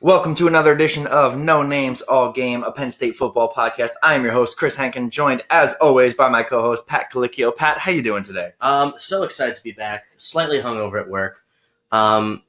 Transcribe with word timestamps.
Welcome 0.00 0.34
to 0.36 0.48
another 0.48 0.72
edition 0.72 1.06
of 1.06 1.38
No 1.38 1.62
Names 1.62 2.02
All 2.02 2.32
Game, 2.32 2.64
a 2.64 2.72
Penn 2.72 2.90
State 2.90 3.16
football 3.16 3.52
podcast. 3.52 3.90
I 4.02 4.14
am 4.14 4.24
your 4.24 4.32
host, 4.32 4.56
Chris 4.56 4.74
Hankin, 4.74 5.10
joined 5.10 5.42
as 5.48 5.74
always 5.74 6.14
by 6.14 6.28
my 6.28 6.42
co-host 6.42 6.86
Pat 6.88 7.12
Calicchio. 7.12 7.54
Pat, 7.54 7.78
how 7.78 7.92
you 7.92 8.02
doing 8.02 8.24
today? 8.24 8.52
Um, 8.60 8.94
so 8.96 9.22
excited 9.22 9.54
to 9.56 9.62
be 9.62 9.72
back. 9.72 10.04
Slightly 10.16 10.58
hungover 10.60 11.00
at 11.00 11.08
work. 11.08 11.38
Um, 11.92 12.42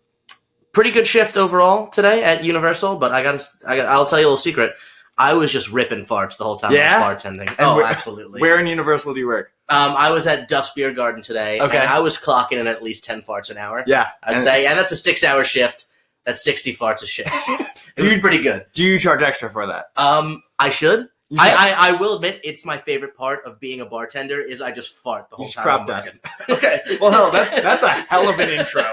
pretty 0.72 0.90
good 0.90 1.06
shift 1.06 1.38
overall 1.38 1.88
today 1.90 2.23
at 2.23 2.43
Universal, 2.43 2.96
but 2.98 3.11
I 3.11 3.21
got 3.21 3.47
I 3.68 3.75
got 3.77 3.86
I'll 3.88 4.05
tell 4.07 4.20
you 4.20 4.25
a 4.25 4.29
little 4.29 4.38
secret. 4.38 4.73
I 5.15 5.34
was 5.36 5.52
just 5.52 5.71
ripping 5.71 6.07
farts 6.07 6.38
the 6.38 6.43
whole 6.43 6.57
time 6.57 6.71
Yeah? 6.71 7.00
I 7.05 7.13
was 7.13 7.21
bartending. 7.23 7.47
And 7.50 7.59
oh, 7.59 7.75
where- 7.75 7.86
absolutely. 7.86 8.41
Where 8.41 8.57
in 8.59 8.65
Universal 8.65 9.13
do 9.13 9.20
you 9.20 9.27
work? 9.27 9.52
Um, 9.70 9.93
I 9.95 10.09
was 10.09 10.25
at 10.25 10.50
Duff's 10.50 10.71
Beer 10.71 10.91
Garden 10.91 11.21
today, 11.21 11.59
Okay. 11.61 11.77
and 11.77 11.88
I 11.88 12.00
was 12.00 12.18
clocking 12.18 12.54
in 12.59 12.65
at 12.65 12.81
least 12.81 13.05
ten 13.05 13.21
farts 13.21 13.52
an 13.52 13.57
hour. 13.57 13.84
Yeah, 13.86 14.09
I'd 14.23 14.36
And 14.36 14.43
say, 14.43 14.65
and 14.65 14.77
that's 14.77 14.91
a 14.91 14.95
six-hour 14.95 15.43
shift. 15.43 15.86
That's 16.26 16.44
sixty 16.44 16.76
farts 16.76 17.04
a 17.04 17.08
shift. 17.08 17.30
it 17.50 17.60
was 17.60 17.68
Dude. 18.14 18.21
pretty 18.21 18.42
good. 18.42 18.66
Do 18.74 18.84
you 18.84 18.97
charge 19.00 19.21
extra 19.21 19.50
for 19.50 19.68
that? 19.68 19.88
Um, 19.96 20.42
I 20.60 20.70
should. 20.70 21.10
You 21.30 21.38
should- 21.38 21.47
I, 21.47 21.71
I 21.71 21.89
I 21.89 21.92
will 21.93 22.16
admit 22.16 22.42
it's 22.43 22.64
my 22.66 22.78
favorite 22.78 23.16
part 23.18 23.43
of 23.46 23.60
being 23.60 23.82
a 23.82 23.86
bartender 23.86 24.39
is 24.42 24.61
I 24.61 24.71
just 24.71 24.94
fart 24.96 25.30
the 25.30 25.36
whole 25.38 25.46
just 25.46 25.56
time. 25.56 25.64
crop 25.64 25.88
dust. 25.88 26.20
okay. 26.50 26.82
Well, 27.02 27.11
hell, 27.11 27.32
that's 27.32 27.56
that's 27.61 27.83
a 27.83 27.89
hell 27.89 28.30
of 28.30 28.39
an 28.39 28.50
intro. 28.50 28.83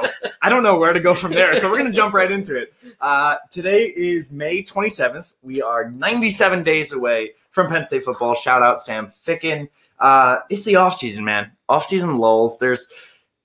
I 0.42 0.48
don't 0.48 0.62
know 0.62 0.78
where 0.78 0.92
to 0.92 1.00
go 1.00 1.12
from 1.14 1.32
there, 1.32 1.54
so 1.56 1.70
we're 1.70 1.78
gonna 1.78 1.92
jump 1.92 2.14
right 2.14 2.30
into 2.30 2.56
it. 2.56 2.72
Uh, 3.00 3.36
today 3.50 3.92
is 3.94 4.30
May 4.30 4.62
27th. 4.62 5.34
We 5.42 5.60
are 5.60 5.90
97 5.90 6.62
days 6.62 6.92
away 6.92 7.32
from 7.50 7.68
Penn 7.68 7.84
State 7.84 8.04
football. 8.04 8.34
Shout 8.34 8.62
out 8.62 8.80
Sam 8.80 9.06
Ficken. 9.06 9.68
Uh, 9.98 10.38
it's 10.48 10.64
the 10.64 10.76
off 10.76 10.94
season, 10.94 11.24
man. 11.24 11.50
Off 11.68 11.84
season 11.84 12.16
lulls. 12.16 12.58
There's 12.58 12.90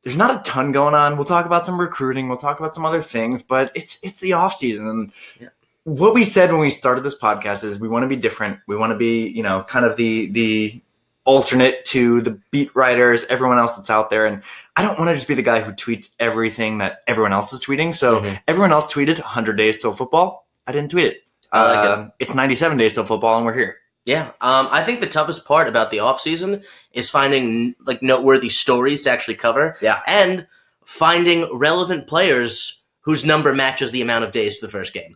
there's 0.05 0.15
not 0.15 0.33
a 0.39 0.49
ton 0.49 0.71
going 0.71 0.93
on. 0.93 1.17
We'll 1.17 1.25
talk 1.25 1.45
about 1.45 1.65
some 1.65 1.79
recruiting. 1.81 2.29
We'll 2.29 2.37
talk 2.37 2.59
about 2.59 2.73
some 2.73 2.85
other 2.85 3.01
things, 3.01 3.41
but 3.41 3.71
it's 3.75 3.99
it's 4.03 4.21
the 4.21 4.33
off 4.33 4.53
season. 4.53 4.87
And 4.87 5.11
Yeah. 5.39 5.47
what 5.83 6.13
we 6.13 6.23
said 6.23 6.51
when 6.51 6.61
we 6.61 6.69
started 6.69 7.03
this 7.03 7.17
podcast 7.19 7.63
is 7.65 7.79
we 7.79 7.87
want 7.89 8.03
to 8.03 8.07
be 8.07 8.15
different. 8.15 8.59
We 8.67 8.77
want 8.77 8.91
to 8.91 8.97
be, 8.97 9.27
you 9.27 9.43
know, 9.43 9.63
kind 9.67 9.83
of 9.85 9.97
the 9.97 10.27
the 10.27 10.79
alternate 11.25 11.83
to 11.85 12.21
the 12.21 12.39
beat 12.51 12.73
writers, 12.75 13.25
everyone 13.25 13.57
else 13.57 13.75
that's 13.75 13.89
out 13.89 14.11
there. 14.11 14.27
And 14.27 14.43
I 14.75 14.83
don't 14.83 14.99
want 14.99 15.09
to 15.09 15.15
just 15.15 15.27
be 15.27 15.33
the 15.33 15.41
guy 15.41 15.59
who 15.61 15.71
tweets 15.71 16.09
everything 16.19 16.77
that 16.77 16.99
everyone 17.07 17.33
else 17.33 17.51
is 17.51 17.59
tweeting. 17.65 17.95
So 17.95 18.21
Mhm. 18.21 18.39
everyone 18.47 18.71
else 18.71 18.93
tweeted 18.93 19.17
100 19.19 19.57
days 19.57 19.79
till 19.79 19.91
football. 19.93 20.45
I 20.67 20.71
didn't 20.71 20.91
tweet 20.91 21.05
it. 21.05 21.23
I 21.51 21.61
like 21.63 21.85
it. 21.85 21.91
Um, 21.91 22.11
It's 22.19 22.33
97 22.35 22.77
days 22.77 22.93
till 22.93 23.05
football, 23.05 23.37
and 23.37 23.45
we're 23.45 23.53
here. 23.55 23.77
Yeah, 24.05 24.27
um, 24.39 24.67
I 24.71 24.83
think 24.83 24.99
the 24.99 25.07
toughest 25.07 25.45
part 25.45 25.67
about 25.67 25.89
the 25.89 25.99
off 25.99 26.21
season 26.21 26.63
is 26.93 27.09
finding 27.09 27.73
like 27.85 28.03
noteworthy 28.03 28.49
stories 28.49 29.01
to 29.03 29.09
actually 29.11 29.35
cover. 29.35 29.77
Yeah. 29.81 30.01
and 30.07 30.47
finding 30.85 31.51
relevant 31.57 32.07
players 32.07 32.83
whose 33.01 33.25
number 33.25 33.53
matches 33.53 33.91
the 33.91 34.01
amount 34.01 34.23
of 34.23 34.31
days 34.31 34.59
to 34.59 34.65
the 34.65 34.71
first 34.71 34.93
game. 34.93 35.15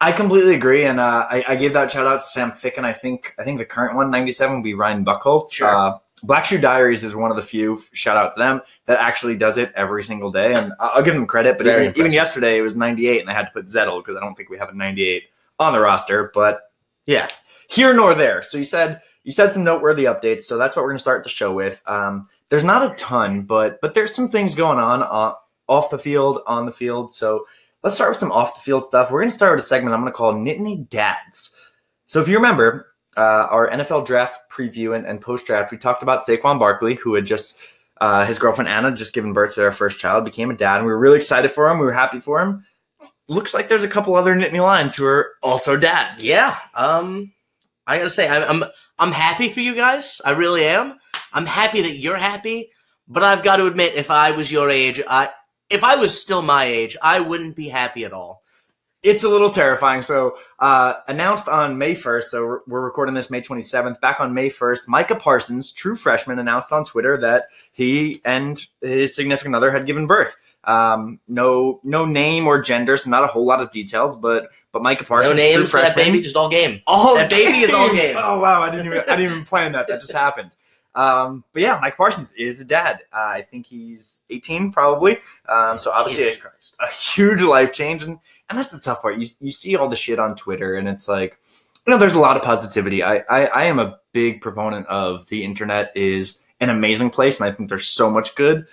I 0.00 0.12
completely 0.12 0.54
agree, 0.54 0.84
and 0.84 1.00
uh, 1.00 1.26
I, 1.30 1.44
I 1.48 1.56
gave 1.56 1.72
that 1.72 1.90
shout 1.90 2.06
out 2.06 2.18
to 2.18 2.26
Sam 2.26 2.50
Ficken. 2.50 2.84
I 2.84 2.92
think 2.92 3.34
I 3.38 3.44
think 3.44 3.58
the 3.58 3.64
current 3.64 3.96
one, 3.96 4.10
97, 4.10 4.56
would 4.56 4.64
be 4.64 4.74
Ryan 4.74 5.04
Buchholz. 5.04 5.52
Sure. 5.52 5.68
Uh, 5.68 5.98
Black 6.22 6.44
Shoe 6.44 6.58
Diaries 6.58 7.04
is 7.04 7.14
one 7.14 7.30
of 7.30 7.36
the 7.36 7.42
few. 7.42 7.80
Shout 7.92 8.16
out 8.16 8.34
to 8.34 8.38
them 8.38 8.60
that 8.86 8.98
actually 8.98 9.36
does 9.36 9.56
it 9.56 9.72
every 9.74 10.02
single 10.02 10.30
day, 10.30 10.54
and 10.54 10.72
I'll 10.80 11.02
give 11.02 11.14
them 11.14 11.26
credit. 11.26 11.56
But 11.56 11.66
even, 11.66 11.96
even 11.96 12.12
yesterday, 12.12 12.58
it 12.58 12.62
was 12.62 12.74
98, 12.76 13.20
and 13.20 13.28
they 13.28 13.32
had 13.32 13.44
to 13.46 13.50
put 13.52 13.66
Zettel 13.66 14.00
because 14.02 14.16
I 14.16 14.20
don't 14.20 14.34
think 14.34 14.50
we 14.50 14.58
have 14.58 14.68
a 14.68 14.74
98 14.74 15.24
on 15.58 15.72
the 15.72 15.80
roster. 15.80 16.30
But 16.34 16.60
Yeah, 17.06 17.28
here 17.68 17.94
nor 17.94 18.14
there. 18.14 18.42
So 18.42 18.58
you 18.58 18.64
said 18.64 19.00
you 19.26 19.32
said 19.32 19.52
some 19.52 19.64
noteworthy 19.64 20.04
updates. 20.04 20.42
So 20.42 20.56
that's 20.56 20.76
what 20.76 20.82
we're 20.82 20.90
going 20.90 20.98
to 20.98 21.02
start 21.02 21.24
the 21.24 21.28
show 21.28 21.52
with. 21.52 21.82
Um, 21.86 22.28
there's 22.48 22.64
not 22.64 22.90
a 22.90 22.94
ton, 22.94 23.42
but 23.42 23.80
but 23.80 23.92
there's 23.92 24.14
some 24.14 24.28
things 24.28 24.54
going 24.54 24.78
on 24.78 25.02
uh, 25.02 25.34
off 25.68 25.90
the 25.90 25.98
field, 25.98 26.42
on 26.46 26.64
the 26.64 26.72
field. 26.72 27.12
So 27.12 27.44
let's 27.82 27.96
start 27.96 28.10
with 28.10 28.18
some 28.18 28.30
off 28.30 28.54
the 28.54 28.60
field 28.60 28.84
stuff. 28.84 29.10
We're 29.10 29.20
going 29.20 29.30
to 29.30 29.36
start 29.36 29.56
with 29.56 29.64
a 29.64 29.68
segment 29.68 29.94
I'm 29.94 30.00
going 30.00 30.12
to 30.12 30.16
call 30.16 30.32
Nittany 30.32 30.88
Dads. 30.88 31.54
So 32.06 32.20
if 32.20 32.28
you 32.28 32.36
remember 32.36 32.94
uh, 33.16 33.48
our 33.50 33.68
NFL 33.70 34.06
draft 34.06 34.50
preview 34.50 34.94
and, 34.96 35.04
and 35.04 35.20
post 35.20 35.46
draft, 35.46 35.72
we 35.72 35.78
talked 35.78 36.04
about 36.04 36.20
Saquon 36.20 36.60
Barkley, 36.60 36.94
who 36.94 37.14
had 37.14 37.26
just 37.26 37.58
uh, 38.00 38.24
his 38.26 38.38
girlfriend 38.38 38.68
Anna 38.68 38.92
just 38.94 39.12
given 39.12 39.32
birth 39.32 39.54
to 39.54 39.60
their 39.60 39.72
first 39.72 39.98
child, 39.98 40.24
became 40.24 40.50
a 40.50 40.56
dad, 40.56 40.76
and 40.76 40.86
we 40.86 40.92
were 40.92 40.98
really 40.98 41.16
excited 41.16 41.50
for 41.50 41.68
him. 41.68 41.78
We 41.78 41.86
were 41.86 41.92
happy 41.92 42.20
for 42.20 42.40
him. 42.40 42.64
Looks 43.28 43.54
like 43.54 43.68
there's 43.68 43.82
a 43.82 43.88
couple 43.88 44.14
other 44.14 44.36
Nittany 44.36 44.62
Lions 44.62 44.94
who 44.94 45.04
are 45.04 45.32
also 45.42 45.76
dads. 45.76 46.24
yeah. 46.24 46.58
Um, 46.76 47.32
I 47.86 47.98
gotta 47.98 48.10
say, 48.10 48.28
I'm, 48.28 48.62
I'm 48.62 48.70
I'm 48.98 49.12
happy 49.12 49.48
for 49.50 49.60
you 49.60 49.74
guys. 49.74 50.20
I 50.24 50.30
really 50.32 50.64
am. 50.64 50.98
I'm 51.32 51.46
happy 51.46 51.82
that 51.82 51.96
you're 51.98 52.16
happy. 52.16 52.70
But 53.08 53.22
I've 53.22 53.44
got 53.44 53.56
to 53.56 53.66
admit, 53.66 53.94
if 53.94 54.10
I 54.10 54.32
was 54.32 54.50
your 54.50 54.68
age, 54.70 55.00
I 55.06 55.30
if 55.70 55.84
I 55.84 55.96
was 55.96 56.20
still 56.20 56.42
my 56.42 56.64
age, 56.64 56.96
I 57.02 57.20
wouldn't 57.20 57.56
be 57.56 57.68
happy 57.68 58.04
at 58.04 58.12
all. 58.12 58.42
it's 59.02 59.22
a 59.22 59.28
little 59.28 59.50
terrifying. 59.50 60.02
So, 60.02 60.36
uh, 60.58 60.94
announced 61.06 61.46
on 61.48 61.78
May 61.78 61.94
1st, 61.94 62.24
so 62.24 62.44
we're- 62.44 62.60
recording 62.66 63.14
this 63.14 63.30
May 63.30 63.40
27th. 63.40 64.00
Back 64.00 64.18
on 64.18 64.34
May 64.34 64.50
1st, 64.50 64.88
Micah 64.88 65.14
Parsons, 65.14 65.70
true 65.70 65.94
freshman, 65.94 66.40
announced 66.40 66.72
on 66.72 66.84
Twitter 66.84 67.16
that 67.18 67.46
he 67.70 68.20
and 68.24 68.60
his 68.80 69.14
significant 69.14 69.54
other 69.54 69.70
had 69.70 69.86
given 69.86 70.08
birth. 70.08 70.34
Um, 70.64 71.20
no, 71.28 71.78
no 71.84 72.04
name 72.04 72.48
or 72.48 72.60
gender, 72.60 72.96
so 72.96 73.08
not 73.08 73.22
a 73.22 73.28
whole 73.28 73.46
lot 73.46 73.60
of 73.60 73.70
details, 73.70 74.16
but 74.16 74.48
but 74.76 74.82
Micah 74.82 75.04
Parsons, 75.04 75.34
no 75.34 75.42
true 75.42 75.58
names 75.60 75.70
for 75.70 75.80
that 75.80 75.94
freshman, 75.94 76.12
baby, 76.12 76.22
just 76.22 76.36
all 76.36 76.50
game. 76.50 76.82
all 76.86 77.14
That 77.14 77.30
baby 77.30 77.60
is 77.60 77.72
all 77.72 77.90
game. 77.94 78.14
Oh 78.18 78.38
wow, 78.40 78.60
I 78.60 78.68
didn't 78.70 78.86
even 78.86 78.98
I 79.00 79.16
didn't 79.16 79.32
even 79.32 79.44
plan 79.44 79.72
that. 79.72 79.88
That 79.88 80.02
just 80.02 80.12
happened. 80.24 80.54
Um, 80.94 81.44
but 81.54 81.62
yeah, 81.62 81.78
Mike 81.80 81.96
Parsons 81.96 82.32
is 82.34 82.60
a 82.60 82.64
dad. 82.64 83.00
Uh, 83.12 83.16
I 83.18 83.42
think 83.42 83.66
he's 83.66 84.22
18, 84.30 84.72
probably. 84.72 85.18
Um, 85.46 85.78
so 85.78 85.90
obviously 85.92 86.24
a, 86.28 86.84
a 86.84 86.88
huge 86.90 87.40
life 87.42 87.72
change, 87.72 88.02
and 88.02 88.18
and 88.50 88.58
that's 88.58 88.70
the 88.70 88.78
tough 88.80 89.00
part. 89.02 89.16
You 89.18 89.26
you 89.40 89.50
see 89.50 89.76
all 89.76 89.88
the 89.88 89.96
shit 89.96 90.18
on 90.18 90.36
Twitter, 90.36 90.74
and 90.74 90.86
it's 90.88 91.06
like, 91.08 91.38
you 91.86 91.90
know, 91.90 91.98
there's 91.98 92.14
a 92.14 92.20
lot 92.20 92.36
of 92.36 92.42
positivity. 92.42 93.02
I 93.02 93.16
I, 93.30 93.46
I 93.46 93.64
am 93.64 93.78
a 93.78 93.98
big 94.12 94.42
proponent 94.42 94.86
of 94.88 95.28
the 95.28 95.42
internet 95.44 95.92
is 95.94 96.42
an 96.60 96.68
amazing 96.70 97.10
place, 97.10 97.40
and 97.40 97.48
I 97.48 97.52
think 97.52 97.68
there's 97.70 97.86
so 97.88 98.10
much 98.10 98.34
good. 98.34 98.66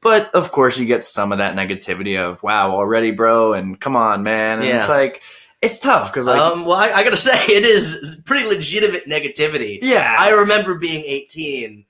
But 0.00 0.32
of 0.34 0.52
course, 0.52 0.78
you 0.78 0.86
get 0.86 1.04
some 1.04 1.32
of 1.32 1.38
that 1.38 1.56
negativity 1.56 2.18
of 2.18 2.40
"Wow, 2.42 2.72
already, 2.72 3.10
bro," 3.12 3.52
and 3.52 3.80
"Come 3.80 3.96
on, 3.96 4.22
man," 4.22 4.58
and 4.58 4.66
Yeah. 4.66 4.80
it's 4.80 4.88
like 4.88 5.22
it's 5.62 5.78
tough 5.78 6.12
because 6.12 6.26
like 6.26 6.40
um, 6.40 6.64
well, 6.64 6.76
I, 6.76 6.90
I 6.92 7.04
gotta 7.04 7.16
say, 7.30 7.36
it 7.46 7.64
is 7.64 8.20
pretty 8.24 8.46
legitimate 8.46 9.06
negativity. 9.06 9.78
yeah, 9.82 10.16
I 10.18 10.30
remember 10.30 10.74
being 10.76 11.04
18, 11.04 11.84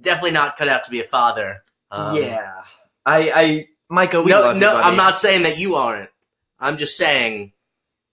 definitely 0.00 0.32
not 0.32 0.56
cut 0.56 0.68
out 0.68 0.84
to 0.84 0.90
be 0.90 1.00
a 1.00 1.04
father. 1.08 1.62
Um, 1.90 2.16
yeah. 2.16 2.62
I, 3.04 3.32
I, 3.34 3.68
Micah, 3.88 4.22
we 4.22 4.30
no, 4.30 4.40
love 4.40 4.54
you, 4.56 4.60
no, 4.60 4.72
buddy. 4.74 4.84
I'm 4.88 4.96
not 4.96 5.18
saying 5.18 5.42
that 5.42 5.58
you 5.58 5.74
aren't. 5.74 6.08
I'm 6.60 6.78
just 6.78 6.96
saying 6.96 7.52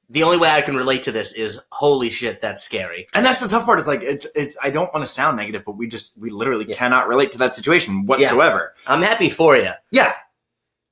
the 0.09 0.23
only 0.23 0.37
way 0.37 0.49
I 0.49 0.61
can 0.61 0.75
relate 0.75 1.03
to 1.03 1.11
this 1.11 1.33
is 1.33 1.59
holy 1.71 2.09
shit, 2.09 2.41
that's 2.41 2.63
scary. 2.63 3.07
And 3.13 3.23
that's 3.25 3.39
the 3.41 3.47
tough 3.47 3.65
part. 3.65 3.77
It's 3.79 3.87
like 3.87 4.01
it's, 4.01 4.25
it's. 4.35 4.57
I 4.61 4.71
don't 4.71 4.91
want 4.93 5.05
to 5.05 5.11
sound 5.11 5.37
negative, 5.37 5.63
but 5.65 5.73
we 5.73 5.87
just, 5.87 6.19
we 6.19 6.31
literally 6.31 6.65
Yeah. 6.67 6.75
cannot 6.75 7.07
relate 7.07 7.31
to 7.33 7.37
that 7.39 7.53
situation 7.53 8.05
whatsoever. 8.07 8.73
I'm 8.87 9.01
happy 9.03 9.29
for 9.29 9.55
you, 9.55 9.69
Yeah, 9.91 10.13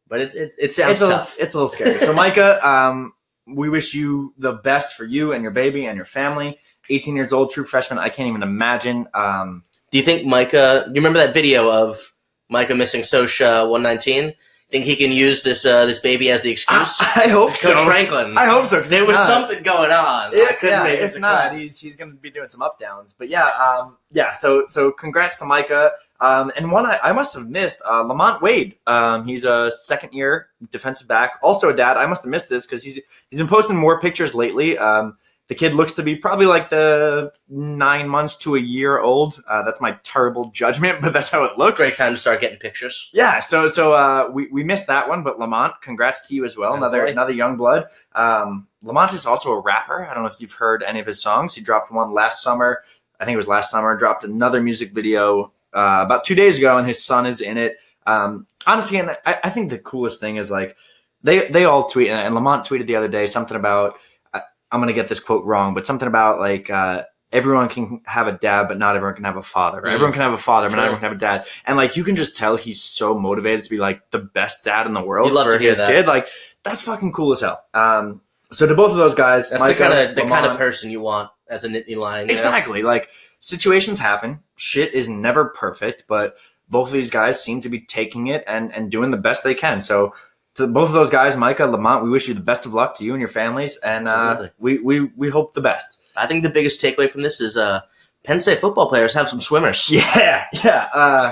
but 0.07 0.21
it 0.21 0.35
it, 0.35 0.53
it 0.59 0.73
sounds 0.73 0.93
it's 0.93 1.01
a, 1.01 1.07
tough. 1.09 1.35
it's 1.39 1.53
a 1.55 1.57
little 1.57 1.67
scary. 1.67 1.97
So, 1.99 2.13
Micah, 2.13 2.65
um, 2.67 3.13
we 3.47 3.69
wish 3.69 3.93
you 3.93 4.33
the 4.37 4.53
best 4.53 4.95
for 4.95 5.05
you 5.05 5.31
and 5.33 5.41
your 5.41 5.51
baby 5.51 5.85
and 5.85 5.95
your 5.95 6.05
family. 6.05 6.59
18 6.89 7.15
years 7.15 7.33
old, 7.33 7.51
true 7.51 7.65
freshman. 7.65 7.99
I 7.99 8.09
can't 8.09 8.27
even 8.29 8.43
imagine. 8.43 9.07
Um, 9.13 9.63
Do 9.91 9.97
you 9.97 10.03
think 10.03 10.25
Micah? 10.25 10.83
Do 10.85 10.91
you 10.91 10.95
remember 10.95 11.19
that 11.19 11.33
video 11.33 11.71
of 11.71 12.13
Micah 12.49 12.75
missing 12.75 13.01
Sosha 13.01 13.69
119? 13.69 14.33
Think 14.69 14.83
he 14.83 14.97
can 14.97 15.13
use 15.13 15.43
this 15.43 15.65
uh, 15.65 15.85
this 15.85 15.99
baby 15.99 16.29
as 16.29 16.43
the 16.43 16.51
excuse? 16.51 16.97
I, 16.99 17.21
I 17.25 17.27
hope 17.29 17.51
Coach 17.51 17.59
so. 17.59 17.85
Franklin. 17.85 18.37
I 18.37 18.45
hope 18.45 18.65
so. 18.67 18.81
there 18.81 19.05
was 19.05 19.15
not- 19.15 19.29
something 19.29 19.63
going 19.63 19.91
on. 19.91 20.27
I 20.27 20.31
If, 20.33 20.59
couldn't 20.59 20.75
yeah, 20.79 20.83
make 20.83 20.99
if 20.99 21.17
not, 21.17 21.51
class. 21.51 21.57
he's 21.57 21.79
he's 21.79 21.95
going 21.95 22.11
to 22.11 22.17
be 22.17 22.29
doing 22.31 22.49
some 22.49 22.61
up 22.61 22.77
downs. 22.77 23.15
But 23.17 23.29
yeah, 23.29 23.47
um, 23.47 23.95
yeah. 24.11 24.33
So 24.33 24.65
so 24.67 24.91
congrats 24.91 25.37
to 25.39 25.45
Micah. 25.45 25.93
Um, 26.19 26.51
and 26.55 26.71
one 26.71 26.85
I, 26.85 26.99
I 27.03 27.11
must 27.13 27.35
have 27.35 27.47
missed, 27.47 27.81
uh, 27.87 28.01
Lamont 28.01 28.41
Wade. 28.41 28.75
Um, 28.87 29.25
he's 29.25 29.45
a 29.45 29.69
second 29.71 30.13
year 30.13 30.49
defensive 30.71 31.07
back, 31.07 31.33
also 31.43 31.69
a 31.69 31.75
dad. 31.75 31.97
I 31.97 32.07
must 32.07 32.23
have 32.23 32.31
missed 32.31 32.49
this 32.49 32.65
because 32.65 32.83
he's 32.83 32.99
he's 33.29 33.39
been 33.39 33.47
posting 33.47 33.77
more 33.77 33.99
pictures 33.99 34.33
lately. 34.33 34.77
Um, 34.77 35.17
the 35.47 35.55
kid 35.55 35.73
looks 35.73 35.93
to 35.93 36.03
be 36.03 36.15
probably 36.15 36.45
like 36.45 36.69
the 36.69 37.31
nine 37.47 38.09
months 38.09 38.35
to 38.37 38.55
a 38.55 38.59
year 38.59 38.99
old. 38.99 39.41
Uh, 39.47 39.63
that's 39.63 39.79
my 39.79 39.97
terrible 40.03 40.51
judgment, 40.51 40.99
but 41.01 41.13
that's 41.13 41.29
how 41.29 41.43
it 41.45 41.57
looks. 41.57 41.79
Great 41.79 41.95
time 41.95 42.13
to 42.13 42.19
start 42.19 42.41
getting 42.41 42.59
pictures. 42.59 43.09
Yeah, 43.13 43.39
so 43.39 43.67
so 43.67 43.93
uh, 43.93 44.29
we 44.33 44.47
we 44.47 44.63
missed 44.63 44.87
that 44.87 45.07
one, 45.07 45.23
but 45.23 45.39
Lamont, 45.39 45.73
congrats 45.81 46.27
to 46.27 46.35
you 46.35 46.45
as 46.45 46.57
well. 46.57 46.73
Oh, 46.73 46.77
another 46.77 47.03
boy. 47.03 47.11
another 47.11 47.33
young 47.33 47.57
blood. 47.57 47.85
Um, 48.13 48.67
Lamont 48.81 49.13
is 49.13 49.25
also 49.25 49.51
a 49.51 49.59
rapper. 49.59 50.05
I 50.05 50.13
don't 50.13 50.23
know 50.23 50.29
if 50.29 50.41
you've 50.41 50.53
heard 50.53 50.83
any 50.83 50.99
of 50.99 51.05
his 51.05 51.21
songs. 51.21 51.55
He 51.55 51.61
dropped 51.61 51.91
one 51.91 52.11
last 52.11 52.41
summer. 52.41 52.83
I 53.19 53.25
think 53.25 53.35
it 53.35 53.37
was 53.37 53.47
last 53.47 53.71
summer. 53.71 53.95
Dropped 53.97 54.23
another 54.23 54.61
music 54.61 54.91
video 54.91 55.53
uh, 55.77 56.01
about 56.05 56.23
two 56.25 56.35
days 56.35 56.57
ago, 56.57 56.77
and 56.77 56.87
his 56.87 57.03
son 57.03 57.25
is 57.25 57.39
in 57.41 57.57
it. 57.57 57.77
Um, 58.05 58.47
honestly, 58.65 58.97
and 58.99 59.11
I, 59.25 59.37
I 59.43 59.49
think 59.49 59.69
the 59.69 59.77
coolest 59.79 60.19
thing 60.19 60.37
is 60.37 60.49
like 60.51 60.75
they 61.23 61.47
they 61.49 61.65
all 61.65 61.87
tweet, 61.87 62.09
and 62.09 62.33
Lamont 62.35 62.65
tweeted 62.65 62.87
the 62.87 62.95
other 62.95 63.07
day 63.07 63.27
something 63.27 63.55
about 63.57 63.95
I, 64.33 64.41
I'm 64.71 64.79
gonna 64.81 64.93
get 64.93 65.07
this 65.07 65.19
quote 65.19 65.45
wrong, 65.45 65.73
but 65.73 65.85
something 65.85 66.07
about 66.07 66.39
like. 66.39 66.69
Uh, 66.69 67.03
Everyone 67.29 67.67
can 67.67 67.99
have 68.05 68.27
a 68.27 68.31
dad, 68.31 68.69
but 68.69 68.77
not 68.77 68.95
everyone 68.95 69.13
can 69.15 69.25
have 69.25 69.35
a 69.35 69.43
father. 69.43 69.81
Mm. 69.81 69.91
Everyone 69.91 70.13
can 70.13 70.21
have 70.21 70.31
a 70.31 70.37
father, 70.37 70.69
but 70.69 70.75
Sure. 70.75 70.77
not 70.77 70.83
everyone 70.85 71.01
can 71.01 71.09
have 71.09 71.17
a 71.17 71.19
dad. 71.19 71.45
And 71.65 71.75
like 71.75 71.97
you 71.97 72.05
can 72.05 72.15
just 72.15 72.37
tell 72.37 72.55
he's 72.55 72.81
so 72.81 73.19
motivated 73.19 73.65
to 73.65 73.69
be 73.69 73.75
like 73.75 73.99
the 74.11 74.19
best 74.19 74.63
dad 74.63 74.87
in 74.87 74.93
the 74.93 75.01
world 75.03 75.33
love 75.33 75.45
for 75.45 75.51
to 75.51 75.59
hear 75.59 75.71
his 75.71 75.79
that. 75.79 75.91
kid. 75.91 76.07
Like 76.07 76.29
that's 76.63 76.81
fucking 76.83 77.11
cool 77.11 77.33
as 77.33 77.41
hell. 77.41 77.61
Um, 77.73 78.21
So 78.53 78.65
to 78.65 78.73
both 78.75 78.91
of 78.91 78.97
those 78.97 79.13
guys, 79.13 79.49
That's 79.49 79.59
Micah, 79.59 79.73
the 79.77 79.83
kind 79.89 80.09
of 80.09 80.15
the 80.15 80.21
kind 80.21 80.45
of 80.45 80.57
person 80.57 80.89
you 80.89 81.01
want 81.01 81.29
as 81.49 81.65
a 81.65 81.67
Nittany 81.67 81.97
Lion. 81.97 82.29
Exactly. 82.29 82.81
Like 82.81 83.09
situations 83.39 83.99
happen. 83.99 84.39
Shit 84.55 84.93
is 84.93 85.09
never 85.09 85.45
perfect, 85.45 86.05
but 86.07 86.37
both 86.69 86.89
of 86.89 86.93
these 86.93 87.11
guys 87.11 87.43
seem 87.43 87.61
to 87.61 87.69
be 87.69 87.79
taking 87.79 88.27
it 88.27 88.43
and 88.47 88.73
and 88.73 88.91
doing 88.91 89.11
the 89.11 89.17
best 89.17 89.43
they 89.43 89.53
can. 89.53 89.79
So 89.79 90.13
to 90.55 90.67
both 90.67 90.89
of 90.89 90.93
those 90.93 91.09
guys, 91.09 91.37
Micah, 91.37 91.65
Lamont, 91.65 92.03
we 92.03 92.09
wish 92.09 92.27
you 92.27 92.33
the 92.33 92.39
best 92.39 92.65
of 92.65 92.73
luck 92.73 92.95
to 92.97 93.05
you 93.05 93.13
and 93.13 93.21
your 93.21 93.29
families, 93.29 93.77
and 93.77 94.07
uh, 94.07 94.49
we 94.59 94.79
we 94.79 95.01
we 95.15 95.29
hope 95.29 95.53
the 95.53 95.61
best. 95.61 96.01
I 96.15 96.25
think 96.27 96.43
the 96.43 96.49
biggest 96.49 96.81
takeaway 96.81 97.09
from 97.09 97.21
this 97.21 97.39
is 97.39 97.55
uh, 97.55 97.81
Penn 98.23 98.39
State 98.39 98.59
football 98.59 98.89
players 98.89 99.13
have 99.13 99.29
some 99.29 99.41
swimmers. 99.41 99.87
Yeah, 99.91 100.45
yeah. 100.63 100.89
Uh, 100.91 101.31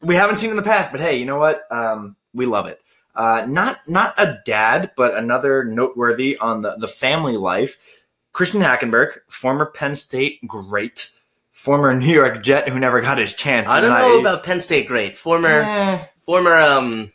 we 0.00 0.14
haven't 0.14 0.36
seen 0.36 0.50
in 0.50 0.56
the 0.56 0.62
past, 0.62 0.92
but 0.92 1.00
hey, 1.00 1.16
you 1.16 1.26
know 1.26 1.38
what? 1.38 1.62
Um, 1.70 2.16
we 2.32 2.46
love 2.46 2.66
it. 2.66 2.80
Uh, 3.14 3.44
not 3.48 3.78
not 3.86 4.14
a 4.16 4.40
dad, 4.46 4.92
but 4.96 5.16
another 5.16 5.64
noteworthy 5.64 6.36
on 6.38 6.62
the 6.62 6.76
the 6.76 6.88
family 6.88 7.36
life. 7.36 7.76
Christian 8.32 8.62
Hackenberg, 8.62 9.18
former 9.28 9.66
Penn 9.66 9.94
State 9.96 10.38
great, 10.46 11.10
former 11.62 11.94
New 11.94 12.12
York 12.12 12.42
Jet 12.42 12.68
who 12.68 12.78
never 12.80 13.00
got 13.00 13.18
his 13.18 13.32
chance. 13.34 13.70
I 13.70 13.80
don't 13.80 13.90
know 13.90 14.18
about 14.18 14.42
Penn 14.42 14.60
State 14.60 14.88
great. 14.88 15.16
Former 15.16 15.62
Eh, 15.64 16.04
former 16.26 16.56
um 16.56 17.12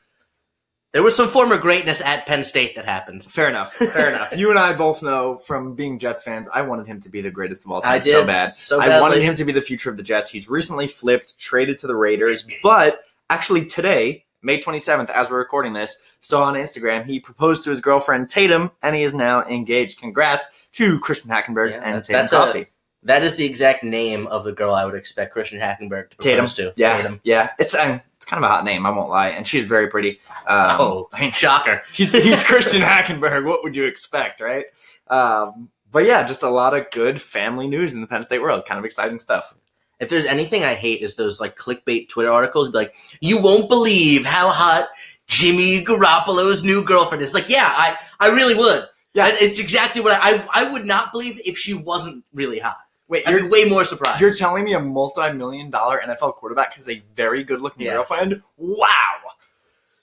there 0.93 1.03
was 1.03 1.17
some 1.17 1.27
former 1.27 1.57
greatness 1.57 1.99
at 2.01 2.25
Penn 2.25 2.45
State 2.45 2.75
that 2.75 2.85
happened. 2.85 3.25
fair 3.25 3.49
enough. 3.49 3.73
Fair 3.93 4.09
enough. 4.09 4.35
You 4.35 4.49
and 4.49 4.57
I 4.57 4.71
both 4.73 5.03
know 5.03 5.37
from 5.37 5.75
being 5.75 5.99
Jets 5.99 6.23
fans, 6.23 6.47
I 6.51 6.61
wanted 6.61 6.87
him 6.87 7.01
to 7.01 7.09
be 7.09 7.19
the 7.19 7.29
greatest 7.29 7.65
of 7.65 7.71
all 7.71 7.81
time 7.81 7.91
I 7.91 7.99
so 7.99 8.25
bad. 8.25 8.55
So 8.61 8.81
I 8.81 9.01
wanted 9.01 9.21
him 9.21 9.35
to 9.35 9.43
be 9.43 9.51
the 9.51 9.61
future 9.61 9.89
of 9.89 9.97
the 9.97 10.01
Jets. 10.03 10.29
He's 10.29 10.49
recently 10.49 10.87
flipped, 10.87 11.37
traded 11.37 11.77
to 11.79 11.87
the 11.87 11.95
Raiders, 11.95 12.47
but 12.63 13.01
actually 13.29 13.65
today, 13.65 14.23
May 14.41 14.59
27th, 14.59 15.09
as 15.09 15.29
we're 15.29 15.39
recording 15.39 15.73
this, 15.73 16.01
saw 16.21 16.43
on 16.43 16.53
Instagram 16.55 17.05
he 17.05 17.19
proposed 17.19 17.65
to 17.65 17.69
his 17.69 17.81
girlfriend 17.81 18.29
Tatum, 18.29 18.71
and 18.81 18.95
he 18.95 19.03
is 19.03 19.13
now 19.13 19.43
engaged. 19.43 19.99
Congrats 19.99 20.47
to 20.73 20.99
Christian 21.01 21.29
Hackenberg 21.29 21.71
Yeah, 21.71 21.81
and 21.83 22.03
Tatum 22.03 22.27
Coffee. 22.27 22.67
That 23.07 23.23
is 23.23 23.37
the 23.37 23.45
exact 23.45 23.85
name 23.85 24.27
of 24.27 24.43
the 24.43 24.51
girl 24.51 24.73
I 24.73 24.83
would 24.83 24.93
expect 24.93 25.31
Christian 25.31 25.61
Hackenberg 25.61 26.09
to 26.09 26.17
Tatum. 26.19 26.45
to. 26.45 26.73
Yeah, 26.75 26.97
Tatum. 26.97 27.21
yeah. 27.23 27.51
It's 27.57 27.73
um, 27.73 28.01
it's 28.17 28.25
kind 28.25 28.43
of 28.43 28.49
a 28.49 28.53
hot 28.53 28.65
name. 28.65 28.85
I 28.85 28.89
won't 28.89 29.09
lie, 29.09 29.29
and 29.29 29.47
she's 29.47 29.65
very 29.65 29.87
pretty. 29.87 30.19
Um, 30.45 30.81
oh, 30.81 31.09
I 31.13 31.21
mean, 31.21 31.31
shocker. 31.31 31.83
he's 31.93 32.11
he's 32.11 32.43
Christian 32.43 32.81
Hackenberg. 32.81 33.45
What 33.45 33.63
would 33.63 33.77
you 33.77 33.85
expect, 33.85 34.41
right? 34.41 34.65
Um, 35.07 35.69
but 35.89 36.03
yeah, 36.03 36.27
just 36.27 36.43
a 36.43 36.49
lot 36.49 36.75
of 36.75 36.91
good 36.91 37.21
family 37.21 37.69
news 37.69 37.95
in 37.95 38.01
the 38.01 38.07
Penn 38.07 38.25
State 38.25 38.41
world. 38.41 38.65
Kind 38.65 38.77
of 38.77 38.83
exciting 38.83 39.19
stuff. 39.19 39.55
If 40.01 40.09
there's 40.09 40.25
anything 40.25 40.65
I 40.65 40.73
hate 40.73 41.01
is 41.01 41.15
those 41.15 41.39
like 41.39 41.55
clickbait 41.57 42.09
Twitter 42.09 42.29
articles 42.29 42.69
be 42.69 42.77
like, 42.77 42.93
you 43.21 43.41
won't 43.41 43.69
believe 43.69 44.25
how 44.25 44.49
hot 44.49 44.89
Jimmy 45.27 45.81
Garoppolo's 45.83 46.61
new 46.61 46.83
girlfriend 46.83 47.23
is. 47.23 47.33
Like, 47.33 47.47
yeah, 47.47 47.73
I, 47.73 47.97
I 48.19 48.27
really 48.27 48.53
would. 48.53 48.85
Yeah. 49.13 49.29
It's 49.31 49.59
exactly 49.59 50.01
what 50.01 50.19
I, 50.21 50.39
I 50.39 50.47
I 50.65 50.71
would 50.71 50.85
not 50.85 51.13
believe 51.13 51.39
if 51.45 51.57
she 51.57 51.73
wasn't 51.73 52.25
really 52.33 52.59
hot. 52.59 52.77
Wait, 53.09 53.23
I'd 53.27 53.31
you're 53.31 53.47
way 53.49 53.65
more 53.65 53.85
surprised. 53.85 54.19
You're 54.19 54.33
telling 54.33 54.65
me 54.65 54.73
a 54.73 54.79
multi-million 54.79 55.69
dollar 55.69 56.01
NFL 56.05 56.35
quarterback 56.35 56.73
has 56.73 56.89
a 56.89 57.01
very 57.15 57.43
good-looking 57.43 57.85
Yeah. 57.85 57.93
girlfriend? 57.95 58.41
Wow. 58.57 58.87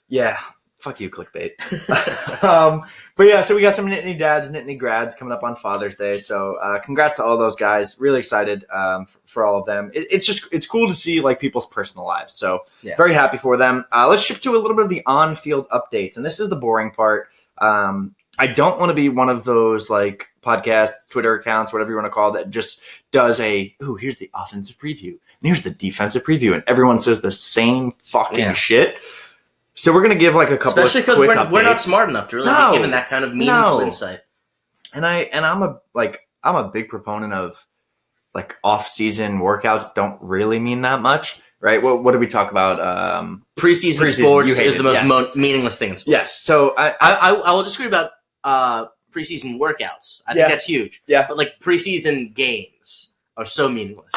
Yeah. 0.07 0.37
Fuck 0.79 0.99
you, 0.99 1.09
clickbait. 1.09 1.51
um, 2.43 2.83
but 3.15 3.23
yeah, 3.27 3.41
so 3.41 3.55
we 3.55 3.61
got 3.61 3.75
some 3.75 3.87
Nittany 3.87 4.17
dads, 4.17 4.49
Nittany 4.49 4.77
grads 4.77 5.15
coming 5.15 5.31
up 5.31 5.41
on 5.43 5.55
Father's 5.55 5.95
Day. 5.95 6.17
So 6.17 6.57
uh, 6.57 6.79
congrats 6.79 7.15
to 7.15 7.23
all 7.23 7.37
those 7.37 7.55
guys. 7.55 7.99
Really 7.99 8.19
excited 8.19 8.65
um, 8.71 9.05
for, 9.07 9.19
for 9.25 9.45
all 9.45 9.57
of 9.59 9.65
them. 9.65 9.89
It, 9.95 10.05
it's 10.11 10.27
just 10.27 10.47
it's 10.51 10.67
cool 10.67 10.87
to 10.87 10.93
see 10.93 11.21
like 11.21 11.39
people's 11.39 11.65
personal 11.67 12.05
lives. 12.05 12.33
So 12.35 12.65
Yeah. 12.83 12.95
very 12.97 13.13
happy 13.13 13.37
for 13.37 13.57
them. 13.57 13.85
Uh, 13.91 14.07
let's 14.07 14.21
shift 14.23 14.43
to 14.43 14.51
a 14.55 14.57
little 14.59 14.75
bit 14.75 14.83
of 14.83 14.89
the 14.89 15.01
on-field 15.07 15.67
updates, 15.69 16.17
and 16.17 16.25
this 16.25 16.39
is 16.39 16.49
the 16.49 16.55
boring 16.55 16.91
part. 16.91 17.29
Um, 17.57 18.13
I 18.37 18.47
don't 18.47 18.79
want 18.79 18.89
to 18.89 18.93
be 18.93 19.09
one 19.09 19.29
of 19.29 19.43
those 19.45 19.89
like 19.89 20.27
podcasts, 20.41 21.07
Twitter 21.09 21.33
accounts, 21.35 21.71
whatever 21.73 21.89
you 21.91 21.95
want 21.95 22.05
to 22.05 22.11
call 22.11 22.29
it, 22.29 22.33
that 22.39 22.49
just 22.49 22.81
does 23.11 23.39
a 23.39 23.75
oh, 23.81 23.95
here's 23.95 24.17
the 24.17 24.29
offensive 24.33 24.77
preview 24.77 25.09
and 25.11 25.19
here's 25.43 25.61
the 25.63 25.69
defensive 25.69 26.23
preview, 26.23 26.53
and 26.53 26.63
everyone 26.67 26.99
says 26.99 27.21
the 27.21 27.31
same 27.31 27.91
fucking 27.99 28.39
Yeah. 28.39 28.53
shit. 28.53 28.97
So 29.73 29.93
we're 29.93 30.01
gonna 30.01 30.15
give 30.15 30.35
like 30.35 30.51
a 30.51 30.57
couple 30.57 30.83
Especially 30.83 31.01
of 31.01 31.05
because 31.05 31.17
quick 31.17 31.29
we're, 31.51 31.51
we're 31.51 31.63
not 31.63 31.79
smart 31.79 32.09
enough 32.09 32.29
to 32.29 32.37
really 32.37 32.47
No. 32.51 32.71
be 32.71 32.77
given 32.77 32.91
that 32.91 33.09
kind 33.09 33.25
of 33.25 33.31
meaningful 33.33 33.79
No. 33.79 33.85
insight. 33.85 34.19
and 34.93 35.05
I 35.05 35.19
and 35.21 35.45
I'm 35.45 35.61
a 35.63 35.79
like 35.93 36.21
I'm 36.43 36.55
a 36.55 36.69
big 36.69 36.89
proponent 36.89 37.33
of 37.33 37.65
like 38.33 38.55
off-season 38.63 39.39
workouts 39.39 39.93
don't 39.95 40.21
really 40.21 40.59
mean 40.59 40.81
that 40.81 41.01
much, 41.01 41.39
right? 41.61 41.81
What 41.81 42.03
what 42.03 42.11
did 42.11 42.19
we 42.21 42.27
talk 42.27 42.51
about? 42.51 42.79
Um, 42.81 43.45
Preseason, 43.57 43.99
Preseason, 44.01 44.13
sports 44.25 44.51
is 44.59 44.77
the 44.77 44.83
most 44.83 44.93
yes. 44.95 45.07
mo- 45.07 45.31
meaningless 45.35 45.77
thing 45.77 45.91
in 45.91 45.97
sports. 45.97 46.11
yes. 46.11 46.41
So 46.41 46.73
I, 46.77 46.89
I 46.89 46.95
I, 47.01 47.11
I, 47.11 47.33
I 47.33 47.51
will 47.51 47.63
disagree 47.63 47.87
about 47.87 48.11
uh, 48.45 48.85
preseason 49.11 49.59
workouts. 49.59 50.21
I 50.27 50.33
Yeah. 50.33 50.33
think 50.33 50.49
that's 50.49 50.65
huge. 50.65 51.03
Yeah. 51.07 51.25
But 51.27 51.35
like 51.37 51.59
preseason 51.59 52.33
games 52.33 53.13
are 53.35 53.45
so 53.45 53.67
meaningless. 53.67 54.13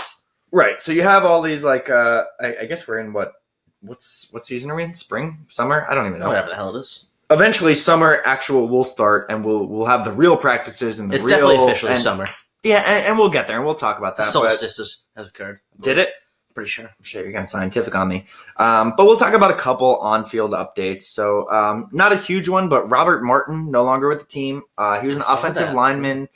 right. 0.52 0.80
So 0.80 0.92
you 0.92 1.02
have 1.02 1.24
all 1.24 1.42
these 1.42 1.64
like 1.64 1.90
uh, 1.90 2.24
I, 2.40 2.56
I 2.62 2.66
guess 2.66 2.86
we're 2.86 3.00
in 3.00 3.12
what 3.12 3.32
what's 3.80 4.28
what 4.30 4.42
season 4.42 4.70
are 4.70 4.74
we 4.76 4.84
in? 4.84 4.94
Spring, 4.94 5.38
summer? 5.48 5.86
I 5.90 5.94
don't 5.94 6.06
even 6.06 6.20
know. 6.20 6.28
Whatever 6.28 6.48
the 6.50 6.54
hell 6.56 6.76
it 6.76 6.80
is. 6.80 7.06
eventually 7.30 7.74
summer 7.74 8.22
actual 8.24 8.68
will 8.68 8.84
start 8.84 9.26
and 9.30 9.44
we'll 9.44 9.66
we'll 9.66 9.86
have 9.86 10.04
the 10.04 10.12
real 10.12 10.36
practices 10.36 10.98
and 11.00 11.10
the 11.10 11.16
It's 11.16 11.24
real 11.24 11.36
definitely 11.36 11.64
officially 11.66 11.92
and, 11.92 12.00
summer. 12.00 12.24
yeah 12.64 12.82
and, 12.86 13.06
and 13.06 13.18
we'll 13.18 13.28
get 13.28 13.46
there 13.46 13.56
and 13.56 13.64
we'll 13.66 13.74
talk 13.74 13.98
about 13.98 14.16
that 14.16 14.32
solstice 14.32 15.04
has 15.16 15.26
occurred. 15.26 15.60
did 15.80 15.98
it 15.98 16.10
Pretty 16.58 16.70
sure. 16.70 16.90
shit 17.02 17.22
you're 17.22 17.32
getting 17.32 17.46
scientific 17.46 17.94
on 17.94 18.08
me 18.08 18.26
um, 18.56 18.94
but 18.96 19.06
we'll 19.06 19.16
talk 19.16 19.34
about 19.34 19.50
a 19.50 19.54
couple 19.54 19.96
on-field 19.98 20.50
updates 20.52 21.02
so 21.02 21.50
um, 21.50 21.88
not 21.92 22.12
a 22.12 22.16
huge 22.16 22.48
one 22.48 22.68
but 22.68 22.90
robert 22.90 23.22
martin 23.22 23.70
no 23.70 23.84
longer 23.84 24.08
with 24.08 24.18
the 24.20 24.26
team 24.26 24.62
uh, 24.76 25.00
he 25.00 25.06
was 25.06 25.16
an 25.16 25.22
offensive 25.28 25.68
that. 25.68 25.74
lineman 25.76 26.28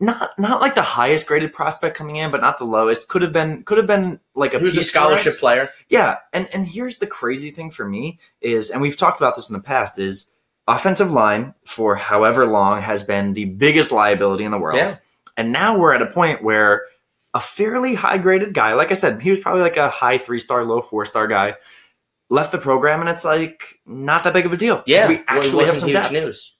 not 0.00 0.30
not 0.38 0.60
like 0.60 0.74
the 0.74 0.82
highest 0.82 1.26
graded 1.26 1.52
prospect 1.52 1.96
coming 1.96 2.16
in 2.16 2.30
but 2.30 2.40
not 2.40 2.58
the 2.58 2.64
lowest 2.64 3.08
could 3.08 3.22
have 3.22 3.32
been 3.32 3.62
could 3.64 3.78
have 3.78 3.86
been 3.86 4.20
like 4.34 4.54
a 4.54 4.58
a 4.58 4.82
scholarship 4.82 5.34
player? 5.38 5.70
Yeah, 5.88 6.18
and 6.32 6.48
and 6.52 6.66
here's 6.66 6.98
the 6.98 7.06
crazy 7.06 7.50
thing 7.50 7.70
for 7.70 7.88
me 7.88 8.18
is, 8.40 8.70
and 8.70 8.82
we've 8.82 8.96
talked 8.96 9.18
about 9.18 9.36
this 9.36 9.48
in 9.48 9.54
the 9.54 9.62
past, 9.62 9.98
is 9.98 10.30
offensive 10.68 11.10
line 11.10 11.54
for 11.64 11.96
however 11.96 12.46
long 12.46 12.82
has 12.82 13.02
been 13.02 13.32
the 13.32 13.46
biggest 13.46 13.90
liability 13.90 14.44
in 14.44 14.50
the 14.50 14.58
world, 14.58 14.76
Yeah. 14.76 14.96
and 15.36 15.50
now 15.50 15.78
we're 15.78 15.94
at 15.94 16.02
a 16.02 16.06
point 16.06 16.42
where 16.42 16.82
a 17.36 17.40
fairly 17.40 17.94
high 17.94 18.16
graded 18.16 18.54
guy, 18.54 18.72
like 18.72 18.90
I 18.90 18.94
said, 18.94 19.20
he 19.20 19.30
was 19.30 19.40
probably 19.40 19.60
like 19.60 19.76
a 19.76 19.90
high 19.90 20.16
three 20.16 20.40
star, 20.40 20.64
low 20.64 20.80
four 20.80 21.04
star 21.04 21.26
guy, 21.26 21.54
left 22.30 22.50
the 22.50 22.56
program, 22.58 23.00
and 23.00 23.10
it's 23.10 23.24
like 23.26 23.78
not 23.84 24.24
that 24.24 24.32
big 24.32 24.46
of 24.46 24.52
a 24.54 24.56
deal. 24.56 24.82
Yeah. 24.86 25.06
we 25.06 25.16
Well, 25.16 25.24
actually 25.28 25.66
have 25.66 25.76
some 25.76 25.90
depth. 25.92 26.12
news. 26.12 26.54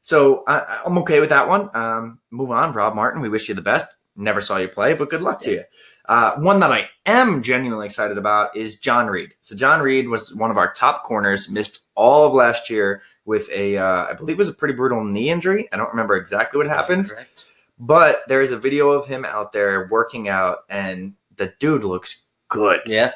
So 0.00 0.44
I, 0.48 0.80
I'm 0.86 0.96
okay 0.98 1.20
with 1.20 1.28
that 1.28 1.46
one. 1.46 1.68
Um, 1.74 2.20
move 2.30 2.50
on, 2.50 2.72
Rob 2.72 2.94
Martin. 2.94 3.20
We 3.20 3.28
wish 3.28 3.50
you 3.50 3.54
the 3.54 3.60
best. 3.60 3.86
Never 4.16 4.40
saw 4.40 4.56
you 4.56 4.68
play, 4.68 4.94
but 4.94 5.10
good 5.10 5.22
luck 5.22 5.40
to 5.42 5.50
you. 5.52 5.64
Uh, 6.08 6.36
one 6.36 6.58
that 6.60 6.72
I 6.72 6.88
am 7.04 7.42
genuinely 7.42 7.84
excited 7.84 8.16
about 8.16 8.56
is 8.56 8.80
John 8.80 9.08
Reid. 9.08 9.34
So 9.40 9.54
John 9.54 9.82
Reid 9.82 10.08
was 10.08 10.34
one 10.34 10.50
of 10.50 10.56
our 10.56 10.72
top 10.72 11.04
corners. 11.04 11.50
Missed 11.50 11.80
all 11.94 12.26
of 12.26 12.32
last 12.32 12.70
year 12.70 13.02
with 13.26 13.50
a, 13.50 13.76
uh, 13.76 14.06
I 14.06 14.14
believe 14.14 14.36
it 14.36 14.38
was 14.38 14.48
a 14.48 14.54
pretty 14.54 14.72
brutal 14.72 15.04
knee 15.04 15.28
injury. 15.28 15.68
I 15.70 15.76
don't 15.76 15.90
remember 15.90 16.16
exactly 16.16 16.56
what 16.56 16.66
happened, 16.66 17.10
Correct. 17.10 17.44
But 17.78 18.22
there 18.28 18.40
is 18.42 18.52
a 18.52 18.58
video 18.58 18.90
of 18.90 19.06
him 19.06 19.24
out 19.24 19.52
there 19.52 19.88
working 19.90 20.28
out, 20.28 20.58
and 20.68 21.14
the 21.36 21.52
dude 21.60 21.84
looks 21.84 22.22
good. 22.48 22.80
Yeah. 22.86 23.12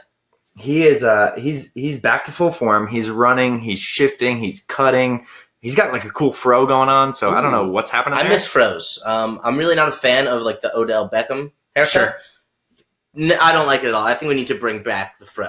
He 0.57 0.87
is. 0.87 1.03
Uh, 1.03 1.35
he's 1.37 1.73
he's 1.73 2.01
back 2.01 2.25
to 2.25 2.33
full 2.33 2.51
form. 2.51 2.87
He's 2.87 3.09
running. 3.09 3.59
He's 3.59 3.79
shifting. 3.79 4.39
He's 4.39 4.61
cutting. 4.61 5.27
He's 5.61 5.75
got 5.75 5.93
like 5.93 6.05
a 6.05 6.11
cool 6.11 6.33
fro 6.33 6.67
going 6.67 6.89
on. 6.89 7.15
So 7.15 7.31
I 7.31 7.41
don't 7.41 7.53
know 7.53 7.69
what's 7.69 7.91
happening. 7.91 8.19
I 8.19 8.23
there. 8.25 8.33
miss 8.33 8.47
froze. 8.47 9.01
Um, 9.07 9.41
I'm 9.45 9.57
really 9.57 9.77
not 9.77 9.89
a 9.89 9.93
fan 9.93 10.27
of 10.27 10.43
like 10.43 10.61
the 10.61 10.77
Odell 10.77 11.09
Beckham 11.09 11.53
haircut. 11.75 11.91
Sure. 11.91 12.15
I 13.41 13.53
don't 13.53 13.67
like 13.67 13.83
it 13.85 13.89
at 13.89 13.95
all. 13.95 14.07
I 14.07 14.15
think 14.15 14.29
we 14.29 14.35
need 14.35 14.49
to 14.49 14.55
bring 14.55 14.83
back 14.83 15.19
the 15.19 15.27
fro. 15.27 15.49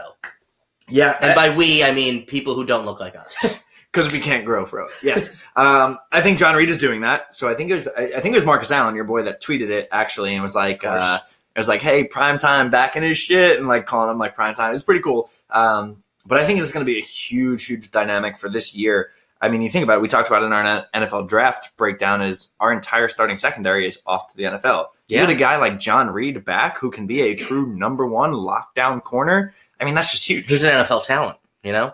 Yeah, 0.90 1.18
And 1.22 1.34
by 1.34 1.50
we, 1.56 1.84
I 1.84 1.92
mean 1.94 2.26
people 2.26 2.56
who 2.56 2.66
don't 2.66 2.86
look 2.86 3.00
like 3.00 3.16
us. 3.16 3.64
because 3.94 4.12
we 4.12 4.20
can't 4.20 4.44
grow 4.44 4.66
froze. 4.66 5.00
Yes, 5.04 5.36
um, 5.56 6.00
I 6.12 6.22
think 6.22 6.40
John 6.40 6.56
Reid 6.56 6.70
is 6.70 6.78
doing 6.80 7.02
that. 7.02 7.34
So 7.34 7.48
I 7.48 7.54
think 7.54 7.70
it 7.70 7.76
was 7.76 7.88
I, 7.88 8.04
I 8.04 8.20
think 8.20 8.34
it 8.34 8.38
was 8.38 8.46
Marcus 8.46 8.72
Allen, 8.72 8.96
your 8.96 9.06
boy, 9.06 9.22
that 9.24 9.42
tweeted 9.42 9.70
it 9.70 9.88
actually, 9.92 10.34
and 10.34 10.42
was 10.42 10.56
like, 10.56 10.84
uh, 10.84 11.20
it 11.56 11.60
was 11.60 11.68
like, 11.68 11.82
hey, 11.82 12.04
prime 12.06 12.38
time 12.40 12.72
back 12.72 12.96
in 12.96 13.04
his 13.04 13.18
shit, 13.18 13.60
and 13.60 13.68
like 13.68 13.86
calling 13.86 14.10
him 14.10 14.18
like 14.18 14.34
prime 14.36 14.56
time. 14.56 14.74
It's 14.74 14.84
pretty 14.84 15.02
cool. 15.02 15.30
Um, 15.52 16.04
but 16.26 16.40
I 16.40 16.46
think 16.46 16.60
it's 16.60 16.72
going 16.72 16.86
to 16.86 16.92
be 16.92 16.98
a 17.00 17.04
huge, 17.04 17.66
huge 17.66 17.92
dynamic 17.92 18.38
for 18.38 18.50
this 18.50 18.74
year. 18.76 19.12
I 19.42 19.50
mean, 19.50 19.62
you 19.62 19.70
think 19.70 19.84
about 19.84 19.98
it. 19.98 20.02
We 20.02 20.08
talked 20.08 20.30
about 20.30 20.42
it 20.44 20.46
in 20.46 20.54
our 20.54 20.86
NFL 20.96 21.28
draft 21.28 21.76
breakdown. 21.76 22.22
Is 22.22 22.54
our 22.62 22.72
entire 22.72 23.10
starting 23.10 23.36
secondary 23.36 23.86
is 23.86 24.00
off 24.08 24.32
to 24.32 24.38
the 24.38 24.44
NFL. 24.44 24.88
You 25.10 25.18
Yeah. 25.18 25.22
get 25.26 25.32
a 25.32 25.36
guy 25.36 25.58
like 25.58 25.78
John 25.80 26.10
Reid 26.10 26.46
back 26.46 26.78
who 26.78 26.90
can 26.90 27.08
be 27.08 27.22
a 27.22 27.36
true 27.36 27.66
number 27.68 28.08
one 28.08 28.32
lockdown 28.32 29.04
corner. 29.04 29.54
I 29.82 29.84
mean, 29.86 29.96
that's 29.96 30.12
just 30.14 30.26
huge. 30.26 30.46
Who's 30.48 30.64
an 30.64 30.72
NFL 30.72 31.04
talent? 31.04 31.38
You 31.62 31.74
know. 31.74 31.94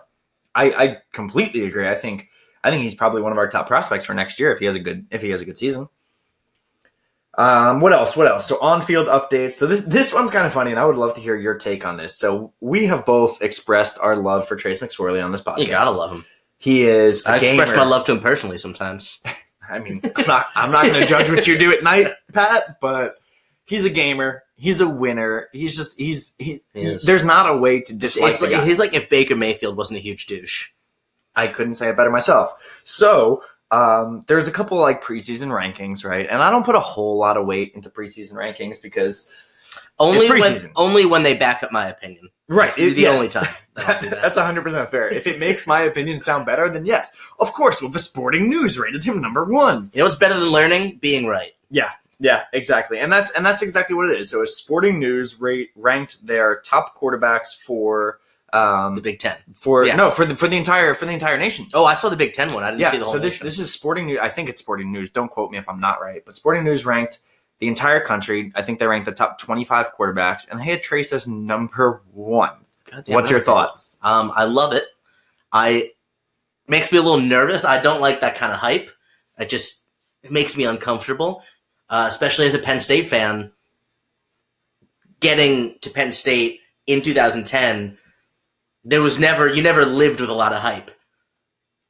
I, 0.54 0.70
I 0.72 0.98
completely 1.12 1.64
agree. 1.66 1.88
I 1.88 1.94
think 1.94 2.28
I 2.62 2.70
think 2.70 2.82
he's 2.82 2.94
probably 2.94 3.22
one 3.22 3.32
of 3.32 3.38
our 3.38 3.48
top 3.48 3.66
prospects 3.66 4.04
for 4.04 4.14
next 4.14 4.38
year 4.38 4.52
if 4.52 4.58
he 4.58 4.66
has 4.66 4.74
a 4.74 4.80
good 4.80 5.06
if 5.10 5.22
he 5.22 5.30
has 5.30 5.40
a 5.40 5.44
good 5.44 5.56
season. 5.56 5.88
Um, 7.38 7.80
what 7.80 7.92
else? 7.92 8.16
What 8.16 8.26
else? 8.26 8.46
So 8.46 8.60
on 8.60 8.82
field 8.82 9.06
updates. 9.06 9.52
So 9.52 9.66
this 9.66 9.80
this 9.82 10.12
one's 10.12 10.30
kind 10.30 10.46
of 10.46 10.52
funny, 10.52 10.70
and 10.72 10.80
I 10.80 10.84
would 10.84 10.96
love 10.96 11.14
to 11.14 11.20
hear 11.20 11.36
your 11.36 11.54
take 11.54 11.86
on 11.86 11.96
this. 11.96 12.16
So 12.16 12.52
we 12.60 12.86
have 12.86 13.06
both 13.06 13.40
expressed 13.40 13.98
our 14.00 14.16
love 14.16 14.48
for 14.48 14.56
Trace 14.56 14.80
McSorley 14.80 15.24
on 15.24 15.32
this 15.32 15.40
podcast. 15.40 15.58
You 15.58 15.66
gotta 15.68 15.90
love 15.90 16.12
him. 16.12 16.24
He 16.58 16.82
is 16.82 17.24
a 17.24 17.32
I 17.32 17.38
gamer. 17.38 17.62
express 17.62 17.78
my 17.78 17.84
love 17.84 18.04
to 18.06 18.12
him 18.12 18.20
personally 18.20 18.58
sometimes. 18.58 19.20
I 19.70 19.78
mean, 19.78 20.02
I'm 20.16 20.26
not 20.26 20.46
I'm 20.54 20.70
not 20.70 20.86
going 20.86 21.00
to 21.00 21.06
judge 21.06 21.30
what 21.30 21.46
you 21.46 21.56
do 21.56 21.72
at 21.72 21.84
night, 21.84 22.08
Pat, 22.32 22.80
but 22.80 23.14
he's 23.64 23.84
a 23.84 23.90
gamer. 23.90 24.42
He's 24.60 24.80
a 24.80 24.88
winner. 24.88 25.48
He's 25.52 25.74
just 25.74 25.98
he's 25.98 26.34
he. 26.38 26.60
He 26.74 26.98
there's 27.04 27.24
not 27.24 27.50
a 27.50 27.56
way 27.56 27.80
to 27.80 27.96
dislike 27.96 28.32
It's 28.32 28.40
the 28.40 28.46
like, 28.46 28.56
guy. 28.56 28.64
he's 28.66 28.78
like 28.78 28.94
if 28.94 29.08
Baker 29.08 29.34
Mayfield 29.36 29.76
wasn't 29.76 29.98
a 29.98 30.02
huge 30.02 30.26
douche. 30.26 30.68
I 31.34 31.46
couldn't 31.46 31.74
say 31.74 31.88
it 31.88 31.96
better 31.96 32.10
myself. 32.10 32.52
So 32.84 33.42
um, 33.70 34.22
there's 34.26 34.48
a 34.48 34.52
couple 34.52 34.78
like 34.78 35.02
preseason 35.02 35.48
rankings, 35.48 36.04
right? 36.04 36.26
And 36.28 36.42
I 36.42 36.50
don't 36.50 36.64
put 36.66 36.74
a 36.74 36.80
whole 36.80 37.16
lot 37.18 37.36
of 37.36 37.46
weight 37.46 37.72
into 37.74 37.88
preseason 37.88 38.34
rankings 38.34 38.82
because 38.82 39.32
Only 39.98 40.28
when 40.28 40.56
only 40.76 41.06
when 41.06 41.22
they 41.22 41.36
back 41.36 41.62
up 41.62 41.70
my 41.72 41.88
opinion. 41.88 42.28
right, 42.48 42.74
the 42.74 42.90
yes. 42.90 43.16
only 43.16 43.28
time 43.28 43.48
that 43.76 44.00
that. 44.00 44.10
That's 44.22 44.36
100% 44.36 44.90
fair. 44.90 45.08
If 45.08 45.26
it 45.26 45.38
makes 45.38 45.66
my 45.66 45.82
opinion 45.82 46.18
sound 46.18 46.46
better, 46.46 46.68
then 46.68 46.84
yes. 46.84 47.12
Of 47.38 47.52
course, 47.52 47.80
well, 47.80 47.90
the 47.90 47.98
sporting 48.00 48.50
news 48.50 48.78
rated 48.78 49.04
him 49.04 49.20
number 49.22 49.44
one. 49.44 49.90
you 49.94 50.00
know 50.00 50.04
what's 50.06 50.16
better 50.16 50.38
than 50.38 50.48
learning? 50.50 50.98
Being 51.00 51.26
right. 51.26 51.52
Yeah, 51.70 51.92
exactly. 52.52 52.98
And 52.98 53.12
that's 53.12 53.30
and 53.32 53.44
that's 53.44 53.62
exactly 53.62 53.96
what 53.96 54.08
it 54.10 54.20
is. 54.20 54.30
So, 54.30 54.44
Sporting 54.44 54.98
News 54.98 55.40
rate, 55.40 55.70
ranked 55.74 56.26
their 56.26 56.60
top 56.60 56.96
quarterbacks 56.96 57.54
for 57.56 58.18
The 58.52 58.58
um 58.58 59.00
Big 59.00 59.18
Ten. 59.18 59.36
for 59.54 59.84
Yeah. 59.84 59.96
no 59.96 60.10
for 60.10 60.24
the 60.24 60.36
for 60.36 60.48
the 60.48 60.56
entire 60.56 60.94
for 60.94 61.06
the 61.06 61.12
entire 61.12 61.38
nation. 61.38 61.66
Oh, 61.74 61.84
I 61.84 61.94
saw 61.94 62.08
the 62.08 62.16
Big 62.16 62.32
Ten 62.32 62.52
one. 62.52 62.62
I 62.62 62.70
didn't 62.70 62.80
yeah. 62.80 62.90
see 62.90 62.98
the 62.98 63.04
whole 63.04 63.14
So 63.14 63.18
this 63.18 63.34
nation. 63.34 63.46
this 63.46 63.58
is 63.58 63.72
Sporting 63.72 64.06
News. 64.06 64.18
I 64.20 64.28
think 64.28 64.48
it's 64.48 64.60
Sporting 64.60 64.92
News. 64.92 65.10
Don't 65.10 65.30
quote 65.30 65.50
me 65.50 65.58
if 65.58 65.68
I'm 65.68 65.80
not 65.80 66.00
right. 66.00 66.22
But 66.24 66.34
Sporting 66.34 66.64
News 66.64 66.84
ranked 66.84 67.20
the 67.58 67.68
entire 67.68 68.00
country. 68.00 68.52
I 68.54 68.62
think 68.62 68.78
they 68.78 68.86
ranked 68.86 69.04
the 69.06 69.12
top 69.12 69.38
25 69.38 69.94
quarterbacks, 69.94 70.48
and 70.50 70.58
they 70.58 70.64
had 70.64 70.82
Trace 70.82 71.12
as 71.12 71.26
number 71.26 72.02
one. 72.12 72.52
What's 73.06 73.30
your 73.30 73.40
thoughts? 73.40 73.98
Um, 74.02 74.32
I 74.34 74.44
love 74.44 74.72
it. 74.72 74.84
I 75.52 75.92
makes 76.66 76.90
me 76.90 76.98
a 76.98 77.02
little 77.02 77.20
nervous. 77.20 77.64
I 77.64 77.80
don't 77.80 78.00
like 78.00 78.20
that 78.20 78.34
kind 78.34 78.52
of 78.52 78.58
hype. 78.58 78.90
It 79.38 79.48
just 79.48 79.86
it 80.22 80.30
makes 80.32 80.56
me 80.56 80.64
uncomfortable, 80.64 81.42
uh, 81.90 82.06
especially 82.08 82.46
as 82.46 82.54
a 82.54 82.58
Penn 82.58 82.80
State 82.80 83.08
fan. 83.08 83.52
Getting 85.20 85.78
to 85.80 85.90
Penn 85.90 86.12
State 86.12 86.60
in 86.86 87.02
2010, 87.02 87.98
there 88.84 89.02
was 89.02 89.18
never 89.18 89.46
you 89.52 89.62
never 89.62 89.84
lived 89.84 90.20
with 90.20 90.30
a 90.30 90.34
lot 90.34 90.54
of 90.54 90.62
hype. 90.62 90.90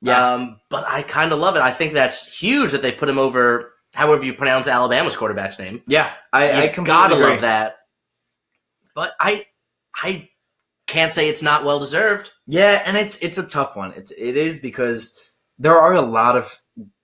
Yeah. 0.02 0.32
Um, 0.32 0.60
but 0.68 0.84
I 0.84 1.02
kind 1.02 1.30
of 1.32 1.38
love 1.38 1.54
it. 1.54 1.62
I 1.62 1.70
think 1.70 1.92
that's 1.92 2.26
huge 2.36 2.72
that 2.72 2.82
they 2.82 2.90
put 2.90 3.08
him 3.08 3.18
over. 3.18 3.72
However 3.94 4.24
you 4.24 4.34
pronounce 4.34 4.66
Alabama's 4.66 5.14
quarterback's 5.14 5.58
name, 5.60 5.82
Yeah, 5.86 6.12
I, 6.32 6.50
I 6.62 6.66
gotta 6.68 7.14
agree. 7.14 7.26
love 7.26 7.40
that. 7.42 7.76
But 8.96 9.12
I, 9.20 9.44
I 9.94 10.28
can't 10.88 11.12
say 11.12 11.28
it's 11.28 11.42
not 11.42 11.64
well 11.64 11.78
deserved. 11.78 12.30
Yeah, 12.48 12.82
and 12.84 12.96
it's 12.96 13.16
it's 13.18 13.38
a 13.38 13.46
tough 13.46 13.76
one. 13.76 13.92
It's 13.92 14.10
it 14.10 14.36
is 14.36 14.58
because 14.58 15.16
there 15.58 15.78
are 15.78 15.92
a 15.92 16.00
lot 16.02 16.36
of 16.36 16.60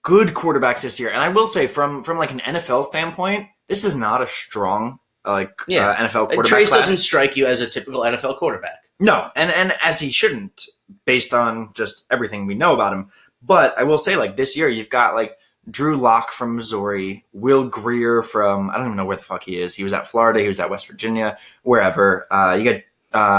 good 0.06 0.28
quarterbacks 0.28 0.82
this 0.82 1.00
year, 1.00 1.10
and 1.10 1.20
I 1.20 1.28
will 1.30 1.48
say 1.48 1.66
from 1.66 2.04
from 2.04 2.16
like 2.16 2.30
an 2.30 2.38
NFL 2.40 2.86
standpoint, 2.86 3.48
this 3.68 3.84
is 3.84 3.96
not 3.96 4.22
a 4.22 4.26
strong 4.28 5.00
like 5.26 5.50
Yeah. 5.66 5.88
uh, 5.90 5.96
NFL 5.96 6.26
quarterback 6.28 6.46
Trace 6.46 6.68
class. 6.68 6.82
doesn't 6.82 6.98
strike 7.02 7.36
you 7.36 7.46
as 7.46 7.60
a 7.60 7.66
typical 7.66 8.02
NFL 8.02 8.38
quarterback. 8.38 8.84
No, 9.00 9.30
and 9.34 9.50
and 9.50 9.74
as 9.82 9.98
he 9.98 10.10
shouldn't, 10.12 10.66
based 11.04 11.34
on 11.34 11.72
just 11.74 12.04
everything 12.10 12.46
we 12.46 12.54
know 12.54 12.72
about 12.72 12.92
him. 12.92 13.10
But 13.42 13.76
I 13.76 13.82
will 13.82 13.98
say, 13.98 14.14
like 14.16 14.36
this 14.36 14.56
year, 14.56 14.68
you've 14.68 14.90
got 14.90 15.14
like 15.16 15.36
Drew 15.68 15.96
Lock 15.96 16.30
from 16.30 16.54
Missouri, 16.54 17.24
Will 17.32 17.68
Grier 17.68 18.22
from 18.22 18.70
I 18.70 18.76
don't 18.76 18.86
even 18.86 18.96
know 18.96 19.04
where 19.04 19.16
the 19.16 19.22
fuck 19.24 19.42
he 19.42 19.60
is. 19.60 19.74
He 19.74 19.82
was 19.82 19.92
at 19.92 20.06
Florida, 20.06 20.38
he 20.40 20.46
was 20.48 20.60
at 20.60 20.70
West 20.70 20.86
Virginia, 20.86 21.36
wherever. 21.64 22.26
Uh, 22.30 22.54
you 22.54 22.64
got 22.64 22.82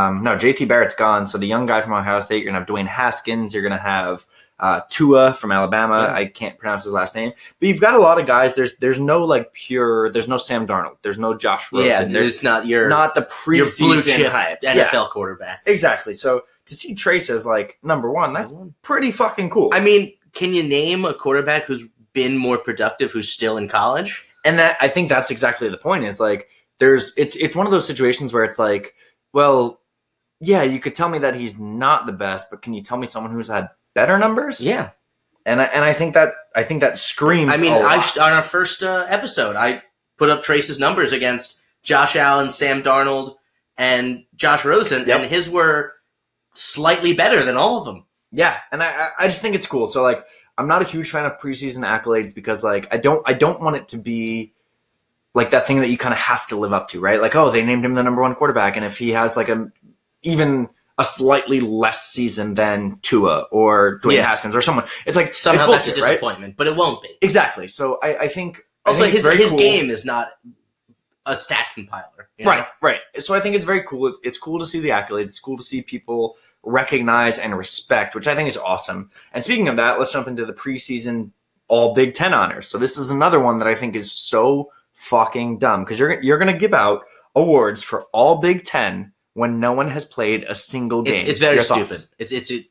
um, 0.07 0.23
no 0.23 0.35
JT 0.35 0.67
Barrett's 0.67 0.95
gone, 0.95 1.25
so 1.27 1.37
the 1.37 1.47
young 1.47 1.65
guy 1.65 1.81
from 1.81 1.93
Ohio 1.93 2.19
State. 2.19 2.43
You're 2.43 2.51
gonna 2.51 2.59
have 2.59 2.67
Dwayne 2.67 2.87
Haskins. 2.87 3.53
You're 3.53 3.63
gonna 3.63 3.77
have 3.77 4.25
uh, 4.59 4.81
Tua 4.89 5.33
from 5.33 5.51
Alabama. 5.51 6.01
Yeah. 6.07 6.13
I 6.13 6.25
can't 6.25 6.57
pronounce 6.57 6.83
his 6.83 6.93
last 6.93 7.13
name, 7.13 7.31
but 7.59 7.67
you've 7.69 7.79
got 7.81 7.93
a 7.93 7.99
lot 7.99 8.19
of 8.19 8.25
guys. 8.25 8.55
There's 8.55 8.77
there's 8.77 8.99
no 8.99 9.21
like 9.23 9.53
pure. 9.53 10.09
There's 10.09 10.27
no 10.27 10.37
Sam 10.37 10.65
Darnold. 10.65 10.97
There's 11.03 11.19
no 11.19 11.35
Josh 11.37 11.71
Rosen. 11.71 11.87
yeah, 11.89 12.03
there's 12.05 12.29
it's 12.29 12.43
not 12.43 12.65
your 12.65 12.89
not 12.89 13.13
the 13.15 13.21
your 13.53 13.65
preseason 13.65 14.03
chip 14.17 14.31
hype. 14.31 14.61
NFL 14.61 14.75
Yeah. 14.75 15.05
quarterback. 15.11 15.61
Exactly. 15.65 16.13
So 16.13 16.43
to 16.65 16.75
see 16.75 16.95
Trace 16.95 17.29
as 17.29 17.45
like 17.45 17.77
number 17.83 18.11
one, 18.11 18.33
that's 18.33 18.53
pretty 18.81 19.11
fucking 19.11 19.49
cool. 19.49 19.69
I 19.73 19.79
mean, 19.79 20.13
can 20.33 20.53
you 20.53 20.63
name 20.63 21.05
a 21.05 21.13
quarterback 21.13 21.63
who's 21.65 21.83
been 22.13 22.35
more 22.37 22.57
productive 22.57 23.11
who's 23.11 23.29
still 23.29 23.57
in 23.57 23.67
college? 23.67 24.23
and 24.45 24.57
that 24.59 24.77
I 24.79 24.87
think 24.87 25.09
that's 25.09 25.29
exactly 25.29 25.67
the 25.69 25.77
point. 25.77 26.03
Is 26.05 26.19
like 26.19 26.47
there's 26.79 27.13
it's 27.17 27.35
it's 27.35 27.55
one 27.55 27.65
of 27.67 27.71
those 27.71 27.85
situations 27.85 28.33
where 28.33 28.43
it's 28.43 28.57
like, 28.59 28.93
well, 29.33 29.81
yeah, 30.39 30.63
you 30.63 30.79
could 30.79 30.95
tell 30.95 31.09
me 31.09 31.19
that 31.19 31.35
he's 31.35 31.59
not 31.59 32.05
the 32.05 32.13
best, 32.13 32.49
but 32.49 32.61
can 32.61 32.73
you 32.73 32.81
tell 32.83 32.97
me 32.97 33.07
someone 33.07 33.31
who's 33.33 33.47
had 33.49 33.69
better 33.97 34.17
numbers? 34.17 34.61
Yeah, 34.61 34.91
And 35.45 35.59
I, 35.61 35.65
and 35.65 35.83
I 35.83 35.93
think 35.93 36.13
that 36.13 36.33
I 36.55 36.63
think 36.63 36.81
that 36.81 36.97
screams. 36.97 37.51
I 37.51 37.57
mean, 37.57 37.73
a 37.73 37.77
I 37.79 37.95
lot. 37.97 38.17
on 38.17 38.31
our 38.31 38.41
first 38.43 38.83
uh, 38.83 39.05
episode, 39.09 39.55
I 39.55 39.81
put 40.17 40.29
up 40.29 40.43
Trace's 40.43 40.79
numbers 40.79 41.11
against 41.13 41.59
Josh 41.83 42.15
Allen, 42.15 42.49
Sam 42.49 42.81
Darnold, 42.83 43.35
and 43.77 44.23
Josh 44.35 44.63
Rosen, 44.65 45.07
Yep. 45.07 45.19
and 45.21 45.29
his 45.29 45.49
were 45.49 45.93
slightly 46.53 47.13
better 47.13 47.43
than 47.43 47.57
all 47.57 47.77
of 47.79 47.85
them. 47.85 48.05
Yeah, 48.31 48.57
and 48.71 48.81
I- 48.83 49.11
I 49.17 49.27
just 49.27 49.41
think 49.41 49.55
it's 49.55 49.67
cool. 49.67 49.87
So 49.87 50.01
like 50.03 50.23
I'm 50.57 50.67
not 50.67 50.81
a 50.81 50.85
huge 50.85 51.11
fan 51.11 51.25
of 51.25 51.37
preseason 51.39 51.85
accolades 51.85 52.33
because 52.35 52.63
like 52.63 52.87
I 52.93 52.97
don't 52.97 53.21
I 53.29 53.33
don't 53.33 53.61
want 53.61 53.75
it 53.77 53.87
to 53.89 53.97
be 53.97 54.53
like 55.33 55.51
that 55.51 55.67
thing 55.67 55.77
that 55.81 55.89
you 55.89 55.97
kind 55.97 56.13
of 56.13 56.19
have 56.19 56.47
to 56.47 56.55
live 56.55 56.73
up 56.73 56.89
to, 56.89 56.99
right? 56.99 57.21
Like 57.21 57.35
oh 57.35 57.51
they 57.51 57.63
named 57.63 57.85
him 57.85 57.93
the 57.93 58.03
number 58.03 58.21
one 58.21 58.35
quarterback, 58.35 58.75
and 58.75 58.85
if 58.85 58.97
he 58.97 59.11
has 59.11 59.37
like 59.37 59.49
a 59.49 59.71
even 60.23 60.67
a 60.99 61.03
slightly 61.03 61.59
less 61.59 62.07
season 62.07 62.55
than 62.55 62.97
Tua 63.01 63.47
or 63.51 63.99
Dwayne 63.99 64.15
Yeah. 64.15 64.27
Haskins 64.27 64.55
or 64.55 64.61
someone, 64.61 64.85
it's 65.05 65.15
like 65.15 65.35
Somehow 65.35 65.63
it's 65.63 65.67
bullshit, 65.67 65.85
that's 65.85 65.99
a 65.99 66.01
right? 66.01 66.09
disappointment, 66.13 66.57
but 66.57 66.65
it 66.67 66.75
won't 66.75 67.01
be. 67.03 67.09
Exactly. 67.21 67.67
So 67.67 67.99
I, 68.01 68.21
I 68.23 68.27
think 68.27 68.63
I 68.85 68.89
Also, 68.89 69.01
think 69.03 69.13
his 69.13 69.25
his 69.33 69.49
cool. 69.49 69.59
game 69.59 69.89
is 69.91 70.05
not 70.05 70.29
a 71.25 71.35
stat 71.35 71.67
compiler, 71.75 72.29
you 72.37 72.45
know? 72.45 72.51
Right, 72.51 72.65
right. 72.81 72.99
So 73.19 73.35
I 73.35 73.39
think 73.41 73.55
it's 73.55 73.65
very 73.65 73.83
cool. 73.83 74.07
It's, 74.07 74.19
it's 74.23 74.37
cool 74.37 74.57
to 74.59 74.65
see 74.65 74.79
the 74.79 74.89
accolades. 74.89 75.25
It's 75.25 75.39
cool 75.39 75.57
to 75.57 75.63
see 75.63 75.81
people 75.81 76.37
recognize 76.63 77.37
and 77.37 77.55
respect, 77.57 78.15
which 78.15 78.27
I 78.27 78.35
think 78.35 78.47
is 78.49 78.57
awesome. 78.57 79.09
And 79.33 79.43
speaking 79.43 79.67
of 79.67 79.75
that, 79.75 79.99
let's 79.99 80.13
jump 80.13 80.27
into 80.27 80.45
the 80.45 80.53
preseason 80.53 81.31
All 81.67 81.93
Big 81.93 82.13
Ten 82.13 82.33
honors. 82.33 82.67
So 82.67 82.77
this 82.77 82.97
is 82.97 83.11
another 83.11 83.39
one 83.39 83.59
that 83.59 83.67
I 83.67 83.75
think 83.75 83.95
is 83.95 84.11
so 84.11 84.71
fucking 84.93 85.59
dumb 85.59 85.83
because 85.83 85.99
you're 85.99 86.21
you're 86.23 86.39
going 86.39 86.51
to 86.51 86.57
give 86.59 86.73
out 86.73 87.03
awards 87.35 87.83
for 87.83 88.05
All 88.13 88.39
Big 88.39 88.63
Ten 88.63 89.11
when 89.37 89.59
no 89.59 89.71
one 89.71 89.87
has 89.87 90.03
played 90.03 90.43
a 90.49 90.55
single 90.55 91.01
It- 91.01 91.05
game. 91.05 91.27
it's 91.27 91.39
very 91.39 91.55
Your 91.55 91.63
stupid. 91.63 91.89
thoughts? 91.89 92.11
It's 92.17 92.31
it's 92.31 92.49
it, 92.51 92.65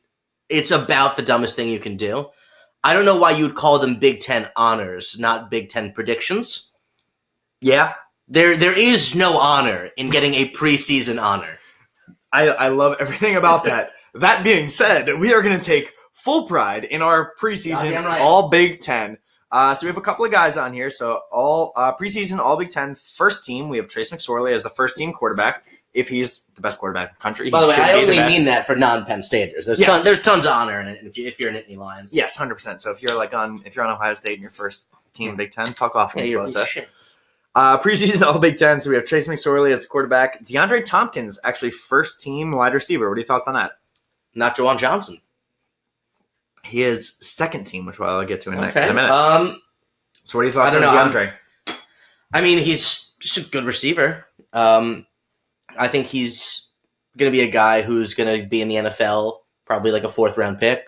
it's 0.49 0.71
about 0.71 1.15
the 1.15 1.21
dumbest 1.23 1.55
thing 1.55 1.69
you 1.69 1.79
can 1.79 1.95
do. 1.95 2.27
I 2.83 2.91
don't 2.93 3.05
know 3.05 3.15
why 3.17 3.31
you 3.31 3.45
would 3.45 3.55
call 3.55 3.79
them 3.79 3.95
Big 3.99 4.19
Ten 4.19 4.49
honors, 4.55 5.15
not 5.17 5.49
Big 5.49 5.69
Ten 5.69 5.93
predictions. 5.93 6.71
Yeah, 7.61 7.93
There 8.27 8.57
there 8.57 8.77
is 8.77 9.15
no 9.15 9.37
honor 9.39 9.89
in 9.97 10.09
getting 10.09 10.33
a 10.35 10.49
preseason 10.51 11.21
honor. 11.21 11.57
I, 12.33 12.49
I 12.49 12.67
love 12.67 12.97
everything 12.99 13.37
about 13.37 13.63
that. 13.63 13.91
that 14.15 14.43
being 14.43 14.67
said, 14.67 15.07
we 15.19 15.33
are 15.33 15.41
going 15.41 15.57
to 15.57 15.63
take 15.63 15.93
full 16.13 16.47
pride 16.47 16.83
in 16.83 17.01
our 17.01 17.33
preseason 17.39 18.03
right. 18.03 18.21
All 18.21 18.49
Big 18.49 18.81
Ten. 18.81 19.17
Uh, 19.49 19.73
so 19.73 19.85
we 19.85 19.87
have 19.87 19.97
a 19.97 20.01
couple 20.01 20.25
of 20.25 20.31
guys 20.31 20.57
on 20.57 20.73
here. 20.73 20.89
So 20.89 21.21
all 21.31 21.71
uh, 21.77 21.95
preseason 21.95 22.39
All 22.39 22.57
Big 22.57 22.69
Ten 22.69 22.95
first 22.95 23.45
team. 23.45 23.69
We 23.69 23.77
have 23.77 23.87
Trace 23.87 24.11
McSorley 24.11 24.53
as 24.53 24.63
the 24.63 24.69
first 24.69 24.97
team 24.97 25.13
quarterback. 25.13 25.63
If 25.97 26.09
he's 26.09 26.43
the 26.53 26.61
best 26.61 26.77
quarterback 26.77 27.09
in 27.09 27.15
the 27.15 27.21
country, 27.21 27.49
By 27.49 27.59
he 27.59 27.63
the 27.65 27.69
way, 27.69 27.75
I 27.77 27.93
only 27.93 28.17
best. 28.17 28.35
mean 28.37 28.45
that 28.45 28.67
for 28.67 28.75
non-Penn 28.75 29.23
Staters. 29.23 29.65
There's 29.65 29.79
Yes. 29.79 29.89
tons, 29.89 30.03
there's 30.03 30.21
tons 30.21 30.45
of 30.45 30.51
honor 30.51 30.79
in 30.79 30.87
it 30.87 31.03
if, 31.03 31.17
you, 31.17 31.25
if 31.27 31.39
you're 31.39 31.49
an 31.49 31.55
Nittany 31.55 31.75
Lion. 31.77 32.05
Yes, 32.11 32.35
hundred 32.37 32.53
percent. 32.55 32.81
So 32.81 32.91
if 32.91 33.01
you're 33.01 33.15
like 33.15 33.33
on 33.33 33.61
if 33.65 33.75
you're 33.75 33.83
on 33.83 33.91
Ohio 33.91 34.13
State 34.13 34.33
and 34.33 34.41
your 34.43 34.51
first 34.51 34.89
team 35.13 35.35
Big 35.35 35.49
Ten, 35.51 35.65
fuck 35.67 35.95
off, 35.95 36.13
Yeah, 36.15 36.23
you're 36.23 36.41
a 36.41 36.45
piece 36.45 36.55
Bosa. 36.55 36.61
of 36.61 36.67
shit. 36.67 36.89
Uh, 37.55 37.79
preseason 37.79 38.21
All 38.25 38.37
Big 38.37 38.57
Ten. 38.57 38.79
So 38.79 38.91
we 38.91 38.95
have 38.95 39.05
Trace 39.05 39.27
McSorley 39.27 39.71
as 39.71 39.81
the 39.81 39.87
quarterback. 39.87 40.43
DeAndre 40.43 40.85
Thompkins 40.85 41.39
actually 41.43 41.71
first 41.71 42.19
team 42.21 42.51
wide 42.51 42.75
receiver. 42.75 43.09
What 43.09 43.15
are 43.15 43.19
your 43.19 43.25
thoughts 43.25 43.47
on 43.47 43.55
that? 43.55 43.71
Not 44.35 44.55
Juwan 44.55 44.77
Johnson. 44.77 45.19
He 46.63 46.83
is 46.83 47.15
second 47.21 47.63
team, 47.63 47.85
which 47.87 47.99
I'll 47.99 48.25
get 48.25 48.41
to 48.41 48.51
in, 48.51 48.59
a- 48.59 48.67
Okay. 48.67 48.83
in 48.83 48.89
a 48.89 48.93
minute. 48.93 49.09
Um, 49.11 49.61
so 50.23 50.37
what 50.37 50.41
are 50.41 50.45
your 50.45 50.53
thoughts 50.53 50.75
on 50.75 50.81
know, 50.81 50.89
I'm- 50.89 51.11
DeAndre? 51.11 51.31
I 52.33 52.41
mean, 52.41 52.59
he's 52.59 53.13
just 53.19 53.37
a 53.37 53.41
good 53.41 53.63
receiver. 53.63 54.25
Um, 54.53 55.07
I 55.77 55.87
think 55.87 56.07
he's 56.07 56.69
going 57.17 57.31
to 57.31 57.35
be 57.35 57.43
a 57.43 57.51
guy 57.51 57.81
who's 57.81 58.13
going 58.13 58.41
to 58.41 58.47
be 58.47 58.61
in 58.61 58.67
the 58.67 58.75
NFL, 58.75 59.39
probably 59.65 59.91
like 59.91 60.03
a 60.03 60.09
fourth 60.09 60.37
round 60.37 60.59
pick. 60.59 60.85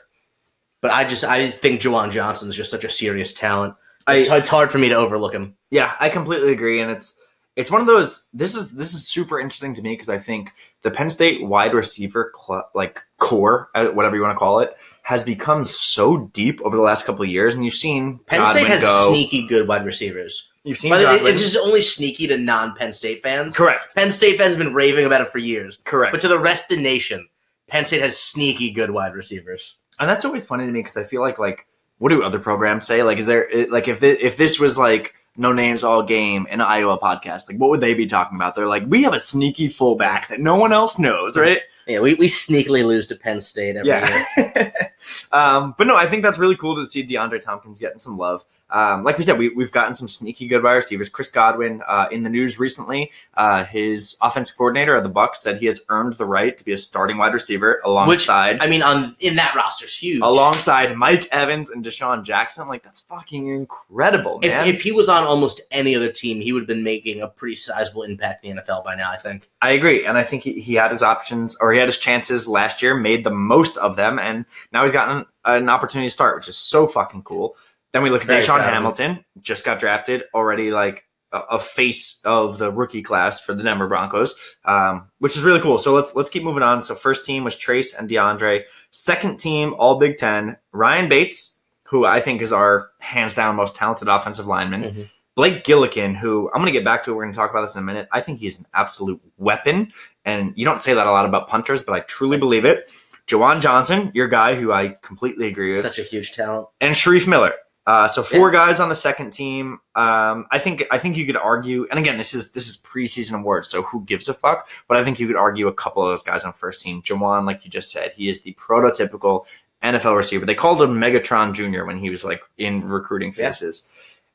But 0.81 0.91
I 0.91 1.03
just 1.03 1.23
I 1.23 1.49
think 1.49 1.81
Juwan 1.81 2.11
Johnson's 2.11 2.55
just 2.55 2.71
such 2.71 2.83
a 2.83 2.89
serious 2.89 3.33
talent. 3.33 3.75
It's, 4.07 4.29
I, 4.29 4.37
it's 4.37 4.49
hard 4.49 4.71
for 4.71 4.77
me 4.77 4.89
to 4.89 4.95
overlook 4.95 5.33
him. 5.33 5.55
yeah, 5.71 5.93
I 5.99 6.09
completely 6.09 6.53
agree, 6.53 6.81
and 6.81 6.89
it's 6.89 7.17
it's 7.55 7.69
one 7.69 7.81
of 7.81 7.87
those. 7.87 8.27
This 8.33 8.55
is 8.55 8.73
this 8.73 8.93
is 8.93 9.07
super 9.07 9.39
interesting 9.39 9.75
to 9.75 9.81
me 9.81 9.93
because 9.93 10.09
I 10.09 10.17
think 10.17 10.51
the 10.81 10.91
Penn 10.91 11.09
State 11.09 11.43
wide 11.45 11.73
receiver 11.73 12.31
cl- 12.35 12.69
like 12.73 13.01
core, 13.17 13.69
uh, 13.75 13.87
whatever 13.87 14.15
you 14.15 14.21
want 14.21 14.33
to 14.35 14.39
call 14.39 14.59
it, 14.59 14.75
has 15.03 15.23
become 15.23 15.65
so 15.65 16.17
deep 16.33 16.61
over 16.61 16.75
the 16.77 16.83
last 16.83 17.05
couple 17.05 17.23
of 17.23 17.29
years, 17.29 17.53
and 17.53 17.65
you've 17.65 17.73
seen 17.73 18.19
Penn 18.27 18.39
Godwin 18.39 18.63
State 18.65 18.71
has 18.73 18.81
go. 18.83 19.09
sneaky 19.09 19.47
good 19.47 19.67
wide 19.67 19.85
receivers. 19.85 20.49
You've 20.63 20.77
seen 20.77 20.91
But 20.91 21.01
Godwin. 21.01 21.33
it's 21.33 21.41
just 21.41 21.57
only 21.57 21.81
sneaky 21.81 22.27
to 22.27 22.37
non 22.37 22.75
Penn 22.75 22.93
State 22.93 23.21
fans. 23.23 23.55
correct, 23.55 23.95
Penn 23.95 24.11
State 24.11 24.37
fans 24.37 24.49
have 24.55 24.57
been 24.57 24.73
raving 24.73 25.05
about 25.05 25.21
it 25.21 25.29
for 25.29 25.37
years. 25.39 25.79
correct. 25.83 26.11
But 26.13 26.21
to 26.21 26.27
the 26.27 26.39
rest 26.39 26.69
of 26.71 26.77
the 26.77 26.83
nation, 26.83 27.27
Penn 27.67 27.85
State 27.85 28.01
has 28.01 28.17
sneaky 28.17 28.71
good 28.71 28.91
wide 28.91 29.13
receivers. 29.15 29.75
and 29.99 30.09
that's 30.09 30.25
always 30.25 30.45
funny 30.45 30.65
to 30.65 30.71
me 30.71 30.79
because 30.79 30.95
I 30.97 31.03
feel 31.03 31.21
like 31.21 31.39
like 31.39 31.65
what 31.97 32.09
do 32.09 32.23
other 32.23 32.39
programs 32.39 32.87
say? 32.87 33.03
Like, 33.03 33.17
is 33.17 33.25
there 33.25 33.49
like 33.69 33.87
if 33.89 34.01
if 34.01 34.37
this 34.37 34.59
was 34.59 34.77
like 34.77 35.15
no 35.37 35.53
names 35.53 35.83
all 35.83 36.03
game 36.03 36.45
in 36.47 36.55
an 36.55 36.61
Iowa 36.61 36.97
podcast, 36.99 37.47
like 37.47 37.57
what 37.57 37.69
would 37.69 37.81
they 37.81 37.93
be 37.93 38.07
talking 38.07 38.35
about? 38.37 38.55
They're 38.55 38.67
like, 38.67 38.83
we 38.87 39.03
have 39.03 39.13
a 39.13 39.19
sneaky 39.19 39.67
fullback 39.67 40.27
that 40.29 40.39
no 40.39 40.57
one 40.57 40.73
else 40.73 40.99
knows, 40.99 41.37
right? 41.37 41.61
Yeah, 41.87 42.01
we, 42.01 42.13
we 42.15 42.27
sneakily 42.27 42.85
lose 42.85 43.07
to 43.07 43.15
Penn 43.15 43.41
State 43.41 43.75
every 43.75 43.89
year. 43.89 44.73
Um, 45.31 45.75
but 45.77 45.87
no, 45.87 45.95
I 45.95 46.07
think 46.07 46.23
that's 46.23 46.37
really 46.37 46.55
cool 46.55 46.75
to 46.75 46.85
see 46.85 47.05
DeAndre 47.05 47.41
Thompkins 47.41 47.79
getting 47.79 47.99
some 47.99 48.17
love. 48.17 48.43
Um, 48.71 49.03
like 49.03 49.17
we 49.17 49.23
said, 49.23 49.37
we, 49.37 49.49
we've 49.49 49.71
gotten 49.71 49.93
some 49.93 50.07
sneaky 50.07 50.47
good 50.47 50.61
wide 50.63 50.73
receivers. 50.75 51.09
Chris 51.09 51.29
Godwin 51.29 51.81
uh, 51.87 52.07
in 52.11 52.23
the 52.23 52.29
news 52.29 52.59
recently, 52.59 53.11
uh, 53.35 53.63
his 53.65 54.15
offensive 54.21 54.55
coordinator 54.57 54.95
of 54.95 55.03
the 55.03 55.09
Bucks 55.09 55.41
said 55.41 55.57
he 55.57 55.65
has 55.65 55.81
earned 55.89 56.13
the 56.17 56.25
right 56.25 56.57
to 56.57 56.63
be 56.63 56.73
a 56.73 56.77
starting 56.77 57.17
wide 57.17 57.33
receiver 57.33 57.81
alongside 57.83 58.59
I 58.61 58.67
mean, 58.67 58.83
on 58.83 59.15
in 59.19 59.35
that 59.37 59.55
roster's 59.55 59.97
huge. 59.97 60.21
alongside 60.21 60.95
Mike 60.95 61.27
Evans 61.31 61.69
and 61.69 61.83
DeSean 61.83 62.23
Jackson. 62.23 62.67
Like 62.67 62.83
that's 62.83 63.01
fucking 63.01 63.47
incredible, 63.47 64.39
If, 64.43 64.49
man. 64.51 64.67
if 64.67 64.81
he 64.81 64.91
was 64.91 65.09
on 65.09 65.23
almost 65.23 65.61
any 65.71 65.95
other 65.95 66.11
team, 66.11 66.39
he 66.41 66.53
would 66.53 66.61
have 66.61 66.67
been 66.67 66.83
making 66.83 67.21
a 67.21 67.27
pretty 67.27 67.55
sizable 67.55 68.03
impact 68.03 68.45
in 68.45 68.55
the 68.55 68.61
NFL 68.61 68.83
by 68.83 68.95
now. 68.95 69.11
I 69.11 69.17
think. 69.17 69.49
I 69.61 69.71
agree, 69.71 70.05
and 70.05 70.17
I 70.17 70.23
think 70.23 70.43
he, 70.43 70.61
he 70.61 70.75
had 70.75 70.91
his 70.91 71.03
options 71.03 71.57
or 71.59 71.73
he 71.73 71.79
had 71.79 71.89
his 71.89 71.97
chances 71.97 72.47
last 72.47 72.81
year, 72.81 72.95
made 72.95 73.23
the 73.23 73.31
most 73.31 73.77
of 73.77 73.95
them, 73.95 74.19
and 74.19 74.45
now 74.71 74.83
he's 74.83 74.93
gotten 74.93 75.25
an 75.45 75.69
opportunity 75.69 76.07
to 76.07 76.13
start, 76.13 76.35
which 76.37 76.47
is 76.47 76.57
so 76.57 76.87
fucking 76.87 77.23
cool. 77.23 77.55
Then 77.91 78.03
we 78.03 78.09
look 78.09 78.21
at 78.23 78.27
DaeSean 78.27 78.45
proud 78.45 78.59
of 78.59 78.65
him. 78.67 78.73
Hamilton, 78.73 79.25
just 79.41 79.65
got 79.65 79.79
drafted, 79.79 80.23
already 80.33 80.71
like 80.71 81.05
a, 81.31 81.39
a 81.51 81.59
face 81.59 82.21
of 82.23 82.57
the 82.57 82.71
rookie 82.71 83.01
class 83.01 83.39
for 83.39 83.53
the 83.53 83.63
Denver 83.63 83.87
Broncos, 83.87 84.35
um, 84.65 85.09
which 85.19 85.35
is 85.37 85.43
really 85.43 85.59
cool. 85.59 85.77
So 85.77 85.93
let's 85.93 86.13
let's 86.15 86.29
keep 86.29 86.43
moving 86.43 86.63
on. 86.63 86.83
So 86.83 86.93
first 86.95 87.25
team 87.25 87.43
was 87.43 87.55
Trace 87.57 87.93
and 87.93 88.09
DeAndre. 88.09 88.63
Second 88.91 89.39
team, 89.39 89.73
all 89.77 89.97
Big 89.99 90.17
Ten, 90.17 90.57
Ryan 90.71 91.09
Bates, 91.09 91.55
who 91.83 92.05
I 92.05 92.21
think 92.21 92.41
is 92.41 92.51
our 92.51 92.91
hands 92.99 93.33
down 93.35 93.55
most 93.55 93.75
talented 93.75 94.07
offensive 94.07 94.45
lineman. 94.47 94.83
Mhm. 94.83 95.09
Blake 95.35 95.63
Gillikin, 95.63 96.15
who 96.17 96.49
I'm 96.53 96.59
going 96.61 96.65
to 96.73 96.77
get 96.77 96.83
back 96.83 97.03
to, 97.05 97.13
we're 97.13 97.23
going 97.23 97.31
to 97.31 97.37
talk 97.37 97.49
about 97.49 97.61
this 97.61 97.75
in 97.75 97.81
a 97.81 97.85
minute. 97.85 98.09
I 98.11 98.19
think 98.19 98.39
he's 98.39 98.59
an 98.59 98.65
absolute 98.73 99.21
weapon. 99.37 99.91
And 100.25 100.51
you 100.57 100.65
don't 100.65 100.81
say 100.81 100.93
that 100.93 101.07
a 101.07 101.11
lot 101.11 101.25
about 101.25 101.47
punters, 101.47 101.81
but 101.81 101.93
I 101.93 102.01
truly 102.01 102.37
believe 102.37 102.65
it. 102.65 102.91
Juwan 103.25 103.61
Johnson, 103.61 104.11
your 104.13 104.27
guy, 104.27 104.55
who 104.55 104.73
I 104.73 104.97
completely 105.01 105.47
agree 105.47 105.71
with, 105.71 105.81
Such 105.83 105.99
a 105.99 106.03
huge 106.03 106.33
talent. 106.33 106.67
and 106.81 106.93
Shareef 106.93 107.25
Miller. 107.25 107.53
Uh, 107.89 108.07
so 108.07 108.21
four 108.21 108.51
guys 108.51 108.79
on 108.79 108.87
the 108.87 108.93
second 108.95 109.31
team. 109.31 109.79
Um, 109.95 110.45
I 110.51 110.59
think 110.59 110.83
I 110.91 110.99
think 110.99 111.17
you 111.17 111.25
could 111.25 111.35
argue, 111.35 111.87
and 111.89 111.97
again, 111.97 112.19
this 112.19 112.35
is 112.35 112.51
this 112.51 112.67
is 112.67 112.77
preseason 112.77 113.39
awards, 113.39 113.67
so 113.67 113.81
who 113.81 114.05
gives 114.05 114.29
a 114.29 114.33
fuck? 114.35 114.69
But 114.87 114.97
I 114.97 115.03
think 115.03 115.19
you 115.19 115.25
could 115.25 115.35
argue 115.35 115.67
a 115.67 115.73
couple 115.73 116.03
of 116.03 116.09
those 116.09 116.21
guys 116.21 116.43
on 116.43 116.53
first 116.53 116.83
team. 116.83 117.01
Juwan, 117.01 117.47
like 117.47 117.65
you 117.65 117.71
just 117.71 117.91
said, 117.91 118.13
he 118.15 118.29
is 118.29 118.41
the 118.41 118.53
prototypical 118.53 119.47
NFL 119.83 120.15
receiver. 120.15 120.45
They 120.45 120.53
called 120.53 120.79
him 120.79 120.99
Megatron 121.01 121.51
Jr. 121.55 121.83
when 121.83 121.97
he 121.97 122.11
was 122.11 122.23
like 122.23 122.43
in 122.59 122.87
recruiting 122.87 123.33
Yeah. 123.35 123.47
phases. 123.47 123.87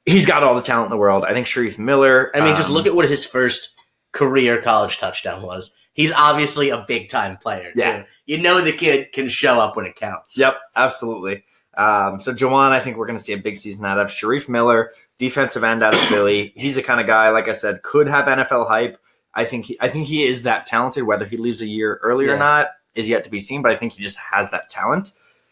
He's 0.04 0.26
got 0.26 0.42
all 0.42 0.56
the 0.56 0.60
talent 0.60 0.86
in 0.86 0.90
the 0.90 0.96
world. 0.96 1.24
I 1.24 1.32
think 1.32 1.46
Shareef 1.46 1.78
Miller. 1.78 2.32
I 2.34 2.40
mean, 2.40 2.56
just 2.56 2.70
um, 2.70 2.74
look 2.74 2.86
at 2.86 2.96
what 2.96 3.08
his 3.08 3.24
first 3.24 3.76
career 4.10 4.60
college 4.60 4.98
touchdown 4.98 5.42
was. 5.42 5.72
He's 5.92 6.10
obviously 6.10 6.70
a 6.70 6.78
big 6.88 7.08
time 7.08 7.36
player. 7.36 7.70
Too. 7.72 7.78
Yeah. 7.80 8.02
you 8.26 8.38
know 8.38 8.60
the 8.60 8.72
kid 8.72 9.12
can 9.12 9.28
show 9.28 9.60
up 9.60 9.76
when 9.76 9.86
it 9.86 9.94
counts. 9.94 10.36
Yep, 10.36 10.58
absolutely. 10.74 11.44
Um, 11.76 12.20
so 12.20 12.32
Juwan, 12.32 12.70
I 12.70 12.80
think 12.80 12.96
we're 12.96 13.06
going 13.06 13.18
to 13.18 13.24
see 13.24 13.32
a 13.32 13.38
big 13.38 13.56
season 13.56 13.84
out 13.84 13.98
of 13.98 14.08
Shareef 14.08 14.48
Miller, 14.48 14.92
defensive 15.18 15.64
end 15.64 15.82
out 15.82 15.94
of 15.94 16.00
Philly. 16.08 16.52
He's 16.56 16.76
the 16.76 16.82
kind 16.82 17.00
of 17.00 17.06
guy, 17.06 17.30
like 17.30 17.48
I 17.48 17.52
said, 17.52 17.82
could 17.82 18.06
have 18.08 18.26
NFL 18.26 18.68
hype. 18.68 18.98
I 19.34 19.44
think 19.44 19.66
he, 19.66 19.76
I 19.80 19.88
think 19.88 20.06
he 20.06 20.24
is 20.26 20.44
that 20.44 20.66
talented. 20.66 21.04
Whether 21.04 21.24
he 21.24 21.36
leaves 21.36 21.60
a 21.60 21.66
year 21.66 21.98
early 22.02 22.26
or 22.28 22.36
not 22.38 22.68
is 22.94 23.08
yet 23.08 23.24
to 23.24 23.30
be 23.30 23.40
seen. 23.40 23.62
But 23.62 23.72
I 23.72 23.76
think 23.76 23.94
he 23.94 24.02
just 24.02 24.16
has 24.18 24.50
that 24.52 24.68
talent. 24.70 25.10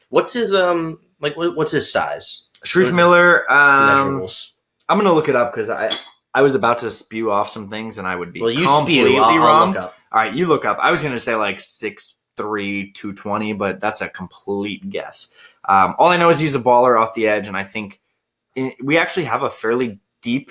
What's 0.08 0.32
his 0.32 0.54
um 0.54 1.00
like? 1.20 1.36
What's 1.36 1.72
his 1.72 1.90
size? 1.90 2.46
Shareef 2.64 2.84
What- 2.86 2.94
Miller. 2.94 3.50
Um, 3.52 4.28
I'm 4.88 4.98
going 4.98 5.08
to 5.08 5.12
look 5.14 5.28
it 5.28 5.34
up 5.36 5.52
because 5.52 5.68
I 5.68 5.92
I 6.34 6.42
was 6.42 6.54
about 6.54 6.78
to 6.80 6.90
spew 6.90 7.30
off 7.32 7.48
some 7.50 7.68
things 7.68 7.98
and 7.98 8.06
I 8.06 8.14
would 8.14 8.32
be 8.32 8.40
Well, 8.40 8.50
you 8.50 8.66
completely 8.66 9.10
spew. 9.12 9.20
I'll, 9.22 9.30
I'll 9.30 9.38
wrong. 9.38 9.76
up. 9.76 9.94
All 10.12 10.22
right, 10.22 10.32
you 10.34 10.46
look 10.46 10.64
up. 10.64 10.78
I 10.78 10.90
was 10.90 11.02
going 11.02 11.14
to 11.14 11.20
say 11.20 11.34
like 11.34 11.58
six 11.58 12.16
three, 12.36 12.92
two 12.92 13.12
twenty, 13.14 13.52
but 13.52 13.80
that's 13.80 14.00
a 14.00 14.08
complete 14.08 14.88
guess. 14.90 15.32
Um, 15.68 15.94
all 15.98 16.08
I 16.08 16.16
know 16.16 16.28
is 16.30 16.38
he's 16.38 16.54
a 16.54 16.60
baller 16.60 17.00
off 17.00 17.14
the 17.14 17.28
edge, 17.28 17.46
and 17.48 17.56
I 17.56 17.64
think 17.64 18.00
in, 18.56 18.72
we 18.82 18.98
actually 18.98 19.24
have 19.24 19.42
a 19.42 19.50
fairly 19.50 20.00
deep 20.20 20.50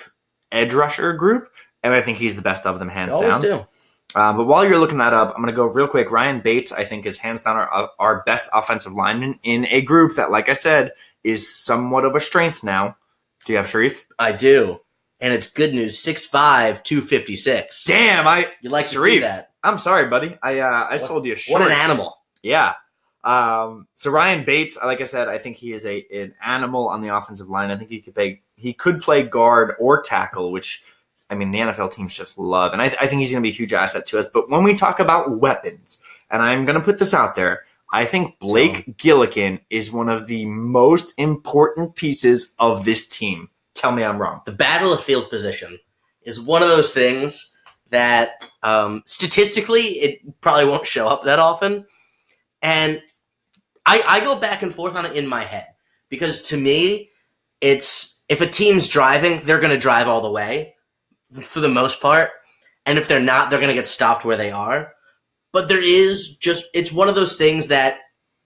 edge 0.50 0.72
rusher 0.72 1.12
group, 1.12 1.48
and 1.82 1.94
I 1.94 2.00
think 2.02 2.18
he's 2.18 2.34
the 2.36 2.42
best 2.42 2.66
of 2.66 2.78
them, 2.78 2.88
hands 2.88 3.12
down. 3.18 3.40
do. 3.42 3.66
Uh, 4.14 4.32
but 4.36 4.44
while 4.44 4.64
you're 4.66 4.78
looking 4.78 4.98
that 4.98 5.14
up, 5.14 5.28
I'm 5.34 5.42
going 5.42 5.46
to 5.52 5.56
go 5.56 5.64
real 5.64 5.88
quick. 5.88 6.10
Ryan 6.10 6.40
Bates, 6.40 6.70
I 6.72 6.84
think, 6.84 7.06
is 7.06 7.16
hands 7.18 7.40
down 7.42 7.56
our, 7.56 7.90
our 7.98 8.22
best 8.24 8.48
offensive 8.52 8.92
lineman 8.92 9.38
in 9.42 9.66
a 9.70 9.80
group 9.80 10.16
that, 10.16 10.30
like 10.30 10.48
I 10.50 10.52
said, 10.52 10.92
is 11.24 11.54
somewhat 11.54 12.04
of 12.04 12.14
a 12.14 12.20
strength 12.20 12.62
now. 12.62 12.96
Do 13.46 13.52
you 13.52 13.56
have 13.56 13.66
Shareef? 13.66 14.04
I 14.18 14.32
do. 14.32 14.80
And 15.20 15.32
it's 15.32 15.48
good 15.50 15.72
news. 15.72 16.02
6'5", 16.02 16.82
256. 16.84 17.84
Damn, 17.84 18.26
I. 18.26 18.48
You 18.60 18.70
like 18.70 18.84
to 18.88 18.90
see 18.90 18.96
Shareef. 18.96 19.20
that. 19.22 19.52
I'm 19.62 19.78
sorry, 19.78 20.08
buddy. 20.08 20.36
I 20.42 20.58
uh, 20.58 20.66
I 20.90 20.92
What- 20.92 21.00
sold 21.00 21.24
you 21.24 21.32
a 21.32 21.36
short. 21.36 21.60
What 21.62 21.70
an 21.70 21.76
animal. 21.76 22.16
Yeah. 22.42 22.74
Um, 23.24 23.86
so 23.94 24.10
Ryan 24.10 24.44
Bates, 24.44 24.76
like 24.82 25.00
I 25.00 25.04
said, 25.04 25.28
I 25.28 25.38
think 25.38 25.56
he 25.56 25.72
is 25.72 25.86
a 25.86 26.04
an 26.12 26.34
animal 26.44 26.88
on 26.88 27.02
the 27.02 27.14
offensive 27.14 27.48
line. 27.48 27.70
I 27.70 27.76
think 27.76 27.90
he 27.90 28.00
could 28.00 28.14
play 28.14 28.42
he 28.56 28.72
could 28.72 29.00
play 29.00 29.22
guard 29.22 29.74
or 29.78 30.02
tackle, 30.02 30.50
which 30.50 30.82
I 31.30 31.34
mean 31.34 31.50
the 31.50 31.60
NFL 31.60 31.92
teams 31.92 32.16
just 32.16 32.36
love, 32.36 32.72
and 32.72 32.82
I, 32.82 32.86
I 33.00 33.06
think 33.06 33.20
he's 33.20 33.30
going 33.30 33.42
to 33.42 33.46
be 33.46 33.50
a 33.52 33.56
huge 33.56 33.72
asset 33.72 34.06
to 34.06 34.18
us. 34.18 34.28
But 34.28 34.50
when 34.50 34.64
we 34.64 34.74
talk 34.74 34.98
about 34.98 35.38
weapons, 35.38 36.02
and 36.30 36.42
I'm 36.42 36.64
going 36.64 36.78
to 36.78 36.84
put 36.84 36.98
this 36.98 37.14
out 37.14 37.36
there, 37.36 37.64
I 37.92 38.06
think 38.06 38.38
Blake 38.38 38.96
Gillikin 38.96 39.60
is 39.70 39.92
one 39.92 40.08
of 40.08 40.26
the 40.26 40.46
most 40.46 41.14
important 41.18 41.94
pieces 41.94 42.54
of 42.58 42.84
this 42.84 43.08
team. 43.08 43.50
Tell 43.74 43.92
me 43.92 44.02
I'm 44.02 44.18
wrong. 44.18 44.40
The 44.46 44.52
battle 44.52 44.92
of 44.92 45.02
field 45.02 45.30
position 45.30 45.78
is 46.22 46.40
one 46.40 46.62
of 46.62 46.68
those 46.68 46.92
things 46.92 47.52
that 47.90 48.42
um, 48.62 49.02
statistically 49.06 49.82
it 49.82 50.40
probably 50.40 50.64
won't 50.64 50.86
show 50.86 51.06
up 51.06 51.24
that 51.24 51.38
often. 51.38 51.86
And 52.62 53.02
I, 53.84 54.02
I 54.06 54.20
go 54.20 54.38
back 54.38 54.62
and 54.62 54.74
forth 54.74 54.96
on 54.96 55.06
it 55.06 55.16
in 55.16 55.26
my 55.26 55.44
head 55.44 55.66
because 56.08 56.42
to 56.48 56.56
me, 56.56 57.10
it's 57.60 58.22
if 58.28 58.40
a 58.40 58.48
team's 58.48 58.88
driving, 58.88 59.40
they're 59.40 59.60
going 59.60 59.72
to 59.72 59.78
drive 59.78 60.08
all 60.08 60.22
the 60.22 60.30
way 60.30 60.74
for 61.42 61.60
the 61.60 61.68
most 61.68 62.00
part. 62.00 62.30
And 62.86 62.98
if 62.98 63.08
they're 63.08 63.20
not, 63.20 63.50
they're 63.50 63.60
going 63.60 63.68
to 63.68 63.80
get 63.80 63.88
stopped 63.88 64.24
where 64.24 64.36
they 64.36 64.50
are. 64.50 64.92
But 65.52 65.68
there 65.68 65.82
is 65.82 66.36
just, 66.36 66.64
it's 66.74 66.92
one 66.92 67.08
of 67.08 67.14
those 67.14 67.36
things 67.36 67.68
that 67.68 67.98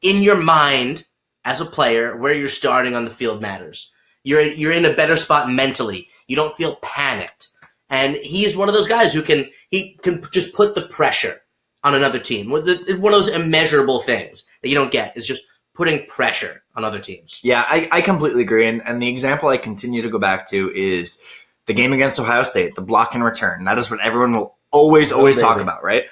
in 0.02 0.22
your 0.22 0.36
mind 0.36 1.04
as 1.44 1.60
a 1.60 1.64
player, 1.64 2.16
where 2.16 2.34
you're 2.34 2.48
starting 2.48 2.96
on 2.96 3.04
the 3.04 3.10
field 3.10 3.40
matters. 3.40 3.92
You're, 4.24 4.40
you're 4.40 4.72
in 4.72 4.84
a 4.84 4.92
better 4.92 5.16
spot 5.16 5.48
mentally. 5.48 6.08
You 6.26 6.34
don't 6.34 6.56
feel 6.56 6.76
panicked. 6.82 7.48
And 7.88 8.16
he's 8.16 8.56
one 8.56 8.68
of 8.68 8.74
those 8.74 8.88
guys 8.88 9.14
who 9.14 9.22
can, 9.22 9.48
he 9.70 9.96
can 10.02 10.26
just 10.32 10.52
put 10.54 10.74
the 10.74 10.88
pressure 10.88 11.40
on 11.84 11.94
another 11.94 12.18
team. 12.18 12.50
One 12.50 12.68
of 12.68 13.00
one 13.00 13.14
of 13.14 13.24
those 13.24 13.28
immeasurable 13.28 14.00
things 14.00 14.44
that 14.66 14.70
you 14.70 14.74
don't 14.74 14.90
get 14.90 15.16
is 15.16 15.26
just 15.26 15.42
putting 15.74 16.04
pressure 16.06 16.64
on 16.74 16.84
other 16.84 16.98
teams. 16.98 17.38
Yeah, 17.44 17.64
I, 17.66 17.88
I 17.92 18.00
completely 18.00 18.42
agree. 18.42 18.66
And, 18.66 18.82
and 18.84 19.00
the 19.00 19.08
example 19.08 19.48
I 19.48 19.58
continue 19.58 20.02
to 20.02 20.10
go 20.10 20.18
back 20.18 20.48
to 20.48 20.72
is 20.74 21.22
the 21.66 21.74
game 21.74 21.92
against 21.92 22.18
Ohio 22.18 22.42
State, 22.42 22.74
the 22.74 22.82
block 22.82 23.14
and 23.14 23.22
return. 23.22 23.64
That 23.64 23.78
is 23.78 23.90
what 23.90 24.00
everyone 24.00 24.34
will 24.34 24.56
always, 24.72 25.12
Oh, 25.12 25.18
always 25.18 25.40
talk 25.40 25.60
about, 25.60 25.84
right? 25.84 26.04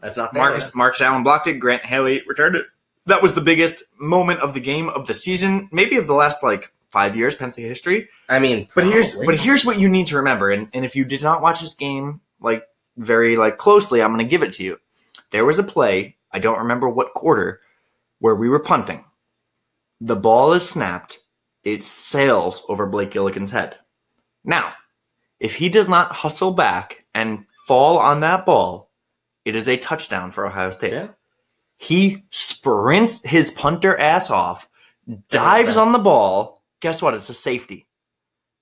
That's 0.00 0.16
not. 0.16 0.34
Marcus 0.34 0.74
Marcus 0.74 1.00
Allen 1.00 1.22
blocked 1.22 1.46
it. 1.46 1.54
Grant 1.54 1.86
Haley 1.86 2.22
returned 2.26 2.54
it. 2.56 2.66
That 3.06 3.22
was 3.22 3.34
the 3.34 3.40
biggest 3.40 3.82
moment 3.98 4.40
of 4.40 4.52
the 4.52 4.60
game 4.60 4.90
of 4.90 5.06
the 5.06 5.14
season, 5.14 5.70
maybe 5.72 5.96
of 5.96 6.06
the 6.06 6.12
last 6.12 6.42
like 6.42 6.72
five 6.90 7.16
years, 7.16 7.34
Penn 7.34 7.50
State 7.50 7.62
history. 7.62 8.08
I 8.28 8.38
mean, 8.38 8.68
But 8.74 8.84
here's 8.84 9.16
but 9.24 9.38
here's 9.40 9.64
what 9.64 9.78
you 9.78 9.88
need 9.88 10.08
to 10.08 10.16
remember. 10.16 10.50
And, 10.50 10.68
and 10.74 10.84
if 10.84 10.96
you 10.96 11.04
did 11.04 11.22
not 11.22 11.40
watch 11.40 11.60
this 11.60 11.74
game 11.74 12.20
like 12.40 12.64
very 12.98 13.36
like 13.36 13.56
closely, 13.56 14.02
I'm 14.02 14.12
going 14.12 14.24
to 14.26 14.30
give 14.30 14.42
it 14.42 14.52
to 14.54 14.64
you. 14.64 14.78
There 15.30 15.44
was 15.46 15.58
a 15.58 15.64
play. 15.64 16.16
I 16.30 16.38
don't 16.38 16.58
remember 16.58 16.88
what 16.88 17.14
quarter 17.14 17.60
where 18.18 18.34
we 18.34 18.48
were 18.48 18.58
punting. 18.60 19.04
The 20.00 20.16
ball 20.16 20.52
is 20.52 20.68
snapped. 20.68 21.18
It 21.64 21.82
sails 21.82 22.64
over 22.68 22.86
Blake 22.86 23.10
Gillikin's 23.10 23.50
head. 23.50 23.76
Now, 24.44 24.74
if 25.40 25.56
he 25.56 25.68
does 25.68 25.88
not 25.88 26.12
hustle 26.12 26.52
back 26.52 27.04
and 27.14 27.44
fall 27.66 27.98
on 27.98 28.20
that 28.20 28.46
ball, 28.46 28.90
it 29.44 29.56
is 29.56 29.68
a 29.68 29.76
touchdown 29.76 30.30
for 30.30 30.46
Ohio 30.46 30.70
State. 30.70 30.92
Yeah. 30.92 31.08
He 31.78 32.24
sprints 32.30 33.22
his 33.24 33.50
punter 33.50 33.98
ass 33.98 34.30
off, 34.30 34.68
dives 35.28 35.76
on 35.76 35.92
the 35.92 35.98
ball. 35.98 36.62
Guess 36.80 37.02
what? 37.02 37.14
It's 37.14 37.28
a 37.28 37.34
safety. 37.34 37.86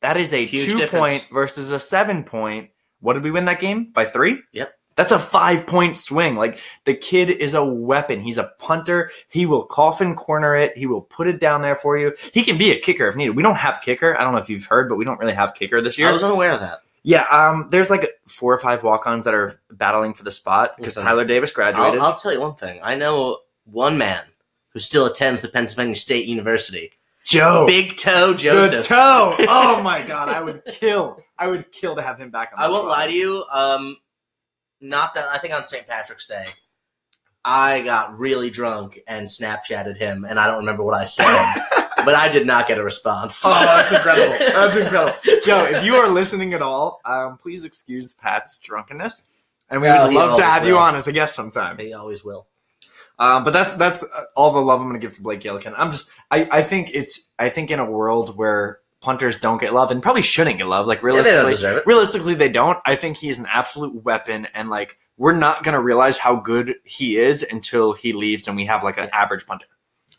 That 0.00 0.16
is 0.16 0.32
a 0.32 0.44
Huge 0.44 0.64
two 0.66 0.78
difference. 0.78 1.00
point 1.00 1.26
versus 1.32 1.70
a 1.70 1.80
seven 1.80 2.24
point. 2.24 2.70
What 3.00 3.14
did 3.14 3.22
we 3.22 3.30
win 3.30 3.44
that 3.46 3.60
game? 3.60 3.92
By 3.92 4.04
three? 4.04 4.38
Yep. 4.52 4.72
That's 4.96 5.12
a 5.12 5.18
five 5.18 5.66
point 5.66 5.96
swing. 5.96 6.36
Like 6.36 6.58
the 6.84 6.94
kid 6.94 7.28
is 7.30 7.54
a 7.54 7.64
weapon. 7.64 8.20
He's 8.20 8.38
a 8.38 8.52
punter. 8.58 9.10
He 9.28 9.44
will 9.46 9.64
coffin 9.64 10.14
corner 10.14 10.54
it. 10.54 10.76
He 10.76 10.86
will 10.86 11.00
put 11.02 11.26
it 11.26 11.40
down 11.40 11.62
there 11.62 11.74
for 11.76 11.96
you. 11.98 12.12
He 12.32 12.44
can 12.44 12.56
be 12.58 12.70
a 12.70 12.78
kicker 12.78 13.08
if 13.08 13.16
needed. 13.16 13.34
We 13.36 13.42
don't 13.42 13.56
have 13.56 13.80
kicker. 13.82 14.18
I 14.18 14.22
don't 14.22 14.32
know 14.32 14.38
if 14.38 14.48
you've 14.48 14.66
heard, 14.66 14.88
but 14.88 14.96
we 14.96 15.04
don't 15.04 15.18
really 15.18 15.32
have 15.34 15.54
kicker 15.54 15.80
this 15.80 15.98
year. 15.98 16.08
I 16.08 16.12
was 16.12 16.22
unaware 16.22 16.52
of 16.52 16.60
that. 16.60 16.78
yeah, 17.02 17.24
um, 17.30 17.68
there's 17.70 17.90
like 17.90 18.08
four 18.28 18.54
or 18.54 18.58
five 18.58 18.82
walk-ons 18.84 19.24
that 19.24 19.34
are 19.34 19.60
battling 19.72 20.14
for 20.14 20.22
the 20.22 20.30
spot 20.30 20.72
because 20.76 20.94
Listen, 20.96 21.04
Tyler 21.08 21.24
Davis 21.24 21.50
graduated. 21.52 22.00
I'll, 22.00 22.12
I'll 22.12 22.14
tell 22.18 22.32
you 22.32 22.40
one 22.40 22.54
thing. 22.54 22.78
I 22.82 22.94
know 22.94 23.38
one 23.64 23.98
man 23.98 24.22
who 24.70 24.78
still 24.78 25.06
attends 25.06 25.42
the 25.42 25.48
Pennsylvania 25.48 25.96
State 25.96 26.26
University, 26.26 26.92
Joe. 27.24 27.64
Big 27.66 27.96
Toe 27.96 28.32
the 28.32 28.38
Joseph. 28.38 28.86
toe. 28.86 29.34
Oh 29.48 29.82
my 29.82 30.02
god, 30.02 30.28
I 30.28 30.40
would 30.42 30.62
kill. 30.66 31.18
I 31.38 31.48
would 31.48 31.72
kill 31.72 31.96
to 31.96 32.02
have 32.02 32.18
him 32.20 32.30
back 32.30 32.52
on. 32.56 32.60
The 32.62 32.68
I 32.68 32.70
won't 32.70 32.86
lie 32.88 33.06
to 33.08 33.12
you. 33.12 33.44
Um, 33.50 33.96
not 34.84 35.14
that 35.14 35.26
I 35.28 35.38
think 35.38 35.54
on 35.54 35.64
St. 35.64 35.86
Patrick's 35.86 36.26
Day, 36.26 36.46
I 37.44 37.82
got 37.82 38.18
really 38.18 38.50
drunk 38.50 39.00
and 39.06 39.26
Snapchatted 39.26 39.96
him, 39.96 40.24
and 40.24 40.38
I 40.38 40.46
don't 40.46 40.58
remember 40.58 40.82
what 40.82 40.94
I 40.94 41.04
said, 41.04 41.26
but 42.04 42.14
I 42.14 42.30
did 42.30 42.46
not 42.46 42.68
get 42.68 42.78
a 42.78 42.82
response. 42.84 43.42
Oh, 43.44 43.50
that's 43.50 43.92
incredible. 43.92 44.36
That's 44.38 44.76
incredible. 44.76 45.18
Joe, 45.44 45.64
if 45.64 45.84
you 45.84 45.94
are 45.96 46.08
listening 46.08 46.54
at 46.54 46.62
all, 46.62 47.00
um, 47.04 47.36
please 47.36 47.64
excuse 47.64 48.14
Pat's 48.14 48.58
drunkenness. 48.58 49.24
And 49.70 49.80
we 49.82 49.88
No, 49.88 50.06
would 50.06 50.14
love 50.14 50.36
to 50.38 50.44
have 50.44 50.66
you 50.66 50.78
on 50.78 50.94
as 50.94 51.08
a 51.08 51.12
guest 51.12 51.34
sometime. 51.34 51.78
He 51.78 51.92
always 51.92 52.24
will. 52.24 52.46
Um, 53.18 53.44
but 53.44 53.52
that's 53.52 53.72
that's 53.74 54.04
all 54.36 54.52
the 54.52 54.60
love 54.60 54.80
I'm 54.80 54.88
going 54.88 55.00
to 55.00 55.04
give 55.06 55.16
to 55.16 55.22
Blake 55.22 55.40
Gillikin. 55.40 55.74
I'm 55.76 55.90
just 55.90 56.10
I, 56.30 56.48
I 56.50 56.62
think 56.62 56.90
it's 56.92 57.30
I 57.38 57.48
think 57.48 57.70
in 57.70 57.78
a 57.78 57.90
world 57.90 58.36
where 58.36 58.80
punters 59.04 59.38
don't 59.38 59.60
get 59.60 59.72
love 59.72 59.90
and 59.90 60.02
probably 60.02 60.22
shouldn't 60.22 60.58
get 60.58 60.66
love, 60.66 60.86
like 60.86 61.02
Yeah, 61.02 61.22
they 61.22 61.30
don't 61.34 61.44
realistically, 61.44 61.82
realistically 61.86 62.34
they 62.34 62.48
don't. 62.50 62.78
I 62.86 62.96
think 62.96 63.18
he 63.18 63.28
is 63.28 63.38
an 63.38 63.46
absolute 63.52 63.94
weapon, 64.02 64.48
and 64.54 64.70
like 64.70 64.98
we're 65.16 65.32
not 65.36 65.62
going 65.62 65.74
to 65.74 65.80
realize 65.80 66.18
how 66.18 66.36
good 66.36 66.74
he 66.84 67.16
is 67.16 67.42
until 67.42 67.92
he 67.92 68.12
leaves 68.12 68.48
and 68.48 68.56
we 68.56 68.66
have 68.66 68.82
like 68.82 68.98
an 68.98 69.08
average 69.12 69.46
punter. 69.46 69.66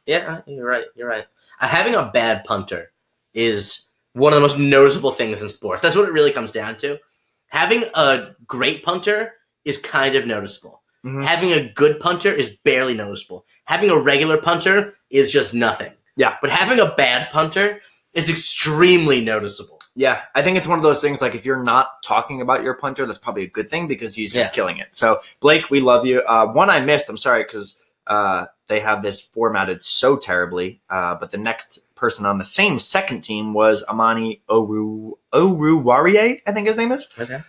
Yeah, 0.06 0.42
you're 0.46 0.66
right. 0.66 0.86
You're 0.96 1.10
right. 1.10 1.26
Uh, 1.60 1.68
having 1.68 1.96
a 1.96 2.06
bad 2.14 2.46
punter 2.46 2.92
is 3.34 3.88
one 4.14 4.32
of 4.32 4.38
the 4.42 4.48
most 4.48 4.58
noticeable 4.58 5.12
things 5.12 5.42
in 5.42 5.50
sports. 5.50 5.82
That's 5.82 5.96
what 5.96 6.08
it 6.08 6.14
really 6.14 6.32
comes 6.32 6.52
down 6.54 6.78
to. 6.78 7.00
Having 7.48 7.84
a 7.94 8.36
great 8.48 8.84
punter 8.84 9.34
is 9.66 9.78
kind 9.78 10.16
of 10.16 10.26
noticeable. 10.26 10.82
Mhm. 11.06 11.26
Having 11.26 11.52
a 11.54 11.70
good 11.74 12.00
punter 12.00 12.34
is 12.34 12.56
barely 12.64 12.94
noticeable. 12.94 13.46
Having 13.66 13.90
a 13.90 13.98
regular 13.98 14.38
punter 14.38 14.94
is 15.10 15.32
just 15.32 15.54
nothing. 15.54 15.92
Yeah. 16.16 16.38
But 16.42 16.52
having 16.52 16.80
a 16.80 16.92
bad 16.96 17.30
punter 17.32 17.82
is 18.16 18.30
extremely 18.30 19.22
noticeable. 19.22 19.80
Yeah, 19.98 20.24
I 20.34 20.42
think 20.42 20.58
it's 20.58 20.68
one 20.68 20.80
of 20.80 20.84
those 20.84 21.00
things 21.02 21.22
like 21.22 21.36
if 21.36 21.46
you're 21.46 21.64
not 21.64 22.02
talking 22.04 22.42
about 22.42 22.64
your 22.64 22.74
punter, 22.74 23.06
that's 23.06 23.20
probably 23.20 23.44
a 23.44 23.48
good 23.50 23.70
thing 23.70 23.88
because 23.88 24.14
he's 24.16 24.34
just 24.34 24.52
Yeah. 24.52 24.56
killing 24.56 24.78
it. 24.80 24.88
So 24.96 25.22
Blake, 25.40 25.70
we 25.70 25.80
love 25.80 26.06
you. 26.06 26.22
Uh, 26.22 26.48
one 26.48 26.70
I 26.70 26.80
missed. 26.82 27.08
I'm 27.10 27.18
sorry 27.18 27.44
because 27.44 27.80
uh, 28.08 28.48
they 28.68 28.80
have 28.82 29.02
this 29.02 29.22
formatted 29.22 29.82
so 29.82 30.18
terribly. 30.18 30.82
Uh, 30.90 31.16
but 31.16 31.32
the 31.32 31.38
next 31.38 31.80
person 31.96 32.26
on 32.26 32.38
the 32.40 32.44
same 32.44 32.78
second 32.78 33.22
team 33.22 33.54
was 33.54 33.84
Amani 33.88 34.42
Oru 34.50 35.14
Oruwariye, 35.34 36.42
I 36.46 36.52
think 36.52 36.68
his 36.68 36.78
name 36.78 36.92
is. 36.92 37.08
Okay. 37.18 37.40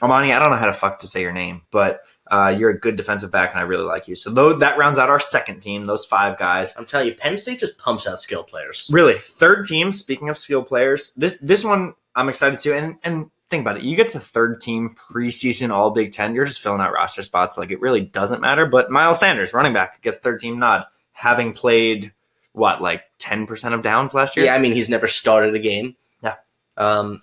Amani, 0.00 0.32
I 0.32 0.38
don't 0.38 0.50
know 0.50 0.56
how 0.56 0.66
to 0.66 0.72
fuck 0.72 0.98
to 1.00 1.06
say 1.08 1.20
your 1.20 1.32
name, 1.32 1.62
but 1.70 2.00
uh, 2.32 2.48
you're 2.48 2.70
a 2.70 2.78
good 2.78 2.96
defensive 2.96 3.30
back, 3.30 3.50
and 3.50 3.60
I 3.60 3.62
really 3.62 3.84
like 3.84 4.08
you. 4.08 4.14
So 4.14 4.30
though 4.30 4.54
that 4.54 4.78
rounds 4.78 4.98
out 4.98 5.10
our 5.10 5.20
second 5.20 5.60
team, 5.60 5.84
those 5.84 6.06
five 6.06 6.38
guys. 6.38 6.74
I'm 6.78 6.86
telling 6.86 7.08
you, 7.08 7.14
Penn 7.14 7.36
State 7.36 7.60
just 7.60 7.76
pumps 7.76 8.06
out 8.06 8.22
skill 8.22 8.42
players. 8.42 8.88
Really, 8.90 9.18
third 9.18 9.66
team. 9.66 9.92
Speaking 9.92 10.30
of 10.30 10.38
skill 10.38 10.62
players, 10.62 11.12
this 11.14 11.38
this 11.40 11.62
one 11.62 11.94
I'm 12.14 12.30
excited 12.30 12.58
to. 12.60 12.74
And 12.74 12.96
and 13.04 13.30
think 13.50 13.60
about 13.60 13.76
it, 13.76 13.82
you 13.82 13.96
get 13.96 14.08
to 14.12 14.18
third 14.18 14.62
team 14.62 14.96
preseason 15.10 15.70
All 15.70 15.90
Big 15.90 16.10
Ten, 16.10 16.34
you're 16.34 16.46
just 16.46 16.62
filling 16.62 16.80
out 16.80 16.94
roster 16.94 17.22
spots. 17.22 17.58
Like 17.58 17.70
it 17.70 17.82
really 17.82 18.00
doesn't 18.00 18.40
matter. 18.40 18.64
But 18.64 18.90
Miles 18.90 19.20
Sanders, 19.20 19.52
running 19.52 19.74
back, 19.74 20.00
gets 20.00 20.18
third 20.18 20.40
team 20.40 20.58
nod, 20.58 20.86
having 21.12 21.52
played 21.52 22.14
what 22.52 22.80
like 22.80 23.02
ten 23.18 23.46
percent 23.46 23.74
of 23.74 23.82
downs 23.82 24.14
last 24.14 24.38
year. 24.38 24.46
Yeah, 24.46 24.54
I 24.54 24.58
mean, 24.58 24.72
he's 24.72 24.88
never 24.88 25.06
started 25.06 25.54
a 25.54 25.58
game. 25.58 25.96
Yeah. 26.22 26.36
Um, 26.78 27.22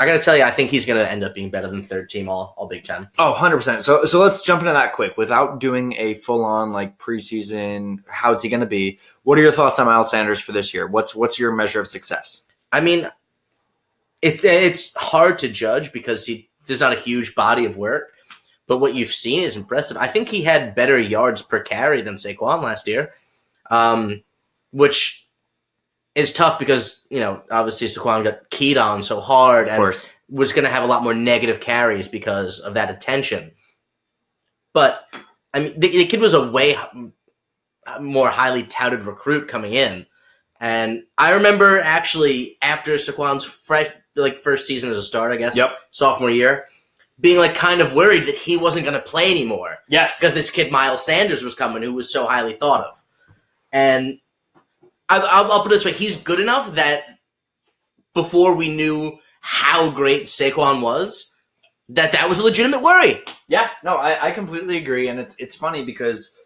I 0.00 0.06
got 0.06 0.12
to 0.12 0.18
tell 0.18 0.34
you, 0.34 0.44
I 0.44 0.50
think 0.50 0.70
he's 0.70 0.86
going 0.86 0.98
to 0.98 1.10
end 1.10 1.22
up 1.22 1.34
being 1.34 1.50
better 1.50 1.68
than 1.68 1.82
third 1.82 2.08
team 2.08 2.26
all, 2.26 2.54
all 2.56 2.66
Big 2.66 2.84
Ten. 2.84 3.06
Oh, 3.18 3.34
100%. 3.36 3.82
So 3.82 4.06
so 4.06 4.18
let's 4.18 4.40
jump 4.40 4.62
into 4.62 4.72
that 4.72 4.94
quick 4.94 5.18
without 5.18 5.60
doing 5.60 5.92
a 5.98 6.14
full 6.14 6.42
on 6.42 6.72
like 6.72 6.96
preseason 6.96 7.98
how's 8.08 8.42
he 8.42 8.48
going 8.48 8.60
to 8.60 8.66
be? 8.66 8.98
What 9.24 9.38
are 9.38 9.42
your 9.42 9.52
thoughts 9.52 9.78
on 9.78 9.84
Miles 9.84 10.10
Sanders 10.10 10.40
for 10.40 10.52
this 10.52 10.72
year? 10.72 10.86
What's 10.86 11.14
what's 11.14 11.38
your 11.38 11.52
measure 11.52 11.80
of 11.80 11.86
success? 11.86 12.42
I 12.72 12.80
mean, 12.80 13.10
it's 14.22 14.42
it's 14.42 14.96
hard 14.96 15.36
to 15.38 15.48
judge 15.48 15.92
because 15.92 16.24
he, 16.24 16.48
there's 16.66 16.80
not 16.80 16.94
a 16.94 17.00
huge 17.00 17.34
body 17.34 17.66
of 17.66 17.76
work, 17.76 18.12
but 18.66 18.78
what 18.78 18.94
you've 18.94 19.12
seen 19.12 19.42
is 19.42 19.54
impressive. 19.54 19.98
I 19.98 20.08
think 20.08 20.30
he 20.30 20.42
had 20.42 20.74
better 20.74 20.98
yards 20.98 21.42
per 21.42 21.60
carry 21.60 22.00
than 22.00 22.14
Saquon 22.14 22.62
last 22.62 22.86
year, 22.86 23.12
um, 23.70 24.22
which 24.70 25.28
is 26.14 26.32
tough 26.32 26.58
because 26.58 27.06
you 27.10 27.20
know 27.20 27.42
obviously 27.50 27.86
Saquon 27.86 28.24
got 28.24 28.50
keyed 28.50 28.76
on 28.76 29.02
so 29.02 29.20
hard 29.20 29.64
Of 29.66 29.74
and 29.74 29.78
course. 29.78 30.08
was 30.28 30.52
going 30.52 30.64
to 30.64 30.70
have 30.70 30.82
a 30.82 30.86
lot 30.86 31.02
more 31.02 31.14
negative 31.14 31.60
carries 31.60 32.08
because 32.08 32.58
of 32.60 32.74
that 32.74 32.90
attention. 32.90 33.52
But 34.72 35.02
I 35.54 35.60
mean, 35.60 35.78
the, 35.80 35.88
the 35.88 36.06
kid 36.06 36.20
was 36.20 36.34
a 36.34 36.48
way 36.50 36.76
more 38.00 38.30
highly 38.30 38.62
touted 38.64 39.02
recruit 39.04 39.48
coming 39.48 39.72
in, 39.72 40.06
and 40.60 41.04
I 41.18 41.32
remember 41.32 41.80
actually 41.80 42.56
after 42.62 42.94
Saquon's 42.94 43.44
fresh, 43.44 43.88
like 44.14 44.38
first 44.38 44.66
season 44.66 44.90
as 44.90 44.98
a 44.98 45.02
start, 45.02 45.32
I 45.32 45.36
guess, 45.36 45.56
Yep. 45.56 45.76
sophomore 45.90 46.30
year, 46.30 46.66
being 47.20 47.38
like 47.38 47.54
kind 47.54 47.80
of 47.80 47.94
worried 47.94 48.26
that 48.28 48.36
he 48.36 48.56
wasn't 48.56 48.84
going 48.84 48.94
to 48.94 49.00
play 49.02 49.30
anymore 49.30 49.78
Yes. 49.88 50.20
because 50.20 50.34
this 50.34 50.50
kid 50.50 50.70
Miles 50.70 51.04
Sanders 51.04 51.42
was 51.42 51.54
coming, 51.54 51.82
who 51.82 51.94
was 51.94 52.12
so 52.12 52.26
highly 52.26 52.54
thought 52.54 52.84
of, 52.86 53.02
and 53.72 54.18
I, 55.10 55.18
I'll, 55.18 55.52
I'll 55.52 55.62
put 55.62 55.72
it 55.72 55.74
this 55.74 55.84
way: 55.84 55.92
he's 55.92 56.16
good 56.16 56.40
enough 56.40 56.74
that 56.76 57.02
before 58.14 58.54
we 58.54 58.74
knew 58.74 59.18
how 59.40 59.90
great 59.90 60.24
Saquon 60.24 60.80
was, 60.82 61.32
that 61.90 62.12
that 62.12 62.28
was 62.28 62.38
a 62.38 62.42
legitimate 62.42 62.82
worry. 62.82 63.20
Yeah, 63.48 63.70
no, 63.84 63.96
I, 63.96 64.28
I 64.28 64.30
completely 64.30 64.76
agree, 64.78 65.08
and 65.08 65.18
it's 65.20 65.36
it's 65.36 65.54
funny 65.54 65.84
because 65.84 66.36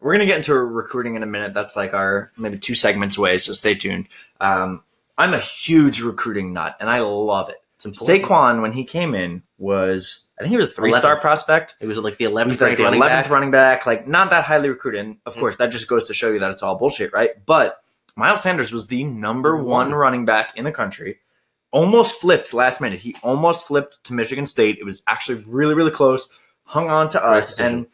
we're 0.00 0.12
gonna 0.14 0.26
get 0.26 0.36
into 0.36 0.54
recruiting 0.54 1.16
in 1.16 1.22
a 1.22 1.26
minute. 1.26 1.52
That's 1.54 1.76
like 1.76 1.94
our 1.94 2.30
maybe 2.36 2.58
two 2.58 2.74
segments 2.74 3.16
away, 3.18 3.38
so 3.38 3.52
stay 3.52 3.74
tuned. 3.74 4.08
Um, 4.40 4.82
I'm 5.18 5.34
a 5.34 5.38
huge 5.38 6.00
recruiting 6.00 6.52
nut, 6.52 6.76
and 6.80 6.88
I 6.90 7.00
love 7.00 7.48
it. 7.48 7.56
Saquon, 7.80 8.62
when 8.62 8.72
he 8.72 8.84
came 8.84 9.14
in, 9.14 9.42
was 9.58 10.24
I 10.38 10.42
think 10.42 10.50
he 10.52 10.56
was 10.56 10.68
a 10.68 10.70
three 10.70 10.92
star 10.92 11.18
prospect. 11.18 11.76
It 11.80 11.86
was 11.86 11.98
like 11.98 12.16
the 12.16 12.24
He 12.24 12.30
eleventh 12.30 12.60
was 12.60 12.60
like 12.68 12.76
the 12.78 12.84
running 12.84 12.98
eleventh 13.00 13.24
back. 13.24 13.30
running 13.32 13.50
back, 13.50 13.86
like 13.86 14.08
not 14.08 14.30
that 14.30 14.44
highly 14.44 14.68
recruited. 14.70 15.04
And 15.04 15.18
of 15.26 15.34
Mm. 15.34 15.40
course, 15.40 15.56
that 15.56 15.70
just 15.70 15.86
goes 15.88 16.04
to 16.06 16.14
show 16.14 16.32
you 16.32 16.38
that 16.38 16.50
it's 16.50 16.62
all 16.62 16.76
bullshit, 16.78 17.12
right? 17.12 17.30
But 17.44 17.80
Miles 18.16 18.42
Sanders 18.42 18.72
was 18.72 18.86
the 18.86 19.04
number 19.04 19.56
one 19.56 19.92
running 19.92 20.24
back 20.24 20.56
in 20.56 20.64
the 20.64 20.72
country. 20.72 21.18
Almost 21.72 22.20
flipped 22.20 22.54
last 22.54 22.80
minute. 22.80 23.00
He 23.00 23.16
almost 23.22 23.66
flipped 23.66 24.04
to 24.04 24.12
Michigan 24.12 24.46
State. 24.46 24.78
It 24.78 24.84
was 24.84 25.02
actually 25.08 25.42
really, 25.46 25.74
really 25.74 25.90
close. 25.90 26.28
Hung 26.64 26.88
on 26.88 27.08
to 27.10 27.18
Great 27.18 27.28
us, 27.38 27.50
decision. 27.50 27.74
and 27.74 27.86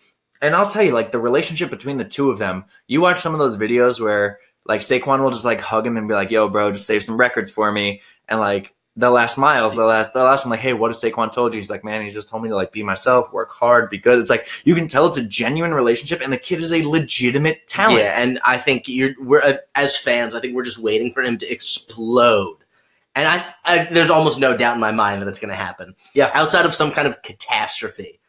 and 0.43 0.55
I'll 0.55 0.71
tell 0.71 0.83
you, 0.83 0.93
like 0.93 1.13
the 1.13 1.19
relationship 1.19 1.71
between 1.71 1.97
the 1.99 2.05
two 2.05 2.31
of 2.31 2.39
them. 2.39 2.65
You 2.87 3.01
watch 3.01 3.21
some 3.21 3.33
of 3.33 3.39
those 3.39 3.57
videos 3.57 4.01
where 4.01 4.39
like 4.67 4.83
Saquon 4.83 5.23
will 5.23 5.31
just 5.31 5.45
like 5.45 5.61
hug 5.61 5.87
him 5.87 5.97
and 5.97 6.07
be 6.07 6.15
like, 6.15 6.31
"Yo, 6.31 6.49
bro, 6.49 6.73
just 6.73 6.87
save 6.87 7.03
some 7.03 7.19
records 7.19 7.51
for 7.51 7.73
me," 7.73 8.03
and 8.29 8.39
like 8.39 8.75
the 9.01 9.11
last 9.11 9.39
miles, 9.39 9.75
the 9.75 9.85
last, 9.85 10.13
the 10.13 10.23
last 10.23 10.45
one, 10.45 10.51
like, 10.51 10.61
hey, 10.61 10.75
what 10.75 10.91
has 10.91 11.01
Saquon 11.01 11.33
told 11.33 11.55
you? 11.55 11.59
He's 11.59 11.71
like, 11.71 11.83
man, 11.83 12.03
he 12.03 12.11
just 12.11 12.29
told 12.29 12.43
me 12.43 12.51
to 12.51 12.55
like 12.55 12.71
be 12.71 12.83
myself, 12.83 13.33
work 13.33 13.51
hard, 13.51 13.89
be 13.89 13.99
good. 13.99 14.19
It's 14.19 14.31
like 14.31 14.47
you 14.65 14.75
can 14.75 14.87
tell 14.89 15.07
it's 15.07 15.17
a 15.17 15.23
genuine 15.25 15.73
relationship, 15.73 16.21
and 16.21 16.33
the 16.33 16.39
kid 16.39 16.61
is 16.61 16.73
a 16.73 16.83
legitimate 16.83 17.67
talent. 17.67 18.01
Yeah, 18.01 18.21
and 18.23 18.39
I 18.45 18.59
think 18.59 18.87
you're 18.87 19.15
we're 19.19 19.41
uh, 19.43 19.57
as 19.75 19.97
fans. 19.97 20.35
I 20.35 20.41
think 20.41 20.55
we're 20.55 20.65
just 20.65 20.79
waiting 20.79 21.13
for 21.13 21.23
him 21.23 21.39
to 21.39 21.51
explode, 21.51 22.59
and 23.15 23.27
I, 23.27 23.55
I 23.65 23.85
there's 23.85 24.11
almost 24.11 24.39
no 24.39 24.57
doubt 24.57 24.75
in 24.75 24.81
my 24.81 24.93
mind 24.93 25.23
that 25.23 25.29
it's 25.29 25.39
going 25.39 25.51
to 25.51 25.57
happen. 25.57 25.95
Yeah. 26.15 26.31
outside 26.35 26.67
of 26.67 26.75
some 26.75 26.93
kind 26.93 27.09
of 27.09 27.23
catastrophe, 27.23 28.21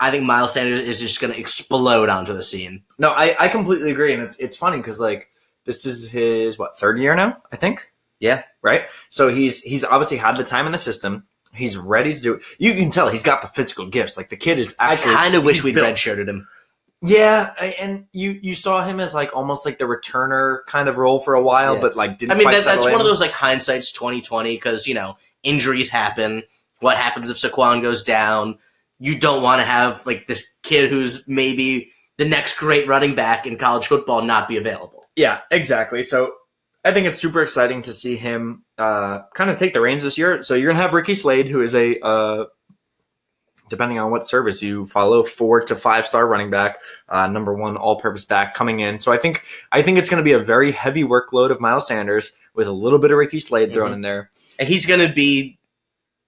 I 0.00 0.10
think 0.10 0.24
Miles 0.24 0.52
Sanders 0.52 0.80
is 0.80 1.00
just 1.00 1.20
going 1.20 1.32
to 1.32 1.38
explode 1.38 2.08
onto 2.08 2.34
the 2.34 2.42
scene. 2.42 2.82
no, 2.98 3.10
I, 3.10 3.36
I 3.38 3.48
completely 3.48 3.92
agree, 3.92 4.12
and 4.12 4.22
it's 4.22 4.38
it's 4.38 4.56
funny 4.56 4.78
because 4.78 4.98
like 4.98 5.28
this 5.64 5.86
is 5.86 6.10
his 6.10 6.58
what 6.58 6.76
third 6.76 6.98
year 6.98 7.14
now, 7.14 7.36
I 7.52 7.56
think. 7.56 7.88
Yeah. 8.20 8.42
Right. 8.62 8.84
So 9.10 9.28
he's 9.28 9.62
he's 9.62 9.84
obviously 9.84 10.16
had 10.16 10.36
the 10.36 10.44
time 10.44 10.66
in 10.66 10.72
the 10.72 10.78
system. 10.78 11.26
He's 11.54 11.76
ready 11.76 12.14
to 12.14 12.20
do 12.20 12.34
it. 12.34 12.42
You 12.58 12.74
can 12.74 12.90
tell 12.90 13.08
he's 13.08 13.22
got 13.22 13.42
the 13.42 13.48
physical 13.48 13.86
gifts. 13.86 14.16
Like 14.16 14.28
the 14.28 14.36
kid 14.36 14.58
is 14.58 14.74
actually. 14.78 15.14
I 15.14 15.16
kind 15.16 15.34
of 15.34 15.44
wish 15.44 15.62
we'd 15.64 15.74
built. 15.74 15.86
redshirted 15.94 16.28
him. 16.28 16.46
Yeah, 17.00 17.52
and 17.80 18.06
you 18.12 18.32
you 18.42 18.54
saw 18.56 18.84
him 18.84 18.98
as 18.98 19.14
like 19.14 19.30
almost 19.34 19.64
like 19.64 19.78
the 19.78 19.84
returner 19.84 20.64
kind 20.66 20.88
of 20.88 20.98
role 20.98 21.20
for 21.20 21.34
a 21.34 21.42
while, 21.42 21.76
Yeah. 21.76 21.80
but 21.80 21.96
like 21.96 22.18
didn't. 22.18 22.32
I 22.32 22.34
mean, 22.34 22.46
that, 22.46 22.64
that's 22.64 22.64
settle 22.64 22.90
one 22.90 23.00
of 23.00 23.06
those 23.06 23.20
like 23.20 23.30
hindsight's 23.30 23.92
twenty 23.92 24.20
twenty 24.20 24.56
because 24.56 24.86
you 24.86 24.94
know 24.94 25.16
injuries 25.44 25.88
happen. 25.90 26.42
What 26.80 26.96
happens 26.96 27.30
if 27.30 27.36
Saquon 27.36 27.82
goes 27.82 28.02
down? 28.02 28.58
You 28.98 29.16
don't 29.16 29.44
want 29.44 29.60
to 29.60 29.64
have 29.64 30.04
like 30.06 30.26
this 30.26 30.52
kid 30.64 30.90
who's 30.90 31.26
maybe 31.28 31.92
the 32.16 32.24
next 32.24 32.58
great 32.58 32.88
running 32.88 33.14
back 33.14 33.46
in 33.46 33.56
college 33.56 33.86
football 33.86 34.22
not 34.22 34.48
be 34.48 34.56
available. 34.56 35.06
Yeah, 35.14 35.40
exactly. 35.52 36.02
So 36.02 36.34
I 36.88 36.92
think 36.94 37.06
it's 37.06 37.18
super 37.20 37.42
exciting 37.42 37.82
to 37.82 37.92
see 37.92 38.16
him 38.16 38.64
uh, 38.78 39.22
kind 39.34 39.50
of 39.50 39.58
take 39.58 39.72
the 39.72 39.80
reins 39.80 40.02
this 40.02 40.16
year. 40.18 40.42
So 40.42 40.54
you're 40.54 40.72
gonna 40.72 40.82
have 40.82 40.94
Ricky 40.94 41.14
Slade, 41.14 41.48
who 41.48 41.60
is 41.60 41.74
a 41.74 41.98
uh, 42.00 42.44
depending 43.68 43.98
on 43.98 44.10
what 44.10 44.26
service 44.26 44.62
you 44.62 44.86
follow, 44.86 45.22
four 45.22 45.60
to 45.60 45.76
five 45.76 46.06
star 46.06 46.26
running 46.26 46.50
back, 46.50 46.78
uh, 47.08 47.26
number 47.26 47.52
one 47.54 47.76
all 47.76 48.00
purpose 48.00 48.24
back 48.24 48.54
coming 48.54 48.80
in. 48.80 48.98
So 48.98 49.12
I 49.12 49.18
think 49.18 49.44
I 49.70 49.82
think 49.82 49.98
it's 49.98 50.08
gonna 50.08 50.22
be 50.22 50.32
a 50.32 50.38
very 50.38 50.72
heavy 50.72 51.04
workload 51.04 51.50
of 51.50 51.60
Miles 51.60 51.86
Sanders 51.86 52.32
with 52.54 52.66
a 52.66 52.72
little 52.72 52.98
bit 52.98 53.10
of 53.10 53.18
Ricky 53.18 53.40
Slade 53.40 53.72
thrown 53.72 53.90
Mhm. 53.90 53.94
in 53.94 54.00
there. 54.00 54.30
And 54.58 54.66
he's 54.66 54.84
going 54.86 55.06
to 55.06 55.14
be 55.14 55.60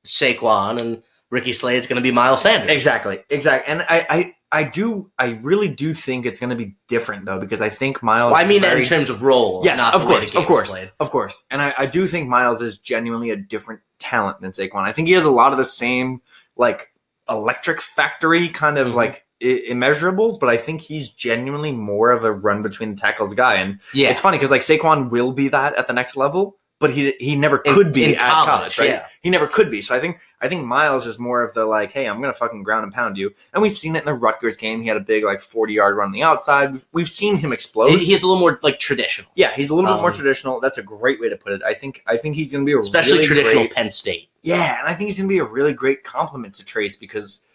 Saquon, 0.07 0.81
and 0.81 1.03
Ricky 1.31 1.53
Slade's 1.53 1.88
going 1.88 1.96
to 1.96 2.03
be 2.03 2.12
Miles 2.12 2.42
Sanders. 2.42 2.70
Exactly, 2.70 3.25
exactly. 3.29 3.73
And 3.73 3.83
I, 3.88 4.07
I 4.09 4.35
I 4.53 4.65
do. 4.65 5.11
I 5.19 5.39
really 5.43 5.69
do 5.69 5.95
think 5.95 6.27
it's 6.27 6.41
going 6.41 6.51
to 6.51 6.57
be 6.57 6.75
different 6.89 7.25
though, 7.25 7.39
because 7.39 7.61
I 7.61 7.69
think 7.69 8.03
Miles. 8.03 8.33
Well, 8.33 8.41
I 8.41 8.47
mean 8.49 8.63
that 8.63 8.69
very- 8.71 8.83
in 8.83 8.89
terms 8.89 9.09
of 9.11 9.23
role. 9.23 9.63
Yes, 9.65 9.77
not 9.79 9.95
of 9.95 10.03
course, 10.05 10.35
of 10.35 10.45
course, 10.47 10.73
of 10.99 11.11
course. 11.11 11.45
And 11.51 11.63
I, 11.63 11.75
I 11.79 11.87
do 11.87 12.07
think 12.09 12.29
Miles 12.29 12.61
is 12.61 12.79
genuinely 12.79 13.31
a 13.31 13.37
different 13.37 13.81
talent 13.99 14.41
than 14.41 14.51
Saquon. 14.53 14.83
I 14.83 14.93
think 14.93 15.07
he 15.09 15.15
has 15.15 15.25
a 15.25 15.31
lot 15.31 15.53
of 15.53 15.59
the 15.59 15.65
same 15.65 16.21
like 16.57 16.93
electric 17.29 17.81
factory 17.81 18.49
kind 18.49 18.77
of 18.77 18.89
Mhm. 18.89 18.95
like 18.95 19.25
immeasurables, 19.41 20.39
but 20.39 20.49
I 20.49 20.57
think 20.57 20.81
he's 20.81 21.11
genuinely 21.11 21.73
more 21.73 22.11
of 22.11 22.25
a 22.25 22.33
run 22.33 22.63
between 22.63 22.91
the 22.91 23.01
tackles 23.01 23.35
guy. 23.35 23.55
And 23.57 23.79
Yeah, 23.95 24.11
it's 24.11 24.21
funny 24.21 24.37
because 24.37 24.51
like 24.51 24.63
Saquon 24.63 25.11
will 25.11 25.33
be 25.33 25.49
that 25.49 25.77
at 25.77 25.87
the 25.87 25.93
next 25.93 26.17
level, 26.17 26.59
but 26.81 26.90
he 26.90 27.12
he 27.21 27.37
never 27.37 27.59
In- 27.59 27.75
could 27.75 27.93
be 27.93 28.05
in 28.05 28.14
at 28.14 28.19
college, 28.33 28.47
college, 28.49 28.79
right? 28.81 28.88
yeah. 28.88 29.07
He 29.23 29.29
never 29.31 29.47
could 29.47 29.71
be. 29.71 29.81
So 29.83 29.95
I 29.95 30.01
think 30.01 30.19
I 30.40 30.49
think 30.49 30.64
Miles 30.66 31.07
is 31.07 31.19
more 31.19 31.43
of 31.43 31.53
the 31.55 31.64
like, 31.66 31.93
hey, 31.93 32.07
I'm 32.09 32.21
gonna 32.21 32.33
fucking 32.35 32.62
ground 32.62 32.85
and 32.85 32.93
pound 32.93 33.16
you. 33.19 33.33
And 33.53 33.62
we've 33.62 33.77
seen 33.79 33.95
it 33.95 34.01
in 34.01 34.05
the 34.07 34.14
Rutgers 34.14 34.57
game. 34.57 34.81
He 34.81 34.88
had 34.88 34.97
a 34.97 35.01
big 35.01 35.23
like 35.23 35.40
40 35.40 35.75
yard 35.75 35.95
run 35.97 36.07
on 36.07 36.12
the 36.12 36.23
outside. 36.23 36.73
We've, 36.73 36.87
we've 36.93 37.11
seen 37.11 37.37
him 37.37 37.53
explode. 37.53 37.99
He's 38.01 38.23
a 38.23 38.27
little 38.27 38.40
more 38.40 38.59
like 38.62 38.79
traditional, 38.79 39.31
Yeah, 39.37 39.55
he's 39.55 39.69
a 39.71 39.75
little 39.75 39.90
bit 39.95 40.01
more 40.01 40.11
Um, 40.11 40.16
traditional. 40.16 40.59
That's 40.61 40.79
a 40.79 40.83
great 40.83 41.21
way 41.21 41.29
to 41.29 41.37
put 41.37 41.53
it. 41.53 41.62
I 41.62 41.75
think 41.75 42.03
I 42.07 42.16
think 42.16 42.35
he's 42.35 42.51
going 42.51 42.64
to 42.64 42.66
be 42.66 42.73
a 42.73 42.79
especially 42.79 43.12
really 43.19 43.27
traditional 43.27 43.62
great- 43.64 43.75
Penn 43.75 43.90
State. 43.90 44.31
yeah, 44.43 44.81
and 44.81 44.88
I 44.88 44.95
think 44.95 45.09
he's 45.09 45.16
to 45.19 45.29
be 45.29 45.38
a 45.38 45.45
really 45.45 45.75
great 45.75 46.03
compliment 46.03 46.55
to 46.55 46.64
Trace 46.64 46.97
because 46.97 47.47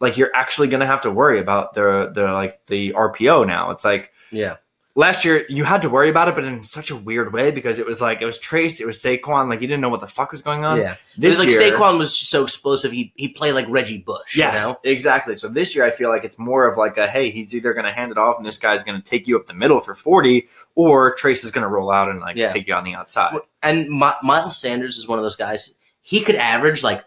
like 0.00 0.16
you're 0.16 0.34
actually 0.34 0.68
going 0.68 0.80
to 0.80 0.86
have 0.86 1.02
to 1.02 1.10
worry 1.10 1.38
about 1.38 1.74
the 1.74 2.10
the 2.14 2.32
like 2.32 2.64
the 2.66 2.94
RPO 2.94 3.46
now. 3.46 3.70
It's 3.72 3.84
like 3.84 4.10
Yeah, 4.30 4.56
last 4.96 5.24
year 5.24 5.46
you 5.48 5.64
had 5.64 5.82
to 5.82 5.88
worry 5.88 6.08
about 6.08 6.28
it, 6.28 6.34
but 6.34 6.44
in 6.44 6.62
such 6.62 6.90
a 6.90 6.96
weird 6.96 7.32
way 7.32 7.50
because 7.50 7.78
it 7.78 7.86
was 7.86 8.00
like 8.00 8.20
it 8.20 8.24
was 8.24 8.38
Trace, 8.38 8.80
it 8.80 8.86
was 8.86 9.00
Saquon, 9.02 9.48
like 9.48 9.60
you 9.60 9.66
didn't 9.66 9.80
know 9.80 9.88
what 9.88 10.00
the 10.00 10.06
fuck 10.06 10.32
was 10.32 10.42
going 10.42 10.64
on. 10.64 10.78
yeah. 10.78 10.96
This 11.16 11.38
Because 11.38 11.56
like 11.56 11.64
year, 11.70 11.78
Saquon 11.78 11.98
was 11.98 12.14
so 12.18 12.42
explosive, 12.44 12.92
he 12.92 13.12
he 13.16 13.28
played 13.28 13.52
like 13.52 13.66
Reggie 13.68 13.98
Bush. 13.98 14.36
Yes, 14.36 14.60
you 14.60 14.68
know? 14.68 14.78
exactly. 14.84 15.34
So 15.34 15.48
this 15.48 15.74
year, 15.74 15.84
I 15.84 15.90
feel 15.90 16.08
like 16.08 16.24
it's 16.24 16.38
more 16.38 16.66
of 16.66 16.76
like 16.76 16.96
a 16.98 17.06
hey, 17.06 17.30
he's 17.30 17.54
either 17.54 17.72
going 17.72 17.86
to 17.86 17.92
hand 17.92 18.10
it 18.12 18.18
off 18.18 18.36
and 18.36 18.44
this 18.46 18.58
guy's 18.58 18.82
going 18.84 19.00
to 19.00 19.04
take 19.04 19.26
you 19.26 19.36
up 19.38 19.46
the 19.46 19.54
middle 19.54 19.80
for 19.80 19.94
forty, 19.94 20.48
or 20.74 21.14
Trace 21.14 21.44
is 21.44 21.50
going 21.50 21.62
to 21.62 21.68
roll 21.68 21.90
out 21.90 22.08
and 22.08 22.20
like 22.20 22.36
Yeah. 22.36 22.48
take 22.48 22.66
you 22.66 22.74
on 22.74 22.84
the 22.84 22.94
outside. 22.94 23.34
And 23.62 23.88
Mi- 23.88 24.10
Miles 24.22 24.58
Sanders 24.58 24.98
is 24.98 25.06
one 25.06 25.18
of 25.18 25.24
those 25.24 25.36
guys. 25.36 25.78
He 26.02 26.20
could 26.22 26.34
average 26.36 26.82
like 26.82 27.04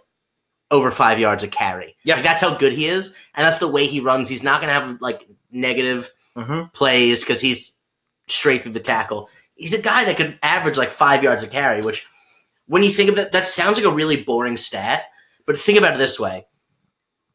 over 0.71 0.89
five 0.89 1.19
yards 1.19 1.43
a 1.43 1.47
carry. 1.47 1.95
Yes. 2.03 2.17
Like, 2.17 2.23
that's 2.23 2.41
how 2.41 2.55
good 2.55 2.73
he 2.73 2.85
is, 2.87 3.13
and 3.35 3.45
that's 3.45 3.59
the 3.59 3.67
way 3.67 3.85
he 3.85 3.99
runs. 3.99 4.27
He's 4.29 4.43
not 4.43 4.61
going 4.61 4.73
to 4.73 4.79
have 4.79 5.01
like 5.01 5.27
negative 5.51 6.11
Mm-hmm. 6.35 6.69
plays 6.73 7.19
because 7.21 7.41
he's 7.41 7.75
straight 8.27 8.63
through 8.63 8.71
the 8.71 8.79
tackle. 8.79 9.29
He's 9.55 9.73
a 9.73 9.81
guy 9.81 10.05
that 10.05 10.17
could 10.17 10.39
average 10.41 10.77
like 10.77 10.89
five 10.89 11.23
yards 11.23 11.43
a 11.43 11.47
carry, 11.47 11.81
which 11.81 12.07
when 12.65 12.81
you 12.83 12.91
think 12.91 13.11
of 13.11 13.17
it, 13.19 13.31
that 13.33 13.45
sounds 13.45 13.77
like 13.77 13.85
a 13.85 13.91
really 13.93 14.23
boring 14.23 14.57
stat. 14.57 15.03
But 15.45 15.59
think 15.59 15.77
about 15.77 15.93
it 15.95 15.97
this 15.99 16.19
way: 16.19 16.47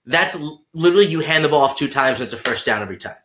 that's 0.06 0.37
literally 0.74 1.06
you 1.06 1.20
hand 1.20 1.44
the 1.44 1.48
ball 1.48 1.62
off 1.62 1.76
two 1.76 1.88
times 1.88 2.20
and 2.20 2.26
it's 2.26 2.34
a 2.34 2.42
first 2.42 2.66
down 2.66 2.82
every 2.82 2.96
time. 2.96 3.16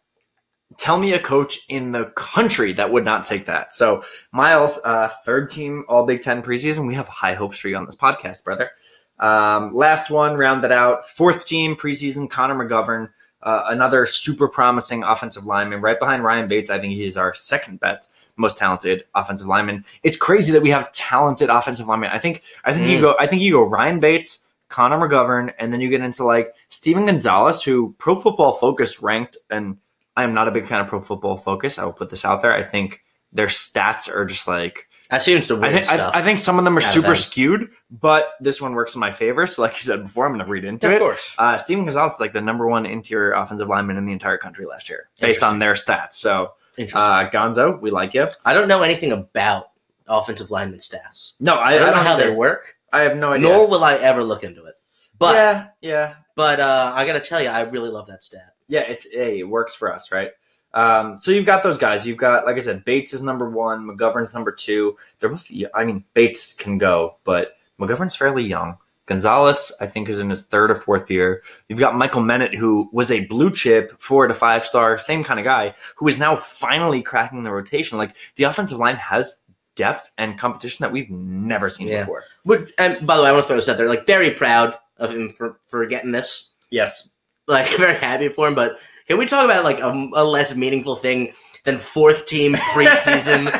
tell 0.77 0.97
me 0.97 1.13
a 1.13 1.19
coach 1.19 1.59
in 1.69 1.91
the 1.91 2.05
country 2.15 2.73
that 2.73 2.91
would 2.91 3.05
not 3.05 3.25
take 3.25 3.45
that. 3.45 3.73
So 3.73 4.03
Miles, 4.31 4.79
uh, 4.83 5.07
third 5.25 5.49
team 5.49 5.85
All 5.87 6.05
Big 6.05 6.21
Ten 6.21 6.41
preseason. 6.43 6.87
We 6.87 6.95
have 6.95 7.07
high 7.07 7.35
hopes 7.35 7.57
for 7.57 7.67
you 7.69 7.77
on 7.77 7.85
this 7.85 7.95
podcast, 7.95 8.43
brother. 8.43 8.71
Um, 9.19 9.73
last 9.73 10.09
one, 10.09 10.35
rounded 10.37 10.71
out. 10.71 11.07
Fourth 11.07 11.45
team 11.45 11.75
preseason, 11.75 12.29
Connor 12.29 12.55
McGovern, 12.55 13.09
uh, 13.43 13.65
another 13.67 14.05
super 14.05 14.47
promising 14.47 15.03
offensive 15.03 15.45
lineman, 15.45 15.81
right 15.81 15.99
behind 15.99 16.23
Ryan 16.23 16.47
Bates. 16.47 16.69
I 16.69 16.79
think 16.79 16.93
he's 16.93 17.17
our 17.17 17.33
second 17.33 17.79
best, 17.79 18.09
most 18.37 18.57
talented 18.57 19.03
offensive 19.13 19.47
lineman. 19.47 19.85
It's 20.01 20.17
crazy 20.17 20.51
that 20.53 20.61
we 20.61 20.69
have 20.71 20.91
talented 20.91 21.49
offensive 21.49 21.87
linemen. 21.87 22.09
I 22.11 22.19
think 22.19 22.43
I 22.65 22.73
think 22.73 22.87
you 22.89 22.97
Mm. 22.97 23.01
go 23.01 23.15
I 23.19 23.27
think 23.27 23.41
you 23.41 23.51
go 23.51 23.63
Ryan 23.63 23.99
Bates, 23.99 24.45
Connor 24.69 24.97
McGovern, 24.97 25.53
and 25.59 25.71
then 25.71 25.81
you 25.81 25.89
get 25.89 26.01
into 26.01 26.23
like 26.23 26.53
Steven 26.69 27.05
Gonzalez, 27.05 27.61
who 27.63 27.93
Pro 27.99 28.15
Football 28.15 28.53
Focus 28.53 29.01
ranked 29.01 29.37
and 29.49 29.77
I 30.15 30.23
am 30.23 30.33
not 30.33 30.47
a 30.47 30.51
big 30.51 30.65
fan 30.67 30.79
of 30.81 30.87
Pro 30.87 31.01
Football 31.01 31.37
Focus. 31.37 31.77
I 31.77 31.85
will 31.85 31.93
put 31.93 32.09
this 32.09 32.23
out 32.25 32.41
there. 32.41 32.53
I 32.53 32.63
think 32.63 33.01
their 33.31 33.47
stats 33.47 34.07
are 34.13 34.25
just 34.25 34.47
like 34.47 34.87
That 35.13 35.21
seems 35.21 35.47
to 35.49 35.53
I 35.57 35.59
weird 35.59 35.73
think 35.73 35.85
stuff. 35.85 36.15
I, 36.15 36.21
I 36.21 36.23
think 36.23 36.39
some 36.39 36.57
of 36.57 36.65
them 36.65 36.75
are 36.75 36.81
super 36.81 37.09
them. 37.09 37.15
skewed, 37.15 37.69
but 37.91 38.33
this 38.39 38.59
one 38.59 38.73
works 38.73 38.95
in 38.95 38.99
my 38.99 39.11
favor. 39.11 39.45
So, 39.45 39.61
like 39.61 39.73
you 39.73 39.83
said 39.83 40.01
before, 40.01 40.25
I'm 40.25 40.31
going 40.33 40.43
to 40.43 40.51
read 40.51 40.65
into 40.65 40.87
of 40.87 40.93
it. 40.93 40.95
Of 40.95 41.01
course. 41.01 41.35
Uh, 41.37 41.55
Steven 41.59 41.83
Gonzalez 41.85 42.13
is 42.13 42.19
like 42.19 42.33
the 42.33 42.41
number 42.41 42.67
one 42.67 42.87
interior 42.87 43.33
offensive 43.33 43.67
lineman 43.67 43.97
in 43.97 44.05
the 44.05 44.11
entire 44.11 44.39
country 44.39 44.65
last 44.65 44.89
year, 44.89 45.09
based 45.21 45.43
on 45.43 45.59
their 45.59 45.73
stats. 45.73 46.13
So, 46.13 46.53
uh, 46.79 47.29
Gonzo, 47.29 47.79
we 47.79 47.91
like 47.91 48.15
you. 48.15 48.27
I 48.43 48.55
don't 48.55 48.67
know 48.67 48.81
anything 48.81 49.11
about 49.11 49.69
offensive 50.07 50.49
lineman 50.49 50.79
stats. 50.79 51.33
No, 51.39 51.57
I, 51.57 51.73
I 51.73 51.77
don't 51.77 51.91
know 51.91 52.01
how 52.01 52.17
they 52.17 52.31
work, 52.31 52.75
I 52.91 53.03
have 53.03 53.15
no 53.15 53.33
idea. 53.33 53.49
nor 53.49 53.67
will 53.67 53.83
I 53.83 53.93
ever 53.93 54.23
look 54.23 54.43
into 54.43 54.65
it. 54.65 54.73
But 55.19 55.35
yeah, 55.35 55.67
yeah, 55.81 56.15
but 56.35 56.59
uh, 56.59 56.91
I 56.95 57.05
got 57.05 57.13
to 57.13 57.19
tell 57.21 57.39
you, 57.39 57.49
I 57.49 57.61
really 57.61 57.89
love 57.89 58.07
that 58.07 58.23
stat. 58.23 58.55
yeah. 58.67 58.81
It's 58.81 59.07
hey, 59.13 59.41
it 59.41 59.47
works 59.47 59.75
for 59.75 59.93
us, 59.93 60.11
right? 60.11 60.31
Um, 60.73 61.19
so 61.19 61.31
you've 61.31 61.45
got 61.45 61.63
those 61.63 61.77
guys. 61.77 62.05
You've 62.07 62.17
got, 62.17 62.45
like 62.45 62.57
I 62.57 62.59
said, 62.61 62.83
Bates 62.85 63.13
is 63.13 63.21
number 63.21 63.49
one, 63.49 63.87
McGovern's 63.87 64.33
number 64.33 64.51
two. 64.51 64.95
They're 65.19 65.29
both. 65.29 65.49
I 65.75 65.83
mean, 65.83 66.03
Bates 66.13 66.53
can 66.53 66.77
go, 66.77 67.17
but 67.23 67.55
McGovern's 67.79 68.15
fairly 68.15 68.43
young. 68.43 68.77
Gonzalez, 69.05 69.71
I 69.81 69.85
think, 69.85 70.07
is 70.07 70.19
in 70.19 70.29
his 70.29 70.45
third 70.45 70.71
or 70.71 70.75
fourth 70.75 71.11
year. 71.11 71.43
You've 71.67 71.79
got 71.79 71.95
Michael 71.95 72.21
Menet, 72.21 72.55
who 72.55 72.89
was 72.93 73.11
a 73.11 73.25
blue 73.25 73.51
chip, 73.51 73.99
four 73.99 74.27
to 74.27 74.33
five 74.33 74.65
star, 74.65 74.97
same 74.97 75.23
kind 75.25 75.39
of 75.39 75.43
guy, 75.43 75.75
who 75.97 76.07
is 76.07 76.17
now 76.17 76.37
finally 76.37 77.01
cracking 77.01 77.43
the 77.43 77.51
rotation. 77.51 77.97
Like 77.97 78.15
the 78.37 78.45
offensive 78.45 78.77
line 78.77 78.95
has 78.95 79.39
depth 79.75 80.09
and 80.17 80.37
competition 80.39 80.83
that 80.83 80.91
we've 80.93 81.09
never 81.09 81.67
seen 81.67 81.87
Yeah. 81.87 82.01
before. 82.01 82.23
But, 82.45 82.69
and 82.79 83.05
by 83.05 83.17
the 83.17 83.23
way, 83.23 83.29
I 83.29 83.31
want 83.33 83.43
to 83.43 83.47
throw 83.47 83.55
this 83.57 83.67
out 83.67 83.75
there. 83.77 83.89
Like, 83.89 84.05
very 84.05 84.31
proud 84.31 84.77
of 84.97 85.11
him 85.11 85.33
for 85.33 85.59
for 85.65 85.85
getting 85.85 86.11
this. 86.11 86.51
Yes. 86.69 87.09
Like, 87.47 87.67
very 87.77 87.99
happy 87.99 88.29
for 88.29 88.47
him. 88.47 88.55
But 88.55 88.77
can 89.13 89.19
we 89.19 89.27
talk 89.27 89.45
about 89.45 89.63
like 89.63 89.79
a, 89.79 89.91
a 90.15 90.25
less 90.25 90.55
meaningful 90.55 90.95
thing 90.95 91.33
than 91.65 91.77
fourth 91.77 92.25
team 92.25 92.55
preseason 92.55 93.53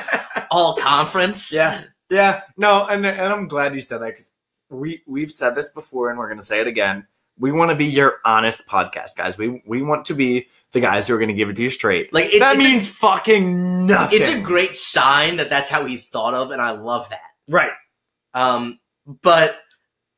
all 0.52 0.76
conference? 0.76 1.54
Yeah, 1.54 1.84
yeah, 2.10 2.42
no, 2.58 2.88
and 2.88 3.06
and 3.06 3.22
I'm 3.22 3.48
glad 3.48 3.76
you 3.76 3.82
said 3.82 4.00
that 4.00 4.08
because 4.08 4.32
we 4.72 5.04
we've 5.06 5.32
said 5.32 5.54
this 5.54 5.70
before 5.70 6.10
and 6.10 6.18
we're 6.18 6.28
gonna 6.28 6.42
say 6.42 6.60
it 6.60 6.66
again. 6.66 7.06
We 7.38 7.52
want 7.52 7.70
to 7.70 7.78
be 7.78 7.86
your 7.86 8.18
honest 8.26 8.66
podcast, 8.66 9.16
guys. 9.16 9.38
We 9.38 9.62
we 9.68 9.84
want 9.84 10.06
to 10.06 10.16
be 10.16 10.48
the 10.72 10.80
guys 10.80 11.06
who 11.06 11.14
are 11.14 11.20
gonna 11.20 11.34
give 11.34 11.50
it 11.50 11.56
to 11.58 11.62
you 11.62 11.70
straight. 11.70 12.12
Like 12.12 12.34
it, 12.34 12.40
that 12.40 12.58
means 12.58 12.88
fucking 12.88 13.86
nothing. 13.86 14.22
it's 14.22 14.30
a 14.30 14.42
great 14.42 14.76
sign 14.76 15.36
that 15.36 15.52
that's 15.52 15.70
how 15.70 15.86
he's 15.86 16.10
thought 16.10 16.34
of, 16.34 16.50
and 16.50 16.60
I 16.60 16.72
love 16.72 17.10
that. 17.10 17.22
right. 17.48 17.74
Um, 18.34 18.80
but 19.22 19.60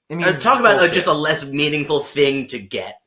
It 0.10 0.13
uh, 0.13 0.17
means 0.17 0.41
talk 0.41 0.62
about 0.62 0.80
uh, 0.80 0.88
just 0.88 1.08
a 1.08 1.13
less 1.13 1.43
meaningful 1.45 2.00
thing 2.00 2.48
to 2.48 2.58
get 2.60 3.02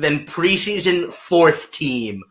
than 0.00 0.26
preseason 0.26 1.12
fourth 1.12 1.70
team 1.70 2.22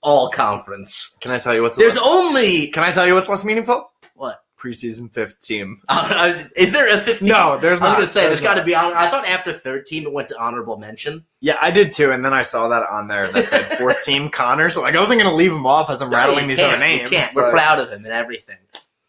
all 0.00 0.30
conference. 0.30 1.16
Can 1.20 1.30
I 1.30 1.38
tell 1.38 1.54
you 1.54 1.62
what's 1.62 1.76
There's 1.76 1.94
less, 1.96 2.04
only 2.06 2.68
Can 2.68 2.82
I 2.82 2.90
tell 2.92 3.06
you 3.06 3.14
what's 3.14 3.28
less 3.28 3.44
meaningful? 3.44 3.90
what? 4.14 4.38
Preseason 4.62 5.12
fifth 5.12 5.40
team. 5.40 5.80
Uh, 5.88 6.44
is 6.56 6.72
there 6.72 6.88
a 6.88 7.00
15? 7.00 7.26
No, 7.28 7.58
there's 7.58 7.80
I 7.80 7.84
was 7.84 7.90
not. 7.90 7.94
gonna 7.94 8.06
say 8.06 8.20
there's 8.26 8.40
There's 8.40 8.40
got 8.40 8.54
to 8.54 8.64
be. 8.64 8.76
I 8.76 9.10
thought 9.10 9.26
after 9.26 9.52
third 9.52 9.86
team 9.86 10.04
it 10.04 10.12
went 10.12 10.28
to 10.28 10.38
honorable 10.40 10.76
mention. 10.76 11.24
Yeah, 11.40 11.56
I 11.60 11.72
did 11.72 11.90
too, 11.90 12.12
and 12.12 12.24
then 12.24 12.32
I 12.32 12.42
saw 12.42 12.68
that 12.68 12.84
on 12.88 13.08
there 13.08 13.30
that 13.32 13.48
said 13.48 13.64
fourth 13.78 14.02
team 14.04 14.28
Connor. 14.28 14.70
So 14.70 14.82
like, 14.82 14.94
I 14.94 15.00
wasn't 15.00 15.20
gonna 15.20 15.34
leave 15.34 15.50
him 15.52 15.66
off 15.66 15.90
as 15.90 16.00
I'm 16.00 16.10
No, 16.10 16.16
rattling 16.16 16.46
these 16.46 16.60
other 16.60 16.78
names. 16.78 17.10
Can't. 17.10 17.34
We're 17.34 17.50
proud 17.50 17.80
of 17.80 17.88
him 17.90 18.04
and 18.04 18.12
everything. 18.14 18.58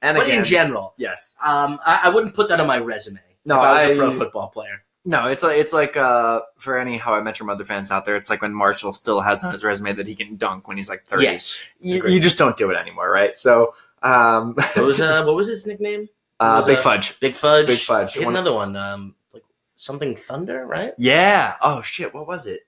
And 0.01 0.17
but 0.17 0.25
again, 0.25 0.39
in 0.39 0.43
general, 0.45 0.95
yes, 0.97 1.37
um, 1.43 1.79
I, 1.85 2.01
I 2.05 2.09
wouldn't 2.09 2.33
put 2.33 2.49
that 2.49 2.59
on 2.59 2.65
my 2.67 2.79
resume. 2.79 3.19
No, 3.45 3.55
if 3.55 3.61
I 3.61 3.73
was 3.73 3.89
a 3.89 3.93
I- 3.93 3.97
pro 3.97 4.17
football 4.17 4.47
player. 4.49 4.83
No, 5.05 5.27
it's 5.27 5.43
like 5.43 5.57
it's 5.57 5.73
like 5.73 5.97
uh 5.97 6.41
for 6.57 6.77
any 6.77 6.97
How 6.97 7.13
I 7.13 7.21
Met 7.21 7.37
Your 7.39 7.45
Mother 7.47 7.65
fans 7.65 7.91
out 7.91 8.05
there, 8.05 8.15
it's 8.15 8.29
like 8.29 8.41
when 8.41 8.53
Marshall 8.53 8.93
still 8.93 9.19
has 9.21 9.43
on 9.43 9.51
his 9.51 9.63
resume 9.63 9.91
that 9.93 10.07
he 10.07 10.15
can 10.15 10.37
dunk 10.37 10.67
when 10.67 10.77
he's 10.77 10.87
like 10.89 11.05
thirty. 11.05 11.23
Yes. 11.23 11.61
you, 11.81 12.07
you 12.07 12.19
just 12.21 12.37
don't 12.37 12.55
do 12.55 12.71
it 12.71 12.75
anymore, 12.77 13.11
right? 13.11 13.37
So, 13.37 13.75
um, 14.01 14.53
What 14.55 14.77
was 14.77 15.01
uh, 15.01 15.23
what 15.25 15.35
was 15.35 15.47
his 15.47 15.65
nickname? 15.67 16.07
uh, 16.39 16.55
was 16.59 16.67
Big 16.67 16.77
that? 16.77 16.83
Fudge, 16.83 17.19
Big 17.19 17.35
Fudge. 17.35 17.67
Big 17.67 17.79
Fudge. 17.79 18.17
One- 18.17 18.27
another 18.29 18.53
one. 18.53 18.75
Um, 18.77 19.15
like 19.33 19.43
something 19.75 20.15
Thunder, 20.15 20.65
right? 20.65 20.93
yeah. 20.97 21.55
Oh 21.61 21.81
shit, 21.81 22.13
what 22.13 22.25
was 22.27 22.45
it? 22.45 22.61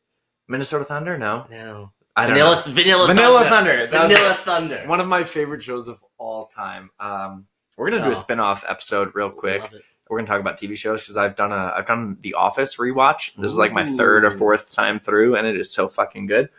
Minnesota 0.49 0.83
Thunder? 0.85 1.17
No, 1.17 1.45
No. 1.49 1.91
I 2.17 2.27
don't 2.27 2.33
Vanilla, 2.35 2.55
know. 2.55 2.61
Vanilla, 2.73 3.07
Vanilla 3.07 3.43
Thunder. 3.49 3.87
Thunder. 3.87 4.15
Vanilla 4.15 4.33
Thunder. 4.35 4.83
one 4.87 4.99
of 5.01 5.07
my 5.07 5.23
favorite 5.23 5.63
shows 5.63 5.87
of 5.89 5.99
all 6.17 6.45
time. 6.47 6.89
Um, 6.99 7.45
we're 7.77 7.89
gonna 7.91 8.03
do 8.03 8.09
Oh. 8.09 8.13
a 8.13 8.15
spin-off 8.15 8.63
episode 8.67 9.11
real 9.15 9.29
quick. 9.29 9.61
We're 10.09 10.17
gonna 10.19 10.27
talk 10.27 10.39
about 10.39 10.57
TV 10.59 10.77
shows 10.77 11.01
because 11.01 11.17
I've 11.17 11.35
done 11.35 11.51
a 11.51 11.73
I've 11.75 11.87
done 11.87 12.17
The 12.21 12.35
Office 12.35 12.77
rewatch. 12.77 13.35
This 13.35 13.51
is 13.51 13.57
like 13.57 13.73
my 13.73 13.85
third 13.97 14.23
or 14.25 14.31
fourth 14.31 14.71
time 14.73 14.99
through, 14.99 15.35
and 15.35 15.47
it 15.47 15.57
is 15.57 15.71
so 15.71 15.87
fucking 15.87 16.27
good. 16.27 16.49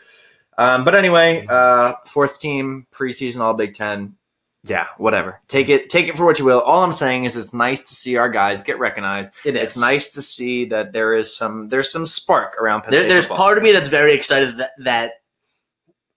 Um, 0.58 0.84
but 0.84 0.94
anyway, 0.94 1.46
uh, 1.48 1.94
fourth 2.06 2.40
team 2.40 2.86
preseason 2.92 3.40
All 3.40 3.54
Big 3.54 3.74
Ten. 3.74 4.16
Yeah, 4.64 4.86
whatever. 4.96 5.40
Take 5.46 5.68
it 5.68 5.90
take 5.90 6.08
it 6.08 6.16
for 6.16 6.24
what 6.24 6.40
you 6.40 6.44
will. 6.44 6.60
All 6.60 6.82
I'm 6.82 6.92
saying 6.92 7.22
is 7.22 7.36
it's 7.36 7.54
nice 7.54 7.88
to 7.88 7.94
see 7.94 8.16
our 8.16 8.28
guys 8.28 8.64
get 8.64 8.80
recognized. 8.80 9.32
It 9.44 9.54
is. 9.54 9.62
It's 9.62 9.76
nice 9.76 10.12
to 10.14 10.22
see 10.22 10.64
that 10.66 10.92
there 10.92 11.14
is 11.14 11.36
some 11.36 11.68
there's 11.68 11.92
some 11.92 12.04
spark 12.04 12.60
around 12.60 12.82
Penn 12.82 12.90
There, 12.92 13.06
there's 13.06 13.28
part 13.28 13.58
of 13.58 13.62
me 13.64 13.70
that's 13.70 13.86
very 13.88 14.12
excited 14.12 14.56
that 14.56 14.70
that 14.80 15.12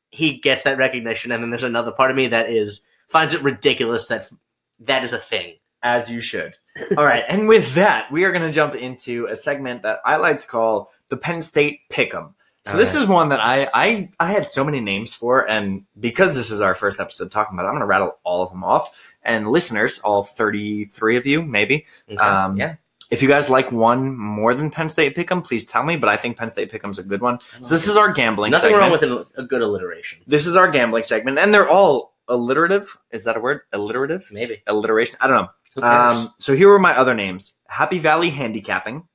he 0.09 0.37
gets 0.37 0.63
that 0.63 0.79
recognition, 0.79 1.31
and 1.31 1.43
then 1.43 1.51
there's 1.51 1.61
another 1.61 1.91
part 1.91 2.09
of 2.09 2.17
me 2.17 2.25
that 2.27 2.49
is 2.49 2.81
finds 3.07 3.35
it 3.35 3.43
ridiculous 3.43 4.07
that 4.07 4.29
that 4.79 5.03
is 5.03 5.13
a 5.13 5.19
thing. 5.19 5.55
as 5.83 6.09
you 6.09 6.19
should. 6.19 6.55
All 6.97 7.05
right, 7.05 7.23
and 7.27 7.47
with 7.47 7.73
that, 7.75 8.11
we 8.11 8.23
are 8.23 8.31
going 8.31 8.45
to 8.45 8.51
jump 8.51 8.75
into 8.75 9.25
a 9.27 9.35
segment 9.35 9.83
that 9.83 9.99
I 10.05 10.17
like 10.17 10.39
to 10.39 10.47
call 10.47 10.91
the 11.09 11.17
Penn 11.17 11.41
State 11.41 11.81
Pick'em. 11.89 12.33
So 12.65 12.77
this 12.77 12.93
is 12.93 13.07
one 13.07 13.29
that 13.29 13.39
I, 13.39 13.67
I 13.73 14.09
I 14.19 14.31
had 14.31 14.51
so 14.51 14.63
many 14.63 14.79
names 14.79 15.13
for, 15.15 15.49
and 15.49 15.85
because 15.99 16.35
this 16.35 16.51
is 16.51 16.61
our 16.61 16.75
first 16.75 16.99
episode 16.99 17.31
talking 17.31 17.55
about 17.57 17.63
it, 17.65 17.69
I'm 17.69 17.73
going 17.73 17.81
to 17.81 17.87
rattle 17.87 18.19
all 18.23 18.43
of 18.43 18.51
them 18.51 18.63
off. 18.63 18.91
And 19.23 19.47
listeners, 19.47 19.99
all 19.99 20.23
33 20.23 21.17
of 21.17 21.25
you, 21.25 21.41
maybe, 21.41 21.85
Okay. 22.09 22.17
um, 22.17 22.57
yeah. 22.57 22.75
if 23.09 23.21
you 23.23 23.27
guys 23.27 23.49
like 23.49 23.71
one 23.71 24.15
more 24.15 24.53
than 24.53 24.69
Penn 24.69 24.87
State 24.87 25.15
Pick'em, 25.15 25.43
please 25.43 25.65
tell 25.65 25.83
me. 25.83 25.97
But 25.97 26.09
I 26.09 26.17
think 26.17 26.37
Penn 26.37 26.49
State 26.51 26.71
Pick'em's 26.71 26.99
a 26.99 27.03
good 27.03 27.21
one. 27.21 27.39
So 27.61 27.73
this 27.73 27.87
is 27.87 27.97
our 27.97 28.11
gambling. 28.11 28.51
nothing 28.51 28.69
segment. 28.71 28.81
wrong 28.81 28.91
with 28.91 29.03
an, 29.03 29.25
a 29.43 29.47
good 29.47 29.61
alliteration. 29.63 30.21
this 30.27 30.45
is 30.45 30.55
our 30.55 30.69
gambling 30.69 31.03
segment, 31.03 31.39
and 31.39 31.51
they're 31.51 31.67
all 31.69 32.13
alliterative. 32.27 32.95
Is 33.11 33.23
that 33.23 33.35
a 33.35 33.39
word? 33.39 33.61
Alliterative? 33.73 34.29
Maybe. 34.31 34.61
Alliteration? 34.67 35.17
I 35.21 35.27
don't 35.27 35.37
know. 35.37 35.49
Um, 35.81 36.33
so 36.39 36.55
here 36.55 36.69
were 36.69 36.79
my 36.79 36.97
other 36.97 37.13
names: 37.13 37.57
Happy 37.67 37.99
Valley 37.99 38.29
Handicapping, 38.29 39.07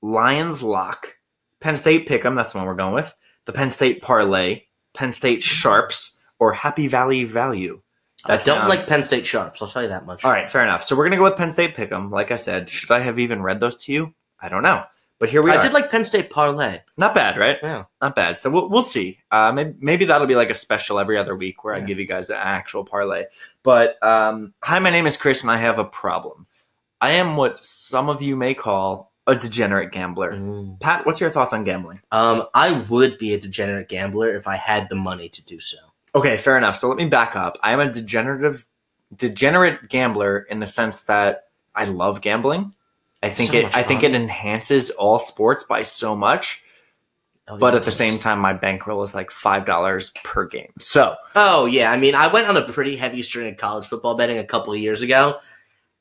Lions 0.00 0.62
Lock, 0.62 1.16
Penn 1.60 1.76
State 1.76 2.08
Pick'em. 2.08 2.36
That's 2.36 2.52
the 2.52 2.58
one 2.58 2.66
we're 2.66 2.74
going 2.74 2.94
with. 2.94 3.14
The 3.44 3.52
Penn 3.52 3.70
State 3.70 4.02
Parlay, 4.02 4.62
Penn 4.94 5.12
State 5.12 5.42
Sharps, 5.42 6.20
or 6.38 6.52
Happy 6.52 6.86
Valley 6.88 7.24
Value. 7.24 7.82
I 8.24 8.36
don't 8.36 8.44
sounds- 8.44 8.68
like 8.68 8.86
Penn 8.86 9.02
State 9.02 9.26
Sharps. 9.26 9.60
I'll 9.62 9.68
tell 9.68 9.82
you 9.82 9.88
that 9.88 10.06
much. 10.06 10.24
All 10.24 10.30
right, 10.30 10.50
fair 10.50 10.62
enough. 10.62 10.84
So 10.84 10.96
we're 10.96 11.04
gonna 11.04 11.16
go 11.16 11.24
with 11.24 11.36
Penn 11.36 11.50
State 11.50 11.74
Pick'em. 11.74 12.10
Like 12.10 12.30
I 12.30 12.36
said, 12.36 12.68
should 12.68 12.90
I 12.90 13.00
have 13.00 13.18
even 13.18 13.42
read 13.42 13.60
those 13.60 13.76
to 13.84 13.92
you? 13.92 14.14
I 14.40 14.48
don't 14.48 14.62
know, 14.62 14.84
but 15.22 15.30
here 15.30 15.40
we 15.40 15.52
I 15.52 15.54
are. 15.54 15.58
I 15.60 15.62
did 15.62 15.72
like 15.72 15.88
Penn 15.88 16.04
State 16.04 16.30
Parlay. 16.30 16.80
Not 16.96 17.14
bad, 17.14 17.38
right? 17.38 17.56
Yeah. 17.62 17.84
Not 18.00 18.16
bad. 18.16 18.40
So 18.40 18.50
we'll 18.50 18.68
we'll 18.68 18.82
see. 18.82 19.20
Uh, 19.30 19.52
maybe, 19.52 19.74
maybe 19.78 20.04
that'll 20.04 20.26
be 20.26 20.34
like 20.34 20.50
a 20.50 20.54
special 20.54 20.98
every 20.98 21.16
other 21.16 21.36
week 21.36 21.62
where 21.62 21.76
I 21.76 21.78
give 21.78 22.00
you 22.00 22.06
guys 22.06 22.28
an 22.28 22.38
actual 22.40 22.84
parlay. 22.84 23.26
But 23.62 24.02
um, 24.02 24.52
hi, 24.64 24.80
my 24.80 24.90
name 24.90 25.06
is 25.06 25.16
Chris, 25.16 25.42
and 25.42 25.50
I 25.52 25.58
have 25.58 25.78
a 25.78 25.84
problem. 25.84 26.48
I 27.00 27.12
am 27.12 27.36
what 27.36 27.64
some 27.64 28.08
of 28.08 28.20
you 28.20 28.34
may 28.34 28.52
call 28.52 29.12
a 29.28 29.36
degenerate 29.36 29.92
gambler. 29.92 30.32
Mm. 30.32 30.80
Pat, 30.80 31.06
what's 31.06 31.20
your 31.20 31.30
thoughts 31.30 31.52
on 31.52 31.62
gambling? 31.62 32.00
Um, 32.10 32.48
I 32.52 32.72
would 32.72 33.16
be 33.16 33.32
a 33.32 33.38
degenerate 33.38 33.88
gambler 33.88 34.36
if 34.36 34.48
I 34.48 34.56
had 34.56 34.88
the 34.88 34.96
money 34.96 35.28
to 35.28 35.44
do 35.44 35.60
so. 35.60 35.76
Okay, 36.16 36.36
fair 36.36 36.58
enough. 36.58 36.78
So 36.78 36.88
let 36.88 36.96
me 36.96 37.08
back 37.08 37.36
up. 37.36 37.58
I 37.62 37.72
am 37.72 37.78
a 37.78 37.92
degenerative, 37.92 38.66
degenerate 39.14 39.88
gambler 39.88 40.38
in 40.50 40.58
the 40.58 40.66
sense 40.66 41.04
that 41.04 41.44
I 41.76 41.84
love 41.84 42.22
gambling. 42.22 42.74
I 43.22 43.30
think 43.30 43.52
So 43.52 43.58
it. 43.58 43.76
I 43.76 43.82
think 43.82 44.02
it 44.02 44.14
enhances 44.14 44.90
all 44.90 45.18
sports 45.18 45.64
by 45.64 45.82
so 45.82 46.16
much. 46.16 46.62
Oh, 47.48 47.58
But 47.58 47.74
at 47.74 47.82
the 47.82 47.92
same 47.92 48.18
time, 48.18 48.38
my 48.38 48.52
bankroll 48.52 49.02
is 49.02 49.14
like 49.14 49.30
five 49.30 49.66
dollars 49.66 50.10
per 50.22 50.46
game. 50.46 50.72
So 50.78 51.16
Oh 51.34 51.66
yeah, 51.66 51.90
I 51.90 51.96
mean, 51.96 52.14
I 52.14 52.28
went 52.28 52.48
on 52.48 52.56
a 52.56 52.62
pretty 52.72 52.96
heavy 52.96 53.22
string 53.22 53.48
of 53.50 53.56
college 53.56 53.86
football 53.86 54.16
betting 54.16 54.38
a 54.38 54.44
couple 54.44 54.72
of 54.72 54.78
years 54.78 55.02
ago, 55.02 55.38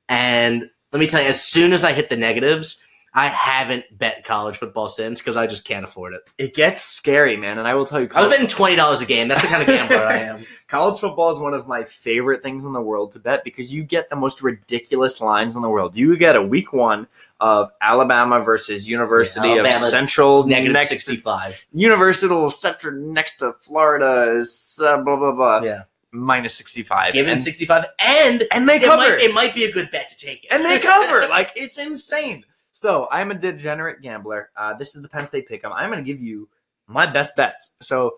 and 0.08 0.70
let 0.92 1.00
me 1.00 1.08
tell 1.08 1.22
you, 1.22 1.30
as 1.30 1.44
soon 1.44 1.74
as 1.74 1.84
I 1.84 1.94
hit 1.94 2.10
the 2.10 2.18
negatives, 2.18 2.82
I 3.14 3.28
haven't 3.28 3.84
bet 3.98 4.24
college 4.24 4.56
football 4.56 4.88
since 4.88 5.20
because 5.20 5.36
I 5.36 5.46
just 5.46 5.66
can't 5.66 5.84
afford 5.84 6.14
it. 6.14 6.22
it 6.38 6.54
gets 6.54 6.82
scary, 6.82 7.36
man. 7.36 7.58
And 7.60 7.68
I 7.68 7.74
will 7.76 7.86
tell 7.86 8.00
you, 8.00 8.08
I 8.16 8.22
was 8.24 8.32
betting 8.32 8.48
twenty 8.48 8.78
dollars 8.78 9.02
a 9.02 9.06
game. 9.06 9.28
That's 9.28 9.42
the 9.42 9.48
kind 9.50 9.62
of 9.62 9.68
gambler 9.68 9.98
I 9.98 10.18
am. 10.20 10.46
College 10.70 10.98
football 11.00 11.30
is 11.32 11.38
one 11.38 11.54
of 11.54 11.68
my 11.68 11.84
favorite 11.84 12.42
things 12.42 12.64
in 12.64 12.72
the 12.72 12.80
world 12.80 13.12
to 13.12 13.20
bet 13.20 13.44
because 13.44 13.74
you 13.74 13.84
get 13.84 14.08
the 14.10 14.16
most 14.16 14.42
ridiculous 14.42 15.20
lines 15.20 15.58
in 15.58 15.62
the 15.62 15.70
world. 15.70 15.98
You 15.98 16.16
get 16.16 16.38
a 16.38 16.42
week 16.42 16.72
one 16.72 17.08
of 17.42 17.70
Alabama 17.82 18.40
versus 18.42 18.88
University 18.88 19.50
Yeah, 19.50 19.64
of 19.64 19.68
Central 19.72 20.48
Negative 20.48 20.72
next 20.72 20.92
sixty-five. 20.92 21.66
University 21.74 22.34
of 22.34 22.54
Central 22.54 22.94
next 22.94 23.38
to 23.40 23.52
Florida 23.54 24.32
is 24.40 24.80
uh, 24.82 25.02
blah 25.02 25.18
blah 25.18 25.34
blah 25.34 25.62
Yeah, 25.64 25.82
minus 26.14 26.54
sixty 26.56 26.84
five. 26.84 27.12
given 27.12 27.32
and, 27.34 27.42
sixty-five, 27.42 27.88
and 28.00 28.46
and 28.54 28.70
they 28.70 28.80
cover 28.80 28.98
might, 29.02 29.20
it 29.22 29.34
might 29.34 29.54
be 29.54 29.66
a 29.66 29.72
good 29.74 29.92
bet 29.92 30.10
to 30.12 30.26
take 30.26 30.46
it. 30.46 30.52
and 30.54 30.64
they 30.64 30.80
cover 30.80 31.28
like 31.30 31.52
it's 31.58 31.78
insane. 31.78 32.46
So 32.74 33.08
I'm 33.12 33.32
a 33.32 33.36
degenerate 33.36 34.02
gambler. 34.02 34.50
Uh, 34.56 34.74
this 34.74 34.96
is 34.96 35.02
the 35.02 35.10
Penn 35.10 35.26
State 35.26 35.48
pick. 35.48 35.64
I'm 35.66 35.90
going 35.92 36.04
to 36.04 36.10
give 36.12 36.22
you 36.22 36.50
my 36.88 37.06
best 37.06 37.36
bets. 37.36 37.76
So 37.82 38.18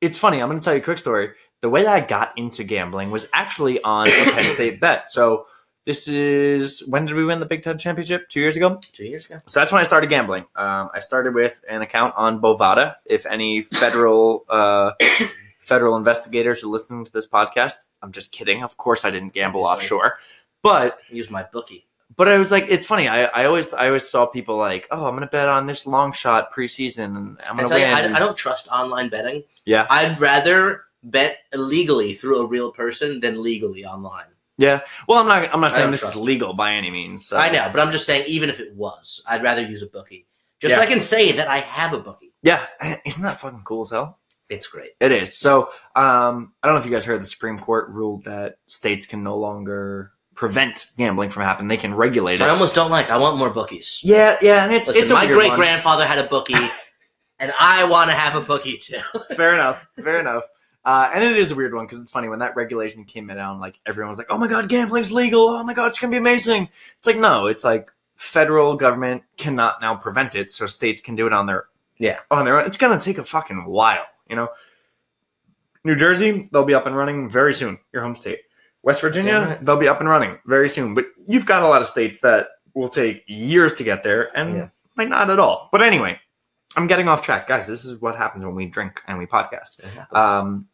it's 0.00 0.18
funny. 0.18 0.40
I'm 0.40 0.48
going 0.48 0.60
to 0.60 0.64
tell 0.64 0.74
you 0.74 0.80
a 0.80 0.84
quick 0.84 0.98
story. 0.98 1.30
The 1.60 1.68
way 1.68 1.82
that 1.82 1.92
I 1.92 2.00
got 2.00 2.32
into 2.38 2.62
gambling 2.62 3.10
was 3.10 3.28
actually 3.32 3.82
on 3.82 4.08
a 4.08 4.10
Penn 4.32 4.50
State 4.54 4.80
bet. 4.80 5.08
So 5.08 5.46
this 5.86 6.06
is 6.06 6.86
when 6.86 7.06
did 7.06 7.14
we 7.16 7.24
win 7.24 7.40
the 7.40 7.46
Big 7.46 7.62
Ten 7.62 7.78
championship? 7.78 8.28
Two 8.28 8.40
years 8.40 8.56
ago. 8.56 8.78
two 8.92 9.04
years 9.06 9.26
ago. 9.26 9.40
So 9.46 9.58
that's 9.58 9.72
when 9.72 9.80
I 9.80 9.84
started 9.84 10.08
gambling. 10.10 10.44
Um, 10.54 10.90
I 10.94 11.00
started 11.00 11.34
with 11.34 11.64
an 11.68 11.82
account 11.82 12.14
on 12.16 12.40
Bovada. 12.40 12.96
If 13.06 13.26
any 13.26 13.62
federal 13.62 14.44
uh, 14.48 14.92
federal 15.60 15.96
investigators 15.96 16.62
are 16.62 16.68
listening 16.68 17.04
to 17.06 17.12
this 17.12 17.26
podcast, 17.26 17.74
I'm 18.02 18.12
just 18.12 18.30
kidding. 18.32 18.62
Of 18.62 18.76
course, 18.76 19.04
I 19.04 19.10
didn't 19.10 19.32
gamble 19.32 19.64
Obviously. 19.64 19.96
offshore, 19.96 20.18
but 20.62 20.98
Use 21.10 21.30
my 21.30 21.44
bookie. 21.50 21.87
But 22.18 22.26
I 22.28 22.36
was 22.36 22.50
like, 22.50 22.66
it's 22.68 22.84
funny. 22.84 23.06
I, 23.08 23.26
I 23.26 23.44
always 23.46 23.72
I 23.72 23.86
always 23.86 24.06
saw 24.06 24.26
people 24.26 24.56
like, 24.56 24.88
oh, 24.90 25.06
I'm 25.06 25.14
gonna 25.14 25.28
bet 25.28 25.48
on 25.48 25.66
this 25.66 25.86
long 25.86 26.12
shot 26.12 26.52
preseason, 26.52 27.16
and 27.16 27.40
I'm 27.48 27.56
gonna 27.56 27.68
tell 27.68 27.78
you. 27.78 27.86
I, 27.86 28.12
I 28.14 28.18
don't 28.18 28.36
trust 28.36 28.68
online 28.68 29.08
betting. 29.08 29.44
Yeah. 29.64 29.86
I'd 29.88 30.20
rather 30.20 30.82
bet 31.04 31.38
illegally 31.52 32.14
through 32.14 32.40
a 32.42 32.46
real 32.46 32.72
person 32.72 33.20
than 33.20 33.40
legally 33.40 33.84
online. 33.84 34.26
yeah. 34.58 34.80
Well, 35.06 35.18
I'm 35.20 35.28
not. 35.28 35.54
I'm 35.54 35.60
not 35.60 35.72
I 35.72 35.76
saying 35.76 35.92
this 35.92 36.02
is 36.02 36.16
legal 36.16 36.54
by 36.54 36.74
any 36.74 36.90
means. 36.90 37.24
So. 37.24 37.36
I 37.36 37.50
know, 37.50 37.70
but 37.72 37.80
I'm 37.80 37.92
just 37.92 38.04
saying, 38.04 38.24
even 38.26 38.50
if 38.50 38.58
it 38.58 38.74
was, 38.74 39.22
I'd 39.26 39.42
rather 39.42 39.62
use 39.62 39.82
a 39.82 39.86
bookie. 39.86 40.26
Just 40.60 40.74
so 40.74 40.80
I 40.80 40.86
can 40.86 40.98
say 40.98 41.32
that 41.32 41.46
I 41.46 41.58
have 41.58 41.94
a 41.94 42.00
bookie. 42.00 42.34
Yeah. 42.42 42.66
Isn't 43.06 43.22
that 43.22 43.38
fucking 43.38 43.62
cool 43.62 43.82
as 43.82 43.90
hell? 43.90 44.18
It's 44.48 44.66
great. 44.66 44.90
It 44.98 45.12
is. 45.12 45.36
So 45.36 45.70
um, 45.94 46.52
I 46.62 46.66
don't 46.66 46.74
know 46.74 46.80
if 46.80 46.84
you 46.84 46.90
guys 46.90 47.04
heard 47.04 47.20
the 47.20 47.26
Supreme 47.26 47.60
Court 47.60 47.90
ruled 47.90 48.24
that 48.24 48.58
states 48.66 49.06
can 49.06 49.22
no 49.22 49.36
longer 49.36 50.12
prevent 50.38 50.86
gambling 50.96 51.30
from 51.30 51.42
happening. 51.42 51.66
They 51.66 51.76
can 51.76 51.92
regulate 51.92 52.34
it. 52.34 52.42
I 52.42 52.50
almost 52.50 52.72
don't 52.72 52.92
like. 52.92 53.10
I 53.10 53.16
want 53.16 53.36
more 53.38 53.50
bookies. 53.50 53.98
Yeah, 54.04 54.38
yeah, 54.40 54.62
and 54.64 54.72
it's 54.72 54.86
Listen, 54.86 55.02
it's 55.02 55.10
a 55.10 55.14
my 55.14 55.26
great 55.26 55.52
grandfather 55.54 56.06
had 56.06 56.18
a 56.18 56.28
bookie, 56.28 56.54
and 57.40 57.52
I 57.58 57.82
want 57.82 58.08
to 58.10 58.14
have 58.14 58.40
a 58.40 58.40
bookie 58.46 58.78
too. 58.78 59.00
fair 59.34 59.52
enough. 59.52 59.88
Fair 59.96 60.20
enough. 60.20 60.44
Uh, 60.84 61.10
and 61.12 61.24
it 61.24 61.36
is 61.36 61.50
a 61.50 61.56
weird 61.56 61.74
one 61.74 61.86
because 61.86 62.00
it's 62.00 62.12
funny 62.12 62.28
when 62.28 62.38
that 62.38 62.54
regulation 62.54 63.04
came 63.04 63.26
down, 63.26 63.58
like 63.58 63.80
everyone 63.84 64.10
was 64.10 64.16
like, 64.16 64.28
"Oh 64.30 64.38
my 64.38 64.46
god, 64.46 64.68
gambling's 64.68 65.10
legal! 65.10 65.48
Oh 65.48 65.64
my 65.64 65.74
god, 65.74 65.88
it's 65.88 65.98
gonna 65.98 66.12
be 66.12 66.16
amazing!" 66.18 66.68
It's 66.98 67.06
like 67.08 67.16
no, 67.18 67.48
it's 67.48 67.64
like 67.64 67.90
federal 68.14 68.76
government 68.76 69.24
cannot 69.36 69.80
now 69.80 69.96
prevent 69.96 70.36
it, 70.36 70.52
so 70.52 70.66
states 70.66 71.00
can 71.00 71.16
do 71.16 71.26
it 71.26 71.32
on 71.32 71.46
their 71.46 71.64
Yeah. 71.98 72.20
on 72.30 72.44
their 72.44 72.60
own. 72.60 72.66
It's 72.66 72.76
gonna 72.76 73.00
take 73.00 73.18
a 73.18 73.24
fucking 73.24 73.64
while, 73.64 74.06
you 74.30 74.36
know. 74.36 74.50
New 75.82 75.96
Jersey, 75.96 76.48
they'll 76.52 76.64
be 76.64 76.74
up 76.74 76.86
and 76.86 76.96
running 76.96 77.28
very 77.28 77.54
soon. 77.54 77.80
Your 77.92 78.02
home 78.02 78.14
state, 78.14 78.42
West 78.82 79.00
Virginia, 79.00 79.58
they'll 79.62 79.76
be 79.76 79.88
up 79.88 80.00
and 80.00 80.08
running 80.08 80.38
very 80.46 80.68
soon. 80.68 80.94
But 80.94 81.06
you've 81.26 81.46
got 81.46 81.62
a 81.62 81.68
lot 81.68 81.82
of 81.82 81.88
states 81.88 82.20
that 82.20 82.48
will 82.74 82.88
take 82.88 83.24
years 83.26 83.72
to 83.74 83.84
get 83.84 84.02
there, 84.02 84.30
and 84.36 84.56
Yeah. 84.56 84.68
might 84.96 85.08
not 85.08 85.30
at 85.30 85.38
all. 85.38 85.68
But 85.72 85.82
anyway, 85.82 86.20
I'm 86.76 86.86
getting 86.86 87.08
off 87.08 87.22
track, 87.22 87.48
guys. 87.48 87.66
This 87.66 87.84
is 87.84 88.00
what 88.00 88.14
happens 88.16 88.44
when 88.44 88.54
we 88.54 88.66
drink 88.66 89.02
and 89.06 89.18
we 89.18 89.26
podcast. 89.26 89.80
Um, 90.14 90.68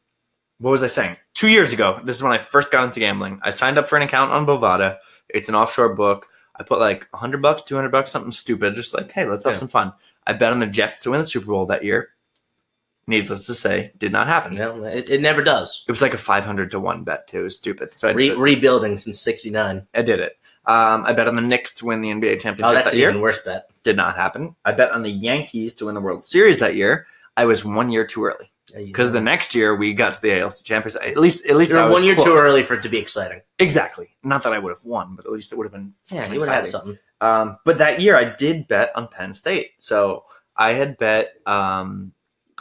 what 0.58 0.70
was 0.70 0.82
I 0.82 0.86
saying? 0.88 1.16
Two 1.34 1.48
years 1.48 1.72
ago, 1.72 2.00
this 2.04 2.16
is 2.16 2.22
when 2.22 2.32
I 2.32 2.38
first 2.38 2.70
got 2.70 2.84
into 2.84 3.00
gambling. 3.00 3.40
I 3.42 3.50
signed 3.50 3.78
up 3.78 3.88
for 3.88 3.96
an 3.96 4.02
account 4.02 4.30
on 4.32 4.46
Bovada. 4.46 4.98
It's 5.28 5.48
an 5.48 5.54
offshore 5.54 5.94
book. 5.94 6.28
I 6.56 6.62
put 6.62 6.78
like 6.78 7.08
100 7.10 7.42
bucks, 7.42 7.62
200 7.62 7.90
bucks, 7.90 8.10
something 8.12 8.30
stupid, 8.32 8.74
just 8.76 8.94
like, 8.94 9.10
hey, 9.10 9.24
let's 9.26 9.44
have 9.44 9.54
Yeah. 9.54 9.58
some 9.58 9.68
fun. 9.68 9.92
I 10.26 10.32
bet 10.34 10.52
on 10.52 10.60
the 10.60 10.66
Jets 10.66 11.00
to 11.00 11.10
win 11.10 11.20
the 11.20 11.26
Super 11.26 11.46
Bowl 11.46 11.66
that 11.66 11.84
year. 11.84 12.10
Needless 13.06 13.46
to 13.46 13.54
say, 13.54 13.92
did 13.98 14.12
not 14.12 14.26
happen. 14.26 14.54
no, 14.54 14.82
it, 14.84 15.10
it 15.10 15.20
never 15.20 15.42
does. 15.42 15.84
It 15.86 15.92
was 15.92 16.00
like 16.00 16.14
a 16.14 16.18
500 16.18 16.70
to 16.70 16.80
1 16.80 17.04
bet, 17.04 17.28
too. 17.28 17.40
It 17.40 17.42
was 17.42 17.56
stupid. 17.56 17.92
So 17.92 18.08
I, 18.08 18.12
Re- 18.12 18.28
did, 18.30 18.38
rebuilding 18.38 18.96
since 18.96 19.20
'69. 19.20 19.86
I 19.94 20.02
did 20.02 20.20
it. 20.20 20.38
Um, 20.66 21.04
I 21.04 21.12
bet 21.12 21.28
on 21.28 21.36
the 21.36 21.42
Knicks 21.42 21.74
to 21.74 21.84
win 21.84 22.00
the 22.00 22.08
NBA 22.10 22.40
championship 22.40 22.64
Oh, 22.66 22.72
that's 22.72 22.86
that 22.90 22.94
an 22.94 23.00
year. 23.00 23.10
even 23.10 23.20
worse 23.20 23.42
bet. 23.44 23.68
Did 23.82 23.96
not 23.96 24.16
happen. 24.16 24.56
I 24.64 24.72
bet 24.72 24.92
on 24.92 25.02
the 25.02 25.10
Yankees 25.10 25.74
to 25.74 25.86
win 25.86 25.94
the 25.94 26.00
World 26.00 26.24
Series 26.24 26.58
that 26.60 26.74
year. 26.74 27.06
I 27.36 27.44
was 27.44 27.64
one 27.66 27.90
year 27.90 28.06
too 28.06 28.24
early 28.24 28.50
because 28.74 29.12
the 29.12 29.20
next 29.20 29.54
year 29.54 29.74
we 29.76 29.92
got 29.92 30.14
to 30.14 30.22
the 30.22 30.40
ALC 30.40 30.64
championship. 30.64 31.02
At 31.02 31.18
least, 31.18 31.44
at 31.46 31.56
least 31.56 31.72
I 31.74 31.80
you're 31.80 31.84
was 31.88 31.92
one 31.94 32.04
year 32.04 32.14
close. 32.14 32.26
too 32.26 32.34
early 32.36 32.62
for 32.62 32.72
it 32.74 32.82
to 32.84 32.88
be 32.88 32.96
exciting. 32.96 33.42
Exactly. 33.58 34.16
Not 34.22 34.42
that 34.44 34.54
I 34.54 34.58
would 34.58 34.70
have 34.70 34.84
won, 34.86 35.14
but 35.16 35.26
at 35.26 35.32
least 35.32 35.52
it 35.52 35.58
would 35.58 35.64
have 35.64 35.72
been. 35.72 35.92
Yeah, 36.10 36.32
you 36.32 36.38
would 36.38 36.48
have 36.48 36.64
had 36.64 36.68
something. 36.68 36.98
Um, 37.20 37.58
but 37.66 37.76
that 37.78 38.00
year 38.00 38.16
I 38.16 38.34
did 38.34 38.66
bet 38.66 38.90
on 38.96 39.08
Penn 39.08 39.34
State. 39.34 39.72
So 39.80 40.24
I 40.56 40.72
had 40.72 40.96
bet. 40.96 41.34
Um, 41.44 42.12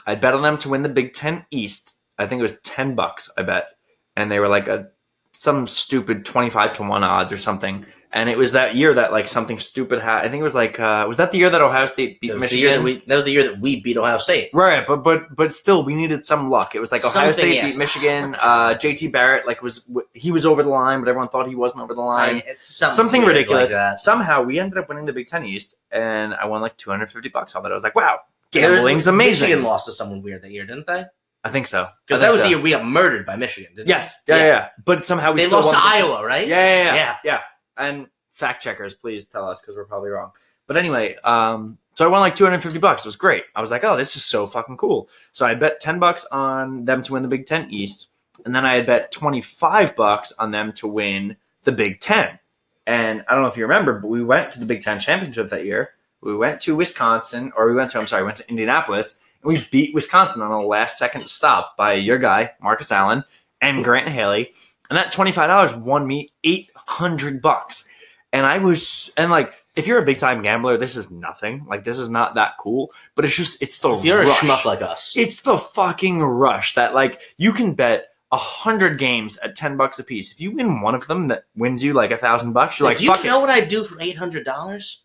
I 0.05 0.15
bet 0.15 0.33
on 0.33 0.41
them 0.41 0.57
to 0.59 0.69
win 0.69 0.83
the 0.83 0.89
Big 0.89 1.13
Ten 1.13 1.45
East. 1.51 1.97
I 2.17 2.27
think 2.27 2.39
it 2.39 2.43
was 2.43 2.59
ten 2.59 2.95
bucks. 2.95 3.29
I 3.37 3.43
bet, 3.43 3.67
and 4.15 4.31
they 4.31 4.39
were 4.39 4.47
like 4.47 4.67
a 4.67 4.89
some 5.31 5.67
stupid 5.67 6.25
twenty 6.25 6.49
five 6.49 6.75
to 6.77 6.83
one 6.83 7.03
odds 7.03 7.31
or 7.31 7.37
something. 7.37 7.85
And 8.15 8.29
it 8.29 8.37
was 8.37 8.51
that 8.51 8.75
year 8.75 8.93
that 8.93 9.11
like 9.11 9.27
something 9.27 9.57
stupid 9.57 9.99
happened. 9.99 10.27
I 10.27 10.29
think 10.29 10.41
it 10.41 10.43
was 10.43 10.53
like 10.53 10.79
uh, 10.79 11.05
was 11.07 11.17
that 11.17 11.31
the 11.31 11.39
year 11.39 11.49
that 11.49 11.61
Ohio 11.61 11.87
State 11.87 12.21
beat 12.21 12.27
That 12.27 12.39
was, 12.39 12.51
the 12.51 12.59
year 12.59 12.69
Michigan? 12.69 12.85
that, 12.85 13.01
we, 13.01 13.05
that 13.07 13.15
was 13.15 13.25
the 13.25 13.31
year 13.31 13.43
that 13.49 13.59
we 13.59 13.81
beat 13.81 13.97
Ohio 13.97 14.19
State. 14.19 14.51
Right, 14.53 14.85
but 14.85 14.97
but 14.97 15.35
but 15.35 15.51
still, 15.51 15.83
we 15.83 15.95
needed 15.95 16.23
some 16.23 16.51
luck. 16.51 16.75
It 16.75 16.79
was 16.79 16.91
like 16.91 17.03
Ohio 17.03 17.31
Something, 17.31 17.33
State 17.33 17.55
yes. 17.55 17.71
beat 17.71 17.79
Michigan. 17.79 18.35
Uh, 18.35 18.75
JT 18.75 19.11
Barrett 19.11 19.47
like 19.47 19.63
was 19.63 19.89
he 20.13 20.31
was 20.31 20.45
over 20.45 20.61
the 20.61 20.69
line, 20.69 20.99
but 20.99 21.09
everyone 21.09 21.29
thought 21.29 21.47
he 21.47 21.55
wasn't 21.55 21.81
over 21.81 21.95
the 21.95 22.01
line. 22.01 22.35
I- 22.35 22.43
it's 22.45 22.75
something, 22.75 22.95
Something 22.95 23.25
ridiculous. 23.25 23.73
Like. 23.73 23.97
Somehow 23.97 24.43
we 24.43 24.59
ended 24.59 24.77
up 24.77 24.89
winning 24.89 25.05
the 25.05 25.13
Big 25.13 25.27
Ten 25.27 25.43
East, 25.43 25.73
and 25.89 26.35
I 26.35 26.45
won 26.45 26.61
like 26.61 26.77
two 26.77 26.91
hundred 26.91 27.11
fifty 27.11 27.29
bucks 27.29 27.55
on 27.55 27.63
that. 27.63 27.71
I 27.71 27.75
was 27.75 27.83
like, 27.83 27.95
wow, 27.95 28.19
gambling's 28.61 29.07
amazing. 29.07 29.47
Michigan 29.49 29.63
lost 29.63 29.85
to 29.87 29.91
someone 29.93 30.21
weird 30.21 30.41
that 30.43 30.51
year, 30.51 30.65
didn't 30.65 30.87
they? 30.87 31.05
I 31.43 31.49
think 31.49 31.67
so. 31.67 31.89
Because 32.07 32.21
that 32.21 32.29
was 32.29 32.37
so. 32.39 32.43
the 32.43 32.49
year 32.51 32.59
we 32.61 32.69
got 32.71 32.85
murdered 32.85 33.25
by 33.25 33.35
Michigan. 33.35 33.73
Didn't 33.75 33.89
Yes, 33.89 34.15
they? 34.25 34.33
yeah, 34.37 34.43
yeah, 34.43 34.47
yeah. 34.47 34.69
But 34.85 35.03
somehow 35.05 35.33
we 35.33 35.41
They 35.41 35.47
lost 35.47 35.69
to 35.69 35.73
won 35.73 35.75
the 35.75 35.81
Big- 35.91 36.03
Iowa, 36.03 36.25
right? 36.25 36.47
Yeah, 36.47 36.65
yeah, 36.65 36.83
yeah, 36.85 36.95
Yeah. 36.95 37.15
yeah. 37.23 37.41
And 37.77 38.07
fact 38.31 38.63
checkers, 38.63 38.95
please 38.95 39.25
tell 39.25 39.49
us 39.49 39.61
because 39.61 39.75
we're 39.75 39.85
probably 39.85 40.09
wrong. 40.11 40.31
But 40.67 40.77
anyway, 40.77 41.17
um, 41.23 41.77
So 41.95 42.05
I 42.05 42.07
won 42.07 42.21
like 42.21 42.33
250 42.35 42.79
bucks. 42.79 43.03
It 43.03 43.07
was 43.07 43.15
great. 43.17 43.43
I 43.55 43.61
was 43.61 43.69
like, 43.69 43.83
oh, 43.83 43.95
this 43.97 44.15
is 44.15 44.25
so 44.25 44.47
fucking 44.47 44.77
cool. 44.77 45.09
So 45.31 45.45
I 45.45 45.53
bet 45.53 45.79
10 45.79 45.99
bucks 45.99 46.25
on 46.31 46.85
them 46.85 47.03
to 47.03 47.13
win 47.13 47.21
the 47.21 47.27
Big 47.29 47.45
Ten 47.45 47.69
East. 47.69 48.07
And 48.45 48.55
then 48.55 48.65
I 48.65 48.75
had 48.77 48.87
bet 48.87 49.11
25 49.11 49.95
bucks 49.95 50.31
on 50.39 50.49
them 50.51 50.71
to 50.73 50.87
win 50.87 51.35
the 51.65 51.71
Big 51.71 51.99
Ten. 51.99 52.39
And 52.87 53.23
I 53.27 53.33
don't 53.33 53.43
know 53.43 53.49
if 53.49 53.57
you 53.57 53.63
remember, 53.63 53.99
but 53.99 54.07
we 54.07 54.23
went 54.23 54.51
to 54.53 54.59
the 54.59 54.65
Big 54.65 54.81
Ten 54.81 54.99
championship 54.99 55.49
that 55.49 55.65
year. 55.65 55.91
We 56.23 56.35
went 56.35 56.61
to 56.61 56.75
Wisconsin, 56.75 57.51
or 57.55 57.67
we 57.67 57.75
went 57.75 57.91
to, 57.91 57.99
I'm 57.99 58.07
sorry, 58.07 58.23
we 58.23 58.27
went 58.27 58.37
to 58.37 58.49
Indianapolis, 58.49 59.19
and 59.43 59.53
we 59.53 59.63
beat 59.71 59.93
Wisconsin 59.93 60.41
on 60.41 60.51
the 60.51 60.65
last 60.65 60.97
second 60.97 61.21
stop 61.21 61.75
by 61.77 61.93
your 61.93 62.17
guy, 62.17 62.51
Marcus 62.61 62.91
Allen, 62.91 63.23
and 63.61 63.83
Grant 63.83 64.07
Haley. 64.07 64.51
And 64.89 64.97
that 64.97 65.13
$25 65.13 65.81
won 65.81 66.05
me 66.07 66.31
800 66.43 67.41
bucks. 67.41 67.85
And 68.31 68.45
I 68.45 68.57
was, 68.57 69.11
and 69.15 69.29
like, 69.31 69.53
if 69.75 69.85
you're 69.87 69.99
a 69.99 70.05
big 70.05 70.17
time 70.19 70.41
gambler, 70.41 70.77
this 70.77 70.95
is 70.95 71.11
nothing. 71.11 71.65
Like, 71.67 71.83
this 71.83 71.97
is 71.99 72.09
not 72.09 72.35
that 72.35 72.53
cool, 72.59 72.91
but 73.15 73.25
it's 73.25 73.35
just, 73.35 73.61
it's 73.61 73.79
the 73.79 73.93
If 73.95 74.03
you're 74.05 74.23
rush. 74.23 74.41
a 74.41 74.45
schmuck 74.45 74.65
like 74.65 74.81
us, 74.81 75.13
It's 75.15 75.41
the 75.41 75.57
fucking 75.57 76.21
rush 76.21 76.75
that 76.75 76.93
like 76.93 77.21
you 77.37 77.53
can 77.53 77.73
bet 77.73 78.07
a 78.31 78.37
hundred 78.37 78.97
games 78.97 79.37
at 79.37 79.55
ten 79.55 79.77
bucks 79.77 79.99
a 79.99 80.03
piece. 80.03 80.31
If 80.31 80.41
you 80.41 80.51
win 80.51 80.81
one 80.81 80.95
of 80.95 81.05
them 81.07 81.27
that 81.27 81.45
wins 81.55 81.83
you 81.83 81.93
like 81.93 82.09
a 82.11 82.17
thousand 82.17 82.53
bucks, 82.53 82.79
you're 82.79 82.89
like, 82.89 82.97
do 82.97 83.03
you 83.05 83.13
know 83.23 83.37
it. 83.37 83.41
what 83.41 83.49
I'd 83.51 83.67
do 83.67 83.83
for 83.83 83.99
eight 84.01 84.17
hundred 84.17 84.45
dollars? 84.45 85.01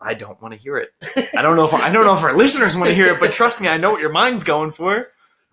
I 0.00 0.14
don't 0.14 0.40
want 0.40 0.54
to 0.54 0.60
hear 0.60 0.78
it. 0.78 0.90
I 1.36 1.42
don't 1.42 1.56
know 1.56 1.66
if 1.66 1.74
I 1.74 1.90
don't 1.92 2.04
know 2.04 2.16
if 2.16 2.22
our 2.22 2.32
listeners 2.36 2.76
want 2.76 2.88
to 2.88 2.94
hear 2.94 3.06
it, 3.12 3.20
but 3.20 3.32
trust 3.32 3.60
me, 3.60 3.68
I 3.68 3.76
know 3.76 3.90
what 3.92 4.00
your 4.00 4.12
mind's 4.12 4.44
going 4.44 4.70
for. 4.72 5.08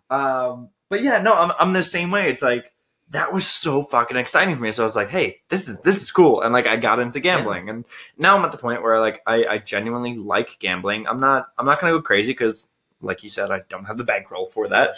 Um, 0.09 0.69
but 0.89 1.01
yeah, 1.03 1.21
no, 1.21 1.33
I'm 1.33 1.51
I'm 1.59 1.73
the 1.73 1.83
same 1.83 2.11
way. 2.11 2.29
It's 2.29 2.41
like 2.41 2.71
that 3.11 3.31
was 3.33 3.45
so 3.47 3.83
fucking 3.83 4.17
exciting 4.17 4.55
for 4.55 4.61
me. 4.61 4.71
So 4.71 4.83
I 4.83 4.85
was 4.85 4.95
like, 4.95 5.09
hey, 5.09 5.41
this 5.49 5.67
is 5.67 5.81
this 5.81 6.01
is 6.01 6.11
cool, 6.11 6.41
and 6.41 6.53
like 6.53 6.67
I 6.67 6.77
got 6.77 6.99
into 6.99 7.19
gambling, 7.19 7.69
and 7.69 7.85
now 8.17 8.37
I'm 8.37 8.45
at 8.45 8.51
the 8.51 8.57
point 8.57 8.81
where 8.83 8.99
like 8.99 9.21
I, 9.27 9.45
I 9.45 9.57
genuinely 9.57 10.15
like 10.15 10.57
gambling. 10.59 11.07
I'm 11.07 11.19
not 11.19 11.47
I'm 11.57 11.65
not 11.65 11.79
gonna 11.81 11.93
go 11.93 12.01
crazy 12.01 12.31
because, 12.31 12.65
like 13.01 13.23
you 13.23 13.29
said, 13.29 13.51
I 13.51 13.61
don't 13.69 13.85
have 13.85 13.97
the 13.97 14.03
bankroll 14.05 14.45
for 14.45 14.67
that. 14.69 14.95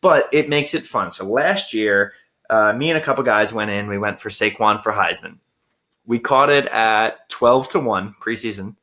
but 0.00 0.28
it 0.32 0.48
makes 0.48 0.74
it 0.74 0.86
fun. 0.86 1.10
So 1.12 1.24
last 1.24 1.72
year, 1.74 2.12
uh, 2.50 2.72
me 2.72 2.90
and 2.90 2.98
a 2.98 3.02
couple 3.02 3.22
guys 3.24 3.52
went 3.52 3.70
in. 3.70 3.88
We 3.88 3.98
went 3.98 4.20
for 4.20 4.28
Saquon 4.28 4.80
for 4.82 4.92
Heisman. 4.92 5.38
We 6.06 6.18
caught 6.18 6.50
it 6.50 6.66
at 6.66 7.28
twelve 7.28 7.68
to 7.70 7.80
one 7.80 8.14
preseason. 8.20 8.74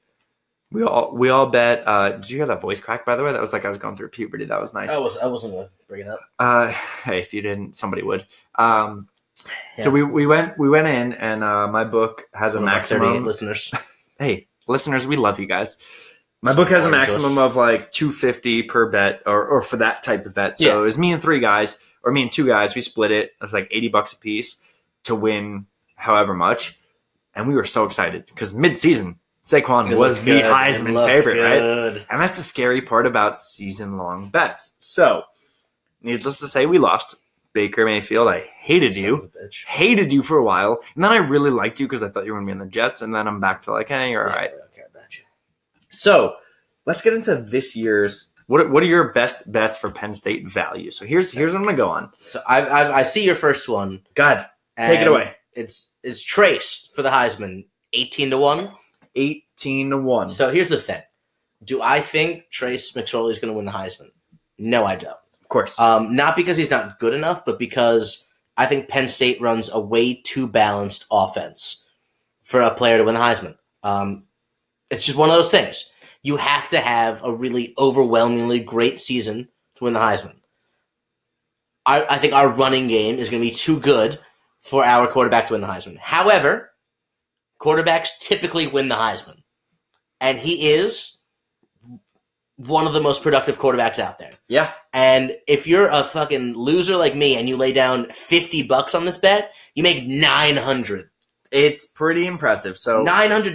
We 0.71 0.83
all 0.83 1.13
we 1.15 1.29
all 1.29 1.47
bet. 1.49 1.83
Uh, 1.85 2.11
did 2.13 2.29
you 2.29 2.37
hear 2.37 2.47
that 2.47 2.61
voice 2.61 2.79
crack? 2.79 3.05
By 3.05 3.15
the 3.15 3.23
way, 3.23 3.31
that 3.31 3.41
was 3.41 3.53
like 3.53 3.65
I 3.65 3.69
was 3.69 3.77
going 3.77 3.95
through 3.95 4.09
puberty. 4.09 4.45
That 4.45 4.59
was 4.59 4.73
nice. 4.73 4.89
I 4.89 4.97
was 4.97 5.17
I 5.17 5.27
wasn't 5.27 5.53
gonna 5.53 5.69
bring 5.87 6.01
it 6.01 6.07
up. 6.07 6.19
Uh, 6.39 6.67
hey, 7.03 7.19
if 7.19 7.33
you 7.33 7.41
didn't, 7.41 7.75
somebody 7.75 8.01
would. 8.01 8.25
Um, 8.55 9.07
Yeah. 9.77 9.83
So 9.85 9.89
we, 9.91 10.01
we 10.03 10.25
went 10.25 10.57
we 10.57 10.67
went 10.69 10.87
in, 10.87 11.13
and 11.13 11.43
uh, 11.43 11.67
my 11.67 11.83
book 11.83 12.23
has 12.33 12.55
a 12.55 12.59
One 12.59 12.67
of 12.67 12.73
our 12.73 12.83
38 12.83 12.99
maximum. 13.01 13.25
listeners. 13.25 13.73
Hey, 14.17 14.47
listeners, 14.65 15.05
we 15.05 15.17
love 15.17 15.41
you 15.41 15.45
guys. 15.45 15.75
My 16.41 16.55
book 16.55 16.69
has 16.69 16.85
a 16.85 16.89
maximum 16.89 17.37
of 17.37 17.57
like 17.57 17.91
250 17.91 18.63
per 18.63 18.89
bet 18.89 19.21
or, 19.25 19.45
or 19.45 19.61
for 19.61 19.75
that 19.77 20.03
type 20.03 20.25
of 20.25 20.33
bet. 20.35 20.57
So 20.57 20.65
Yeah. 20.65 20.77
it 20.77 20.81
was 20.81 20.97
me 20.97 21.11
and 21.11 21.21
three 21.21 21.41
guys, 21.41 21.79
or 22.01 22.13
me 22.13 22.21
and 22.21 22.31
two 22.31 22.47
guys. 22.47 22.75
We 22.75 22.79
split 22.81 23.11
it. 23.11 23.31
It 23.39 23.43
was 23.43 23.51
like 23.51 23.67
80 23.71 23.89
bucks 23.89 24.13
a 24.13 24.17
piece 24.17 24.55
to 25.03 25.15
win 25.15 25.65
however 25.95 26.33
much. 26.33 26.79
And 27.33 27.45
we 27.45 27.55
were 27.55 27.65
so 27.65 27.83
excited 27.83 28.25
because 28.27 28.53
mid 28.53 28.77
season, 28.77 29.19
Saquon 29.45 29.91
It 29.91 29.97
was 29.97 30.19
the 30.19 30.25
good. 30.25 30.43
Heisman 30.45 31.05
favorite, 31.05 31.39
right? 31.41 32.05
And 32.09 32.21
that's 32.21 32.37
the 32.37 32.43
scary 32.43 32.81
part 32.81 33.05
about 33.05 33.37
season 33.37 33.97
long 33.97 34.29
bets. 34.29 34.73
So, 34.79 35.23
needless 36.01 36.39
to 36.39 36.47
say, 36.47 36.65
we 36.65 36.77
lost. 36.79 37.15
Baker 37.53 37.85
Mayfield, 37.85 38.27
I 38.27 38.49
hated 38.59 38.95
Son 38.95 39.01
you 39.01 39.31
hated 39.65 40.11
you 40.11 40.21
for 40.21 40.37
a 40.37 40.43
while, 40.43 40.81
and 40.93 41.01
then 41.01 41.13
I 41.13 41.17
really 41.19 41.51
liked 41.51 41.79
you 41.79 41.87
because 41.87 42.03
I 42.03 42.09
thought 42.09 42.25
you 42.25 42.33
were 42.33 42.39
gonna 42.39 42.47
be 42.47 42.51
in 42.51 42.59
the 42.59 42.65
Jets, 42.65 43.01
and 43.01 43.15
then 43.15 43.29
I'm 43.29 43.39
back 43.39 43.61
to 43.61 43.71
like, 43.71 43.87
hey, 43.87 44.11
you're 44.11 44.25
all 44.25 44.29
Yeah, 44.29 44.35
right. 44.35 44.49
I 44.53 44.57
don't 44.57 44.73
care 44.75 44.87
about 44.93 45.17
you. 45.17 45.23
So 45.89 46.35
let's 46.85 47.01
get 47.01 47.13
into 47.13 47.37
this 47.37 47.73
year's. 47.73 48.33
What 48.47 48.59
are, 48.59 48.67
what 48.67 48.83
are 48.83 48.87
your 48.87 49.13
best 49.13 49.49
bets 49.49 49.77
for 49.77 49.89
Penn 49.89 50.13
State 50.15 50.45
value? 50.49 50.91
So 50.91 51.05
here's 51.05 51.31
here's 51.31 51.53
what 51.53 51.59
I'm 51.59 51.63
gonna 51.65 51.77
go 51.77 51.89
on. 51.89 52.11
So 52.19 52.41
I, 52.45 52.59
I 52.61 52.97
I 52.97 53.03
see 53.03 53.23
your 53.23 53.35
first 53.35 53.69
one. 53.69 54.01
God, 54.15 54.47
take 54.77 54.99
it 54.99 55.07
away. 55.07 55.35
It's 55.53 55.91
it's 56.03 56.21
Trace 56.21 56.91
for 56.93 57.03
the 57.03 57.09
Heisman, 57.09 57.67
eighteen 57.93 58.29
to 58.31 58.37
one. 58.37 58.69
Eighteen 59.15 59.89
to 59.91 59.97
one. 59.97 60.29
So 60.29 60.51
here's 60.51 60.69
the 60.69 60.79
thing: 60.79 61.01
Do 61.63 61.81
I 61.81 62.01
think 62.01 62.49
Trace 62.51 62.91
McSorley 62.93 63.31
is 63.31 63.39
going 63.39 63.51
to 63.53 63.57
win 63.57 63.65
the 63.65 63.71
Heisman? 63.71 64.09
No, 64.57 64.85
I 64.85 64.95
don't. 64.95 65.17
of 65.41 65.49
course, 65.49 65.77
Um, 65.79 66.15
not 66.15 66.35
because 66.35 66.57
he's 66.57 66.69
not 66.71 66.99
good 66.99 67.13
enough, 67.13 67.43
but 67.45 67.59
because 67.59 68.25
I 68.57 68.65
think 68.65 68.87
Penn 68.89 69.07
State 69.07 69.41
runs 69.41 69.69
a 69.71 69.79
way 69.79 70.21
too 70.21 70.47
balanced 70.47 71.05
offense 71.11 71.87
for 72.43 72.61
a 72.61 72.73
player 72.73 72.97
to 72.97 73.03
win 73.03 73.15
the 73.15 73.19
Heisman. 73.21 73.57
Um, 73.83 74.25
it's 74.89 75.03
just 75.05 75.17
one 75.17 75.29
of 75.29 75.35
those 75.35 75.51
things. 75.51 75.91
You 76.23 76.37
have 76.37 76.69
to 76.69 76.79
have 76.79 77.21
a 77.23 77.31
really 77.33 77.73
overwhelmingly 77.77 78.59
great 78.61 78.99
season 78.99 79.49
to 79.75 79.83
win 79.83 79.93
the 79.93 79.99
Heisman. 79.99 80.35
I, 81.85 82.05
I 82.15 82.17
think 82.17 82.33
our 82.33 82.49
running 82.49 82.87
game 82.87 83.19
is 83.19 83.29
going 83.29 83.43
to 83.43 83.49
be 83.49 83.55
too 83.55 83.79
good 83.79 84.19
for 84.61 84.83
our 84.83 85.07
quarterback 85.07 85.47
to 85.47 85.53
win 85.53 85.61
the 85.61 85.67
Heisman. 85.67 85.97
However, 85.97 86.71
quarterbacks 87.59 88.09
typically 88.19 88.67
win 88.67 88.87
the 88.87 88.95
Heisman, 88.95 89.43
and 90.19 90.37
he 90.37 90.71
is 90.71 91.17
one 92.57 92.87
of 92.87 92.93
the 92.93 93.01
most 93.01 93.21
productive 93.21 93.59
quarterbacks 93.59 93.99
out 93.99 94.17
there. 94.17 94.29
yeah, 94.47 94.71
And 94.93 95.35
if 95.45 95.67
you're 95.67 95.89
a 95.89 96.03
fucking 96.05 96.53
loser 96.53 96.95
like 96.95 97.13
me 97.13 97.35
and 97.35 97.49
you 97.49 97.57
lay 97.57 97.73
down 97.73 98.05
50 98.11 98.63
bucks 98.63 98.95
on 98.95 99.03
this 99.03 99.17
bet, 99.17 99.51
you 99.73 99.83
make 99.83 100.05
900. 100.07 101.09
it's 101.51 101.85
pretty 101.85 102.25
impressive. 102.25 102.77
So 102.77 103.03
$900. 103.03 103.53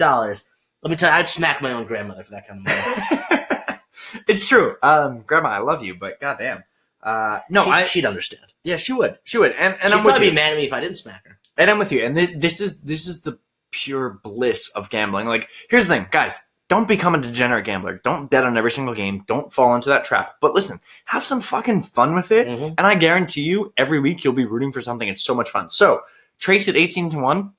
Let 0.82 0.90
me 0.90 0.96
tell 0.96 1.10
you, 1.10 1.16
I'd 1.16 1.28
smack 1.28 1.62
my 1.62 1.72
own 1.72 1.84
grandmother 1.86 2.24
for 2.24 2.32
that 2.32 2.46
kind 2.46 2.60
of 2.60 2.66
money. 2.66 3.80
it's 4.28 4.46
true. 4.46 4.76
Um, 4.82 5.22
Grandma, 5.26 5.48
I 5.48 5.58
love 5.58 5.82
you, 5.82 5.94
but 5.94 6.20
goddamn. 6.20 6.64
Uh, 7.02 7.40
no, 7.48 7.64
she, 7.64 7.70
I 7.70 7.86
she'd 7.86 8.04
understand. 8.06 8.52
yeah, 8.64 8.76
she 8.76 8.92
would, 8.92 9.18
she 9.24 9.38
would, 9.38 9.52
and 9.52 9.72
and 9.82 9.92
she'd 9.92 9.92
I'm 9.98 10.04
with 10.04 10.12
probably 10.12 10.28
be 10.28 10.34
mad 10.34 10.52
at 10.52 10.58
me 10.58 10.64
if 10.64 10.72
I 10.74 10.80
didn't 10.80 10.96
smack 10.98 11.26
her. 11.26 11.38
And 11.56 11.70
I'm 11.70 11.78
with 11.78 11.90
you. 11.92 12.02
And 12.04 12.14
th- 12.16 12.36
this 12.36 12.60
is 12.60 12.82
this 12.82 13.06
is 13.06 13.22
the 13.22 13.38
pure 13.70 14.20
bliss 14.22 14.68
of 14.70 14.90
gambling. 14.90 15.26
Like, 15.26 15.48
here's 15.68 15.86
the 15.88 15.94
thing, 15.94 16.06
guys. 16.10 16.40
Don't 16.68 16.86
become 16.86 17.16
a 17.16 17.20
degenerate 17.20 17.64
gambler. 17.64 18.00
Don't 18.04 18.30
bet 18.30 18.44
on 18.44 18.56
every 18.56 18.70
single 18.70 18.94
game. 18.94 19.24
Don't 19.26 19.52
fall 19.52 19.74
into 19.74 19.88
that 19.88 20.04
trap. 20.04 20.36
But 20.40 20.54
listen, 20.54 20.80
have 21.06 21.24
some 21.24 21.40
fucking 21.40 21.82
fun 21.82 22.14
with 22.14 22.30
it. 22.30 22.46
Mhm. 22.46 22.74
And 22.78 22.86
I 22.86 22.94
guarantee 22.94 23.42
you, 23.42 23.72
every 23.76 23.98
week 23.98 24.22
you'll 24.22 24.34
be 24.34 24.44
rooting 24.46 24.70
for 24.72 24.80
something. 24.80 25.08
It's 25.08 25.24
so 25.24 25.34
much 25.34 25.50
fun. 25.50 25.68
So, 25.68 26.02
Trace 26.38 26.68
at 26.68 26.76
18 26.76 27.10
to 27.10 27.18
1. 27.18 27.50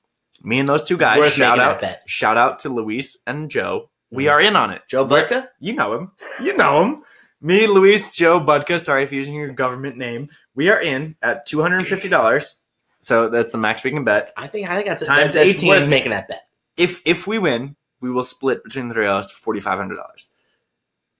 Me 0.42 0.58
and 0.58 0.68
those 0.68 0.82
two 0.82 0.96
guys. 0.96 1.18
Worth 1.18 1.32
shout 1.34 1.60
out. 1.60 1.80
bet. 1.80 2.02
Shout 2.06 2.36
out 2.36 2.58
to 2.60 2.68
Luis 2.68 3.18
and 3.26 3.48
Joe. 3.50 3.90
We 4.10 4.24
Mhm. 4.24 4.30
are 4.32 4.40
in 4.40 4.56
on 4.56 4.70
it. 4.70 4.82
Joe 4.88 5.04
Burka? 5.04 5.50
You 5.60 5.74
know 5.74 5.92
him. 5.94 6.10
You 6.42 6.56
know 6.56 6.82
him. 6.82 7.02
Me, 7.40 7.66
Luis, 7.66 8.10
Joe, 8.12 8.40
Budka. 8.40 8.80
Sorry 8.80 9.02
if 9.04 9.12
you're 9.12 9.18
using 9.20 9.34
your 9.34 9.48
government 9.50 9.96
name. 9.96 10.28
We 10.54 10.68
are 10.68 10.80
in 10.80 11.16
at 11.22 11.44
$250. 11.46 12.61
So 13.02 13.28
that's 13.28 13.52
the 13.52 13.58
max 13.58 13.84
we 13.84 13.90
can 13.90 14.04
bet. 14.04 14.32
I 14.36 14.46
think 14.46 14.70
I 14.70 14.74
think 14.76 14.86
that's, 14.86 15.04
Times 15.04 15.34
that's, 15.34 15.46
that's 15.46 15.56
18. 15.62 15.68
worth 15.68 15.88
making 15.88 16.10
that 16.12 16.28
bet. 16.28 16.46
if 16.76 17.02
if 17.04 17.26
we 17.26 17.38
win, 17.38 17.76
we 18.00 18.10
will 18.10 18.22
split 18.24 18.62
between 18.64 18.88
the 18.88 18.94
three 18.94 19.06
of 19.06 19.16
us 19.16 19.30
forty 19.30 19.60
five 19.60 19.78
hundred 19.78 19.96
dollars. 19.96 20.28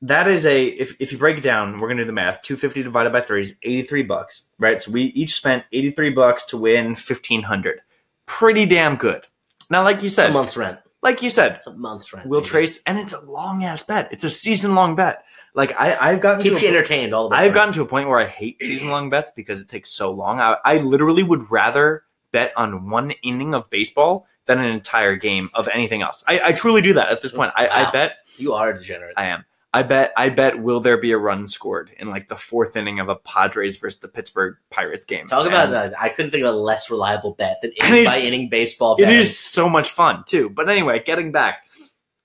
That 0.03 0.27
is 0.29 0.47
a 0.47 0.65
if 0.67 0.97
if 1.01 1.13
you 1.13 1.19
break 1.19 1.39
it 1.39 1.43
down, 1.43 1.79
we're 1.81 1.89
gonna 1.89 2.03
do 2.03 2.07
the 2.07 2.13
math. 2.13 2.43
Two 2.43 2.57
fifty 2.57 2.83
divided 2.83 3.13
by 3.13 3.21
three 3.21 3.41
is 3.41 3.57
eighty 3.63 3.83
three 3.83 4.03
bucks, 4.03 4.49
right? 4.59 4.81
So 4.81 4.91
we 4.91 5.03
each 5.07 5.35
spent 5.35 5.65
eighty 5.73 5.91
three 5.91 6.11
bucks 6.11 6.45
to 6.47 6.57
win 6.57 6.95
fifteen 6.95 7.43
hundred. 7.43 7.81
Pretty 8.27 8.65
damn 8.67 8.97
good. 8.97 9.27
Now, 9.71 9.83
like 9.85 9.99
you 10.03 10.07
It's 10.07 10.15
a 10.15 10.23
said, 10.23 10.33
month's 10.33 10.57
rent. 10.57 10.79
like 11.03 11.23
you 11.23 11.31
said, 11.31 11.57
It's 11.57 11.67
a 11.67 11.73
month's 11.75 12.13
rent. 12.13 12.29
we'll 12.29 12.41
baby. 12.41 12.49
trace, 12.51 12.81
and 12.87 12.99
it's 12.99 13.13
a 13.13 13.21
long 13.31 13.65
ass 13.65 13.83
bet. 13.85 14.09
It's 14.13 14.25
a 14.25 14.31
season 14.31 14.75
long 14.75 14.95
bet. 14.97 15.25
Like 15.55 15.79
I 15.79 15.97
I've 16.13 16.21
gotten 16.21 16.45
to 16.45 16.51
Keeps 16.51 16.63
a 16.63 16.65
you 16.67 16.71
po- 16.73 16.77
entertained 16.77 17.15
all 17.15 17.29
the 17.29 17.35
way. 17.35 17.43
I've 17.43 17.53
gotten 17.53 17.75
to 17.75 17.83
a 17.83 17.87
point 17.87 18.09
where 18.09 18.19
I 18.19 18.27
hate 18.27 18.63
season 18.63 18.89
long 18.89 19.11
bets 19.11 19.33
because 19.35 19.61
it 19.61 19.69
takes 19.69 19.91
so 19.91 20.11
long. 20.11 20.41
I, 20.41 20.57
I 20.65 20.79
literally 20.79 21.23
would 21.23 21.51
rather 21.51 22.05
bet 22.33 22.53
on 22.57 22.89
one 22.89 23.11
inning 23.23 23.55
of 23.55 23.69
baseball 23.69 24.27
than 24.47 24.59
an 24.61 24.71
entire 24.71 25.15
game 25.17 25.51
of 25.55 25.69
anything 25.69 26.01
else. 26.03 26.25
I, 26.27 26.41
I 26.43 26.53
truly 26.53 26.81
do 26.81 26.95
that 26.95 27.11
at 27.11 27.21
this 27.23 27.33
point. 27.33 27.53
I, 27.55 27.69
I 27.69 27.91
bet 27.91 28.17
You 28.39 28.55
are 28.55 28.71
a 28.71 28.79
degenerate. 28.79 29.15
I 29.17 29.27
am. 29.27 29.45
I 29.75 29.83
bet 29.83 30.13
I 30.19 30.29
bet 30.29 30.59
will 30.61 30.81
there 30.81 30.99
be 30.99 31.13
a 31.13 31.19
run 31.19 31.47
scored 31.47 31.91
in 31.99 32.09
like 32.09 32.29
the 32.29 32.37
fourth 32.37 32.77
inning 32.77 33.01
of 33.01 33.09
a 33.09 33.17
Padres 33.17 33.77
versus 33.79 34.01
the 34.01 34.09
Pittsburgh 34.09 34.57
Pirates 34.71 35.05
game. 35.07 35.29
Talk 35.29 35.47
about 35.47 35.67
And 35.67 35.75
that. 35.75 35.95
I 36.01 36.09
couldn't 36.11 36.31
think 36.31 36.45
of 36.45 36.55
a 36.55 36.57
less 36.59 36.91
reliable 36.91 37.35
bet 37.35 37.61
than 37.63 37.73
inning 37.73 38.05
by 38.05 38.19
inning 38.19 38.49
baseball 38.49 38.97
It 38.99 39.09
is 39.09 39.39
so 39.39 39.69
much 39.71 39.91
fun 39.91 40.25
too. 40.27 40.51
But 40.51 40.69
anyway, 40.69 41.03
getting 41.03 41.33
back, 41.33 41.59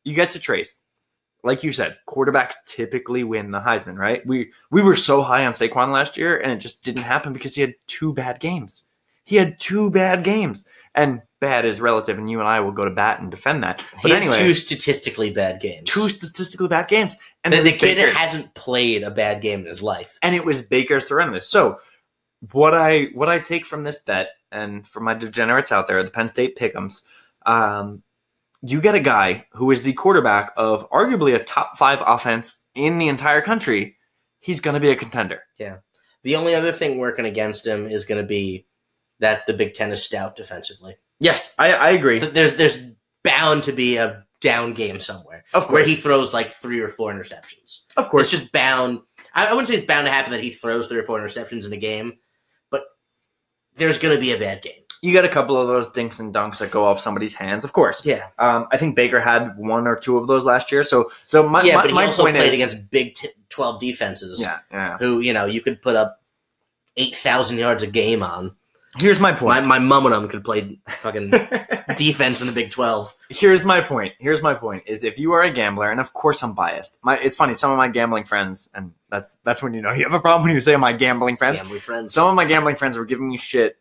you 0.03 0.13
get 0.13 0.31
to 0.31 0.39
trace. 0.39 0.79
Like 1.47 1.63
you 1.63 1.71
said, 1.71 1.97
quarterbacks 2.07 2.55
typically 2.67 3.23
win 3.23 3.51
the 3.51 3.61
Heisman, 3.61 3.97
right? 3.97 4.25
We 4.25 4.51
we 4.69 4.81
were 4.81 4.95
so 4.95 5.21
high 5.23 5.45
on 5.45 5.53
Saquon 5.53 5.91
last 5.91 6.17
year, 6.17 6.37
and 6.37 6.51
it 6.51 6.57
just 6.57 6.83
didn't 6.83 7.03
happen 7.03 7.33
because 7.33 7.55
he 7.55 7.61
had 7.61 7.73
two 7.87 8.13
bad 8.13 8.39
games. 8.39 8.83
He 9.23 9.37
had 9.37 9.59
two 9.59 9.89
bad 9.89 10.23
games, 10.23 10.65
and 10.93 11.21
bad 11.39 11.65
is 11.65 11.81
relative, 11.81 12.17
and 12.17 12.29
you 12.29 12.39
and 12.39 12.47
I 12.47 12.59
will 12.59 12.71
go 12.71 12.85
to 12.85 12.91
bat 12.91 13.19
and 13.19 13.31
defend 13.31 13.63
that. 13.63 13.83
But 14.01 14.01
He 14.03 14.09
had 14.11 14.21
anyway, 14.23 14.39
two 14.39 14.53
statistically 14.53 15.31
bad 15.31 15.59
games. 15.59 15.89
two 15.89 16.09
statistically 16.09 16.67
bad 16.67 16.87
games, 16.87 17.15
and 17.43 17.53
the, 17.53 17.61
the 17.61 17.71
kid 17.73 17.97
hasn't 18.13 18.53
played 18.53 19.03
a 19.03 19.11
bad 19.11 19.41
game 19.41 19.61
in 19.61 19.65
his 19.65 19.81
life. 19.81 20.17
and 20.21 20.35
it 20.35 20.45
was 20.45 20.61
Baker 20.61 20.99
surrender. 20.99 21.39
So 21.39 21.79
what 22.51 22.73
I 22.73 23.05
what 23.13 23.29
I 23.29 23.39
take 23.39 23.65
from 23.65 23.83
this 23.83 23.99
bet, 23.99 24.29
and 24.51 24.87
for 24.87 24.99
my 24.99 25.13
degenerates 25.13 25.71
out 25.71 25.87
there, 25.87 26.03
the 26.03 26.11
Penn 26.11 26.27
State 26.27 26.57
pickums, 26.57 27.01
um, 27.45 28.03
you 28.61 28.81
get 28.81 28.95
a 28.95 28.99
guy 28.99 29.45
who 29.53 29.71
is 29.71 29.83
the 29.83 29.93
quarterback 29.93 30.51
of 30.57 30.89
arguably 30.89 31.35
a 31.35 31.43
top 31.43 31.77
five 31.77 31.99
offense 32.05 32.65
in 32.75 32.97
the 32.97 33.07
entire 33.07 33.41
country. 33.41 33.97
He's 34.39 34.61
going 34.61 34.73
to 34.75 34.79
be 34.79 34.89
a 34.89 34.95
contender. 34.95 35.41
Yeah. 35.59 35.77
The 36.23 36.35
only 36.35 36.55
other 36.55 36.71
thing 36.71 36.97
working 36.97 37.25
against 37.25 37.65
him 37.65 37.87
is 37.87 38.05
going 38.05 38.21
to 38.21 38.27
be 38.27 38.65
that 39.19 39.45
the 39.47 39.53
Big 39.53 39.73
Ten 39.73 39.91
is 39.91 40.03
stout 40.03 40.35
defensively. 40.35 40.95
Yes, 41.19 41.53
I, 41.57 41.73
I 41.73 41.89
agree. 41.91 42.19
So 42.19 42.29
there's 42.29 42.55
there's 42.55 42.77
bound 43.23 43.63
to 43.63 43.71
be 43.71 43.97
a 43.97 44.25
down 44.39 44.73
game 44.73 44.99
somewhere 44.99 45.43
of 45.53 45.63
course. 45.63 45.73
where 45.73 45.85
he 45.85 45.95
throws 45.95 46.33
like 46.33 46.53
three 46.53 46.79
or 46.79 46.89
four 46.89 47.11
interceptions. 47.11 47.85
of 47.97 48.09
course, 48.09 48.31
It's 48.31 48.41
just 48.41 48.51
bound. 48.51 48.99
I, 49.33 49.47
I 49.47 49.51
wouldn't 49.53 49.67
say 49.67 49.75
it's 49.75 49.85
bound 49.85 50.05
to 50.05 50.11
happen 50.11 50.31
that 50.31 50.43
he 50.43 50.51
throws 50.51 50.87
three 50.87 50.99
or 50.99 51.03
four 51.03 51.19
interceptions 51.19 51.65
in 51.65 51.73
a 51.73 51.77
game, 51.77 52.13
but 52.69 52.83
there's 53.75 53.97
going 53.97 54.15
to 54.15 54.21
be 54.21 54.31
a 54.33 54.39
bad 54.39 54.61
game. 54.61 54.81
You 55.01 55.11
get 55.11 55.25
a 55.25 55.29
couple 55.29 55.59
of 55.59 55.67
those 55.67 55.89
dinks 55.89 56.19
and 56.19 56.33
dunks 56.33 56.57
that 56.59 56.71
go 56.71 56.83
off 56.85 56.99
somebody's 56.99 57.35
hands. 57.35 57.63
Of 57.63 57.73
course, 57.73 58.05
Yeah, 58.05 58.27
um, 58.39 58.67
I 58.71 58.77
think 58.77 58.95
Baker 58.95 59.19
had 59.19 59.57
one 59.57 59.87
or 59.87 59.95
two 59.95 60.17
of 60.17 60.27
those 60.27 60.45
last 60.45 60.71
year. 60.71 60.83
So, 60.83 61.11
so 61.27 61.47
my, 61.47 61.63
yeah, 61.63 61.75
my, 61.75 61.81
but 61.83 61.89
he 61.89 61.95
my 61.95 62.05
also 62.07 62.23
point 62.23 62.35
played 62.35 62.53
is, 62.53 62.55
against 62.55 62.91
Big 62.91 63.15
T- 63.15 63.29
Twelve 63.49 63.79
defenses. 63.79 64.41
yeah, 64.41 64.59
yeah. 64.71 64.97
who 64.97 65.19
you 65.19 65.33
know 65.33 65.45
you 65.45 65.61
could 65.61 65.81
put 65.81 65.95
up 65.95 66.21
eight 66.95 67.15
thousand 67.15 67.57
yards 67.57 67.83
a 67.83 67.87
game 67.87 68.23
on. 68.23 68.55
Here's 68.97 69.19
my 69.19 69.31
My 69.31 69.37
point. 69.37 69.65
my 69.67 69.77
mum 69.79 70.05
and 70.07 70.15
them 70.15 70.27
could 70.27 70.43
play 70.43 70.79
fucking 70.87 71.29
defense 71.97 72.41
in 72.41 72.47
the 72.47 72.53
Big 72.53 72.71
Twelve. 72.71 73.13
Here's 73.29 73.63
my 73.65 73.81
point. 73.81 74.13
Here's 74.17 74.41
my 74.41 74.55
point 74.55 74.83
is 74.87 75.03
if 75.03 75.19
you 75.19 75.33
are 75.33 75.43
a 75.43 75.51
gambler, 75.51 75.91
and 75.91 75.99
of 75.99 76.13
course 76.13 76.41
I'm 76.41 76.55
biased. 76.55 76.97
My 77.03 77.17
it's 77.19 77.35
funny, 77.37 77.53
some 77.53 77.71
of 77.71 77.77
my 77.77 77.89
gambling 77.89 78.23
friends, 78.23 78.69
and 78.73 78.93
that's 79.09 79.37
that's 79.43 79.61
when 79.61 79.73
you 79.75 79.81
know 79.81 79.91
you 79.91 80.03
have 80.05 80.13
a 80.13 80.19
problem 80.19 80.45
when 80.47 80.55
you 80.55 80.61
say 80.61 80.75
my 80.77 80.93
gambling 80.93 81.37
friends. 81.37 81.59
Family 81.59 81.79
friends. 81.79 82.13
Some 82.13 82.27
of 82.27 82.35
my 82.35 82.45
gambling 82.45 82.75
friends 82.75 82.97
were 82.97 83.05
giving 83.05 83.27
me 83.27 83.37
shit 83.37 83.77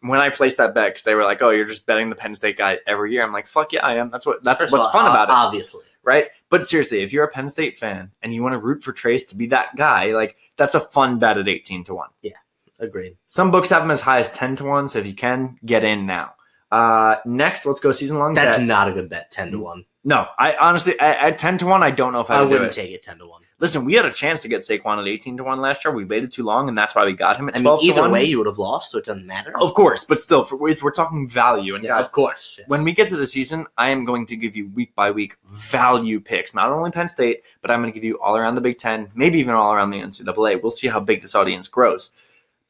when 0.00 0.20
I 0.20 0.30
placed 0.30 0.58
that 0.58 0.74
bet 0.74 0.92
because 0.92 1.02
they 1.02 1.14
were 1.14 1.24
like, 1.24 1.42
"Oh, 1.42 1.50
you're 1.50 1.64
just 1.64 1.86
betting 1.86 2.10
the 2.10 2.16
Penn 2.16 2.34
State 2.34 2.56
guy 2.56 2.78
every 2.86 3.12
year." 3.12 3.22
I'm 3.22 3.32
like, 3.32 3.46
"Fuck 3.46 3.72
yeah, 3.72 3.84
I 3.84 3.96
am." 3.96 4.08
That's 4.08 4.26
what 4.26 4.44
that's 4.44 4.60
First 4.60 4.72
what's 4.72 4.86
all, 4.86 4.92
fun 4.92 5.10
about 5.10 5.28
it, 5.28 5.32
Obviously, 5.32 5.84
right? 6.02 6.28
But 6.48 6.66
seriously, 6.66 7.02
if 7.02 7.12
you're 7.12 7.24
a 7.24 7.30
Penn 7.30 7.48
State 7.48 7.78
fan 7.78 8.10
and 8.22 8.34
you 8.34 8.42
want 8.42 8.54
to 8.54 8.60
root 8.60 8.82
for 8.82 8.92
Trace 8.92 9.24
to 9.26 9.36
be 9.36 9.46
that 9.48 9.74
guy, 9.76 10.12
like 10.12 10.36
that's 10.56 10.74
a 10.74 10.80
fun 10.80 11.18
bet 11.18 11.38
at 11.38 11.48
18 11.48 11.84
to 11.84 11.94
one. 11.94 12.10
Yeah, 12.22 12.32
agreed. 12.78 13.16
Some 13.26 13.50
books 13.50 13.68
have 13.70 13.82
them 13.82 13.90
as 13.90 14.00
high 14.00 14.20
as 14.20 14.30
10 14.30 14.56
to 14.56 14.64
one, 14.64 14.88
so 14.88 14.98
if 14.98 15.06
you 15.06 15.14
can 15.14 15.58
get 15.64 15.84
in 15.84 16.06
now. 16.06 16.34
Uh, 16.70 17.16
next, 17.24 17.66
let's 17.66 17.80
go 17.80 17.92
season 17.92 18.18
long 18.18 18.34
That's 18.34 18.58
bet. 18.58 18.66
not 18.66 18.88
a 18.88 18.92
good 18.92 19.08
bet. 19.08 19.30
Ten 19.30 19.50
to 19.52 19.58
one. 19.58 19.84
No, 20.02 20.26
I 20.38 20.56
honestly 20.56 20.98
at, 20.98 21.18
at 21.18 21.38
ten 21.38 21.58
to 21.58 21.66
one, 21.66 21.82
I 21.82 21.90
don't 21.90 22.12
know 22.12 22.20
if 22.20 22.30
I, 22.30 22.36
I 22.36 22.40
would 22.40 22.50
wouldn't 22.50 22.72
it. 22.72 22.74
take 22.74 22.90
it 22.90 23.02
ten 23.02 23.18
to 23.18 23.26
one. 23.26 23.42
Listen, 23.60 23.84
we 23.84 23.94
had 23.94 24.04
a 24.04 24.12
chance 24.12 24.42
to 24.42 24.48
get 24.48 24.62
Saquon 24.62 25.00
at 25.00 25.06
eighteen 25.06 25.36
to 25.36 25.44
one 25.44 25.60
last 25.60 25.84
year. 25.84 25.94
We 25.94 26.04
waited 26.04 26.32
too 26.32 26.42
long, 26.42 26.68
and 26.68 26.76
that's 26.76 26.94
why 26.94 27.04
we 27.04 27.12
got 27.12 27.36
him 27.38 27.48
at 27.48 27.54
I 27.54 27.58
mean, 27.58 27.64
twelve 27.64 27.80
to 27.80 27.86
either 27.86 28.00
one. 28.02 28.10
way, 28.10 28.24
you 28.24 28.38
would 28.38 28.48
have 28.48 28.58
lost, 28.58 28.90
so 28.90 28.98
it 28.98 29.04
doesn't 29.04 29.26
matter. 29.26 29.56
of 29.60 29.72
course, 29.72 30.04
but 30.04 30.20
still, 30.20 30.44
for, 30.44 30.68
if 30.68 30.82
we're 30.82 30.90
talking 30.90 31.28
value, 31.28 31.74
and 31.76 31.84
yeah, 31.84 31.90
guys, 31.90 32.06
of 32.06 32.12
course. 32.12 32.56
yes. 32.58 32.68
when 32.68 32.82
we 32.82 32.92
get 32.92 33.08
to 33.08 33.16
the 33.16 33.26
season, 33.26 33.66
I 33.78 33.90
am 33.90 34.04
going 34.04 34.26
to 34.26 34.36
give 34.36 34.56
you 34.56 34.68
week 34.70 34.94
by 34.96 35.12
week 35.12 35.36
value 35.46 36.20
picks. 36.20 36.52
Not 36.54 36.70
only 36.70 36.90
Penn 36.90 37.08
State, 37.08 37.44
but 37.62 37.70
I'm 37.70 37.80
going 37.80 37.92
to 37.92 37.94
give 37.94 38.04
you 38.04 38.18
all 38.20 38.36
around 38.36 38.56
the 38.56 38.60
Big 38.60 38.76
Ten, 38.76 39.10
maybe 39.14 39.38
even 39.38 39.54
all 39.54 39.72
around 39.72 39.90
the 39.90 40.00
NCAA. 40.00 40.60
We'll 40.60 40.72
see 40.72 40.88
how 40.88 40.98
big 41.00 41.22
this 41.22 41.36
audience 41.36 41.68
grows, 41.68 42.10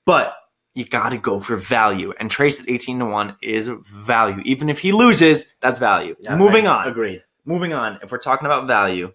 but 0.04 0.36
you 0.74 0.84
got 0.84 1.10
to 1.10 1.16
go 1.16 1.38
for 1.40 1.56
value. 1.56 2.12
And 2.18 2.30
Trace 2.30 2.60
at 2.60 2.68
eighteen 2.68 2.98
to 2.98 3.06
one 3.06 3.36
is 3.42 3.68
value. 3.86 4.42
Even 4.44 4.68
if 4.68 4.80
he 4.80 4.92
loses, 4.92 5.54
that's 5.60 5.78
value. 5.78 6.16
Yeah, 6.20 6.36
Moving 6.36 6.66
I- 6.66 6.82
on. 6.84 6.88
Agreed. 6.88 7.22
moving 7.44 7.72
on, 7.72 7.98
if 8.02 8.10
we're 8.10 8.18
talking 8.18 8.46
about 8.46 8.66
value, 8.66 9.12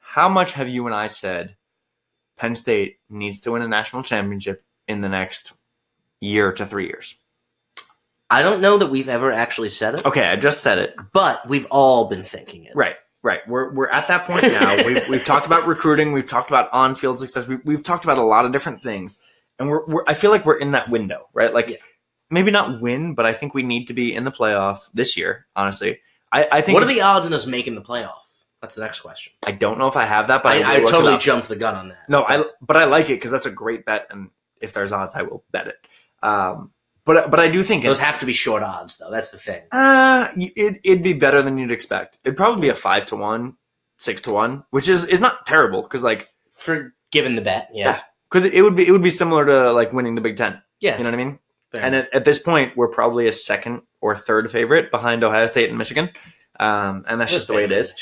how 0.00 0.28
much 0.28 0.52
have 0.52 0.68
you 0.68 0.86
and 0.86 0.94
I 0.94 1.06
said 1.06 1.56
Penn 2.36 2.54
State 2.54 2.98
needs 3.08 3.40
to 3.42 3.52
win 3.52 3.62
a 3.62 3.68
national 3.68 4.02
championship 4.02 4.62
in 4.88 5.00
the 5.00 5.08
next 5.08 5.52
year 6.20 6.52
to 6.52 6.66
three 6.66 6.86
years? 6.86 7.14
I 8.30 8.42
don't 8.42 8.60
know 8.62 8.78
that 8.78 8.90
we've 8.90 9.08
ever 9.10 9.30
actually 9.30 9.68
said 9.68 9.94
it, 9.94 10.06
Okay, 10.06 10.26
I 10.26 10.36
just 10.36 10.62
said 10.62 10.78
it. 10.78 10.94
but 11.12 11.46
we've 11.48 11.66
all 11.70 12.08
been 12.08 12.22
thinking 12.24 12.64
it. 12.64 12.74
Right, 12.74 12.96
right. 13.22 13.40
We're, 13.46 13.70
we're 13.72 13.88
at 13.88 14.08
that 14.08 14.26
point 14.26 14.42
now. 14.44 14.74
we've, 14.86 15.06
we've 15.08 15.24
talked 15.24 15.44
about 15.46 15.66
recruiting. 15.66 16.12
We've 16.12 16.26
talked 16.26 16.50
about 16.50 16.72
on 16.72 16.94
field 16.94 17.18
success. 17.18 17.46
We, 17.46 17.56
we've 17.64 17.82
talked 17.82 18.04
about 18.04 18.16
a 18.18 18.22
lot 18.22 18.44
of 18.46 18.52
different 18.52 18.82
things. 18.82 19.20
And 19.58 19.68
we're, 19.68 19.84
we're, 19.86 20.04
I 20.06 20.14
feel 20.14 20.30
like 20.30 20.44
we're 20.46 20.58
in 20.58 20.72
that 20.72 20.88
window, 20.90 21.28
right? 21.32 21.52
Like, 21.52 21.68
Yeah. 21.68 21.76
maybe 22.30 22.50
not 22.50 22.80
win, 22.80 23.14
but 23.14 23.26
I 23.26 23.32
think 23.32 23.54
we 23.54 23.62
need 23.62 23.86
to 23.86 23.92
be 23.94 24.14
in 24.14 24.24
the 24.24 24.30
playoff 24.32 24.88
this 24.94 25.16
year, 25.16 25.46
honestly. 25.54 26.00
I, 26.32 26.48
I 26.50 26.60
think 26.62 26.74
What 26.74 26.82
are 26.82 26.86
the 26.92 27.02
odds 27.02 27.26
in 27.26 27.32
us 27.32 27.46
making 27.46 27.74
the 27.74 27.82
playoff? 27.82 28.14
That's 28.60 28.74
the 28.76 28.80
next 28.82 29.00
question. 29.00 29.32
I 29.44 29.52
don't 29.52 29.76
know 29.78 29.88
if 29.88 29.96
I 29.96 30.04
have 30.04 30.28
that, 30.28 30.42
but 30.42 30.52
I, 30.52 30.60
I, 30.62 30.74
I 30.74 30.74
will 30.76 30.82
look 30.84 30.88
it 30.88 30.92
totally 30.92 31.18
jumped 31.18 31.48
the 31.48 31.56
gun 31.56 31.74
on 31.74 31.88
that. 31.88 32.08
No, 32.08 32.22
I 32.24 32.44
but 32.60 32.76
I 32.76 32.84
like 32.84 33.06
it 33.06 33.14
because 33.14 33.32
that's 33.32 33.44
a 33.46 33.50
great 33.50 33.84
bet, 33.84 34.06
and 34.10 34.30
if 34.60 34.72
there's 34.72 34.92
odds, 34.92 35.14
I 35.16 35.22
will 35.22 35.42
bet 35.50 35.66
it. 35.66 35.74
Um, 36.22 36.70
but 37.04 37.28
but 37.32 37.40
I 37.40 37.50
do 37.50 37.64
think 37.64 37.82
Those 37.82 37.98
have 37.98 38.20
to 38.20 38.26
be 38.26 38.32
short 38.32 38.62
odds, 38.62 38.98
though. 38.98 39.10
That's 39.10 39.32
the 39.32 39.38
thing. 39.38 39.62
uh, 39.72 40.28
it 40.36 40.78
it'd 40.84 41.02
be 41.02 41.12
better 41.12 41.42
than 41.42 41.58
you'd 41.58 41.72
expect. 41.72 42.18
It'd 42.24 42.36
probably 42.36 42.60
be 42.62 42.68
a 42.68 42.74
five 42.76 43.06
to 43.06 43.16
one, 43.16 43.56
six 43.96 44.20
to 44.22 44.32
one, 44.32 44.62
which 44.70 44.88
is 44.88 45.06
is 45.06 45.20
not 45.20 45.44
terrible 45.44 45.82
because 45.82 46.04
like 46.04 46.28
For 46.52 46.94
given 47.10 47.34
the 47.34 47.42
bet, 47.42 47.68
yeah. 47.74 48.02
Because 48.32 48.48
it 48.50 48.62
would 48.62 48.76
be 48.76 48.86
it 48.86 48.90
would 48.92 49.02
be 49.02 49.10
similar 49.10 49.44
to 49.46 49.72
like 49.72 49.92
winning 49.92 50.14
the 50.14 50.20
Big 50.20 50.36
Ten. 50.36 50.60
Yeah. 50.80 50.96
You 50.96 51.04
know 51.04 51.10
what 51.10 51.20
I 51.20 51.24
mean? 51.24 51.38
fair 51.72 51.82
And 51.84 51.94
at, 51.94 52.14
at 52.14 52.24
this 52.24 52.38
point, 52.38 52.76
we're 52.76 52.88
probably 52.88 53.28
a 53.28 53.32
second 53.32 53.82
or 54.00 54.16
third 54.16 54.50
favorite 54.50 54.90
behind 54.90 55.22
Ohio 55.24 55.46
State 55.46 55.68
and 55.68 55.78
Michigan, 55.78 56.10
um, 56.60 57.04
and 57.08 57.20
that's 57.20 57.32
just 57.32 57.46
the 57.48 57.54
way 57.54 57.64
it 57.64 57.72
is. 57.72 57.94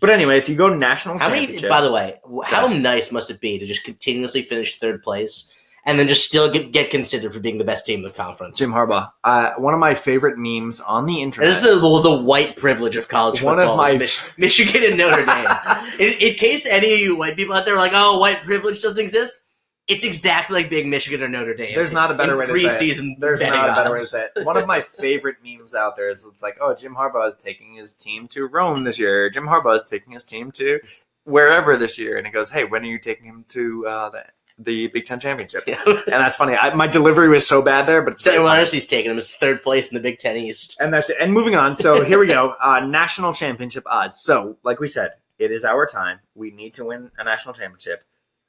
But 0.00 0.10
anyway, 0.10 0.38
if 0.38 0.48
you 0.48 0.56
go 0.56 0.68
national 0.74 1.18
How 1.18 1.28
many, 1.30 1.60
by 1.68 1.80
the 1.80 1.92
way, 1.92 2.20
how 2.44 2.68
Yeah. 2.68 2.78
nice 2.78 3.12
must 3.12 3.30
it 3.30 3.40
be 3.40 3.58
to 3.58 3.66
just 3.66 3.84
continuously 3.84 4.42
finish 4.42 4.78
third 4.78 5.02
place 5.02 5.50
and 5.86 5.98
then 5.98 6.08
just 6.08 6.24
still 6.26 6.50
get, 6.50 6.72
get 6.72 6.90
considered 6.90 7.32
for 7.32 7.38
being 7.40 7.58
the 7.58 7.64
best 7.64 7.86
team 7.86 8.00
in 8.00 8.04
the 8.04 8.10
conference? 8.10 8.58
Jim 8.58 8.70
Harbaugh, 8.72 9.10
uh, 9.22 9.52
one 9.58 9.72
of 9.72 9.80
my 9.80 9.94
favorite 9.94 10.36
memes 10.36 10.80
on 10.80 11.06
the 11.06 11.22
internet. 11.22 11.50
is 11.50 11.60
the, 11.60 11.76
the 11.76 12.00
the 12.00 12.16
white 12.22 12.56
privilege 12.56 12.96
of 12.96 13.06
college 13.08 13.40
One 13.42 13.56
football. 13.56 13.72
of 13.74 13.78
my- 13.78 13.96
Mich- 13.96 14.20
Michigan 14.36 14.82
and 14.82 14.98
Notre 14.98 15.24
Dame. 15.24 15.46
in, 16.00 16.12
in 16.20 16.34
case 16.34 16.66
any 16.66 16.92
of 16.94 16.98
you 17.00 17.16
white 17.16 17.36
people 17.36 17.54
out 17.54 17.64
there 17.64 17.74
are 17.74 17.78
like, 17.78 17.92
"Oh, 17.94 18.18
white 18.18 18.42
privilege 18.42 18.82
doesn't 18.82 19.02
exist," 19.02 19.43
it's 19.86 20.04
exactly 20.04 20.62
like 20.62 20.70
being 20.70 20.88
Michigan 20.88 21.22
or 21.22 21.28
Notre 21.28 21.54
Dame. 21.54 21.74
There's 21.74 21.92
not 21.92 22.10
a 22.10 22.14
better 22.14 22.36
way 22.36 22.46
to 22.46 22.56
say 22.56 22.88
it. 22.88 22.96
preseason 22.96 23.18
There's 23.18 23.40
not 23.40 23.68
a 23.68 23.74
better 23.74 23.92
way 23.92 23.98
to 23.98 24.06
say 24.06 24.28
it. 24.34 24.44
One 24.44 24.56
of 24.56 24.66
my 24.66 24.80
favorite 25.00 25.36
memes 25.44 25.74
out 25.74 25.96
there 25.96 26.08
is 26.08 26.24
it's 26.24 26.42
like, 26.42 26.56
oh, 26.60 26.74
Jim 26.74 26.94
Harbaugh 26.94 27.28
is 27.28 27.36
taking 27.36 27.74
his 27.74 27.94
team 27.94 28.26
to 28.28 28.46
Rome 28.46 28.84
this 28.84 28.98
year. 28.98 29.28
Jim 29.28 29.46
Harbaugh 29.46 29.76
is 29.76 29.88
taking 29.88 30.12
his 30.12 30.24
team 30.24 30.50
to 30.52 30.80
wherever 31.24 31.76
this 31.76 31.98
year, 31.98 32.16
and 32.16 32.26
he 32.26 32.32
goes, 32.32 32.50
hey, 32.50 32.64
when 32.64 32.82
are 32.82 32.86
you 32.86 32.98
taking 32.98 33.26
him 33.26 33.44
to 33.50 33.86
uh, 33.86 34.08
the, 34.10 34.24
the 34.58 34.86
Big 34.88 35.04
Ten 35.04 35.20
championship? 35.20 35.64
Yeah. 35.66 35.82
And 35.86 36.02
that's 36.06 36.36
funny. 36.36 36.54
I, 36.54 36.74
my 36.74 36.86
delivery 36.86 37.28
was 37.28 37.46
so 37.46 37.60
bad 37.60 37.86
there, 37.86 38.00
but 38.00 38.14
it's 38.14 38.22
Taylor 38.22 38.46
funny. 38.46 38.56
Honestly's 38.56 38.86
taking 38.86 39.10
him 39.10 39.18
as 39.18 39.34
third 39.34 39.62
place 39.62 39.88
in 39.88 39.94
the 39.94 40.00
Big 40.00 40.18
Ten 40.18 40.36
East. 40.36 40.76
And 40.80 40.94
that's 40.94 41.10
it. 41.10 41.18
And 41.20 41.32
moving 41.32 41.56
on. 41.56 41.74
So 41.74 42.02
here 42.02 42.18
we 42.18 42.26
go. 42.26 42.54
Uh, 42.64 42.80
national 42.80 43.34
championship 43.34 43.84
odds. 43.86 44.20
So, 44.20 44.56
like 44.62 44.80
we 44.80 44.88
said, 44.88 45.12
it 45.38 45.50
is 45.50 45.66
our 45.66 45.84
time. 45.84 46.20
We 46.34 46.50
need 46.50 46.72
to 46.74 46.86
win 46.86 47.10
a 47.18 47.24
national 47.24 47.52
championship. 47.52 48.04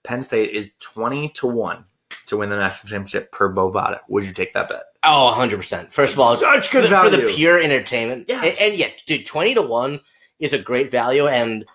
Penn 0.05 0.23
State 0.23 0.51
is 0.51 0.71
20 0.79 1.29
to 1.29 1.47
1 1.47 1.85
to 2.27 2.37
win 2.37 2.49
the 2.49 2.57
national 2.57 2.89
championship 2.89 3.31
per 3.31 3.53
Bovada. 3.53 3.99
Would 4.07 4.23
you 4.23 4.33
take 4.33 4.53
that 4.53 4.69
bet? 4.69 4.83
Oh, 5.03 5.33
100%. 5.35 5.91
First 5.91 6.13
of 6.13 6.19
all, 6.19 6.35
such 6.35 6.71
good 6.71 6.85
the, 6.85 6.89
value. 6.89 7.11
for 7.11 7.17
the 7.17 7.33
pure 7.33 7.59
entertainment. 7.59 8.25
Yes. 8.27 8.43
And, 8.43 8.71
and 8.71 8.79
yeah, 8.79 8.89
dude, 9.05 9.25
20 9.25 9.55
to 9.55 9.61
1 9.61 9.99
is 10.39 10.53
a 10.53 10.59
great 10.59 10.89
value. 10.91 11.27
And 11.27 11.65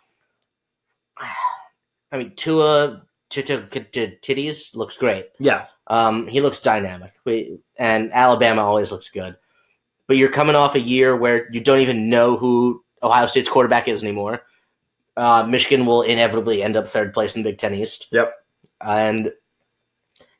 I 2.12 2.18
mean, 2.18 2.34
Tua 2.34 3.02
to 3.30 3.42
Titties 3.42 4.74
looks 4.74 4.96
great. 4.96 5.28
yeah. 5.38 5.66
Um, 5.86 6.28
he 6.28 6.40
looks 6.40 6.62
dynamic. 6.62 7.12
We, 7.24 7.58
and 7.76 8.12
Alabama 8.12 8.62
always 8.62 8.92
looks 8.92 9.08
good. 9.10 9.36
But 10.06 10.18
you're 10.18 10.30
coming 10.30 10.54
off 10.54 10.76
a 10.76 10.80
year 10.80 11.16
where 11.16 11.50
you 11.52 11.60
don't 11.60 11.80
even 11.80 12.08
know 12.08 12.36
who 12.36 12.84
Ohio 13.02 13.26
State's 13.26 13.48
quarterback 13.48 13.88
is 13.88 14.02
anymore. 14.02 14.42
Uh, 15.16 15.46
Michigan 15.48 15.86
will 15.86 16.02
inevitably 16.02 16.62
end 16.62 16.76
up 16.76 16.88
third 16.88 17.12
place 17.12 17.36
in 17.36 17.42
the 17.42 17.50
Big 17.50 17.58
Ten 17.58 17.74
East. 17.74 18.08
Yep. 18.12 18.34
And 18.80 19.32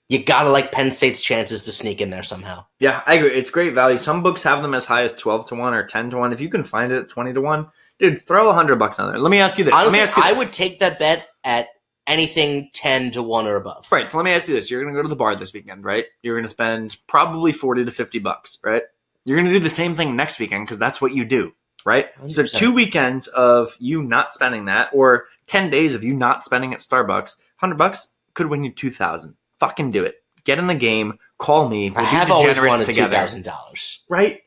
you 0.09 0.25
gotta 0.25 0.51
like 0.51 0.73
Penn 0.73 0.91
State's 0.91 1.21
chances 1.21 1.65
to 1.65 1.73
sneak 1.73 2.01
in 2.01 2.11
there 2.11 2.23
somehow. 2.23 2.65
Yeah, 2.79 3.03
I 3.07 3.15
agree. 3.15 3.31
It's 3.31 3.51
great 3.51 3.75
value. 3.75 3.97
Some 3.97 4.23
books 4.23 4.43
have 4.43 4.63
them 4.63 4.75
as 4.75 4.85
high 4.85 5.03
as 5.03 5.13
12 5.13 5.49
to 5.49 5.55
1 5.55 5.75
or 5.75 5.85
10 5.85 6.11
to 6.11 6.17
1. 6.17 6.33
If 6.33 6.41
you 6.41 6.49
can 6.49 6.65
find 6.65 6.93
it 6.93 6.99
at 6.99 7.09
20 7.09 7.35
to 7.35 7.41
1, 7.41 7.69
dude, 7.99 8.21
throw 8.21 8.45
a 8.45 8.47
100 8.47 8.77
bucks 8.77 8.99
on 8.99 9.11
there. 9.11 9.21
Let 9.21 9.31
me 9.31 9.39
ask 9.39 9.59
you 9.59 9.65
this. 9.65 9.75
let 9.75 9.93
me 9.93 10.01
ask 10.01 10.17
you 10.17 10.23
I 10.25 10.33
would 10.33 10.53
take 10.53 10.81
that 10.81 10.99
bet 10.99 11.29
at 11.45 11.69
anything 12.11 12.71
ten 12.75 13.11
to 13.13 13.23
one 13.23 13.47
or 13.47 13.57
above. 13.57 13.87
Right. 13.91 14.11
So 14.11 14.17
let 14.17 14.25
me 14.25 14.33
ask 14.33 14.49
you 14.49 14.55
this. 14.55 14.71
You're 14.71 14.83
going 14.83 14.93
to 14.93 14.99
go 14.99 15.03
to 15.03 15.09
the 15.09 15.17
bar 15.17 15.37
this 15.37 15.53
weekend, 15.53 15.85
right? 15.85 16.07
You're 16.23 16.35
going 16.35 16.45
to 16.45 16.51
spend 16.51 16.97
probably 17.07 17.53
40 17.53 17.85
to 17.85 17.91
50 17.91 18.19
bucks, 18.19 18.59
right? 18.65 18.83
You're 19.25 19.37
going 19.37 19.49
to 19.49 19.55
do 19.55 19.61
the 19.61 19.71
same 19.71 19.95
thing 19.95 20.17
next 20.17 20.39
weekend 20.39 20.67
because 20.67 20.79
that's 20.79 21.01
what 21.01 21.15
you 21.15 21.25
do, 21.25 21.53
right? 21.85 22.07
So 22.29 22.45
100%. 22.45 22.53
two 22.53 22.73
weekends 22.73 23.27
of 23.29 23.77
you 23.79 24.03
not 24.03 24.33
spending 24.33 24.67
that 24.67 24.91
or 24.93 25.27
10 25.47 25.71
days 25.71 25.95
of 25.95 26.05
you 26.05 26.13
not 26.15 26.45
spending 26.45 26.73
at 26.73 26.81
Starbucks, 26.81 27.37
100 27.61 27.77
bucks 27.77 28.13
could 28.35 28.47
win 28.47 28.65
you 28.65 28.73
2000. 28.73 29.35
Fucking 29.59 29.91
do 29.91 30.05
it. 30.05 30.17
Get 30.45 30.59
in 30.59 30.67
the 30.67 30.75
game. 30.75 31.19
Call 31.39 31.69
me. 31.69 31.91
We'll 31.91 32.01
I 32.01 32.09
have 32.09 32.31
always 32.31 32.59
wanted 32.59 32.87
two 32.87 33.07
thousand 33.07 33.45
dollars. 33.45 34.05
Right? 34.09 34.41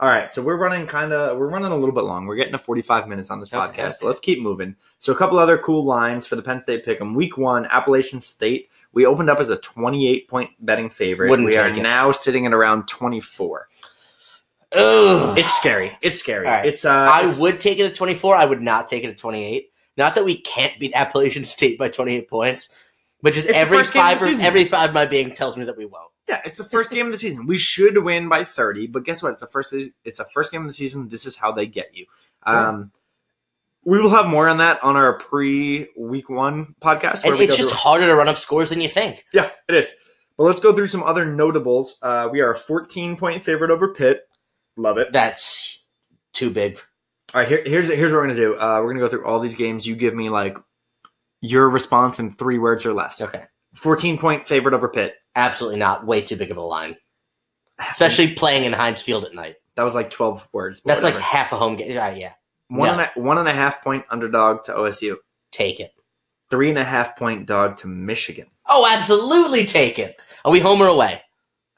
All 0.00 0.08
right. 0.08 0.32
So 0.32 0.42
we're 0.42 0.56
running 0.56 0.86
kind 0.86 1.12
of, 1.12 1.38
we're 1.38 1.48
running 1.48 1.70
a 1.70 1.76
little 1.76 1.94
bit 1.94 2.02
long. 2.02 2.26
We're 2.26 2.36
getting 2.36 2.52
to 2.52 2.58
45 2.58 3.08
minutes 3.08 3.30
on 3.30 3.40
this 3.40 3.52
Okay, 3.52 3.58
podcast. 3.58 3.68
okay. 3.86 3.90
So 3.90 4.06
let's 4.06 4.20
keep 4.20 4.40
moving. 4.40 4.74
So 4.98 5.12
a 5.12 5.16
couple 5.16 5.38
other 5.38 5.58
cool 5.58 5.84
lines 5.84 6.26
for 6.26 6.36
the 6.36 6.42
Penn 6.42 6.62
State 6.62 6.84
pick. 6.84 7.00
Week 7.00 7.36
one, 7.38 7.66
Appalachian 7.66 8.20
State. 8.20 8.70
We 8.92 9.06
opened 9.06 9.30
up 9.30 9.38
as 9.38 9.50
a 9.50 9.56
28 9.58 10.28
point 10.28 10.50
betting 10.60 10.88
favorite. 10.90 11.30
Wouldn't 11.30 11.48
we 11.48 11.56
are 11.56 11.68
it. 11.68 11.80
now 11.80 12.10
sitting 12.10 12.46
at 12.46 12.52
around 12.52 12.88
24. 12.88 13.68
Ugh. 14.74 15.38
It's 15.38 15.52
scary. 15.54 15.96
It's 16.02 16.18
scary. 16.18 16.46
Right. 16.46 16.66
It's 16.66 16.84
uh 16.84 16.90
I 16.92 17.20
it's- 17.20 17.38
would 17.38 17.60
take 17.60 17.78
it 17.78 17.86
at 17.86 17.94
24. 17.94 18.36
I 18.36 18.44
would 18.44 18.62
not 18.62 18.86
take 18.88 19.04
it 19.04 19.08
at 19.10 19.18
28. 19.18 19.68
Not 19.96 20.14
that 20.16 20.24
we 20.24 20.40
can't 20.40 20.78
beat 20.80 20.92
Appalachian 20.94 21.44
State 21.44 21.78
by 21.78 21.88
28 21.88 22.28
points, 22.28 22.68
but 23.22 23.32
just 23.32 23.48
It's 23.48 23.56
every 23.56 23.84
five 23.84 24.20
every 24.40 24.64
five 24.64 24.92
my 24.92 25.06
being 25.06 25.32
tells 25.34 25.56
me 25.56 25.64
that 25.66 25.76
we 25.76 25.86
won't. 25.86 26.10
Yeah, 26.28 26.40
it's 26.44 26.58
the 26.58 26.64
first 26.64 26.90
game 26.90 27.06
of 27.06 27.12
the 27.12 27.18
season. 27.18 27.46
We 27.46 27.58
should 27.58 28.02
win 28.02 28.28
by 28.28 28.44
30, 28.44 28.86
but 28.88 29.04
guess 29.04 29.22
what? 29.22 29.30
It's 29.32 29.40
the 29.40 29.46
first 29.46 29.74
it's 30.04 30.18
the 30.18 30.26
first 30.32 30.50
game 30.50 30.62
of 30.62 30.66
the 30.68 30.72
season. 30.74 31.08
This 31.08 31.26
is 31.26 31.36
how 31.36 31.52
they 31.52 31.66
get 31.66 31.94
you. 31.94 32.06
Um 32.44 32.90
we 33.86 33.98
will 34.00 34.10
have 34.10 34.26
more 34.26 34.48
on 34.48 34.56
that 34.58 34.82
on 34.82 34.96
our 34.96 35.12
pre 35.18 35.88
week 35.96 36.30
1 36.30 36.74
podcast 36.80 37.22
And 37.24 37.36
we 37.36 37.44
it's 37.44 37.56
just 37.56 37.68
through- 37.68 37.76
harder 37.78 38.06
to 38.06 38.14
run 38.14 38.28
up 38.28 38.38
scores 38.38 38.70
than 38.70 38.80
you 38.80 38.88
think. 38.88 39.24
Yeah, 39.34 39.50
it 39.68 39.74
is. 39.74 39.90
But 40.38 40.44
let's 40.44 40.58
go 40.60 40.72
through 40.74 40.86
some 40.88 41.02
other 41.02 41.26
notables. 41.26 41.98
Uh, 42.02 42.28
we 42.32 42.40
are 42.40 42.50
a 42.50 42.56
14 42.56 43.16
point 43.16 43.44
favorite 43.44 43.70
over 43.70 43.92
Pitt. 43.94 44.22
Love 44.76 44.98
it. 44.98 45.12
That's 45.12 45.84
too 46.32 46.50
big. 46.50 46.78
All 47.32 47.40
right, 47.40 47.48
here, 47.48 47.62
here's 47.64 47.88
here's 47.88 48.10
what 48.12 48.18
we're 48.18 48.26
gonna 48.28 48.34
do. 48.38 48.54
Uh, 48.56 48.80
we're 48.80 48.92
gonna 48.92 49.04
go 49.04 49.08
through 49.08 49.24
all 49.26 49.40
these 49.40 49.56
games. 49.56 49.86
You 49.86 49.96
give 49.96 50.14
me 50.14 50.30
like 50.30 50.56
your 51.40 51.68
response 51.68 52.18
in 52.18 52.30
three 52.30 52.58
words 52.58 52.86
or 52.86 52.92
less. 52.92 53.20
Okay. 53.20 53.44
14 53.74 54.18
point 54.18 54.46
favorite 54.46 54.74
over 54.74 54.88
Pitt. 54.88 55.14
Absolutely 55.34 55.78
not. 55.78 56.06
Way 56.06 56.22
too 56.22 56.36
big 56.36 56.50
of 56.50 56.56
a 56.56 56.62
line. 56.62 56.96
Especially 57.90 58.34
playing 58.34 58.64
in 58.64 58.72
Heinz 58.72 59.02
Field 59.02 59.24
at 59.24 59.34
night. 59.34 59.56
that 59.74 59.82
was 59.82 59.94
like 59.94 60.10
12 60.10 60.48
words. 60.52 60.80
That's 60.84 61.02
like 61.02 61.16
half 61.16 61.52
a 61.52 61.56
home 61.56 61.76
game. 61.76 61.98
Uh, 61.98 62.10
yeah. 62.10 62.32
one, 62.68 62.86
no. 62.88 62.92
and 62.92 63.10
a, 63.16 63.20
one 63.20 63.38
and 63.38 63.48
a 63.48 63.52
half 63.52 63.82
point 63.82 64.04
underdog 64.10 64.64
to 64.64 64.72
OSU. 64.72 65.16
Take 65.50 65.80
it. 65.80 65.92
Three 66.50 66.68
and 66.68 66.78
a 66.78 66.84
half 66.84 67.16
point 67.16 67.46
dog 67.46 67.76
to 67.78 67.88
Michigan. 67.88 68.46
Oh, 68.66 68.86
absolutely 68.88 69.66
take 69.66 69.98
it. 69.98 70.16
Are 70.44 70.52
we 70.52 70.60
home 70.60 70.80
or 70.80 70.86
away? 70.86 71.20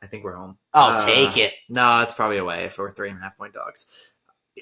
I 0.02 0.06
think 0.06 0.24
we're 0.24 0.36
home. 0.36 0.58
Oh, 0.74 0.80
Uh, 0.90 1.04
take 1.04 1.36
it. 1.36 1.54
No, 1.68 2.00
it's 2.00 2.14
probably 2.14 2.38
away 2.38 2.64
if 2.64 2.78
we're 2.78 2.90
three 2.90 3.10
and 3.10 3.18
a 3.18 3.22
half 3.22 3.36
point 3.36 3.54
dogs. 3.54 3.86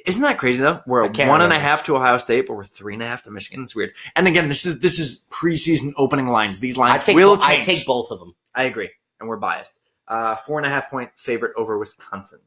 Isn't 0.07 0.22
that 0.22 0.39
crazy 0.39 0.61
though? 0.61 0.82
We're 0.87 1.05
I 1.05 1.07
a 1.07 1.11
can't 1.11 1.43
and 1.43 1.53
a 1.53 1.59
half 1.59 1.85
to 1.85 1.97
Ohio 1.97 2.18
State, 2.18 2.47
but 2.47 2.55
we're 2.55 2.64
three 2.64 2.95
and 2.95 3.03
a 3.03 3.07
half 3.07 3.22
to 3.22 3.30
Michigan. 3.30 3.62
It's 3.64 3.76
weird. 3.76 3.93
And 4.16 4.26
again, 4.26 4.49
this 4.49 4.66
is 4.66 4.80
this 4.80 4.99
is 4.99 5.26
preseason 5.30 5.93
opening 5.97 6.26
lines. 6.26 6.59
These 6.61 6.76
I 6.76 6.80
lines 6.89 7.03
take, 7.05 7.14
will 7.16 7.37
bo- 7.37 7.43
I 7.45 7.61
take 7.61 7.87
both 7.87 8.11
of 8.11 8.18
them. 8.18 8.35
I 8.55 8.64
agree, 8.64 8.91
and 9.20 9.28
we're 9.28 9.37
biased. 9.37 9.80
Uh, 10.09 10.35
four 10.37 10.59
and 10.59 10.66
a 10.66 10.70
half 10.70 10.91
point 10.91 11.11
favorite 11.16 11.53
over 11.57 11.78
Wisconsin 11.78 12.41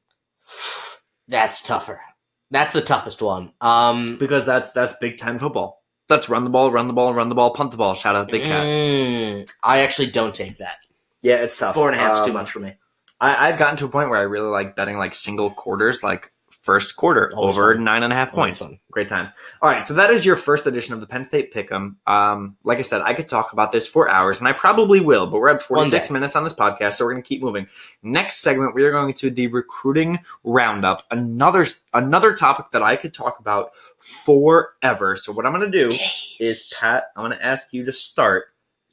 That's 1.28 1.62
tougher. 1.64 2.02
That's 2.52 2.72
the 2.72 2.82
toughest 2.82 3.22
one. 3.22 3.52
Um, 3.60 4.18
because 4.18 4.46
that's 4.46 4.72
that's 4.72 4.96
Big 5.00 5.18
Ten 5.18 5.40
football. 5.40 5.84
That's 6.10 6.30
run 6.30 6.44
the 6.46 6.50
ball, 6.50 6.72
run 6.72 6.88
the 6.88 6.94
ball, 6.94 7.14
run 7.14 7.30
the 7.30 7.36
ball, 7.36 7.52
punt 7.52 7.72
the 7.72 7.78
ball. 7.78 7.94
Shout 7.94 8.16
out 8.16 8.30
Big 8.32 8.44
Cat. 8.44 8.66
mm, 8.66 9.50
I 9.64 9.80
actually 9.80 10.10
don't 10.12 10.34
take 10.34 10.58
that. 10.60 10.78
Yeah, 11.28 11.44
it's 11.44 11.58
tough. 11.58 11.76
Four 11.76 11.90
and 11.90 12.00
a 12.00 12.02
half 12.02 12.18
is 12.20 12.22
too 12.26 12.28
Um, 12.28 12.34
much 12.34 12.52
for 12.52 12.60
me. 12.60 12.76
I, 13.20 13.50
I've 13.50 13.58
gotten 13.60 13.76
to 13.78 13.86
a 13.86 13.90
point 13.90 14.10
where 14.10 14.20
I 14.20 14.24
really 14.24 14.48
like 14.50 14.76
betting 14.76 14.98
like 14.98 15.14
single 15.14 15.50
quarters, 15.52 16.04
like 16.04 16.32
first 16.62 16.96
quarter 16.96 17.32
Always 17.36 17.58
over 17.58 17.74
fun. 17.74 17.84
nine 17.84 18.04
and 18.04 18.14
a 18.14 18.16
half 18.16 18.34
Always 18.34 18.58
points. 18.58 18.72
fun. 18.74 18.80
Great 18.92 19.08
time. 19.10 19.32
All 19.62 19.70
right, 19.70 19.84
so 19.84 19.94
that 19.96 20.12
is 20.12 20.26
your 20.26 20.36
first 20.36 20.68
edition 20.68 20.94
of 20.94 21.02
the 21.02 21.08
Penn 21.08 21.24
State 21.24 21.54
Pick'em. 21.54 21.96
Um, 22.06 22.56
like 22.64 22.78
I 22.78 22.82
said, 22.84 23.02
I 23.02 23.14
could 23.14 23.28
talk 23.28 23.52
about 23.54 23.72
this 23.72 23.88
for 23.88 24.10
hours, 24.10 24.40
and 24.40 24.48
I 24.48 24.54
probably 24.54 25.00
will, 25.00 25.28
but 25.28 25.40
we're 25.42 25.50
at 25.50 25.62
One 25.70 25.80
46 25.90 26.12
minutes 26.12 26.36
on 26.36 26.44
this 26.44 26.54
podcast, 26.54 26.94
so 26.94 27.06
we're 27.06 27.12
going 27.12 27.24
to 27.24 27.28
keep 27.28 27.42
moving. 27.42 27.68
Next 28.04 28.38
segment, 28.38 28.76
we 28.76 28.84
are 28.84 28.92
going 28.92 29.14
to 29.16 29.30
the 29.30 29.48
recruiting 29.48 30.20
roundup. 30.44 31.04
Another 31.12 31.66
another 31.94 32.34
topic 32.34 32.68
that 32.72 32.84
I 32.84 32.96
could 32.96 33.14
talk 33.14 33.40
about 33.40 33.72
forever. 34.00 35.16
So 35.16 35.32
what 35.32 35.46
I'm 35.46 35.54
going 35.54 35.70
to 35.72 35.90
do 35.90 35.98
is 36.40 36.74
Pat, 36.80 37.06
I'm 37.16 37.26
going 37.26 37.38
to 37.38 37.46
ask 37.46 37.74
you 37.74 37.84
to 37.86 37.92
start. 37.94 38.46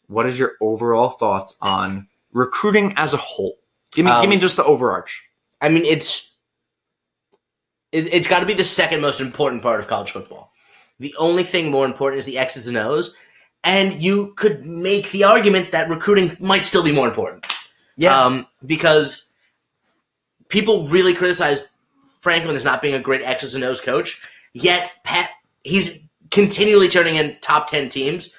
What 0.07 0.27
is 0.27 0.39
your 0.39 0.53
overall 0.61 1.09
thoughts 1.11 1.57
on 1.63 2.09
recruiting 2.35 2.93
as 2.97 3.15
a 3.15 3.17
whole? 3.17 3.57
Give 3.95 4.05
me, 4.05 4.11
Um, 4.11 4.21
give 4.21 4.29
me 4.29 4.37
just 4.37 4.57
the 4.57 4.65
overarch. 4.65 5.23
I 5.63 5.71
mean, 5.71 5.87
it's 5.87 6.33
it, 7.93 8.13
it's 8.13 8.29
got 8.29 8.41
to 8.41 8.47
be 8.47 8.55
the 8.55 8.65
second 8.65 9.01
most 9.01 9.21
important 9.21 9.63
part 9.63 9.81
of 9.81 9.87
college 9.87 10.11
football. 10.11 10.53
The 10.99 11.15
only 11.19 11.45
thing 11.45 11.71
more 11.71 11.87
important 11.87 12.21
is 12.21 12.27
the 12.27 12.39
X's 12.39 12.67
and 12.67 12.77
O's, 12.77 13.15
and 13.63 14.03
you 14.03 14.35
could 14.35 14.65
make 14.67 15.11
the 15.13 15.25
argument 15.25 15.73
that 15.73 15.89
recruiting 15.89 16.37
might 16.41 16.65
still 16.65 16.83
be 16.83 16.93
more 16.93 17.09
important. 17.09 17.47
Um, 18.25 18.47
because 18.67 19.33
people 20.49 20.89
really 20.89 21.15
criticize 21.15 21.67
Franklin 22.21 22.57
as 22.57 22.65
not 22.65 22.83
being 22.83 22.95
a 22.95 23.01
great 23.01 23.23
X's 23.23 23.55
and 23.55 23.65
O's 23.65 23.81
coach, 23.81 24.21
yet 24.53 24.93
Pat 25.05 25.31
he's 25.63 25.99
continually 26.31 26.89
turning 26.89 27.17
in 27.17 27.37
top 27.41 27.71
ten 27.71 27.89
teams. 27.89 28.35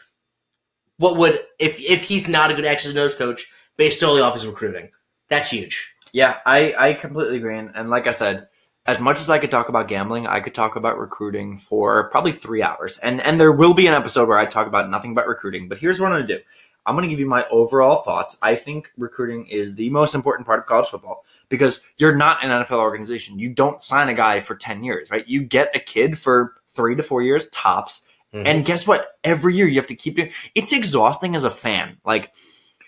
What 0.97 1.17
would 1.17 1.39
if 1.59 1.79
if 1.79 2.03
he's 2.03 2.27
not 2.27 2.51
a 2.51 2.53
good 2.53 2.65
X's 2.65 2.91
and 2.91 2.99
O's 2.99 3.15
coach 3.15 3.51
based 3.77 3.99
solely 3.99 4.21
off 4.21 4.33
his 4.33 4.47
recruiting? 4.47 4.89
That's 5.29 5.49
huge. 5.49 5.93
Yeah, 6.11 6.37
I, 6.45 6.73
I 6.77 6.93
completely 6.93 7.37
agree. 7.37 7.57
And, 7.57 7.71
and 7.75 7.89
like 7.89 8.07
I 8.07 8.11
said, 8.11 8.47
as 8.85 9.01
much 9.01 9.19
as 9.19 9.29
I 9.29 9.39
could 9.39 9.51
talk 9.51 9.69
about 9.69 9.87
gambling, 9.87 10.27
I 10.27 10.39
could 10.39 10.53
talk 10.53 10.75
about 10.75 10.99
recruiting 10.99 11.57
for 11.57 12.09
probably 12.09 12.31
three 12.31 12.61
hours. 12.61 12.97
And 12.99 13.19
and 13.21 13.39
there 13.39 13.51
will 13.51 13.73
be 13.73 13.87
an 13.87 13.93
episode 13.93 14.27
where 14.27 14.37
I 14.37 14.45
talk 14.45 14.67
about 14.67 14.89
nothing 14.89 15.13
but 15.13 15.27
recruiting. 15.27 15.67
But 15.67 15.79
here's 15.79 15.99
what 15.99 16.07
I'm 16.07 16.19
going 16.19 16.27
to 16.27 16.37
do. 16.37 16.43
I'm 16.85 16.95
going 16.95 17.07
to 17.07 17.09
give 17.09 17.19
you 17.19 17.27
my 17.27 17.47
overall 17.49 17.97
thoughts. 17.97 18.37
I 18.43 18.55
think 18.55 18.91
recruiting 18.95 19.47
is 19.47 19.73
the 19.73 19.89
most 19.89 20.13
important 20.13 20.45
part 20.45 20.59
of 20.59 20.67
college 20.67 20.87
football 20.87 21.25
because 21.49 21.83
you're 21.97 22.15
not 22.15 22.43
an 22.43 22.51
NFL 22.51 22.79
organization. 22.79 23.39
You 23.39 23.53
don't 23.53 23.81
sign 23.81 24.07
a 24.07 24.13
guy 24.13 24.39
for 24.39 24.55
10 24.55 24.83
years, 24.83 25.09
right? 25.09 25.27
You 25.27 25.43
get 25.43 25.75
a 25.75 25.79
kid 25.79 26.15
for 26.15 26.53
three 26.69 26.95
to 26.95 27.01
four 27.01 27.23
years 27.23 27.49
tops. 27.49 28.03
Mm-hmm. 28.33 28.45
And 28.45 28.65
guess 28.65 28.85
what? 28.85 29.17
Every 29.23 29.55
year 29.55 29.67
you 29.67 29.79
have 29.79 29.87
to 29.87 29.95
keep 29.95 30.15
doing. 30.15 30.31
It's 30.53 30.73
exhausting 30.73 31.35
as 31.35 31.43
a 31.43 31.49
fan. 31.49 31.97
Like, 32.05 32.33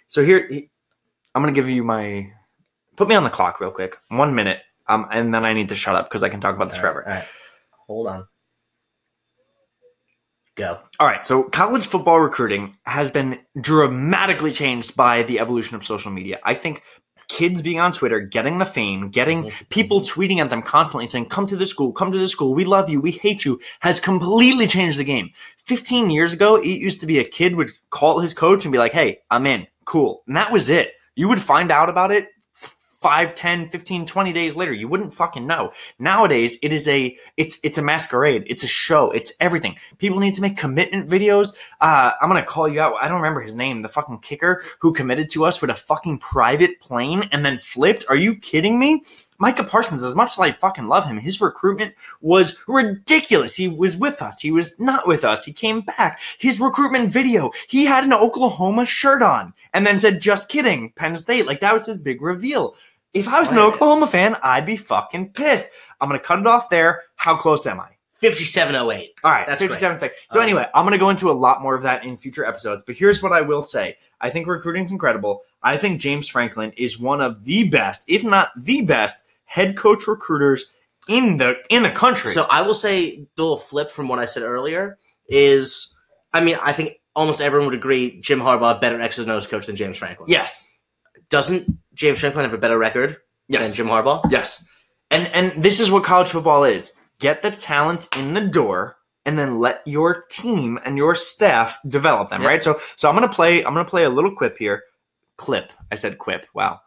so 0.05 0.23
here, 0.23 0.47
I'm 1.37 1.43
gonna 1.43 1.51
give 1.51 1.69
you 1.69 1.83
my. 1.83 2.31
Put 2.95 3.07
me 3.07 3.13
on 3.13 3.23
the 3.23 3.29
clock 3.29 3.59
real 3.59 3.69
quick. 3.69 3.95
One 4.09 4.33
minute. 4.33 4.59
Um, 4.87 5.07
and 5.11 5.31
then 5.35 5.45
I 5.45 5.53
need 5.53 5.69
to 5.69 5.75
shut 5.75 5.93
up 5.93 6.09
because 6.09 6.23
I 6.23 6.29
can 6.29 6.41
talk 6.41 6.55
about 6.55 6.69
this 6.69 6.77
forever. 6.77 7.07
All 7.07 7.13
right. 7.13 7.25
Hold 7.85 8.07
on. 8.07 8.27
Go. 10.55 10.79
All 10.99 11.05
right, 11.05 11.23
so 11.23 11.43
college 11.43 11.85
football 11.85 12.19
recruiting 12.19 12.75
has 12.87 13.11
been 13.11 13.37
dramatically 13.61 14.51
changed 14.51 14.95
by 14.95 15.21
the 15.21 15.39
evolution 15.39 15.75
of 15.75 15.85
social 15.85 16.11
media. 16.11 16.39
I 16.43 16.55
think 16.55 16.81
kids 17.27 17.61
being 17.61 17.79
on 17.79 17.91
Twitter, 17.93 18.19
getting 18.19 18.57
the 18.57 18.65
fame, 18.65 19.09
getting 19.11 19.43
Mhm. 19.43 19.69
people 19.69 20.01
tweeting 20.01 20.39
at 20.39 20.49
them 20.49 20.63
constantly 20.63 21.05
saying, 21.05 21.27
Come 21.27 21.45
to 21.45 21.55
the 21.55 21.67
school, 21.67 21.91
come 21.91 22.11
to 22.11 22.17
the 22.17 22.27
school, 22.27 22.55
we 22.55 22.65
love 22.65 22.89
you, 22.89 22.99
we 22.99 23.11
hate 23.11 23.45
you, 23.45 23.59
has 23.81 23.99
completely 23.99 24.65
changed 24.65 24.97
the 24.97 25.03
game. 25.03 25.29
15 25.59 26.09
years 26.09 26.33
ago, 26.33 26.55
it 26.55 26.65
used 26.65 27.01
to 27.01 27.05
be 27.05 27.19
a 27.19 27.23
kid 27.23 27.55
would 27.55 27.69
call 27.91 28.21
his 28.21 28.33
coach 28.33 28.65
and 28.65 28.71
be 28.71 28.79
like, 28.79 28.93
Hey, 28.93 29.19
I'm 29.29 29.45
in, 29.45 29.67
cool. 29.85 30.23
And 30.25 30.35
that 30.35 30.51
was 30.51 30.69
it. 30.69 30.93
You 31.17 31.27
would 31.29 31.41
find 31.41 31.71
out 31.71 31.89
about 31.89 32.11
it 32.11 32.29
5 33.01 33.33
10 33.33 33.69
15 33.69 34.05
20 34.05 34.33
days 34.33 34.55
later. 34.55 34.71
You 34.71 34.87
wouldn't 34.87 35.15
fucking 35.15 35.47
know. 35.47 35.71
Nowadays 35.97 36.59
it 36.61 36.71
is 36.71 36.87
a 36.87 37.17
it's 37.37 37.57
it's 37.63 37.79
a 37.79 37.81
masquerade. 37.81 38.43
It's 38.45 38.63
a 38.63 38.67
show. 38.67 39.09
It's 39.11 39.33
everything. 39.39 39.77
People 39.97 40.19
need 40.19 40.35
to 40.35 40.41
make 40.41 40.57
commitment 40.57 41.09
videos. 41.09 41.55
Uh 41.81 42.11
i'm 42.21 42.29
gonna 42.29 42.45
call 42.45 42.67
you 42.67 42.79
out. 42.79 42.93
I 43.01 43.07
don't 43.07 43.17
remember 43.17 43.41
his 43.41 43.55
name 43.55 43.81
the 43.81 43.89
fucking 43.89 44.19
kicker 44.19 44.63
who 44.79 44.93
committed 44.93 45.31
to 45.31 45.43
us 45.43 45.59
with 45.59 45.71
a 45.71 45.75
fucking 45.75 46.19
private 46.19 46.79
plane 46.79 47.27
and 47.31 47.43
then 47.43 47.57
flipped. 47.57 48.05
Are 48.09 48.15
you 48.15 48.35
kidding 48.35 48.77
me 48.77 49.03
Micah 49.39 49.63
Parsons, 49.63 50.03
as 50.03 50.15
much 50.15 50.31
as 50.31 50.39
I 50.39 50.51
fucking 50.51 50.87
love 50.87 51.05
him, 51.05 51.17
his 51.17 51.39
recruitment 51.39 51.93
was 52.21 52.57
ridiculous. 52.67 53.55
He 53.55 53.67
was 53.67 53.95
with 53.95 54.21
us. 54.21 54.41
He 54.41 54.51
was 54.51 54.79
not 54.79 55.07
with 55.07 55.23
us. 55.23 55.45
He 55.45 55.53
came 55.53 55.81
back. 55.81 56.19
His 56.39 56.59
recruitment 56.59 57.09
video, 57.09 57.51
he 57.69 57.85
had 57.85 58.03
an 58.03 58.13
Oklahoma 58.13 58.85
shirt 58.85 59.21
on 59.21 59.53
and 59.73 59.85
then 59.85 59.99
said, 59.99 60.21
just 60.21 60.49
kidding, 60.49 60.91
Penn 60.95 61.17
State. 61.17 61.45
Like 61.45 61.59
that 61.59 61.73
was 61.73 61.85
his 61.85 61.99
big 61.99 62.21
reveal. 62.21 62.75
If 63.13 63.27
I 63.27 63.39
was 63.39 63.51
an 63.51 63.59
Oklahoma 63.59 64.07
fan, 64.07 64.37
I'd 64.43 64.65
be 64.65 64.77
fucking 64.77 65.29
pissed. 65.29 65.67
I'm 66.01 66.09
going 66.09 66.19
to 66.19 66.25
cut 66.25 66.39
it 66.39 66.47
off 66.47 66.69
there. 66.69 67.03
How 67.15 67.35
close 67.35 67.65
am 67.65 67.79
I? 67.79 67.89
5708. 68.21 69.13
All 69.23 69.31
right, 69.31 69.45
That's 69.47 69.61
57 69.61 69.99
seconds. 69.99 70.19
So 70.29 70.39
Um, 70.39 70.43
anyway, 70.43 70.67
I'm 70.73 70.83
going 70.83 70.93
to 70.93 70.97
go 70.97 71.09
into 71.11 71.29
a 71.29 71.33
lot 71.33 71.61
more 71.61 71.75
of 71.75 71.83
that 71.83 72.03
in 72.03 72.17
future 72.17 72.45
episodes, 72.45 72.83
but 72.85 72.95
here's 72.95 73.21
what 73.21 73.31
I 73.31 73.41
will 73.41 73.61
say. 73.61 73.97
I 74.19 74.29
think 74.31 74.47
recruiting's 74.47 74.91
incredible. 74.91 75.43
I 75.61 75.77
think 75.77 76.01
James 76.01 76.27
Franklin 76.27 76.73
is 76.77 76.99
one 76.99 77.21
of 77.21 77.43
the 77.43 77.69
best, 77.69 78.03
if 78.07 78.23
not 78.23 78.51
the 78.57 78.81
best, 78.81 79.23
head 79.47 79.75
coach 79.75 80.05
recruiters 80.07 80.71
in 81.09 81.37
the 81.37 81.55
in 81.69 81.81
the 81.83 81.89
country. 81.89 82.33
So 82.33 82.43
I 82.49 82.61
will 82.61 82.75
say 82.75 83.27
the 83.35 83.41
little 83.41 83.57
flip 83.57 83.89
from 83.91 84.07
what 84.07 84.19
I 84.19 84.25
said 84.25 84.43
earlier 84.43 84.99
is, 85.27 85.95
I 86.33 86.41
mean, 86.41 86.57
I 86.61 86.73
think 86.73 87.01
almost 87.15 87.41
everyone 87.41 87.67
would 87.67 87.75
agree 87.75 88.21
Jim 88.21 88.39
Harbaugh 88.39 88.79
better 88.79 89.01
X's 89.01 89.19
and 89.23 89.31
O's 89.31 89.47
coach 89.47 89.65
than 89.65 89.75
James 89.75 89.97
Franklin. 89.97 90.29
yes. 90.29 90.65
Doesn't 91.29 91.67
James 91.93 92.19
Franklin 92.19 92.45
have 92.45 92.53
a 92.53 92.57
better 92.57 92.77
record 92.77 93.17
than 93.49 93.73
Jim 93.73 93.87
Harbaugh? 93.87 94.29
Yes. 94.31 94.63
And 95.11 95.27
and 95.33 95.63
this 95.63 95.79
is 95.79 95.89
what 95.91 96.03
college 96.03 96.29
football 96.29 96.63
is. 96.63 96.93
Get 97.19 97.41
the 97.41 97.51
talent 97.51 98.07
in 98.17 98.33
the 98.33 98.41
door 98.47 98.95
and 99.25 99.37
then 99.37 99.59
let 99.59 99.81
your 99.85 100.23
team 100.29 100.79
and 100.85 100.95
your 100.97 101.15
staff 101.15 101.79
develop 101.87 102.29
them, 102.29 102.43
Yeah. 102.43 102.47
right? 102.47 102.63
So 102.63 102.79
so 102.95 103.09
I'm 103.09 103.15
to 103.19 103.27
play 103.29 103.63
I'm 103.65 103.73
going 103.73 103.85
to 103.85 103.89
play 103.89 104.03
a 104.03 104.09
little 104.09 104.33
quip 104.35 104.57
here. 104.57 104.83
Clip. 105.37 105.71
I 105.91 105.95
said 105.95 106.17
quip. 106.17 106.45
Wow. 106.53 106.79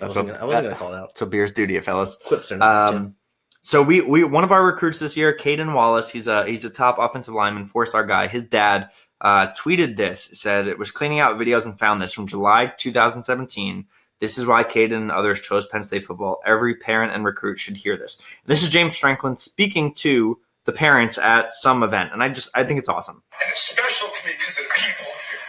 I 0.00 0.06
That's 0.06 0.14
wasn't, 0.16 0.26
what- 0.26 0.40
gonna, 0.40 0.42
I 0.42 0.46
wasn't 0.46 0.64
gonna 0.64 0.76
call 0.78 0.92
it 0.94 0.96
out. 0.96 1.18
So 1.18 1.26
beer's 1.26 1.52
duty, 1.52 1.78
fellas. 1.80 2.16
Quips 2.26 2.50
are 2.52 2.56
nice 2.56 2.90
too. 2.90 2.96
Um, 2.96 3.14
so 3.62 3.82
we 3.82 4.00
we 4.02 4.24
one 4.24 4.44
of 4.44 4.52
our 4.52 4.64
recruits 4.64 4.98
this 4.98 5.16
year, 5.16 5.36
Caden 5.36 5.72
Wallace. 5.74 6.10
He's 6.10 6.26
a 6.26 6.46
he's 6.46 6.64
a 6.64 6.70
top 6.70 6.96
offensive 6.98 7.32
lineman, 7.34 7.66
four 7.66 7.86
star 7.86 8.04
guy. 8.04 8.26
His 8.26 8.44
dad 8.44 8.90
uh, 9.20 9.48
tweeted 9.58 9.96
this, 9.96 10.22
said 10.34 10.66
it 10.68 10.78
was 10.78 10.90
cleaning 10.90 11.20
out 11.20 11.38
videos 11.38 11.64
and 11.64 11.78
found 11.78 12.02
this 12.02 12.12
from 12.12 12.26
July 12.26 12.72
2017 12.76 13.86
This 14.20 14.36
is 14.36 14.44
why 14.44 14.64
Caden 14.64 14.92
and 14.92 15.10
others 15.10 15.40
chose 15.40 15.66
Penn 15.66 15.82
State 15.82 16.04
football. 16.04 16.40
Every 16.44 16.74
parent 16.74 17.12
and 17.14 17.24
recruit 17.24 17.58
should 17.58 17.76
hear 17.76 17.96
this. 17.96 18.18
This 18.44 18.62
is 18.62 18.68
James 18.68 18.98
Franklin 18.98 19.36
speaking 19.36 19.94
to 19.94 20.38
the 20.66 20.72
parents 20.72 21.16
at 21.16 21.52
some 21.54 21.82
event, 21.82 22.10
and 22.12 22.22
I 22.22 22.28
just 22.28 22.50
I 22.54 22.64
think 22.64 22.78
it's 22.78 22.88
awesome. 22.88 23.22
And 23.40 23.50
it's 23.50 23.60
special 23.62 24.08
to 24.08 24.26
me 24.26 24.32
because 24.36 24.58
of 24.58 24.64
the 24.66 24.74
people 24.74 25.06
here. 25.30 25.40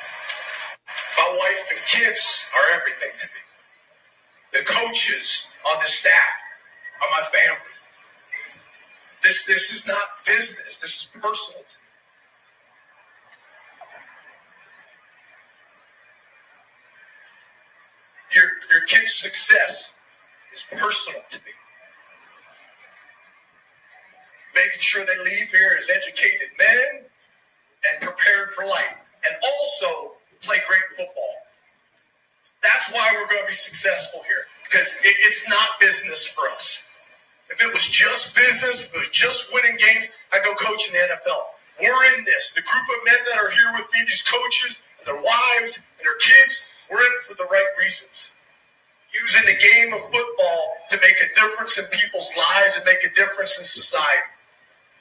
My 1.18 1.36
wife 1.38 1.68
and 1.72 1.80
kids 1.88 2.50
are 2.56 2.80
everything 2.80 3.12
to 3.20 3.26
me. 3.28 3.42
The 4.56 4.64
coaches 4.66 5.50
on 5.70 5.80
the 5.82 5.86
staff 5.88 6.40
are 7.04 7.10
my 7.12 7.26
family. 7.28 7.76
This 9.22 9.46
this 9.46 9.74
is 9.74 9.86
not 9.86 10.24
business. 10.26 10.78
This 10.78 10.96
is 10.96 11.22
personal 11.22 11.62
to 11.64 11.76
me. 11.76 11.88
Your 18.34 18.52
your 18.72 18.88
kid's 18.88 19.14
success 19.14 19.96
is 20.54 20.66
personal 20.72 21.22
to 21.30 21.38
me. 21.40 21.52
Making 24.56 24.80
sure 24.80 25.06
they 25.06 25.18
leave 25.18 25.52
here 25.52 25.76
as 25.78 25.90
educated 25.90 26.48
men 26.58 27.04
and 27.92 28.02
prepared 28.02 28.52
for 28.52 28.66
life, 28.66 28.98
and 29.28 29.36
also 29.44 30.14
play 30.42 30.58
great 30.66 30.88
football. 30.98 31.45
That's 32.66 32.90
why 32.90 33.14
we're 33.14 33.30
going 33.30 33.46
to 33.46 33.48
be 33.48 33.54
successful 33.54 34.26
here 34.26 34.50
because 34.66 34.98
it, 35.06 35.16
it's 35.22 35.48
not 35.48 35.78
business 35.80 36.28
for 36.28 36.50
us. 36.50 36.90
If 37.50 37.62
it 37.62 37.70
was 37.72 37.86
just 37.86 38.36
business, 38.36 38.90
if 38.90 38.96
it 38.96 39.06
was 39.06 39.14
just 39.14 39.54
winning 39.54 39.78
games, 39.78 40.10
I'd 40.34 40.44
go 40.44 40.54
coach 40.58 40.90
in 40.90 40.98
the 40.98 41.14
NFL. 41.14 41.46
We're 41.78 42.18
in 42.18 42.26
this. 42.26 42.54
The 42.58 42.66
group 42.66 42.88
of 42.90 43.06
men 43.06 43.22
that 43.30 43.38
are 43.38 43.52
here 43.54 43.70
with 43.74 43.86
me, 43.94 44.02
these 44.10 44.26
coaches 44.26 44.82
and 44.98 45.06
their 45.06 45.22
wives 45.22 45.86
and 46.00 46.04
their 46.10 46.18
kids, 46.18 46.74
we're 46.90 47.06
in 47.06 47.14
it 47.14 47.22
for 47.22 47.36
the 47.38 47.46
right 47.52 47.70
reasons. 47.78 48.34
Using 49.14 49.46
the 49.46 49.56
game 49.56 49.94
of 49.94 50.02
football 50.10 50.62
to 50.90 50.98
make 50.98 51.16
a 51.22 51.30
difference 51.38 51.78
in 51.78 51.86
people's 51.94 52.34
lives 52.36 52.76
and 52.76 52.86
make 52.86 53.06
a 53.06 53.14
difference 53.14 53.60
in 53.60 53.64
society. 53.64 54.26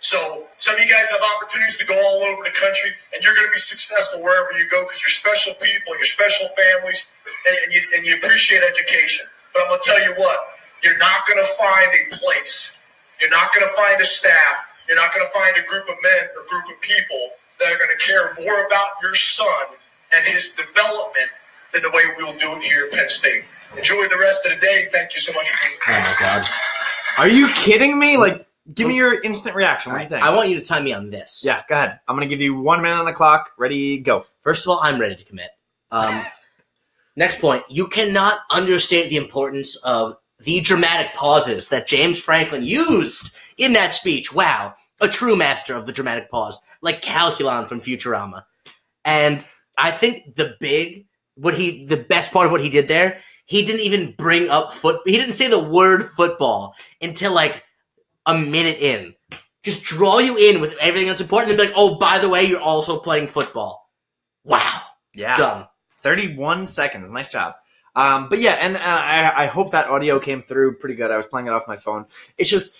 So 0.04 0.44
some 0.60 0.76
of 0.76 0.84
you 0.84 0.90
guys 0.92 1.08
have 1.16 1.24
opportunities 1.24 1.80
to 1.80 1.86
go 1.88 1.96
all 1.96 2.20
over 2.28 2.44
the 2.44 2.52
country, 2.52 2.92
and 3.16 3.24
you're 3.24 3.32
going 3.32 3.48
to 3.48 3.56
be 3.56 3.56
successful 3.56 4.20
wherever 4.20 4.52
you 4.52 4.68
go 4.68 4.84
because 4.84 5.00
you're 5.00 5.08
special 5.08 5.56
people, 5.56 5.96
you're 5.96 6.04
special 6.04 6.44
families, 6.52 7.08
and, 7.48 7.56
and, 7.64 7.72
you, 7.72 7.80
and 7.96 8.04
you 8.04 8.12
appreciate 8.20 8.60
education. 8.60 9.24
But 9.56 9.64
I'm 9.64 9.72
going 9.72 9.80
to 9.80 9.88
tell 9.88 10.02
you 10.04 10.12
what, 10.20 10.60
you're 10.84 11.00
not 11.00 11.24
going 11.24 11.40
to 11.40 11.48
find 11.56 11.88
a 11.88 12.02
place, 12.20 12.76
you're 13.16 13.32
not 13.32 13.48
going 13.56 13.64
to 13.64 13.72
find 13.72 13.96
a 13.96 14.04
staff, 14.04 14.68
you're 14.92 15.00
not 15.00 15.08
going 15.16 15.24
to 15.24 15.32
find 15.32 15.56
a 15.56 15.64
group 15.64 15.88
of 15.88 15.96
men 16.04 16.28
or 16.36 16.44
group 16.52 16.68
of 16.68 16.76
people 16.84 17.40
that 17.56 17.72
are 17.72 17.80
going 17.80 17.88
to 17.88 18.00
care 18.04 18.36
more 18.44 18.68
about 18.68 19.00
your 19.00 19.16
son 19.16 19.72
and 20.12 20.20
his 20.28 20.52
development 20.52 21.32
than 21.72 21.80
the 21.80 21.90
way 21.96 22.04
we'll 22.20 22.36
do 22.36 22.52
it 22.60 22.62
here 22.62 22.92
at 22.92 22.92
Penn 22.92 23.08
State. 23.08 23.48
Enjoy 23.72 24.04
the 24.12 24.20
rest 24.20 24.44
of 24.44 24.52
the 24.52 24.60
day. 24.60 24.84
Thank 24.92 25.16
you 25.16 25.18
so 25.24 25.32
much 25.32 25.48
for 25.48 25.64
Oh 25.64 25.96
my 25.96 26.14
god. 26.20 26.44
Are 27.16 27.28
you 27.28 27.48
kidding 27.48 27.98
me? 27.98 28.18
Like, 28.18 28.44
give 28.72 28.88
me 28.88 28.96
your 28.96 29.20
instant 29.20 29.54
reaction. 29.54 29.92
What 29.92 29.98
do 29.98 30.04
you 30.04 30.08
think? 30.10 30.24
I 30.24 30.34
want 30.34 30.48
you 30.48 30.58
to 30.58 30.64
time 30.64 30.84
me 30.84 30.92
on 30.92 31.10
this. 31.10 31.42
yeah, 31.44 31.62
go 31.68 31.74
ahead. 31.74 32.00
I'm 32.08 32.16
gonna 32.16 32.26
give 32.26 32.40
you 32.40 32.58
one 32.58 32.80
minute 32.80 32.96
on 32.96 33.04
the 33.04 33.12
clock. 33.12 33.50
Ready, 33.58 33.98
go. 33.98 34.24
First 34.42 34.64
of 34.64 34.70
all, 34.70 34.80
I'm 34.82 35.00
ready 35.00 35.16
to 35.16 35.24
commit. 35.24 35.50
Um, 35.90 36.24
next 37.16 37.40
point, 37.40 37.64
you 37.68 37.88
cannot 37.88 38.40
understate 38.50 39.10
the 39.10 39.16
importance 39.16 39.76
of 39.76 40.16
the 40.40 40.60
dramatic 40.60 41.14
pauses 41.14 41.68
that 41.68 41.86
James 41.86 42.18
Franklin 42.18 42.64
used 42.64 43.34
in 43.56 43.74
that 43.74 43.94
speech. 43.94 44.32
Wow, 44.32 44.74
a 45.00 45.08
true 45.08 45.36
master 45.36 45.74
of 45.74 45.86
the 45.86 45.92
dramatic 45.92 46.30
pause, 46.30 46.58
like 46.80 47.02
Calculon 47.02 47.68
from 47.68 47.80
Futurama. 47.80 48.44
And 49.04 49.44
I 49.76 49.90
think 49.90 50.34
the 50.36 50.56
big, 50.60 51.06
what 51.34 51.56
he, 51.56 51.84
the 51.86 51.96
best 51.96 52.32
part 52.32 52.46
of 52.46 52.52
what 52.52 52.62
he 52.62 52.70
did 52.70 52.88
there, 52.88 53.20
he 53.44 53.64
didn't 53.64 53.82
even 53.82 54.12
bring 54.12 54.48
up 54.48 54.72
foot. 54.72 55.02
He 55.04 55.18
didn't 55.18 55.34
say 55.34 55.48
the 55.48 55.58
word 55.58 56.10
football 56.10 56.74
until 57.02 57.32
like 57.32 57.62
a 58.26 58.36
minute 58.38 58.78
in. 58.78 59.14
Just 59.62 59.82
draw 59.82 60.18
you 60.18 60.36
in 60.36 60.60
with 60.60 60.74
everything 60.80 61.08
that's 61.08 61.20
important, 61.20 61.52
and 61.52 61.58
be 61.58 61.66
like, 61.66 61.74
"Oh, 61.76 61.96
by 61.98 62.18
the 62.18 62.28
way, 62.28 62.44
you're 62.44 62.60
also 62.60 62.98
playing 62.98 63.28
football." 63.28 63.90
Wow, 64.44 64.82
Yeah. 65.14 65.34
done. 65.36 65.68
31 66.02 66.66
seconds. 66.66 67.10
Nice 67.10 67.30
job. 67.30 67.54
Um, 67.96 68.28
but 68.28 68.40
yeah, 68.40 68.54
and 68.60 68.76
uh, 68.76 68.80
I, 68.80 69.44
I 69.44 69.46
hope 69.46 69.70
that 69.70 69.88
audio 69.88 70.18
came 70.18 70.42
through 70.42 70.78
pretty 70.78 70.96
good. 70.96 71.10
I 71.10 71.16
was 71.16 71.26
playing 71.26 71.46
it 71.46 71.52
off 71.54 71.66
my 71.68 71.76
phone. 71.78 72.06
It's 72.36 72.50
just 72.50 72.76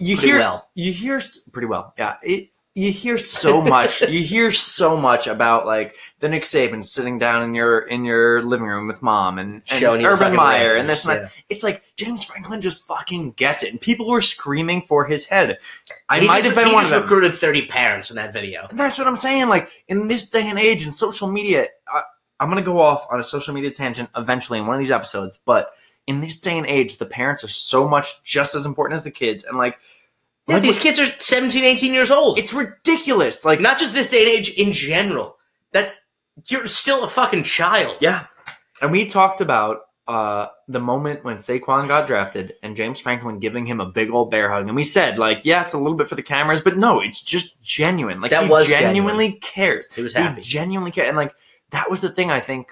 you 0.00 0.16
Pretty 0.16 0.28
hear 0.32 0.38
well. 0.40 0.68
you 0.74 0.92
hear 0.92 1.20
pretty 1.52 1.66
well. 1.68 1.92
Yeah, 1.96 2.16
it, 2.22 2.48
you 2.76 2.92
hear 2.92 3.16
so 3.16 3.60
much. 3.76 4.02
you 4.02 4.22
hear 4.22 4.52
so 4.52 4.96
much 4.96 5.26
about 5.26 5.64
like 5.66 5.96
the 6.20 6.28
Nick 6.28 6.42
Saban 6.44 6.84
sitting 6.84 7.18
down 7.18 7.42
in 7.42 7.54
your 7.54 7.78
in 7.80 8.04
your 8.04 8.42
living 8.42 8.66
room 8.66 8.86
with 8.86 9.02
mom 9.02 9.38
and, 9.38 9.62
and 9.70 9.80
Showing 9.80 10.02
you 10.02 10.06
the 10.06 10.12
Urban 10.12 10.36
Meyer 10.36 10.76
and 10.76 10.86
this 10.86 11.04
and 11.06 11.24
that. 11.24 11.32
It's 11.48 11.62
like 11.64 11.82
James 11.96 12.22
Franklin 12.22 12.60
just 12.60 12.86
fucking 12.86 13.32
gets 13.32 13.62
it, 13.62 13.70
and 13.70 13.80
people 13.80 14.08
were 14.08 14.20
screaming 14.20 14.82
for 14.82 15.06
his 15.06 15.26
head. 15.26 15.58
I 16.08 16.20
He 16.20 16.26
might 16.28 16.42
just- 16.44 16.54
have 16.54 16.64
been 16.64 16.74
one 16.74 16.84
of 16.84 16.90
them. 16.90 17.02
recruited 17.02 17.38
thirty 17.40 17.66
parents 17.66 18.10
in 18.10 18.16
that 18.16 18.32
video. 18.32 18.66
And 18.68 18.78
that's 18.78 18.98
what 18.98 19.08
I'm 19.08 19.16
saying. 19.16 19.48
Like 19.48 19.70
in 19.88 20.06
this 20.08 20.28
day 20.30 20.46
and 20.48 20.58
age, 20.58 20.84
in 20.86 20.92
social 20.92 21.28
media, 21.28 21.68
I, 21.88 22.02
I'm 22.38 22.50
gonna 22.50 22.60
go 22.62 22.78
off 22.78 23.06
on 23.10 23.18
a 23.18 23.24
social 23.24 23.54
media 23.54 23.70
tangent 23.70 24.10
eventually 24.14 24.58
in 24.58 24.66
one 24.66 24.74
of 24.74 24.80
these 24.80 24.90
episodes. 24.90 25.40
But 25.46 25.72
in 26.06 26.20
this 26.20 26.38
day 26.40 26.56
and 26.58 26.66
age, 26.66 26.98
the 26.98 27.06
parents 27.06 27.42
are 27.42 27.48
so 27.48 27.88
much 27.88 28.22
just 28.22 28.54
as 28.54 28.66
important 28.66 28.96
as 28.98 29.02
the 29.04 29.10
kids, 29.10 29.44
and 29.44 29.56
like, 29.56 29.76
Yeah, 30.48 30.60
these 30.60 30.78
kids 30.78 30.98
are 31.00 31.06
17, 31.06 31.64
18 31.64 31.92
years 31.92 32.10
old. 32.10 32.38
it's 32.38 32.52
ridiculous. 32.52 33.44
Like, 33.44 33.60
not 33.60 33.78
just 33.78 33.94
this 33.94 34.10
day 34.10 34.20
and 34.22 34.28
age 34.28 34.50
in 34.50 34.72
general. 34.72 35.36
That 35.72 35.94
you're 36.46 36.66
still 36.68 37.02
a 37.04 37.08
fucking 37.08 37.42
child. 37.44 37.96
yeah. 38.00 38.26
And 38.80 38.92
we 38.92 39.06
talked 39.06 39.40
about 39.40 39.80
uh, 40.06 40.48
the 40.68 40.78
moment 40.78 41.24
when 41.24 41.38
Saquon 41.38 41.88
got 41.88 42.06
drafted 42.06 42.54
and 42.62 42.76
James 42.76 43.00
Franklin 43.00 43.38
giving 43.40 43.66
him 43.66 43.80
a 43.80 43.86
big 43.86 44.10
old 44.10 44.30
bear 44.30 44.50
hug, 44.50 44.66
and 44.66 44.76
we 44.76 44.84
said 44.84 45.18
like, 45.18 45.40
yeah, 45.44 45.64
it's 45.64 45.74
a 45.74 45.78
little 45.78 45.96
bit 45.96 46.08
for 46.08 46.14
the 46.14 46.22
cameras, 46.22 46.60
but 46.60 46.76
no, 46.76 47.00
it's 47.00 47.20
just 47.22 47.60
genuine. 47.62 48.20
Like 48.20 48.30
That 48.30 48.44
he 48.44 48.50
was 48.50 48.68
genuinely 48.68 49.32
cares. 49.32 49.88
He 49.92 50.02
was 50.02 50.14
He 50.14 50.20
happy. 50.20 50.42
genuinely 50.42 50.90
cared. 50.92 51.08
And 51.08 51.16
like 51.16 51.34
that 51.70 51.90
was 51.90 52.02
the 52.02 52.10
thing 52.10 52.30
I 52.30 52.38
think 52.40 52.68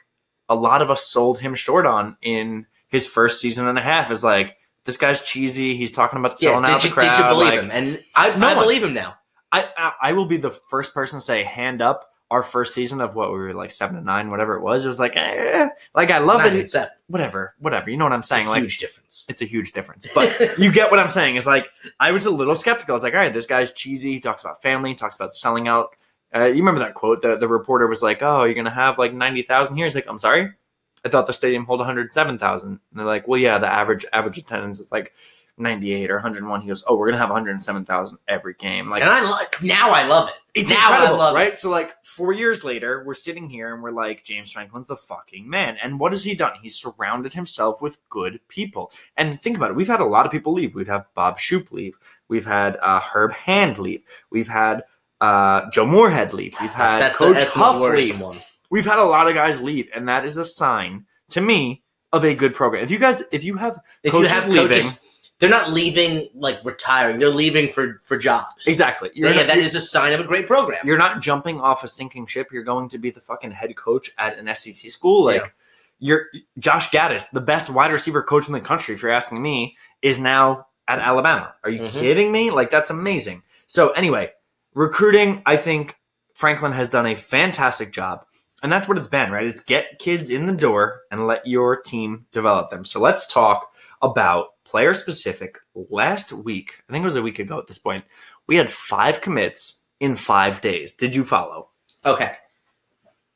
a 0.49 0.55
lot 0.55 0.81
of 0.83 0.91
us 0.91 1.05
sold 1.07 1.41
him 1.41 1.55
short 1.55 1.87
on 1.87 2.16
in 2.22 2.66
his 2.89 3.07
first 3.09 3.41
season 3.41 3.66
and 3.66 3.79
a 3.79 3.83
half 3.83 4.11
is 4.12 4.22
like 4.22 4.57
this 4.85 4.97
guy's 4.97 5.22
cheesy. 5.22 5.76
He's 5.76 5.93
talking 5.93 6.18
about 6.18 6.32
Yeah, 6.41 6.51
selling 6.51 6.64
out 6.70 6.80
did 6.82 6.93
the 6.93 7.03
you, 7.03 7.09
did 7.09 7.18
you 7.18 7.24
believe 7.24 7.51
like, 7.51 7.61
him? 7.61 7.70
And 7.72 8.05
I, 8.14 8.37
No 8.37 8.49
I 8.49 8.55
one- 8.57 8.64
believe 8.64 8.82
him 8.85 8.95
now. 8.95 9.14
I, 9.53 9.68
I 9.76 9.93
I 10.03 10.12
will 10.12 10.26
be 10.26 10.37
the 10.37 10.51
first 10.51 10.95
person 10.95 11.18
to 11.18 11.24
say 11.24 11.43
hand 11.45 11.80
up. 11.82 12.11
Our 12.30 12.43
first 12.43 12.74
season 12.74 13.01
of 13.01 13.14
what 13.14 13.30
we 13.30 13.39
were 13.39 13.53
like 13.53 13.70
seven 13.70 13.95
to 13.97 14.03
nine, 14.03 14.28
whatever 14.30 14.57
it 14.57 14.62
was, 14.62 14.85
it 14.85 14.89
was 14.89 14.99
like, 14.99 15.14
eh, 15.14 15.68
like 15.95 16.11
I 16.11 16.18
love 16.18 16.41
Nine 16.41 16.57
it. 16.57 16.68
seven. 16.68 16.89
Whatever, 17.07 17.55
whatever. 17.61 17.91
You 17.91 17.97
know 17.97 18.05
what 18.07 18.12
I'm 18.14 18.20
It's 18.20 18.28
saying? 18.28 18.47
a 18.47 18.51
Like 18.51 18.62
huge 18.62 18.78
difference. 18.78 19.26
it's 19.28 19.43
a 19.43 19.45
huge 19.45 19.72
difference. 19.72 20.07
But 20.14 20.59
you 20.59 20.72
get 20.72 20.91
what 20.91 20.99
I'm 20.99 21.11
saying. 21.11 21.37
It's 21.37 21.47
like 21.47 21.68
I 22.01 22.11
was 22.11 22.24
a 22.26 22.30
little 22.30 22.55
skeptical. 22.57 22.95
I 22.95 22.97
was 22.97 23.03
like, 23.05 23.12
all 23.12 23.20
right, 23.20 23.32
this 23.32 23.47
guy's 23.47 23.70
cheesy. 23.72 24.14
He 24.14 24.20
talks 24.20 24.43
about 24.43 24.61
family. 24.62 24.91
He 24.91 24.97
talks 24.97 25.14
about 25.14 25.30
selling 25.32 25.68
out. 25.68 25.91
Uh, 26.35 26.47
you 26.47 26.57
remember 26.57 26.80
that 26.80 26.95
quote? 26.95 27.20
The 27.22 27.37
the 27.37 27.47
reporter 27.47 27.87
was 27.87 28.03
like, 28.03 28.18
"Oh, 28.22 28.43
you're 28.45 28.55
gonna 28.55 28.70
have 28.74 28.99
like 28.99 29.12
ninety 29.12 29.43
thousand 29.43 29.76
here." 29.76 29.85
He's 29.87 29.95
like, 29.95 30.09
"I'm 30.09 30.18
sorry, 30.18 30.51
I 31.05 31.09
thought 31.09 31.27
the 31.27 31.33
stadium 31.33 31.65
hold 31.65 31.81
one 31.81 31.87
hundred 31.87 32.13
seven 32.13 32.39
thousand. 32.39 32.71
And 32.71 32.81
they're 32.95 33.07
like, 33.07 33.29
"Well, 33.29 33.41
yeah, 33.41 33.59
the 33.59 33.71
average 33.73 34.05
average 34.13 34.39
attendance 34.39 34.81
is 34.81 34.91
like 34.93 35.13
ninety 35.57 35.93
eight 35.93 36.11
or 36.11 36.17
101. 36.17 36.63
He 36.63 36.69
goes, 36.69 36.83
"Oh, 36.87 36.97
we're 36.97 37.07
gonna 37.07 37.19
have 37.19 37.31
one 37.31 37.39
hundred 37.39 37.61
seven 37.63 37.85
thousand 37.85 38.19
every 38.29 38.55
game." 38.55 38.89
Like 38.91 39.03
and 39.03 39.11
I 39.11 39.45
now 39.63 39.91
I 39.93 40.07
love 40.07 40.29
it. 40.29 40.35
it's 40.55 40.71
now 40.71 40.93
incredible, 40.93 41.21
I 41.21 41.25
love 41.25 41.35
right? 41.35 41.49
it. 41.49 41.57
So 41.57 41.71
like 41.71 41.95
four 42.05 42.33
years 42.33 42.65
later, 42.65 43.05
we're 43.05 43.15
sitting 43.15 43.49
here 43.51 43.75
and 43.75 43.83
we're 43.83 43.91
like, 43.91 44.25
James 44.25 44.51
Franklin's 44.53 44.87
the 44.87 44.97
fucking 44.97 45.49
man. 45.49 45.77
And 45.83 45.99
what 46.01 46.13
has 46.13 46.25
he 46.25 46.35
done? 46.35 46.53
He's 46.63 46.77
surrounded 46.77 47.33
himself 47.33 47.83
with 47.83 48.09
good 48.09 48.41
people. 48.49 48.93
And 49.17 49.41
think 49.41 49.57
about 49.57 49.71
it. 49.71 49.77
We've 49.77 49.87
had 49.89 50.01
a 50.01 50.05
lot 50.05 50.27
of 50.27 50.33
people 50.33 50.53
leave. 50.53 50.75
We'd 50.75 50.87
have 50.89 51.03
had 51.03 51.07
Bob 51.15 51.39
Shoop 51.39 51.71
leave. 51.73 51.99
We've 52.29 52.47
had 52.47 52.77
uh, 52.81 53.01
Herb 53.01 53.33
Hand 53.33 53.79
leave. 53.79 54.03
We've 54.31 54.49
had 54.49 54.85
uh, 55.21 55.71
Joe 55.71 55.87
Moorhead 55.87 56.33
leave. 56.33 56.55
We've 56.61 56.73
had 56.73 57.01
That's 57.01 57.17
Coach 57.17 57.37
the 57.37 57.51
Huff 57.51 57.81
leave. 57.81 58.21
one. 58.21 58.37
We've 58.71 58.85
had 58.85 58.99
a 58.99 59.05
lot 59.05 59.29
of 59.29 59.35
guys 59.35 59.61
leave, 59.61 59.89
and 59.95 60.09
that 60.09 60.25
is 60.25 60.37
a 60.37 60.45
sign 60.45 61.07
to 61.31 61.41
me 61.41 61.83
of 62.12 62.25
a 62.25 62.35
good 62.35 62.55
program. 62.55 62.83
If 62.85 62.91
you 62.91 62.99
guys, 62.99 63.23
if 63.33 63.45
you 63.45 63.57
have 63.57 63.79
If 64.03 64.12
coaches 64.12 64.31
you 64.31 64.35
have 64.35 64.49
leaving, 64.49 64.83
coaches, 64.83 64.99
they're 65.39 65.51
not 65.51 65.73
leaving 65.73 66.29
like 66.35 66.65
retiring. 66.65 67.19
They're 67.19 67.29
leaving 67.29 67.73
for 67.73 68.01
for 68.05 68.17
jobs. 68.17 68.67
exactly, 68.67 69.11
Yeah, 69.15 69.31
You're- 69.31 69.45
that 69.47 69.59
is 69.59 69.75
a 69.75 69.81
sign 69.81 70.12
of 70.12 70.21
a 70.21 70.25
great 70.25 70.47
program. 70.47 70.81
You're 70.87 70.99
not 70.99 71.21
jumping 71.21 71.61
off 71.61 71.83
a 71.85 71.89
sinking 71.89 72.27
ship. 72.27 72.49
You're 72.53 72.62
going 72.62 72.89
to 72.91 72.99
be 72.99 73.11
the 73.11 73.21
fucking 73.21 73.51
head 73.53 73.75
coach 73.77 74.12
at 74.19 74.39
an 74.39 74.47
SEC 74.55 74.91
school. 74.91 75.25
Like 75.25 75.43
Yeah. 75.43 75.49
you're 75.99 76.27
Josh 76.59 76.91
Gattis, 76.91 77.31
the 77.31 77.41
best 77.41 77.69
wide 77.69 77.91
receiver 77.93 78.23
coach 78.23 78.47
in 78.47 78.53
the 78.53 78.61
country, 78.61 78.95
if 78.95 79.03
you're 79.03 79.11
asking 79.12 79.43
me, 79.43 79.77
is 80.03 80.19
now 80.21 80.67
at 80.87 80.99
Alabama. 81.01 81.55
Are 81.65 81.71
you 81.71 81.83
Mhm. 81.83 81.93
kidding 81.93 82.31
me? 82.33 82.51
Like 82.51 82.71
that's 82.71 82.91
amazing. 82.91 83.43
So 83.67 83.91
anyway, 83.91 84.31
recruiting, 84.75 85.43
I 85.47 85.57
think 85.57 85.97
Franklin 86.35 86.73
has 86.73 86.89
done 86.89 87.07
a 87.07 87.15
fantastic 87.15 87.93
job. 87.93 88.25
And 88.65 88.73
that's 88.73 88.89
what 88.89 88.97
it's 88.97 89.07
been, 89.07 89.31
right? 89.31 89.47
It's 89.47 89.61
get 89.61 89.99
kids 89.99 90.31
in 90.31 90.47
the 90.47 90.53
door 90.55 91.03
and 91.11 91.27
let 91.27 91.47
your 91.47 91.77
team 91.83 92.25
develop 92.33 92.71
them. 92.71 92.87
So 92.87 92.99
let's 92.99 93.27
talk 93.27 93.71
about 94.01 94.47
player 94.65 94.95
specific. 94.95 95.59
Last 95.75 96.33
week, 96.33 96.83
I 96.89 96.93
think 96.93 97.03
it 97.03 97.05
was 97.05 97.17
a 97.17 97.23
week 97.23 97.39
ago 97.39 97.59
at 97.59 97.67
this 97.67 97.77
point, 97.77 98.07
we 98.47 98.57
had 98.57 98.71
five 98.71 99.21
commits 99.21 99.83
in 100.01 100.17
five 100.17 100.62
days. 100.62 100.95
Did 100.95 101.15
you 101.15 101.25
follow? 101.25 101.69
Okay. 102.07 102.37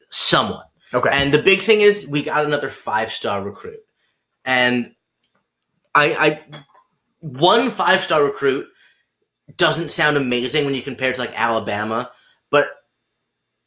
Somewhat. 0.09 0.71
Okay. 0.95 1.11
And 1.13 1.33
the 1.33 1.43
big 1.43 1.61
thing 1.61 1.83
is 1.83 2.09
we 2.09 2.23
got 2.23 2.47
another 2.47 2.71
five 2.71 3.13
star 3.13 3.43
recruit. 3.43 3.81
and 4.47 4.95
I, 5.95 6.15
I 6.15 6.41
one 7.21 7.71
five 7.71 8.03
star 8.03 8.25
recruit 8.25 8.67
doesn't 9.59 9.91
sound 9.91 10.17
amazing 10.17 10.65
when 10.65 10.75
you 10.75 10.81
compare 10.81 11.11
it 11.11 11.17
to 11.17 11.21
like 11.21 11.39
Alabama, 11.39 12.13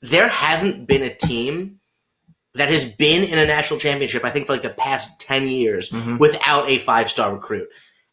there 0.01 0.27
hasn't 0.27 0.87
been 0.87 1.03
a 1.03 1.13
team 1.13 1.79
that 2.55 2.69
has 2.69 2.85
been 2.85 3.23
in 3.23 3.37
a 3.37 3.45
national 3.45 3.79
championship, 3.79 4.25
I 4.25 4.29
think, 4.29 4.47
for 4.47 4.53
like 4.53 4.61
the 4.61 4.69
past 4.69 5.21
10 5.21 5.47
years 5.47 5.89
Mhm. 5.89 6.19
without 6.19 6.67
a 6.69 6.79
five 6.79 7.09
star 7.09 7.33
recruit. 7.33 7.69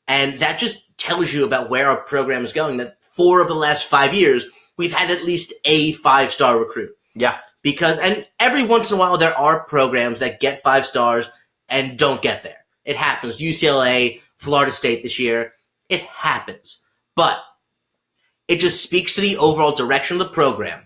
And 0.06 0.38
that 0.40 0.58
just 0.58 0.96
tells 0.96 1.32
you 1.32 1.44
about 1.44 1.70
where 1.70 1.88
our 1.90 1.96
program 1.96 2.44
is 2.44 2.52
going. 2.52 2.76
That 2.76 2.98
four 3.14 3.40
of 3.40 3.48
the 3.48 3.54
last 3.54 3.86
five 3.86 4.14
years, 4.14 4.44
we've 4.76 4.92
had 4.92 5.10
at 5.10 5.24
least 5.24 5.52
a 5.64 5.92
five 5.92 6.32
star 6.32 6.58
recruit. 6.58 6.90
Yeah. 7.14 7.38
Because, 7.62 7.98
and 7.98 8.26
every 8.38 8.64
once 8.64 8.90
in 8.90 8.96
a 8.96 9.00
while, 9.00 9.18
there 9.18 9.36
are 9.36 9.64
programs 9.64 10.20
that 10.20 10.40
get 10.40 10.62
five 10.62 10.86
stars 10.86 11.28
and 11.68 11.98
don't 11.98 12.22
get 12.22 12.42
there. 12.44 12.64
It 12.84 12.96
happens. 12.96 13.40
UCLA, 13.40 14.22
Florida 14.36 14.70
State 14.72 15.02
this 15.02 15.18
year, 15.18 15.52
it 15.88 16.02
happens. 16.02 16.80
But 17.16 17.42
it 18.46 18.60
just 18.60 18.82
speaks 18.82 19.14
to 19.16 19.20
the 19.20 19.36
overall 19.36 19.72
direction 19.72 20.20
of 20.20 20.26
the 20.26 20.32
program 20.32 20.82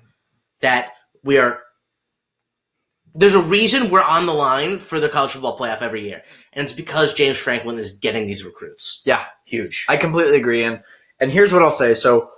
that 0.62 0.92
we 1.22 1.38
are 1.38 1.60
there's 3.14 3.34
a 3.34 3.42
reason 3.42 3.90
we're 3.90 4.00
on 4.02 4.24
the 4.26 4.32
line 4.32 4.78
for 4.78 4.98
the 4.98 5.08
college 5.08 5.32
football 5.32 5.58
playoff 5.58 5.82
every 5.82 6.02
year 6.02 6.22
and 6.52 6.64
it's 6.64 6.72
because 6.72 7.12
james 7.14 7.36
franklin 7.36 7.78
is 7.78 7.98
getting 7.98 8.26
these 8.26 8.44
recruits 8.44 9.02
Yeah. 9.04 9.24
huge 9.44 9.84
I 9.88 9.96
completely 9.98 10.36
agree. 10.38 10.64
And 10.64 10.82
and 11.20 11.30
here's 11.30 11.52
what 11.52 11.62
I'll 11.62 11.70
say. 11.70 11.94
So 11.94 12.30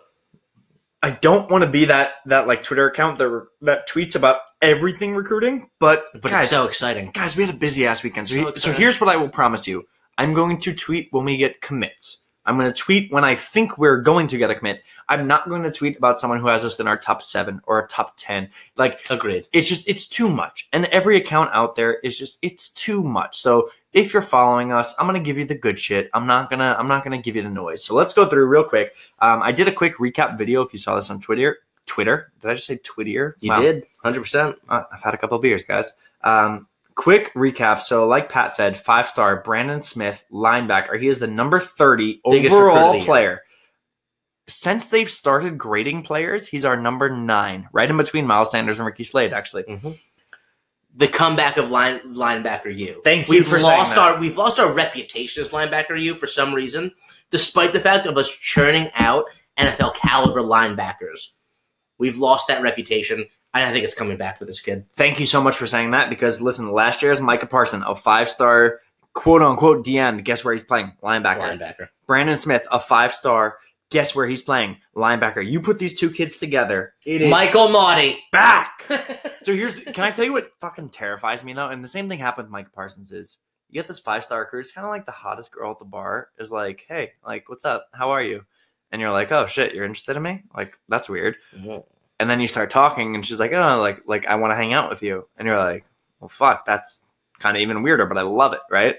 I 1.03 1.11
don't 1.11 1.51
want 1.51 1.65
to 1.65 1.71
be 1.71 1.85
that 1.87 2.15
that 2.27 2.47
like 2.47 2.63
Twitter 2.63 2.89
account 2.89 3.19
that 3.19 3.47
that 3.63 3.89
tweets 3.89 4.17
about 4.17 4.41
everything 4.61 5.15
recruiting, 5.15 5.69
but, 5.79 6.07
but 6.15 6.31
guys, 6.31 6.45
it's 6.45 6.51
so 6.51 6.67
exciting 6.67 7.11
guys, 7.13 7.37
we 7.37 7.45
had 7.47 7.55
a 7.55 7.59
busy 7.59 7.87
ass 7.87 8.03
weekend. 8.03 8.29
So, 8.29 8.35
So 8.35 8.51
he- 8.53 8.59
so 8.59 8.73
here's 8.73 9.01
what 9.01 9.09
I 9.11 9.17
will 9.17 9.29
promise 9.29 9.67
you. 9.69 9.85
I'm 10.19 10.33
going 10.35 10.61
to 10.63 10.75
tweet 10.75 11.09
when 11.13 11.25
we 11.25 11.37
get 11.37 11.61
commits. 11.61 12.24
I'm 12.47 12.59
going 12.59 12.73
to 12.73 12.79
tweet 12.79 13.11
when 13.13 13.25
I 13.25 13.35
think 13.35 13.79
we're 13.79 14.01
going 14.01 14.27
to 14.29 14.39
get 14.39 14.51
a 14.51 14.55
commit. 14.55 14.83
I'm 15.09 15.27
not 15.27 15.49
going 15.49 15.63
to 15.63 15.71
tweet 15.71 15.97
about 15.97 16.19
someone 16.19 16.41
who 16.41 16.49
has 16.49 16.65
us 16.65 16.79
in 16.81 16.87
our 16.89 16.99
top 16.99 17.23
seven 17.23 17.61
or 17.65 17.81
our 17.81 17.87
top 17.87 18.15
10. 18.17 18.51
Like, 18.77 19.01
agreed 19.11 19.49
it's 19.53 19.69
just, 19.69 19.89
it's 19.89 20.07
too 20.07 20.29
much. 20.29 20.69
And 20.73 20.87
every 20.87 21.17
account 21.17 21.51
out 21.53 21.77
there 21.77 21.95
is 22.01 22.19
just, 22.19 22.39
it's 22.43 22.69
too 22.69 23.03
much. 23.03 23.39
So 23.39 23.71
if 23.93 24.13
you're 24.13 24.23
following 24.23 24.73
us, 24.73 24.95
I'm 24.99 25.07
going 25.07 25.23
to 25.23 25.25
give 25.25 25.39
you 25.39 25.45
the 25.47 25.55
good 25.55 25.79
shit. 25.79 26.11
I'm 26.13 26.27
not 26.27 26.51
going 26.51 26.61
to, 26.61 26.79
I'm 26.79 26.89
not 26.89 27.05
going 27.05 27.17
to 27.17 27.23
give 27.23 27.37
you 27.37 27.43
the 27.43 27.51
noise. 27.51 27.83
So 27.85 27.95
let's 27.95 28.13
go 28.13 28.29
through 28.29 28.47
real 28.47 28.65
quick. 28.65 28.93
Um, 29.21 29.43
I 29.43 29.53
did 29.53 29.69
a 29.69 29.73
quick 29.73 29.97
recap 29.99 30.37
video. 30.37 30.63
If 30.63 30.73
you 30.73 30.79
saw 30.79 30.97
this 30.97 31.11
on 31.11 31.21
Twitter, 31.21 31.59
Twitter, 31.87 32.33
did 32.41 32.51
I 32.51 32.55
just 32.55 32.67
say 32.67 32.79
Twitter? 32.83 33.37
you 33.41 33.51
Wow. 33.51 33.61
did 33.61 33.87
100% 34.05 34.57
Uh, 34.69 34.83
I've 34.93 35.03
had 35.03 35.15
a 35.15 35.17
couple 35.19 35.37
of 35.37 35.43
beers, 35.43 35.65
guys. 35.65 35.93
Um, 36.23 36.67
quick 36.95 37.33
recap. 37.35 37.83
So, 37.83 38.07
like 38.07 38.29
Pat 38.29 38.55
said, 38.55 38.77
five 38.77 39.09
star 39.09 39.43
Brandon 39.43 39.83
Smith, 39.83 40.25
linebacker. 40.31 41.01
He 41.01 41.09
is 41.09 41.19
the 41.19 41.27
number 41.27 41.61
30 41.61 42.21
Biggest 42.25 42.55
recruit 42.55 42.69
of 42.71 42.75
the 42.75 42.79
overall 42.79 43.05
player. 43.05 43.41
Since 44.47 44.89
they've 44.89 45.11
started 45.11 45.57
grading 45.57 46.03
players, 46.03 46.47
he's 46.47 46.65
our 46.67 46.77
number 46.77 47.09
nine, 47.09 47.69
right 47.73 47.89
in 47.89 47.97
between 47.97 48.27
Miles 48.27 48.51
Sanders 48.51 48.79
and 48.79 48.87
Ricky 48.87 49.05
Slade, 49.05 49.33
actually. 49.33 49.63
Mm-hmm. 49.63 49.93
the 50.97 51.09
comeback 51.09 51.57
of 51.57 51.71
line 51.71 52.01
linebacker 52.15 52.75
you 52.75 53.01
Thank 53.03 53.27
you 53.29 53.37
we've 53.37 53.47
for 53.49 53.59
lost 53.59 53.95
that. 53.95 54.01
our 54.15 54.21
we've 54.21 54.37
lost 54.37 54.61
our 54.61 54.73
reputation 54.73 55.41
as 55.43 55.51
linebacker 55.51 56.01
you 56.01 56.15
for 56.15 56.27
some 56.27 56.55
reason 56.55 56.93
despite 57.31 57.73
the 57.73 57.81
fact 57.81 58.07
of 58.07 58.17
us 58.17 58.31
churning 58.31 58.89
out 58.95 59.25
nfl 59.59 59.93
caliber 59.97 60.41
linebackers 60.41 61.33
we've 61.99 62.19
lost 62.19 62.47
that 62.47 62.63
reputation 62.63 63.25
i 63.63 63.71
think 63.73 63.85
it's 63.85 63.95
coming 63.95 64.17
back 64.17 64.39
for 64.39 64.45
this 64.45 64.61
kid 64.61 64.85
Thank 64.95 65.21
you 65.21 65.27
so 65.27 65.43
much 65.43 65.57
for 65.57 65.67
saying 65.67 65.93
that 65.93 66.11
because, 66.11 66.41
listen, 66.41 66.71
last 66.73 67.03
year's 67.03 67.21
Micah 67.21 67.47
Parson, 67.47 67.83
a 67.87 67.95
five 67.95 68.29
star 68.29 68.81
quote 69.13 69.43
unquote 69.43 69.85
DN. 69.87 70.25
Guess 70.25 70.45
where 70.45 70.55
he's 70.55 70.65
playing? 70.65 70.93
Linebacker. 71.03 71.59
linebacker 71.59 71.89
Brandon 72.07 72.37
Smith, 72.37 72.67
a 72.71 72.81
five 72.81 73.15
star. 73.15 73.59
Guess 73.91 74.15
where 74.17 74.27
he's 74.27 74.43
playing? 74.43 74.79
Linebacker. 74.97 75.45
You 75.47 75.61
put 75.61 75.79
these 75.79 75.99
two 75.99 76.11
kids 76.11 76.37
together, 76.37 76.95
it 77.07 77.23
is 77.23 77.31
michael 77.31 77.69
Marty. 77.69 78.19
back. 78.33 78.85
So 79.45 79.55
here's 79.55 79.79
can 79.79 80.05
I 80.05 80.11
tell 80.11 80.25
you 80.25 80.33
what 80.33 80.53
fucking 80.59 80.89
terrifies 80.89 81.45
me 81.45 81.53
though? 81.53 81.69
And 81.69 81.85
the 81.85 81.89
same 81.89 82.09
thing 82.09 82.19
happened 82.19 82.47
with 82.47 82.53
Mike 82.53 82.73
Parsons 82.73 83.13
is 83.13 83.37
you 83.69 83.79
get 83.79 83.87
this 83.87 84.01
five 84.01 84.25
star 84.25 84.41
recruit, 84.41 84.61
it's 84.61 84.73
kind 84.73 84.87
of 84.87 84.91
like 84.91 85.05
the 85.05 85.13
hottest 85.13 85.53
girl 85.53 85.73
at 85.73 85.79
the 85.79 85.85
bar 85.85 86.29
is 86.39 86.51
like, 86.51 86.87
hey, 86.89 87.13
like, 87.27 87.47
what's 87.51 87.67
up? 87.67 87.87
How 87.93 88.13
are 88.13 88.23
you? 88.23 88.47
And 88.91 89.03
you're 89.03 89.13
like, 89.13 89.33
oh 89.33 89.47
shit, 89.47 89.75
you're 89.75 89.85
interested 89.85 90.17
in 90.17 90.23
me? 90.23 90.45
Like, 90.57 90.79
that's 90.89 91.11
weird. 91.11 91.37
Mm-hmm. 91.55 91.81
And 92.21 92.31
then 92.31 92.41
you 92.41 92.47
start 92.47 92.71
talking, 92.71 93.15
and 93.15 93.27
she's 93.27 93.41
like, 93.41 93.53
oh, 93.53 93.81
like, 93.81 94.03
like 94.07 94.27
I 94.27 94.37
want 94.37 94.53
to 94.53 94.57
hang 94.57 94.73
out 94.73 94.89
with 94.89 95.03
you. 95.03 95.29
And 95.37 95.47
you're 95.47 95.59
like, 95.59 95.85
well, 96.21 96.29
fuck, 96.29 96.65
that's 96.65 97.01
kind 97.39 97.57
of 97.57 97.61
even 97.61 97.83
weirder, 97.83 98.07
but 98.07 98.19
I 98.19 98.23
love 98.23 98.53
it, 98.53 98.61
right? 98.71 98.97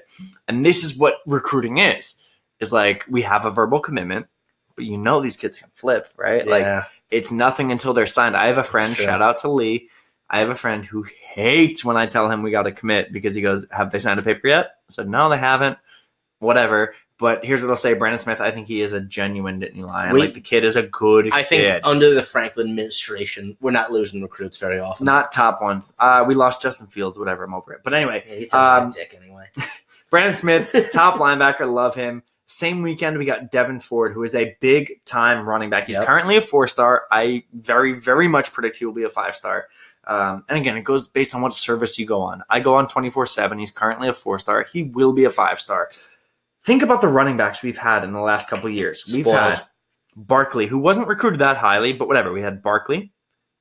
And 0.47 0.65
this 0.65 0.83
is 0.83 0.97
what 0.97 1.15
recruiting 1.25 1.77
is. 1.77 2.15
Is 2.59 2.71
like 2.71 3.03
we 3.09 3.21
have 3.23 3.45
a 3.45 3.51
verbal 3.51 3.81
commitment, 3.81 4.27
but 4.75 4.85
you 4.85 4.97
know 4.97 5.19
these 5.19 5.35
kids 5.35 5.57
can 5.57 5.69
flip, 5.73 6.07
right? 6.15 6.47
Like 6.47 6.63
yeah. 6.63 6.85
it's 7.11 7.31
nothing 7.31 7.71
until 7.71 7.93
they're 7.93 8.05
signed. 8.05 8.37
I 8.37 8.47
have 8.47 8.57
a 8.57 8.63
friend, 8.63 8.95
shout 8.95 9.21
out 9.21 9.41
to 9.41 9.49
Lee. 9.49 9.89
I 10.29 10.39
have 10.39 10.49
a 10.49 10.55
friend 10.55 10.85
who 10.85 11.03
hates 11.03 11.83
when 11.83 11.97
I 11.97 12.05
tell 12.07 12.31
him 12.31 12.41
we 12.41 12.51
got 12.51 12.63
to 12.63 12.71
commit 12.71 13.11
because 13.11 13.35
he 13.35 13.41
goes, 13.41 13.65
Have 13.71 13.91
they 13.91 13.99
signed 13.99 14.19
a 14.19 14.23
paper 14.23 14.47
yet? 14.47 14.67
I 14.89 14.93
said, 14.93 15.09
No, 15.09 15.29
they 15.29 15.37
haven't. 15.37 15.77
Whatever. 16.39 16.93
But 17.17 17.45
here's 17.45 17.61
what 17.61 17.69
I'll 17.69 17.77
say 17.77 17.93
Brandon 17.93 18.19
Smith, 18.19 18.41
I 18.41 18.51
think 18.51 18.67
he 18.67 18.81
is 18.81 18.91
a 18.91 18.99
genuine 18.99 19.61
Nittany 19.61 19.81
Lion. 19.83 20.13
We- 20.13 20.19
like 20.19 20.33
the 20.33 20.41
kid 20.41 20.65
is 20.65 20.75
a 20.75 20.83
good 20.83 21.29
I 21.31 21.43
think 21.43 21.61
kid. 21.61 21.81
under 21.85 22.13
the 22.13 22.21
Franklin 22.23 22.67
administration, 22.69 23.55
we're 23.61 23.71
not 23.71 23.91
losing 23.91 24.21
recruits 24.21 24.57
very 24.57 24.79
often. 24.79 25.05
Not 25.05 25.31
top 25.31 25.61
ones. 25.61 25.93
Uh, 25.97 26.25
we 26.27 26.35
lost 26.35 26.61
Justin 26.61 26.87
Fields, 26.87 27.17
whatever. 27.17 27.43
I'm 27.45 27.53
over 27.53 27.71
it. 27.73 27.81
But 27.83 27.93
anyway, 27.93 28.23
Yeah, 28.27 28.35
he 28.35 28.45
sounds 28.45 28.95
Um, 28.97 29.01
like 29.01 29.11
dick 29.11 29.19
anyway. 29.21 29.45
Brandon 30.09 30.33
Smith, 30.33 30.89
top 30.91 31.15
linebacker, 31.19 31.71
love 31.71 31.95
him. 31.95 32.21
Same 32.47 32.81
weekend, 32.83 33.17
we 33.17 33.25
got 33.25 33.51
Devyn 33.51 33.81
Ford, 33.81 34.13
who 34.13 34.21
is 34.23 34.35
a 34.35 34.55
big 34.59 35.03
time 35.05 35.47
running 35.49 35.69
back. 35.69 35.85
He's 35.87 35.95
Yep. 35.95 36.05
currently 36.05 36.35
a 36.35 36.41
four 36.41 36.67
star. 36.67 37.05
I 37.11 37.43
very, 37.53 37.93
very 37.93 38.27
much 38.27 38.51
predict 38.53 38.77
he 38.77 38.85
will 38.85 38.93
be 38.93 39.03
a 39.03 39.09
five 39.09 39.35
star. 39.35 39.67
Um, 40.07 40.43
and 40.47 40.59
again, 40.59 40.77
it 40.77 40.83
goes 40.83 41.07
based 41.07 41.33
on 41.33 41.41
what 41.41 41.53
service 41.55 41.97
you 41.97 42.05
go 42.05 42.21
on. 42.21 42.43
I 42.47 42.59
go 42.59 42.75
on 42.75 42.87
24 42.87 43.25
7. 43.25 43.57
He's 43.57 43.71
currently 43.71 44.07
a 44.07 44.13
four 44.13 44.37
star. 44.37 44.63
He 44.71 44.83
will 44.83 45.13
be 45.13 45.23
a 45.23 45.31
five 45.31 45.59
star. 45.59 45.89
Think 46.65 46.81
about 46.81 47.01
the 47.01 47.07
running 47.07 47.37
backs 47.37 47.61
we've 47.61 47.77
had 47.77 48.03
in 48.03 48.11
the 48.11 48.19
last 48.21 48.49
couple 48.49 48.67
of 48.67 48.73
years. 48.73 49.03
We've 49.11 49.23
Spoiled. 49.25 49.37
had 49.37 49.61
Barkley, 50.15 50.65
who 50.65 50.77
wasn't 50.79 51.07
recruited 51.07 51.39
that 51.39 51.57
highly, 51.57 51.93
but 51.93 52.07
whatever. 52.07 52.31
We 52.33 52.41
had 52.41 52.61
Barkley. 52.61 53.11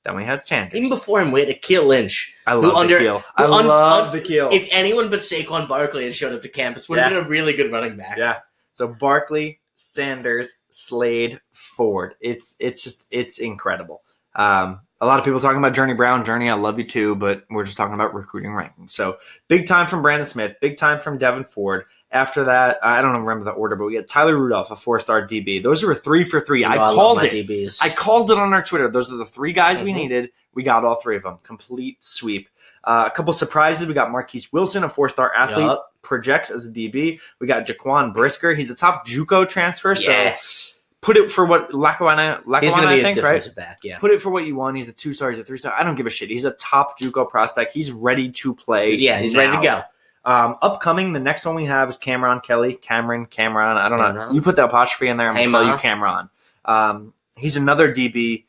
Then 0.04 0.16
we 0.16 0.24
had 0.24 0.42
Sanders. 0.42 0.76
Even 0.76 0.90
before 0.90 1.20
him, 1.20 1.32
we 1.32 1.40
had 1.40 1.48
Akeel 1.48 1.84
Lynch. 1.86 2.34
I 2.46 2.52
who 2.54 2.62
love 2.62 2.76
under- 2.76 2.98
the. 2.98 3.08
I 3.36 3.44
un- 3.44 3.66
love 3.66 4.14
un-. 4.14 4.20
If 4.52 4.68
anyone 4.70 5.08
but 5.10 5.20
Saquon 5.20 5.66
Barkley 5.68 6.04
had 6.04 6.14
showed 6.14 6.34
up 6.34 6.42
to 6.42 6.48
campus, 6.48 6.88
would 6.88 6.98
have 6.98 7.10
Yeah. 7.12 7.18
been 7.18 7.26
a 7.26 7.28
really 7.28 7.52
good 7.54 7.72
running 7.72 7.96
back. 7.96 8.16
Yeah. 8.18 8.40
So 8.72 8.86
Barkley, 8.88 9.60
Sanders, 9.76 10.60
Slade, 10.70 11.40
Ford. 11.52 12.14
It's 12.20 12.56
it's 12.60 12.82
just 12.82 13.06
it's 13.10 13.38
incredible. 13.38 14.02
Um, 14.34 14.80
a 15.00 15.06
lot 15.06 15.18
of 15.18 15.24
people 15.24 15.40
talking 15.40 15.58
about 15.58 15.74
Journey 15.74 15.94
Brown. 15.94 16.24
Journey, 16.24 16.50
I 16.50 16.54
love 16.54 16.78
you 16.78 16.84
too, 16.86 17.14
but 17.16 17.44
we're 17.50 17.64
just 17.64 17.76
talking 17.76 17.94
about 17.94 18.14
recruiting 18.14 18.50
rankings. 18.50 18.90
So 18.90 19.16
big 19.48 19.66
time 19.66 19.86
from 19.86 20.02
Brandon 20.02 20.26
Smith, 20.26 20.56
big 20.60 20.76
time 20.76 21.00
from 21.00 21.18
Devyn 21.18 21.48
Ford. 21.48 21.84
After 22.14 22.44
that, 22.44 22.78
I 22.80 23.02
don't 23.02 23.16
remember 23.24 23.44
the 23.44 23.50
order, 23.50 23.74
but 23.74 23.86
we 23.86 23.96
had 23.96 24.06
Tyler 24.06 24.36
Rudolph, 24.38 24.70
a 24.70 24.76
four-star 24.76 25.26
DB. 25.26 25.60
Those 25.62 25.82
were 25.82 25.96
three 25.96 26.22
for 26.22 26.40
three. 26.40 26.60
You 26.60 26.66
I 26.66 26.76
know, 26.76 26.94
called 26.94 27.24
it. 27.24 27.32
DBs. 27.32 27.78
I 27.82 27.88
called 27.90 28.30
it 28.30 28.38
on 28.38 28.52
our 28.54 28.62
Twitter. 28.62 28.88
Those 28.88 29.12
are 29.12 29.16
the 29.16 29.24
three 29.26 29.52
guys 29.52 29.82
we 29.82 29.90
Mhm. 29.92 29.96
needed. 29.96 30.30
We 30.54 30.62
got 30.62 30.84
all 30.84 30.94
three 30.94 31.16
of 31.16 31.24
them. 31.24 31.38
Complete 31.42 32.04
sweep. 32.04 32.48
Uh, 32.84 33.08
a 33.08 33.10
couple 33.10 33.32
surprises. 33.32 33.88
We 33.88 33.94
got 33.94 34.12
Marquise 34.12 34.52
Wilson, 34.52 34.84
a 34.84 34.88
four-star 34.88 35.34
athlete, 35.34 35.66
Yup. 35.66 35.92
projects 36.02 36.50
as 36.50 36.68
a 36.68 36.70
DB. 36.70 37.18
We 37.40 37.46
got 37.48 37.66
Jaquan 37.66 38.14
Brisker. 38.14 38.54
He's 38.54 38.70
a 38.70 38.76
top 38.76 39.06
JUCO 39.08 39.48
transfer. 39.48 39.96
So 39.96 40.02
yes. 40.10 40.82
put 41.00 41.16
it 41.16 41.32
for 41.32 41.44
what 41.46 41.74
Lackawanna, 41.74 42.42
Lackawanna 42.46 42.86
I 42.88 43.02
think, 43.02 43.20
right? 43.22 43.44
back. 43.56 43.78
Yeah. 43.82 43.98
Put 43.98 44.12
it 44.12 44.22
for 44.22 44.30
what 44.30 44.44
you 44.44 44.54
want. 44.54 44.76
He's 44.76 44.88
a 44.88 44.92
two 44.92 45.14
star. 45.14 45.30
He's 45.30 45.40
a 45.40 45.44
three 45.44 45.58
star. 45.58 45.72
I 45.76 45.82
don't 45.82 45.96
give 45.96 46.06
a 46.06 46.10
shit. 46.10 46.28
He's 46.28 46.44
a 46.44 46.52
top 46.52 47.00
JUCO 47.00 47.28
prospect. 47.28 47.72
He's 47.72 47.90
ready 47.90 48.30
to 48.30 48.54
play. 48.54 48.94
Yeah, 48.94 49.18
he's 49.18 49.34
ready 49.34 49.50
to 49.56 49.60
go. 49.62 49.82
Um, 50.24 50.56
upcoming, 50.62 51.12
the 51.12 51.20
next 51.20 51.44
one 51.44 51.54
we 51.54 51.66
have 51.66 51.88
is 51.88 51.96
Cameron 51.96 52.40
Kelly. 52.40 52.74
Cameron, 52.74 53.26
Cameron. 53.26 53.76
I 53.76 53.88
don't 53.88 53.98
know. 54.14 54.30
You 54.32 54.40
put 54.40 54.56
the 54.56 54.64
apostrophe 54.64 55.08
in 55.08 55.16
there. 55.18 55.28
I'm 55.28 55.36
Hey, 55.36 55.44
gonna 55.44 55.64
call 55.64 55.72
you 55.74 55.78
Cameron. 55.78 56.30
Um, 56.64 57.12
he's 57.36 57.56
another 57.56 57.92
DB, 57.92 58.44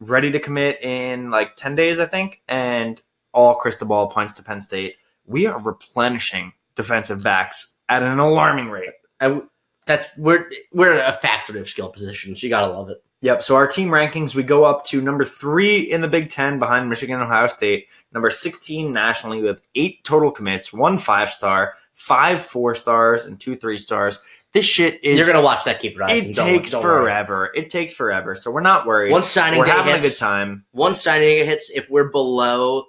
ready 0.00 0.30
to 0.32 0.40
commit 0.40 0.82
in 0.82 1.30
like 1.30 1.54
ten 1.56 1.76
days, 1.76 1.98
I 2.00 2.06
think, 2.06 2.40
and 2.48 3.00
all 3.32 3.54
crystal 3.54 3.86
ball 3.86 4.08
points 4.08 4.34
to 4.34 4.42
Penn 4.42 4.60
State. 4.60 4.96
We 5.24 5.46
are 5.46 5.60
replenishing 5.60 6.52
defensive 6.74 7.22
backs 7.22 7.76
at 7.88 8.02
an 8.02 8.18
alarming 8.18 8.70
rate. 8.70 8.90
I, 9.20 9.42
that's 9.86 10.08
we're 10.16 10.50
we're 10.72 10.98
a 11.00 11.12
factory 11.12 11.60
of 11.60 11.68
skill 11.68 11.90
positions. 11.90 12.42
You 12.42 12.48
gotta 12.48 12.72
love 12.72 12.88
it. 12.88 13.04
Yep. 13.22 13.42
So 13.42 13.54
our 13.56 13.66
team 13.66 13.88
rankings, 13.88 14.34
we 14.34 14.42
go 14.42 14.64
up 14.64 14.84
to 14.86 15.00
number 15.02 15.24
three 15.24 15.78
in 15.80 16.00
the 16.00 16.08
Big 16.08 16.30
Ten 16.30 16.58
behind 16.58 16.88
Michigan 16.88 17.16
and 17.20 17.24
Ohio 17.24 17.48
State. 17.48 17.86
Number 18.12 18.30
16 18.30 18.92
nationally 18.92 19.42
with 19.42 19.60
eight 19.74 20.02
total 20.04 20.30
commits, 20.30 20.72
one 20.72 20.96
five 20.98 21.30
star, 21.30 21.74
five 21.94 22.40
four 22.40 22.74
stars, 22.74 23.26
and 23.26 23.38
two 23.38 23.56
three 23.56 23.76
stars. 23.76 24.20
This 24.52 24.64
shit 24.64 25.04
is 25.04 25.16
You're 25.18 25.26
gonna 25.28 25.42
watch 25.42 25.64
that 25.64 25.78
keep 25.80 25.98
rising. 25.98 26.30
it 26.30 26.34
Don't- 26.34 26.46
takes 26.48 26.70
don't 26.72 26.82
worry. 26.82 27.04
forever. 27.04 27.50
It 27.54 27.68
takes 27.70 27.92
forever. 27.92 28.34
So 28.34 28.50
we're 28.50 28.62
not 28.62 28.84
worried. 28.86 29.12
Once 29.12 29.28
signing 29.28 29.58
we're 29.60 29.66
day 29.66 29.70
having 29.72 29.92
a 29.92 29.96
hits, 29.98 30.18
good 30.18 30.24
time. 30.24 30.64
once 30.72 31.00
signing 31.02 31.28
day 31.36 31.44
hits, 31.44 31.70
if 31.70 31.88
we're 31.90 32.08
below 32.08 32.86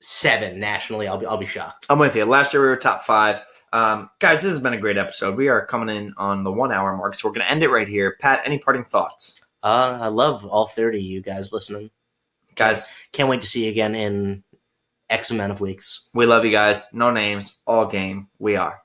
seven 0.00 0.60
nationally, 0.60 1.08
I'll 1.08 1.18
be 1.18 1.26
I'll 1.26 1.38
be 1.38 1.46
shocked. 1.46 1.86
I'm 1.88 1.98
with 1.98 2.14
you. 2.14 2.24
Last 2.24 2.52
year 2.52 2.62
we 2.62 2.68
were 2.68 2.76
top 2.76 3.02
five. 3.02 3.42
Um, 3.72 4.10
guys, 4.18 4.42
this 4.42 4.50
has 4.50 4.60
been 4.60 4.74
a 4.74 4.80
great 4.80 4.96
episode. 4.98 5.36
We 5.36 5.48
are 5.48 5.64
coming 5.66 5.94
in 5.94 6.14
on 6.16 6.44
the 6.44 6.52
one 6.52 6.72
hour 6.72 6.96
mark, 6.96 7.14
so 7.14 7.28
we're 7.28 7.34
going 7.34 7.44
to 7.46 7.50
end 7.50 7.62
it 7.62 7.68
right 7.68 7.88
here. 7.88 8.16
Pat, 8.20 8.42
any 8.44 8.58
parting 8.58 8.84
thoughts? 8.84 9.40
Uh, 9.62 9.98
I 10.00 10.08
love 10.08 10.46
all 10.46 10.68
30 10.68 10.98
of 10.98 11.04
you 11.04 11.22
guys 11.22 11.52
listening. 11.52 11.90
Guys, 12.54 12.90
Can't 13.12 13.28
wait 13.28 13.42
to 13.42 13.46
see 13.48 13.64
you 13.64 13.70
again 13.70 13.94
in 13.94 14.42
X 15.10 15.30
amount 15.30 15.52
of 15.52 15.60
weeks. 15.60 16.08
we 16.14 16.26
love 16.26 16.44
you 16.44 16.50
guys. 16.50 16.92
No 16.92 17.10
names, 17.10 17.58
all 17.66 17.86
game. 17.86 18.28
We 18.38 18.56
are. 18.56 18.80